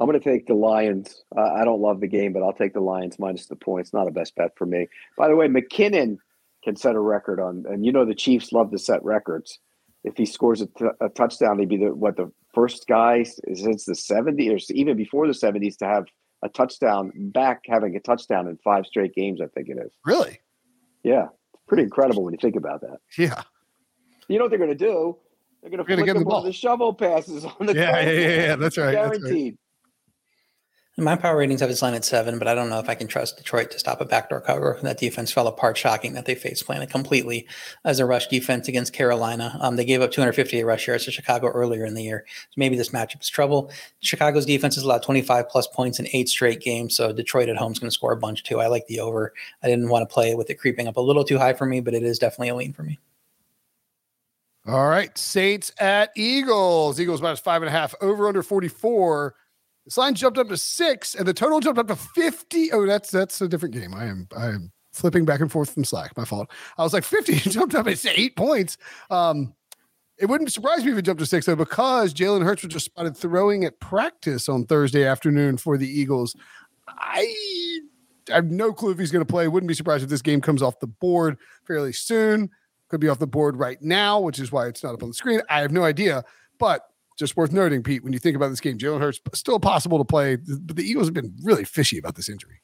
I'm 0.00 0.06
going 0.06 0.18
to 0.18 0.24
take 0.24 0.46
the 0.46 0.54
Lions. 0.54 1.22
Uh, 1.36 1.52
I 1.52 1.64
don't 1.64 1.82
love 1.82 2.00
the 2.00 2.06
game, 2.06 2.32
but 2.32 2.42
I'll 2.42 2.54
take 2.54 2.72
the 2.72 2.80
Lions 2.80 3.18
minus 3.18 3.46
the 3.46 3.56
points. 3.56 3.92
Not 3.92 4.08
a 4.08 4.10
best 4.10 4.34
bet 4.34 4.56
for 4.56 4.64
me. 4.64 4.88
By 5.18 5.28
the 5.28 5.36
way, 5.36 5.46
McKinnon 5.46 6.16
can 6.64 6.76
set 6.76 6.94
a 6.94 7.00
record 7.00 7.38
on, 7.38 7.66
and 7.68 7.84
you 7.84 7.92
know 7.92 8.06
the 8.06 8.14
Chiefs 8.14 8.52
love 8.52 8.70
to 8.70 8.78
set 8.78 9.04
records. 9.04 9.58
If 10.02 10.16
he 10.16 10.24
scores 10.24 10.62
a, 10.62 10.66
t- 10.66 10.86
a 11.02 11.10
touchdown, 11.10 11.58
he'd 11.58 11.68
be 11.68 11.76
the 11.76 11.94
what 11.94 12.16
the 12.16 12.32
first 12.54 12.86
guy 12.86 13.24
since 13.24 13.84
the 13.84 13.92
70s, 13.92 14.70
or 14.70 14.74
even 14.74 14.96
before 14.96 15.26
the 15.26 15.34
70s, 15.34 15.76
to 15.78 15.84
have 15.84 16.06
a 16.42 16.48
touchdown 16.48 17.12
back, 17.14 17.62
having 17.66 17.96
a 17.96 18.00
touchdown 18.00 18.48
in 18.48 18.56
five 18.58 18.86
straight 18.86 19.14
games. 19.14 19.40
I 19.40 19.46
think 19.46 19.68
it 19.68 19.78
is. 19.84 19.92
Really? 20.04 20.40
Yeah, 21.02 21.24
it's 21.54 21.62
pretty 21.68 21.82
incredible 21.84 22.24
when 22.24 22.32
you 22.32 22.38
think 22.40 22.56
about 22.56 22.80
that. 22.82 22.98
Yeah. 23.18 23.42
You 24.28 24.38
know 24.38 24.44
what 24.44 24.50
they're 24.50 24.58
going 24.58 24.70
to 24.70 24.76
do? 24.76 25.16
They're 25.62 25.70
going 25.70 25.84
to 25.84 25.96
get 25.96 25.96
the 25.96 26.10
him 26.10 26.16
one 26.16 26.22
of 26.22 26.24
ball. 26.28 26.42
the 26.42 26.52
shovel 26.52 26.94
passes 26.94 27.44
on 27.44 27.66
the 27.66 27.74
Yeah, 27.74 28.00
yeah, 28.00 28.10
yeah, 28.10 28.28
yeah. 28.28 28.56
That's 28.56 28.78
right. 28.78 28.92
That's 28.92 29.10
right. 29.10 29.20
Guaranteed. 29.20 29.58
My 30.96 31.16
power 31.16 31.36
ratings 31.36 31.60
have 31.60 31.70
this 31.70 31.82
line 31.82 31.94
at 31.94 32.04
seven, 32.04 32.38
but 32.38 32.48
I 32.48 32.54
don't 32.54 32.68
know 32.68 32.80
if 32.80 32.88
I 32.88 32.96
can 32.96 33.06
trust 33.06 33.38
Detroit 33.38 33.70
to 33.70 33.78
stop 33.78 34.00
a 34.00 34.04
backdoor 34.04 34.40
cover. 34.40 34.78
That 34.82 34.98
defense 34.98 35.32
fell 35.32 35.46
apart. 35.46 35.78
Shocking 35.78 36.14
that 36.14 36.26
they 36.26 36.34
face 36.34 36.62
planted 36.62 36.90
completely 36.90 37.46
as 37.84 38.00
a 38.00 38.06
rush 38.06 38.26
defense 38.26 38.66
against 38.66 38.92
Carolina. 38.92 39.56
Um, 39.60 39.76
they 39.76 39.84
gave 39.84 40.02
up 40.02 40.10
258 40.10 40.64
rush 40.64 40.88
yards 40.88 41.04
to 41.04 41.12
Chicago 41.12 41.46
earlier 41.46 41.84
in 41.84 41.94
the 41.94 42.02
year. 42.02 42.24
So 42.26 42.54
maybe 42.56 42.76
this 42.76 42.90
matchup 42.90 43.22
is 43.22 43.28
trouble. 43.28 43.70
Chicago's 44.00 44.44
defense 44.44 44.74
has 44.74 44.84
allowed 44.84 45.02
25 45.02 45.48
plus 45.48 45.68
points 45.68 46.00
in 46.00 46.08
eight 46.12 46.28
straight 46.28 46.60
games. 46.60 46.96
So 46.96 47.12
Detroit 47.12 47.48
at 47.48 47.56
home 47.56 47.72
is 47.72 47.78
going 47.78 47.90
to 47.90 47.94
score 47.94 48.12
a 48.12 48.16
bunch 48.16 48.42
too. 48.42 48.60
I 48.60 48.66
like 48.66 48.86
the 48.88 49.00
over. 49.00 49.32
I 49.62 49.68
didn't 49.68 49.88
want 49.88 50.06
to 50.08 50.12
play 50.12 50.34
with 50.34 50.50
it 50.50 50.56
creeping 50.56 50.88
up 50.88 50.96
a 50.96 51.00
little 51.00 51.24
too 51.24 51.38
high 51.38 51.54
for 51.54 51.66
me, 51.66 51.80
but 51.80 51.94
it 51.94 52.02
is 52.02 52.18
definitely 52.18 52.48
a 52.48 52.56
lean 52.56 52.72
for 52.72 52.82
me. 52.82 52.98
All 54.66 54.88
right. 54.88 55.16
Saints 55.16 55.72
at 55.78 56.10
Eagles. 56.16 57.00
Eagles 57.00 57.22
minus 57.22 57.40
five 57.40 57.62
and 57.62 57.68
a 57.68 57.72
half 57.72 57.94
over 58.00 58.28
under 58.28 58.42
44. 58.42 59.34
This 59.84 59.96
line 59.96 60.14
jumped 60.14 60.38
up 60.38 60.48
to 60.48 60.56
six 60.56 61.14
and 61.14 61.26
the 61.26 61.34
total 61.34 61.60
jumped 61.60 61.78
up 61.78 61.88
to 61.88 61.96
50. 61.96 62.72
Oh, 62.72 62.86
that's 62.86 63.10
that's 63.10 63.40
a 63.40 63.48
different 63.48 63.74
game. 63.74 63.94
I 63.94 64.04
am 64.04 64.28
I 64.36 64.46
am 64.46 64.72
flipping 64.92 65.24
back 65.24 65.40
and 65.40 65.50
forth 65.50 65.72
from 65.72 65.84
Slack. 65.84 66.16
My 66.16 66.24
fault. 66.24 66.50
I 66.76 66.82
was 66.82 66.92
like 66.92 67.04
50 67.04 67.34
jumped 67.50 67.74
up 67.74 67.86
it's 67.86 68.06
eight 68.06 68.36
points. 68.36 68.76
Um 69.10 69.54
it 70.18 70.26
wouldn't 70.26 70.52
surprise 70.52 70.84
me 70.84 70.92
if 70.92 70.98
it 70.98 71.02
jumped 71.02 71.20
to 71.20 71.26
six 71.26 71.46
though, 71.46 71.56
because 71.56 72.12
Jalen 72.12 72.44
Hurts 72.44 72.62
was 72.62 72.72
just 72.72 72.84
spotted 72.84 73.16
throwing 73.16 73.64
at 73.64 73.80
practice 73.80 74.50
on 74.50 74.66
Thursday 74.66 75.06
afternoon 75.06 75.56
for 75.56 75.78
the 75.78 75.88
Eagles. 75.88 76.36
I 76.86 77.80
I 78.30 78.34
have 78.34 78.50
no 78.50 78.72
clue 78.72 78.92
if 78.92 78.98
he's 78.98 79.10
going 79.10 79.24
to 79.24 79.30
play. 79.30 79.48
Wouldn't 79.48 79.68
be 79.68 79.74
surprised 79.74 80.04
if 80.04 80.10
this 80.10 80.22
game 80.22 80.40
comes 80.40 80.62
off 80.62 80.78
the 80.78 80.86
board 80.86 81.38
fairly 81.66 81.92
soon. 81.92 82.50
Could 82.88 83.00
be 83.00 83.08
off 83.08 83.18
the 83.18 83.26
board 83.26 83.56
right 83.56 83.80
now, 83.80 84.20
which 84.20 84.38
is 84.38 84.52
why 84.52 84.66
it's 84.66 84.82
not 84.82 84.94
up 84.94 85.02
on 85.02 85.08
the 85.08 85.14
screen. 85.14 85.40
I 85.48 85.60
have 85.60 85.72
no 85.72 85.84
idea, 85.84 86.24
but 86.58 86.82
just 87.20 87.36
worth 87.36 87.52
noting, 87.52 87.84
Pete, 87.84 88.02
when 88.02 88.12
you 88.12 88.18
think 88.18 88.34
about 88.34 88.48
this 88.48 88.60
game, 88.60 88.78
Jalen 88.78 89.00
Hurts 89.00 89.20
still 89.34 89.60
possible 89.60 89.98
to 89.98 90.04
play, 90.04 90.36
but 90.36 90.74
the 90.74 90.82
Eagles 90.82 91.06
have 91.06 91.14
been 91.14 91.36
really 91.42 91.64
fishy 91.64 91.98
about 91.98 92.16
this 92.16 92.28
injury. 92.28 92.60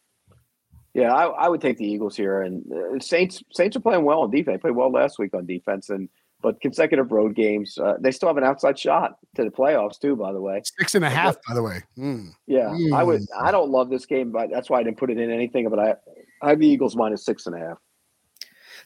Yeah, 0.94 1.12
I, 1.12 1.26
I 1.26 1.48
would 1.48 1.60
take 1.60 1.76
the 1.76 1.86
Eagles 1.86 2.16
here, 2.16 2.40
and 2.40 2.64
uh, 2.72 2.98
Saints 3.00 3.42
Saints 3.52 3.76
are 3.76 3.80
playing 3.80 4.04
well 4.04 4.20
on 4.22 4.30
defense. 4.30 4.56
They 4.56 4.60
played 4.62 4.76
well 4.76 4.90
last 4.90 5.18
week 5.18 5.34
on 5.34 5.44
defense, 5.44 5.90
and 5.90 6.08
but 6.40 6.60
consecutive 6.62 7.12
road 7.12 7.34
games, 7.34 7.76
uh, 7.76 7.94
they 8.00 8.10
still 8.10 8.30
have 8.30 8.38
an 8.38 8.44
outside 8.44 8.78
shot 8.78 9.16
to 9.34 9.44
the 9.44 9.50
playoffs 9.50 10.00
too. 10.00 10.16
By 10.16 10.32
the 10.32 10.40
way, 10.40 10.62
Six 10.78 10.94
and 10.94 11.04
a 11.04 11.10
half, 11.10 11.36
by 11.46 11.54
the 11.54 11.62
way. 11.62 11.82
Mm. 11.98 12.30
yeah, 12.46 12.74
I 12.94 13.02
would. 13.02 13.20
Mm. 13.20 13.26
I 13.38 13.50
don't 13.50 13.70
love 13.70 13.90
this 13.90 14.06
game, 14.06 14.32
but 14.32 14.48
that's 14.50 14.70
why 14.70 14.80
I 14.80 14.82
didn't 14.82 14.96
put 14.96 15.10
it 15.10 15.18
in 15.18 15.30
anything. 15.30 15.68
But 15.68 15.78
I, 15.78 15.94
I 16.40 16.48
have 16.50 16.60
the 16.60 16.66
Eagles 16.66 16.96
minus 16.96 17.26
six 17.26 17.46
and 17.46 17.54
a 17.54 17.58
half. 17.58 17.78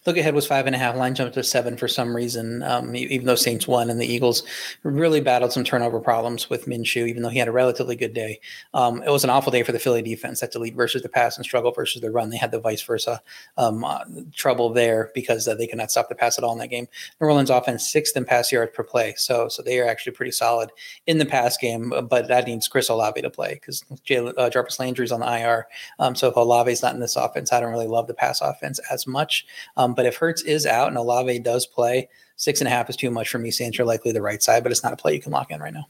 Look 0.07 0.17
ahead 0.17 0.35
was 0.35 0.47
five 0.47 0.67
and 0.67 0.75
a 0.75 0.79
half. 0.79 0.97
Line 0.97 1.15
jumped 1.15 1.35
to 1.35 1.43
seven 1.43 1.77
for 1.77 1.87
some 1.87 2.17
reason. 2.17 2.63
Um, 2.63 2.97
even 2.97 3.27
though 3.27 3.35
Saints 3.35 3.69
won 3.69 3.91
and 3.91 4.01
the 4.01 4.07
Eagles 4.07 4.43
really 4.83 5.21
battled 5.21 5.53
some 5.53 5.63
turnover 5.65 6.01
problems 6.01 6.49
with 6.49 6.65
Minshew, 6.67 7.07
even 7.07 7.23
though 7.23 7.29
he 7.29 7.39
had 7.39 7.49
a 7.49 7.53
relatively 7.53 7.97
good 7.97 8.15
day. 8.15 8.41
Um, 8.73 9.03
it 9.03 9.11
was 9.11 9.25
an 9.25 9.31
awful 9.31 9.53
day 9.53 9.63
for 9.63 9.73
the 9.73 9.79
Philly 9.79 10.01
defense. 10.01 10.41
That 10.41 10.53
to 10.53 10.59
lead 10.59 10.75
versus 10.75 11.03
the 11.03 11.09
pass 11.09 11.37
and 11.37 11.45
struggle 11.45 11.71
versus 11.73 12.01
the 12.01 12.11
run. 12.11 12.31
They 12.31 12.39
had 12.39 12.51
the 12.51 12.61
vice 12.61 12.83
versa 12.83 13.21
um, 13.59 13.85
uh, 13.85 14.05
trouble 14.35 14.73
there 14.73 15.11
because 15.15 15.47
uh, 15.47 15.55
they 15.55 15.67
could 15.67 15.79
not 15.79 15.91
stop 15.91 16.09
the 16.09 16.15
pass 16.15 16.39
at 16.39 16.45
all 16.45 16.53
in 16.53 16.59
that 16.59 16.69
game. 16.69 16.89
New 17.21 17.27
Orleans 17.27 17.51
offense 17.51 17.87
sixth 17.91 18.17
in 18.17 18.25
pass 18.25 18.51
yards 18.51 18.73
per 18.75 18.83
play, 18.83 19.15
so 19.19 19.49
so 19.49 19.63
they 19.63 19.79
are 19.81 19.87
actually 19.87 20.13
pretty 20.13 20.33
solid 20.33 20.71
in 21.07 21.19
the 21.19 21.27
pass 21.27 21.57
game. 21.59 21.93
uh, 21.93 22.01
But 22.01 22.29
that 22.29 22.47
needs 22.47 22.69
Chris 22.69 22.89
Olave 22.89 23.21
to 23.21 23.31
play 23.31 23.55
because 23.55 23.85
uh, 24.11 24.49
Jarvis 24.49 24.79
Landry 24.81 25.05
is 25.05 25.13
on 25.13 25.21
the 25.21 25.27
IR. 25.27 25.67
Um, 25.99 26.15
so 26.15 26.29
if 26.29 26.37
Olave's 26.37 26.83
not 26.83 26.95
in 26.95 27.01
this 27.01 27.17
offense, 27.17 27.53
I 27.53 27.61
don't 27.61 27.71
really 27.73 27.87
love 27.87 28.07
the 28.07 28.15
pass 28.15 28.41
offense 28.41 28.81
as 28.91 29.07
much. 29.07 29.47
Um, 29.77 29.90
but 29.95 30.07
if 30.07 30.17
Hurts 30.17 30.43
is 30.43 30.67
out 30.67 30.89
and 30.89 30.97
Olave 30.97 31.39
does 31.41 31.67
play, 31.67 32.09
six 32.37 32.61
and 32.61 32.69
a 32.69 32.71
half 32.71 32.89
is 32.91 32.97
too 32.97 33.11
much 33.11 33.29
for 33.29 33.39
me. 33.39 33.51
Saints 33.51 33.79
are 33.79 33.85
likely 33.85 34.13
the 34.13 34.23
right 34.23 34.43
side, 34.43 34.63
but 34.63 34.73
it's 34.73 34.83
not 34.83 34.93
a 34.93 34.97
play 34.97 35.15
you 35.15 35.21
can 35.21 35.33
lock 35.33 35.51
in 35.51 35.61
right 35.61 35.75
now. 35.75 35.87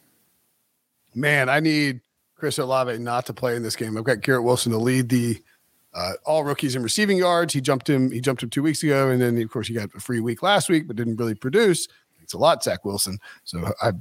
Man, 1.14 1.48
I 1.48 1.60
need 1.60 2.00
Chris 2.36 2.58
Olave 2.58 2.98
not 2.98 3.26
to 3.26 3.32
play 3.32 3.56
in 3.56 3.62
this 3.62 3.76
game. 3.76 3.96
I've 3.96 4.04
got 4.04 4.20
Garrett 4.20 4.44
Wilson 4.44 4.72
to 4.72 4.78
lead 4.78 5.08
the 5.08 5.42
uh, 5.92 6.12
all 6.24 6.44
rookies 6.44 6.76
in 6.76 6.82
receiving 6.82 7.18
yards. 7.18 7.52
He 7.52 7.60
jumped 7.60 7.88
him. 7.88 8.10
He 8.10 8.20
jumped 8.20 8.42
him 8.42 8.50
two 8.50 8.62
weeks 8.62 8.82
ago, 8.82 9.10
and 9.10 9.20
then 9.20 9.40
of 9.40 9.50
course 9.50 9.68
he 9.68 9.74
got 9.74 9.94
a 9.94 10.00
free 10.00 10.20
week 10.20 10.42
last 10.42 10.68
week, 10.68 10.86
but 10.86 10.96
didn't 10.96 11.16
really 11.16 11.34
produce. 11.34 11.88
Thanks 12.16 12.32
a 12.32 12.38
lot, 12.38 12.62
Zach 12.62 12.84
Wilson. 12.84 13.18
So 13.44 13.72
I 13.82 13.92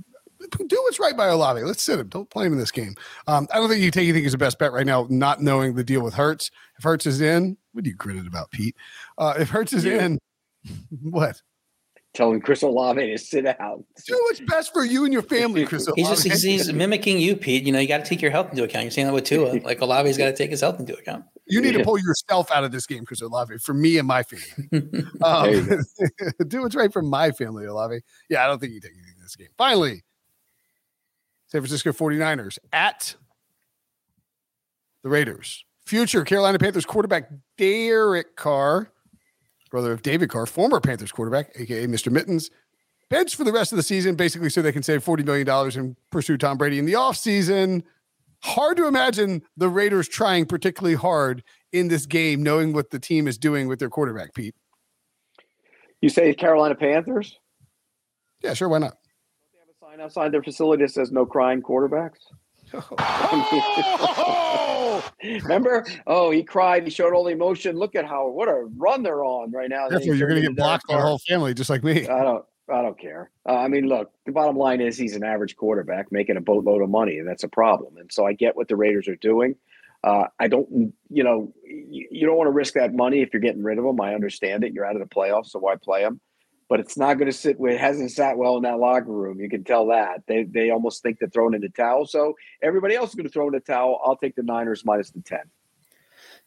do 0.67 0.81
what's 0.83 0.99
right 0.99 1.17
by 1.17 1.27
Olave. 1.27 1.61
Let's 1.61 1.83
sit 1.83 1.99
him. 1.99 2.07
Don't 2.07 2.29
play 2.29 2.45
him 2.45 2.53
in 2.53 2.59
this 2.59 2.71
game. 2.71 2.95
Um, 3.27 3.47
I 3.53 3.57
don't 3.57 3.69
think 3.69 3.83
you 3.83 3.91
take 3.91 4.03
anything 4.03 4.25
as 4.25 4.33
a 4.33 4.37
best 4.37 4.59
bet 4.59 4.71
right 4.71 4.85
now, 4.85 5.07
not 5.09 5.41
knowing 5.41 5.75
the 5.75 5.83
deal 5.83 6.01
with 6.01 6.13
Hurts. 6.13 6.51
If 6.77 6.83
Hurts 6.83 7.05
is 7.05 7.21
in, 7.21 7.57
what 7.79 7.85
are 7.85 7.89
you 7.89 7.95
gritted 7.95 8.27
about, 8.27 8.51
Pete? 8.51 8.75
Uh, 9.17 9.35
if 9.39 9.49
Hurts 9.49 9.71
is 9.71 9.85
Yeah. 9.85 10.03
in, 10.05 10.19
what? 11.01 11.41
Telling 12.13 12.41
Chris 12.41 12.61
Olave 12.61 12.99
to 12.99 13.17
sit 13.17 13.45
out. 13.45 13.85
Do 14.05 14.19
what's 14.23 14.41
best 14.41 14.73
for 14.73 14.83
you 14.83 15.05
and 15.05 15.13
your 15.13 15.21
family, 15.21 15.65
Chris. 15.65 15.87
He's 15.95 16.09
just 16.09 16.23
he's, 16.23 16.41
he's 16.41 16.73
mimicking 16.73 17.19
you, 17.19 17.37
Pete. 17.37 17.63
You 17.63 17.71
know, 17.71 17.79
you 17.79 17.87
got 17.87 18.03
to 18.03 18.09
take 18.09 18.21
your 18.21 18.31
health 18.31 18.49
into 18.49 18.63
account. 18.63 18.83
You're 18.83 18.91
saying 18.91 19.07
that 19.07 19.13
with 19.13 19.23
Tua. 19.23 19.59
Like 19.63 19.81
Olave's 19.81 20.17
got 20.17 20.25
to 20.25 20.35
take 20.35 20.49
his 20.49 20.59
health 20.59 20.79
into 20.79 20.97
account. 20.97 21.23
You 21.45 21.61
need 21.61 21.73
to 21.73 21.83
pull 21.83 21.97
yourself 21.97 22.51
out 22.51 22.63
of 22.63 22.71
this 22.71 22.85
game, 22.85 23.05
Chris 23.05 23.21
Olave, 23.21 23.57
for 23.59 23.73
me 23.73 23.97
and 23.97 24.07
my 24.07 24.23
family. 24.23 25.03
Um, 25.23 25.83
do 26.47 26.61
what's 26.61 26.75
right 26.75 26.91
for 26.91 27.01
my 27.01 27.31
family, 27.31 27.65
Olave. 27.65 28.01
Yeah, 28.29 28.43
I 28.43 28.47
don't 28.47 28.59
think 28.59 28.73
you 28.73 28.81
take 28.81 28.91
anything 28.91 29.13
in 29.15 29.23
this 29.23 29.35
game. 29.35 29.47
Finally, 29.57 30.03
San 31.47 31.61
Francisco 31.61 31.91
49ers 31.91 32.59
at 32.73 33.15
the 35.03 35.09
Raiders. 35.09 35.65
Future 35.89 36.23
Carolina 36.23 36.59
Panthers 36.59 36.85
quarterback 36.85 37.31
Derek 37.57 38.35
Carr, 38.35 38.91
brother 39.71 39.91
of 39.91 40.03
David 40.03 40.29
Carr, 40.29 40.45
former 40.45 40.79
Panthers 40.79 41.11
quarterback, 41.11 41.49
aka 41.55 41.87
Mr. 41.87 42.11
Mittens, 42.11 42.51
bench 43.09 43.35
for 43.35 43.43
the 43.43 43.51
rest 43.51 43.71
of 43.71 43.77
the 43.77 43.81
season, 43.81 44.13
basically 44.13 44.51
so 44.51 44.61
they 44.61 44.71
can 44.71 44.83
save 44.83 45.03
$40 45.03 45.25
million 45.25 45.49
and 45.49 45.95
pursue 46.11 46.37
Tom 46.37 46.59
Brady 46.59 46.77
in 46.77 46.85
the 46.85 46.93
offseason. 46.93 47.81
Hard 48.43 48.77
to 48.77 48.85
imagine 48.85 49.41
the 49.57 49.67
Raiders 49.67 50.07
trying 50.07 50.45
particularly 50.45 50.93
hard 50.93 51.43
in 51.73 51.87
this 51.87 52.05
game, 52.05 52.43
knowing 52.43 52.71
what 52.71 52.91
the 52.91 52.99
team 52.99 53.27
is 53.27 53.39
doing 53.39 53.67
with 53.67 53.79
their 53.79 53.89
quarterback, 53.89 54.35
Pete. 54.35 54.53
You 56.01 56.09
say 56.09 56.35
Carolina 56.35 56.75
Panthers? 56.75 57.39
Yeah, 58.43 58.53
sure. 58.53 58.69
Why 58.69 58.77
not? 58.77 58.95
They 59.53 59.59
have 59.59 59.69
a 59.69 59.73
sign 59.97 60.05
outside 60.05 60.31
their 60.31 60.43
facility 60.43 60.83
that 60.83 60.91
says 60.91 61.11
no 61.11 61.25
crying 61.25 61.63
quarterbacks. 61.63 62.19
Remember? 65.23 65.85
Oh, 66.07 66.31
he 66.31 66.43
cried. 66.43 66.83
He 66.83 66.89
showed 66.89 67.13
all 67.13 67.23
the 67.23 67.31
emotion. 67.31 67.75
Look 67.75 67.95
at 67.95 68.05
how 68.05 68.29
what 68.29 68.47
a 68.47 68.67
run 68.77 69.03
they're 69.03 69.23
on 69.23 69.51
right 69.51 69.69
now. 69.69 69.89
That's 69.89 70.05
you're 70.05 70.17
going 70.17 70.41
to 70.41 70.47
get 70.47 70.55
blocked 70.55 70.87
by 70.87 70.95
the 70.95 71.01
whole 71.01 71.19
family, 71.19 71.53
just 71.53 71.69
like 71.69 71.83
me. 71.83 72.07
I 72.07 72.23
don't. 72.23 72.45
I 72.71 72.83
don't 72.83 72.99
care. 72.99 73.31
Uh, 73.47 73.57
I 73.57 73.67
mean, 73.67 73.87
look. 73.87 74.11
The 74.25 74.31
bottom 74.31 74.55
line 74.55 74.79
is 74.79 74.97
he's 74.97 75.15
an 75.15 75.23
average 75.23 75.55
quarterback 75.55 76.11
making 76.11 76.37
a 76.37 76.41
boatload 76.41 76.81
of 76.81 76.89
money, 76.89 77.17
and 77.17 77.27
that's 77.27 77.43
a 77.43 77.47
problem. 77.47 77.97
And 77.97 78.11
so 78.11 78.25
I 78.25 78.33
get 78.33 78.55
what 78.55 78.67
the 78.67 78.75
Raiders 78.75 79.07
are 79.07 79.15
doing. 79.15 79.55
Uh, 80.03 80.25
I 80.39 80.47
don't. 80.47 80.93
You 81.09 81.23
know, 81.23 81.53
you, 81.63 82.07
you 82.11 82.27
don't 82.27 82.37
want 82.37 82.47
to 82.47 82.51
risk 82.51 82.75
that 82.75 82.93
money 82.93 83.21
if 83.21 83.33
you're 83.33 83.41
getting 83.41 83.63
rid 83.63 83.79
of 83.79 83.85
him. 83.85 83.99
I 83.99 84.13
understand 84.13 84.63
it. 84.63 84.73
You're 84.73 84.85
out 84.85 84.95
of 84.95 85.01
the 85.01 85.13
playoffs, 85.13 85.47
so 85.47 85.59
why 85.59 85.75
play 85.75 86.03
him? 86.03 86.21
But 86.69 86.79
it's 86.79 86.97
not 86.97 87.15
going 87.15 87.29
to 87.29 87.37
sit. 87.37 87.57
It 87.59 87.79
hasn't 87.79 88.11
sat 88.11 88.37
well 88.37 88.55
in 88.55 88.63
that 88.63 88.79
locker 88.79 89.11
room. 89.11 89.39
You 89.39 89.49
can 89.49 89.63
tell 89.63 89.87
that 89.87 90.23
they 90.27 90.43
they 90.43 90.69
almost 90.69 91.03
think 91.03 91.19
they're 91.19 91.29
throwing 91.29 91.55
in 91.55 91.61
the 91.61 91.69
towel. 91.69 92.05
So 92.05 92.35
everybody 92.61 92.95
else 92.95 93.09
is 93.09 93.15
going 93.15 93.25
to 93.25 93.31
throw 93.31 93.47
in 93.47 93.53
the 93.53 93.59
towel. 93.59 93.99
I'll 94.05 94.15
take 94.15 94.35
the 94.35 94.43
Niners 94.43 94.85
minus 94.85 95.09
the 95.09 95.21
ten. 95.21 95.41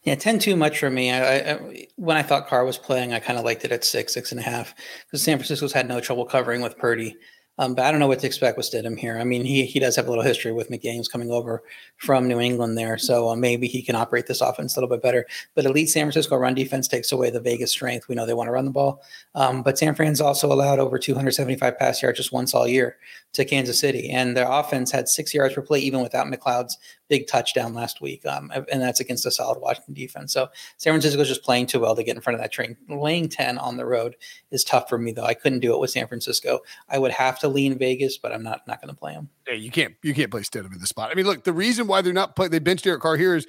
Yeah, 0.03 0.17
10 0.17 0.41
too 0.41 0.57
much 0.57 0.81
for 0.81 0.91
me. 0.91 1.13
I, 1.13 1.53
I, 1.53 1.87
when 1.95 2.17
I 2.17 2.23
thought 2.23 2.49
Carr 2.49 2.65
was 2.65 2.77
playing, 2.77 3.13
I 3.13 3.21
kind 3.21 3.39
of 3.39 3.45
liked 3.45 3.65
it 3.65 3.71
at 3.71 3.85
six, 3.85 4.13
six 4.13 4.33
and 4.33 4.41
a 4.41 4.43
half 4.43 4.75
because 5.07 5.23
San 5.23 5.39
Francisco's 5.39 5.73
had 5.73 5.87
no 5.87 6.01
trouble 6.01 6.25
covering 6.25 6.61
with 6.61 6.77
Purdy. 6.77 7.17
Um, 7.59 7.75
but 7.75 7.85
I 7.85 7.91
don't 7.91 8.01
know 8.01 8.07
what 8.07 8.19
to 8.21 8.27
expect 8.27 8.57
with 8.57 8.71
Stidham 8.71 8.99
here. 8.99 9.19
I 9.19 9.25
mean, 9.25 9.45
he 9.45 9.67
he 9.67 9.79
does 9.79 9.95
have 9.97 10.07
a 10.07 10.09
little 10.09 10.25
history 10.25 10.53
with 10.53 10.71
McDaniels 10.71 11.11
coming 11.11 11.31
over 11.31 11.63
from 11.99 12.27
New 12.27 12.41
England 12.41 12.79
there, 12.79 12.97
so 12.97 13.29
uh, 13.29 13.37
maybe 13.37 13.69
he 13.69 13.83
can 13.83 13.95
operate 13.95 14.27
this 14.27 14.41
offense 14.41 14.75
a 14.75 14.81
little 14.81 14.89
bit 14.89 15.03
better. 15.03 15.27
But 15.55 15.67
elite 15.67 15.91
San 15.91 16.07
Francisco 16.07 16.37
run 16.37 16.55
defense 16.55 16.89
takes 16.89 17.13
away 17.13 17.29
the 17.29 17.41
Vegas 17.41 17.71
strength. 17.71 18.09
We 18.09 18.15
know 18.15 18.25
they 18.25 18.33
want 18.33 18.49
to 18.49 18.53
run 18.53 18.65
the 18.65 18.71
ball, 18.71 19.03
um, 19.35 19.63
but 19.63 19.79
San 19.79 19.95
Fran's 19.95 20.21
also 20.21 20.51
allowed 20.51 20.79
over 20.79 20.99
275 20.99 21.79
pass 21.79 22.03
yards 22.03 22.17
just 22.17 22.33
once 22.33 22.55
all 22.55 22.67
year 22.67 22.97
to 23.35 23.45
Kansas 23.45 23.79
City, 23.79 24.11
and 24.11 24.35
their 24.35 24.51
offense 24.51 24.91
had 24.91 25.09
six 25.09 25.35
yards 25.35 25.55
per 25.55 25.61
play 25.61 25.81
even 25.81 26.01
without 26.01 26.27
McLeod's 26.27 26.79
big 27.13 27.27
touchdown 27.27 27.75
last 27.75 28.01
week, 28.01 28.25
um, 28.25 28.51
and 28.73 28.81
that's 28.81 28.99
against 28.99 29.27
a 29.27 29.31
solid 29.31 29.61
Washington 29.61 29.93
defense. 29.93 30.33
So 30.33 30.49
San 30.79 30.95
Francisco's 30.95 31.29
just 31.29 31.43
playing 31.43 31.67
too 31.67 31.79
well 31.79 31.95
to 31.95 32.03
get 32.03 32.17
in 32.17 32.23
front 32.23 32.37
of 32.37 32.41
that 32.41 32.51
train. 32.51 32.75
Laying 32.89 33.29
10 33.29 33.59
on 33.59 33.77
the 33.77 33.85
road 33.85 34.17
is 34.51 34.65
tough 34.65 34.89
for 34.89 34.97
me 34.97 35.13
though. 35.13 35.27
I 35.27 35.35
couldn't 35.35 35.61
do 35.61 35.75
it 35.75 35.79
with 35.79 35.91
San 35.91 36.07
Francisco. 36.07 36.61
I 36.89 36.99
would 36.99 37.11
have 37.13 37.39
to 37.41 37.49
lean 37.49 37.77
Vegas, 37.77 38.17
but 38.17 38.33
I'm 38.33 38.43
not 38.43 38.67
not 38.67 38.81
going 38.81 38.89
to 38.89 38.99
play 38.99 39.13
them. 39.13 39.29
Yeah, 39.47 39.53
you 39.53 39.71
can't 39.71 39.95
you 40.03 40.15
can't 40.15 40.31
play 40.31 40.41
Stidham 40.41 40.73
in 40.73 40.79
the 40.79 40.87
spot. 40.87 41.11
I 41.11 41.15
mean, 41.15 41.27
look, 41.27 41.45
the 41.45 41.53
reason 41.53 41.87
why 41.87 42.01
they're 42.01 42.15
not 42.15 42.35
play 42.35 42.49
they 42.49 42.61
benched 42.61 42.85
Derek 42.85 43.03
Carr 43.03 43.19
here 43.19 43.37
is 43.37 43.47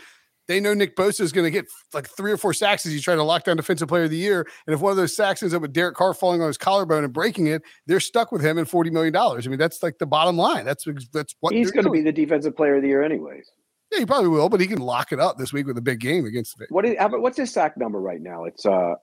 they 0.47 0.59
know 0.59 0.73
Nick 0.73 0.95
Bosa 0.95 1.21
is 1.21 1.31
going 1.31 1.45
to 1.45 1.51
get 1.51 1.67
like 1.93 2.07
three 2.07 2.31
or 2.31 2.37
four 2.37 2.53
sacks 2.53 2.85
as 2.85 2.91
he's 2.91 3.03
trying 3.03 3.17
to 3.17 3.23
lock 3.23 3.45
down 3.45 3.57
defensive 3.57 3.87
player 3.87 4.03
of 4.03 4.09
the 4.09 4.17
year. 4.17 4.47
And 4.67 4.73
if 4.73 4.81
one 4.81 4.91
of 4.91 4.97
those 4.97 5.15
sacks 5.15 5.41
ends 5.41 5.53
up 5.53 5.61
with 5.61 5.73
Derek 5.73 5.95
Carr 5.95 6.13
falling 6.13 6.41
on 6.41 6.47
his 6.47 6.57
collarbone 6.57 7.03
and 7.03 7.13
breaking 7.13 7.47
it, 7.47 7.61
they're 7.87 7.99
stuck 7.99 8.31
with 8.31 8.43
him 8.43 8.57
and 8.57 8.69
forty 8.69 8.89
million 8.89 9.13
dollars. 9.13 9.47
I 9.47 9.49
mean, 9.49 9.59
that's 9.59 9.81
like 9.81 9.99
the 9.99 10.05
bottom 10.05 10.37
line. 10.37 10.65
That's 10.65 10.85
that's 11.11 11.35
what 11.39 11.53
He's 11.53 11.71
going 11.71 11.85
to 11.85 11.91
be 11.91 12.01
the 12.01 12.11
defensive 12.11 12.55
player 12.55 12.75
of 12.75 12.81
the 12.81 12.89
year, 12.89 13.03
anyways. 13.03 13.49
Yeah, 13.91 13.99
he 13.99 14.05
probably 14.05 14.29
will, 14.29 14.49
but 14.49 14.59
he 14.59 14.67
can 14.67 14.79
lock 14.79 15.11
it 15.11 15.19
up 15.19 15.37
this 15.37 15.53
week 15.53 15.67
with 15.67 15.77
a 15.77 15.81
big 15.81 15.99
game 15.99 16.25
against. 16.25 16.57
the 16.57 16.65
What 16.69 16.85
is 16.85 16.95
how 16.97 17.09
what's 17.19 17.37
his 17.37 17.51
sack 17.51 17.77
number 17.77 17.99
right 17.99 18.21
now? 18.21 18.45
It's 18.45 18.65
uh, 18.65 18.95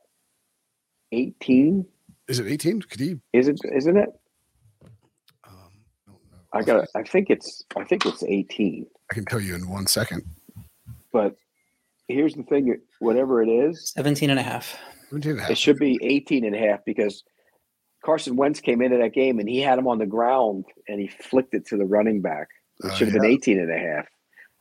eighteen. 1.12 1.86
Is 2.28 2.38
it 2.38 2.46
eighteen? 2.48 2.82
Could 2.82 3.00
he? 3.00 3.16
Is 3.32 3.48
it? 3.48 3.60
Isn't 3.72 3.96
it? 3.96 4.10
Um, 5.46 5.54
I 6.06 6.10
don't 6.10 6.20
know. 6.30 6.38
I 6.52 6.62
got. 6.62 6.88
I 6.94 7.02
think 7.02 7.30
it's. 7.30 7.64
I 7.76 7.84
think 7.84 8.04
it's 8.04 8.22
eighteen. 8.24 8.86
I 9.10 9.14
can 9.14 9.24
tell 9.24 9.40
you 9.40 9.54
in 9.54 9.68
one 9.68 9.86
second. 9.86 10.22
But 11.12 11.34
here's 12.08 12.34
the 12.34 12.42
thing: 12.44 12.76
whatever 13.00 13.42
it 13.42 13.48
is, 13.48 13.92
17 13.96 14.30
and 14.30 14.38
a 14.38 14.42
half. 14.42 14.76
17 15.10 15.30
and 15.32 15.40
a 15.40 15.42
half. 15.42 15.50
it 15.50 15.58
should 15.58 15.76
be 15.78 15.98
18 16.02 16.44
and 16.44 16.54
a 16.54 16.58
half 16.58 16.80
because 16.86 17.24
Carson 18.04 18.36
Wentz 18.36 18.60
came 18.60 18.80
into 18.80 18.96
that 18.98 19.12
game 19.12 19.38
and 19.38 19.48
he 19.48 19.60
had 19.60 19.78
him 19.78 19.86
on 19.88 19.98
the 19.98 20.06
ground 20.06 20.64
and 20.88 21.00
he 21.00 21.08
flicked 21.08 21.52
it 21.54 21.66
to 21.66 21.76
the 21.76 21.84
running 21.84 22.20
back. 22.22 22.48
It 22.82 22.90
Oh, 22.92 22.94
should 22.94 23.08
have 23.08 23.20
been 23.20 23.30
18 23.30 23.58
and 23.58 23.70
a 23.70 23.78
half. 23.78 24.06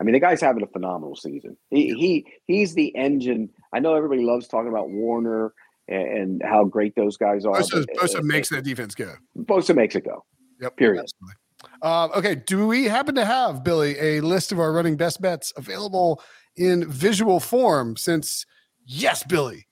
I 0.02 0.04
mean, 0.04 0.14
the 0.14 0.20
guy's 0.20 0.42
having 0.42 0.64
a 0.64 0.68
phenomenal 0.68 1.16
season. 1.16 1.58
He 1.70 1.94
he 1.94 2.26
he's 2.48 2.74
the 2.74 2.96
engine. 2.96 3.50
I 3.74 3.80
know 3.80 3.96
everybody 3.96 4.24
loves 4.24 4.48
talking 4.48 4.70
about 4.70 4.90
Warner 4.90 5.54
and, 5.88 6.18
and 6.18 6.42
how 6.44 6.64
great 6.66 6.96
those 6.96 7.18
guys 7.18 7.46
are. 7.46 7.56
Bosa, 7.56 7.86
but, 7.86 8.10
Bosa 8.10 8.20
uh, 8.20 8.24
makes 8.24 8.50
that 8.50 8.64
defense 8.64 8.96
go. 8.96 9.14
Bosa 9.38 9.76
makes 9.76 9.96
it 9.96 10.06
go. 10.06 10.24
Yep. 10.62 10.78
Period. 10.78 11.04
Absolutely. 11.04 11.36
Um, 11.82 12.12
okay. 12.16 12.36
Do 12.36 12.66
we 12.68 12.86
happen 12.86 13.16
to 13.16 13.26
have 13.26 13.64
Billy 13.64 13.98
a 14.00 14.22
list 14.22 14.52
of 14.52 14.60
our 14.60 14.72
running 14.72 14.96
best 14.98 15.22
bets 15.22 15.52
available 15.58 16.22
in 16.60 16.90
visual 16.90 17.40
form? 17.40 17.96
Since 17.98 18.46
yes, 18.86 19.24
Billy, 19.24 19.68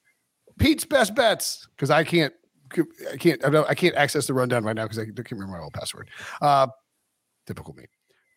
Pete's 0.57 0.85
best 0.85 1.15
bets 1.15 1.67
because 1.75 1.91
I 1.91 2.03
can't, 2.03 2.33
I 3.11 3.17
can't, 3.17 3.43
I, 3.45 3.49
don't, 3.49 3.69
I 3.69 3.75
can't 3.75 3.95
access 3.95 4.27
the 4.27 4.33
rundown 4.33 4.63
right 4.63 4.75
now 4.75 4.83
because 4.83 4.99
I 4.99 5.05
can't 5.05 5.31
remember 5.31 5.57
my 5.57 5.63
old 5.63 5.73
password. 5.73 6.09
Uh, 6.41 6.67
typical 7.45 7.73
me. 7.73 7.85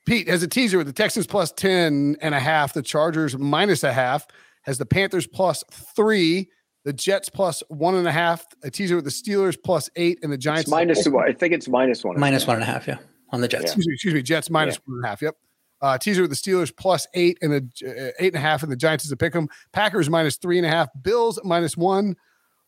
Pete 0.06 0.28
has 0.28 0.42
a 0.42 0.48
teaser 0.48 0.78
with 0.78 0.86
the 0.86 0.92
Texans 0.92 1.26
plus 1.26 1.52
10 1.52 2.16
and 2.20 2.34
a 2.34 2.40
half, 2.40 2.72
the 2.72 2.82
Chargers 2.82 3.36
minus 3.36 3.84
a 3.84 3.92
half, 3.92 4.26
has 4.62 4.78
the 4.78 4.86
Panthers 4.86 5.26
plus 5.26 5.62
three, 5.70 6.48
the 6.84 6.92
Jets 6.92 7.28
plus 7.28 7.62
one 7.68 7.94
and 7.94 8.08
a 8.08 8.12
half, 8.12 8.44
a 8.62 8.70
teaser 8.70 8.96
with 8.96 9.04
the 9.04 9.10
Steelers 9.10 9.56
plus 9.62 9.90
eight, 9.96 10.18
and 10.22 10.32
the 10.32 10.38
Giants 10.38 10.62
It's 10.62 10.70
minus. 10.70 11.06
I 11.06 11.32
think 11.32 11.52
it's 11.52 11.68
minus 11.68 12.04
one. 12.04 12.18
Minus 12.18 12.46
one 12.46 12.56
and 12.56 12.62
a 12.62 12.66
half, 12.66 12.86
yeah, 12.86 12.98
on 13.30 13.40
the 13.40 13.48
Jets. 13.48 13.64
excuse 13.64 13.86
me, 13.86 13.94
excuse 13.94 14.14
me, 14.14 14.22
Jets 14.22 14.50
minus 14.50 14.76
one 14.84 14.96
and 14.96 15.04
a 15.04 15.08
half. 15.08 15.22
Yep. 15.22 15.36
Uh, 15.82 15.96
teaser 15.96 16.20
with 16.22 16.30
the 16.30 16.36
Steelers 16.36 16.74
plus 16.76 17.06
eight 17.14 17.38
and 17.40 17.52
the 17.52 17.68
uh, 17.88 18.12
eight 18.18 18.34
and 18.34 18.36
a 18.36 18.40
half, 18.40 18.62
and 18.62 18.70
the 18.70 18.76
Giants 18.76 19.04
is 19.04 19.12
a 19.12 19.16
pick 19.16 19.34
'em. 19.34 19.48
Packers 19.72 20.10
minus 20.10 20.36
three 20.36 20.58
and 20.58 20.66
a 20.66 20.70
half. 20.70 20.88
Bills 21.02 21.38
minus 21.42 21.76
one. 21.76 22.16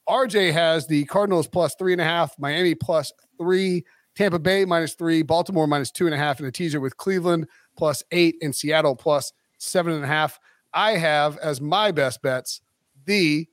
RJ 0.09 0.53
has 0.53 0.87
the 0.87 1.05
Cardinals 1.05 1.47
plus 1.47 1.75
three 1.79 1.93
and 1.93 2.01
a 2.01 2.05
half. 2.05 2.39
Miami 2.39 2.75
plus 2.75 3.13
three. 3.39 3.85
Tampa 4.15 4.39
Bay 4.39 4.65
minus 4.65 4.95
three. 4.95 5.23
Baltimore 5.23 5.67
minus 5.67 5.91
two 5.91 6.07
and 6.07 6.15
a 6.15 6.19
half, 6.19 6.39
and 6.39 6.49
a 6.49 6.53
teaser 6.53 6.81
with 6.81 6.97
Cleveland 6.97 7.47
plus 7.77 8.03
eight 8.13 8.37
and 8.43 8.55
Seattle 8.55 8.97
plus 8.97 9.33
seven 9.59 9.93
and 9.93 10.05
a 10.05 10.09
half. 10.09 10.39
I 10.75 10.93
have 10.93 11.37
as 11.39 11.61
my 11.61 11.93
best 11.93 12.23
bets 12.23 12.61
the 13.05 13.47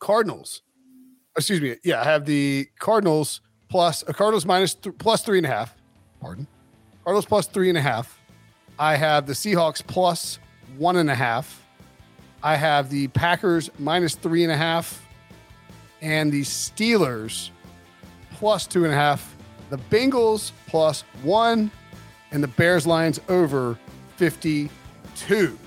Cardinals. 0.00 0.62
Excuse 1.36 1.60
me. 1.60 1.76
Yeah, 1.84 2.00
I 2.00 2.04
have 2.04 2.24
the 2.26 2.68
Cardinals 2.78 3.40
plus 3.68 4.04
uh, 4.06 4.12
Cardinals 4.12 4.46
minus 4.46 4.74
th- 4.74 4.96
plus 4.98 5.22
three 5.22 5.38
and 5.38 5.46
a 5.46 5.50
half. 5.50 5.74
Pardon. 6.20 6.46
Cardinals 7.04 7.26
plus 7.26 7.46
three 7.46 7.68
and 7.68 7.78
a 7.78 7.82
half. 7.82 8.18
I 8.78 8.96
have 8.96 9.26
the 9.26 9.32
Seahawks 9.32 9.86
plus 9.86 10.38
one 10.76 10.96
and 10.96 11.10
a 11.10 11.14
half. 11.14 11.62
I 12.42 12.56
have 12.56 12.90
the 12.90 13.08
Packers 13.08 13.70
minus 13.78 14.14
three 14.14 14.42
and 14.42 14.52
a 14.52 14.56
half, 14.56 15.02
and 16.02 16.30
the 16.30 16.42
Steelers 16.42 17.50
plus 18.32 18.66
two 18.66 18.84
and 18.84 18.92
a 18.92 18.96
half. 18.96 19.34
The 19.70 19.78
Bengals 19.78 20.52
plus 20.66 21.02
one, 21.22 21.70
and 22.32 22.42
the 22.42 22.48
Bears 22.48 22.86
Lions 22.86 23.20
over 23.28 23.78
52. 24.16 25.58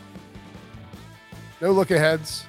No 1.62 1.72
look 1.72 1.92
aheads. 1.92 2.46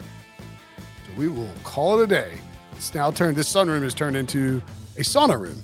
So 1.06 1.12
we 1.16 1.28
will 1.28 1.50
call 1.62 1.98
it 1.98 2.04
a 2.04 2.06
day. 2.06 2.32
It's 2.72 2.94
now 2.94 3.10
turned, 3.10 3.36
this 3.36 3.52
sunroom 3.52 3.82
has 3.82 3.94
turned 3.94 4.16
into 4.16 4.60
a 4.96 5.00
sauna 5.00 5.40
room. 5.40 5.62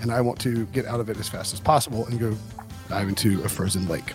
And 0.00 0.10
I 0.10 0.20
want 0.20 0.40
to 0.40 0.66
get 0.66 0.86
out 0.86 0.98
of 0.98 1.08
it 1.08 1.16
as 1.18 1.28
fast 1.28 1.54
as 1.54 1.60
possible 1.60 2.06
and 2.06 2.18
go 2.18 2.36
dive 2.92 3.08
into 3.08 3.42
a 3.42 3.48
frozen 3.48 3.88
lake. 3.88 4.12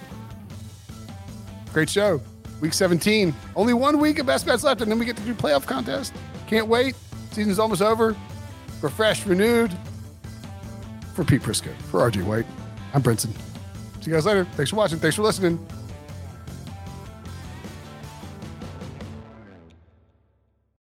Great 1.73 1.89
show. 1.89 2.21
Week 2.61 2.73
17. 2.73 3.33
Only 3.55 3.73
one 3.73 3.97
week 3.99 4.19
of 4.19 4.27
best 4.27 4.45
bets 4.45 4.63
left, 4.63 4.81
and 4.81 4.91
then 4.91 4.99
we 4.99 5.05
get 5.05 5.17
to 5.17 5.23
do 5.23 5.33
playoff 5.33 5.65
contest. 5.65 6.13
Can't 6.45 6.67
wait. 6.67 6.95
Season's 7.31 7.57
almost 7.57 7.81
over. 7.81 8.15
Refreshed, 8.81 9.25
renewed. 9.25 9.75
For 11.15 11.23
Pete 11.23 11.41
Prisco, 11.41 11.75
for 11.89 12.07
RJ 12.07 12.23
White, 12.23 12.45
I'm 12.93 13.01
Brinson. 13.01 13.33
See 14.01 14.11
you 14.11 14.13
guys 14.13 14.27
later. 14.27 14.45
Thanks 14.53 14.69
for 14.69 14.75
watching. 14.75 14.99
Thanks 14.99 15.15
for 15.15 15.23
listening. 15.23 15.57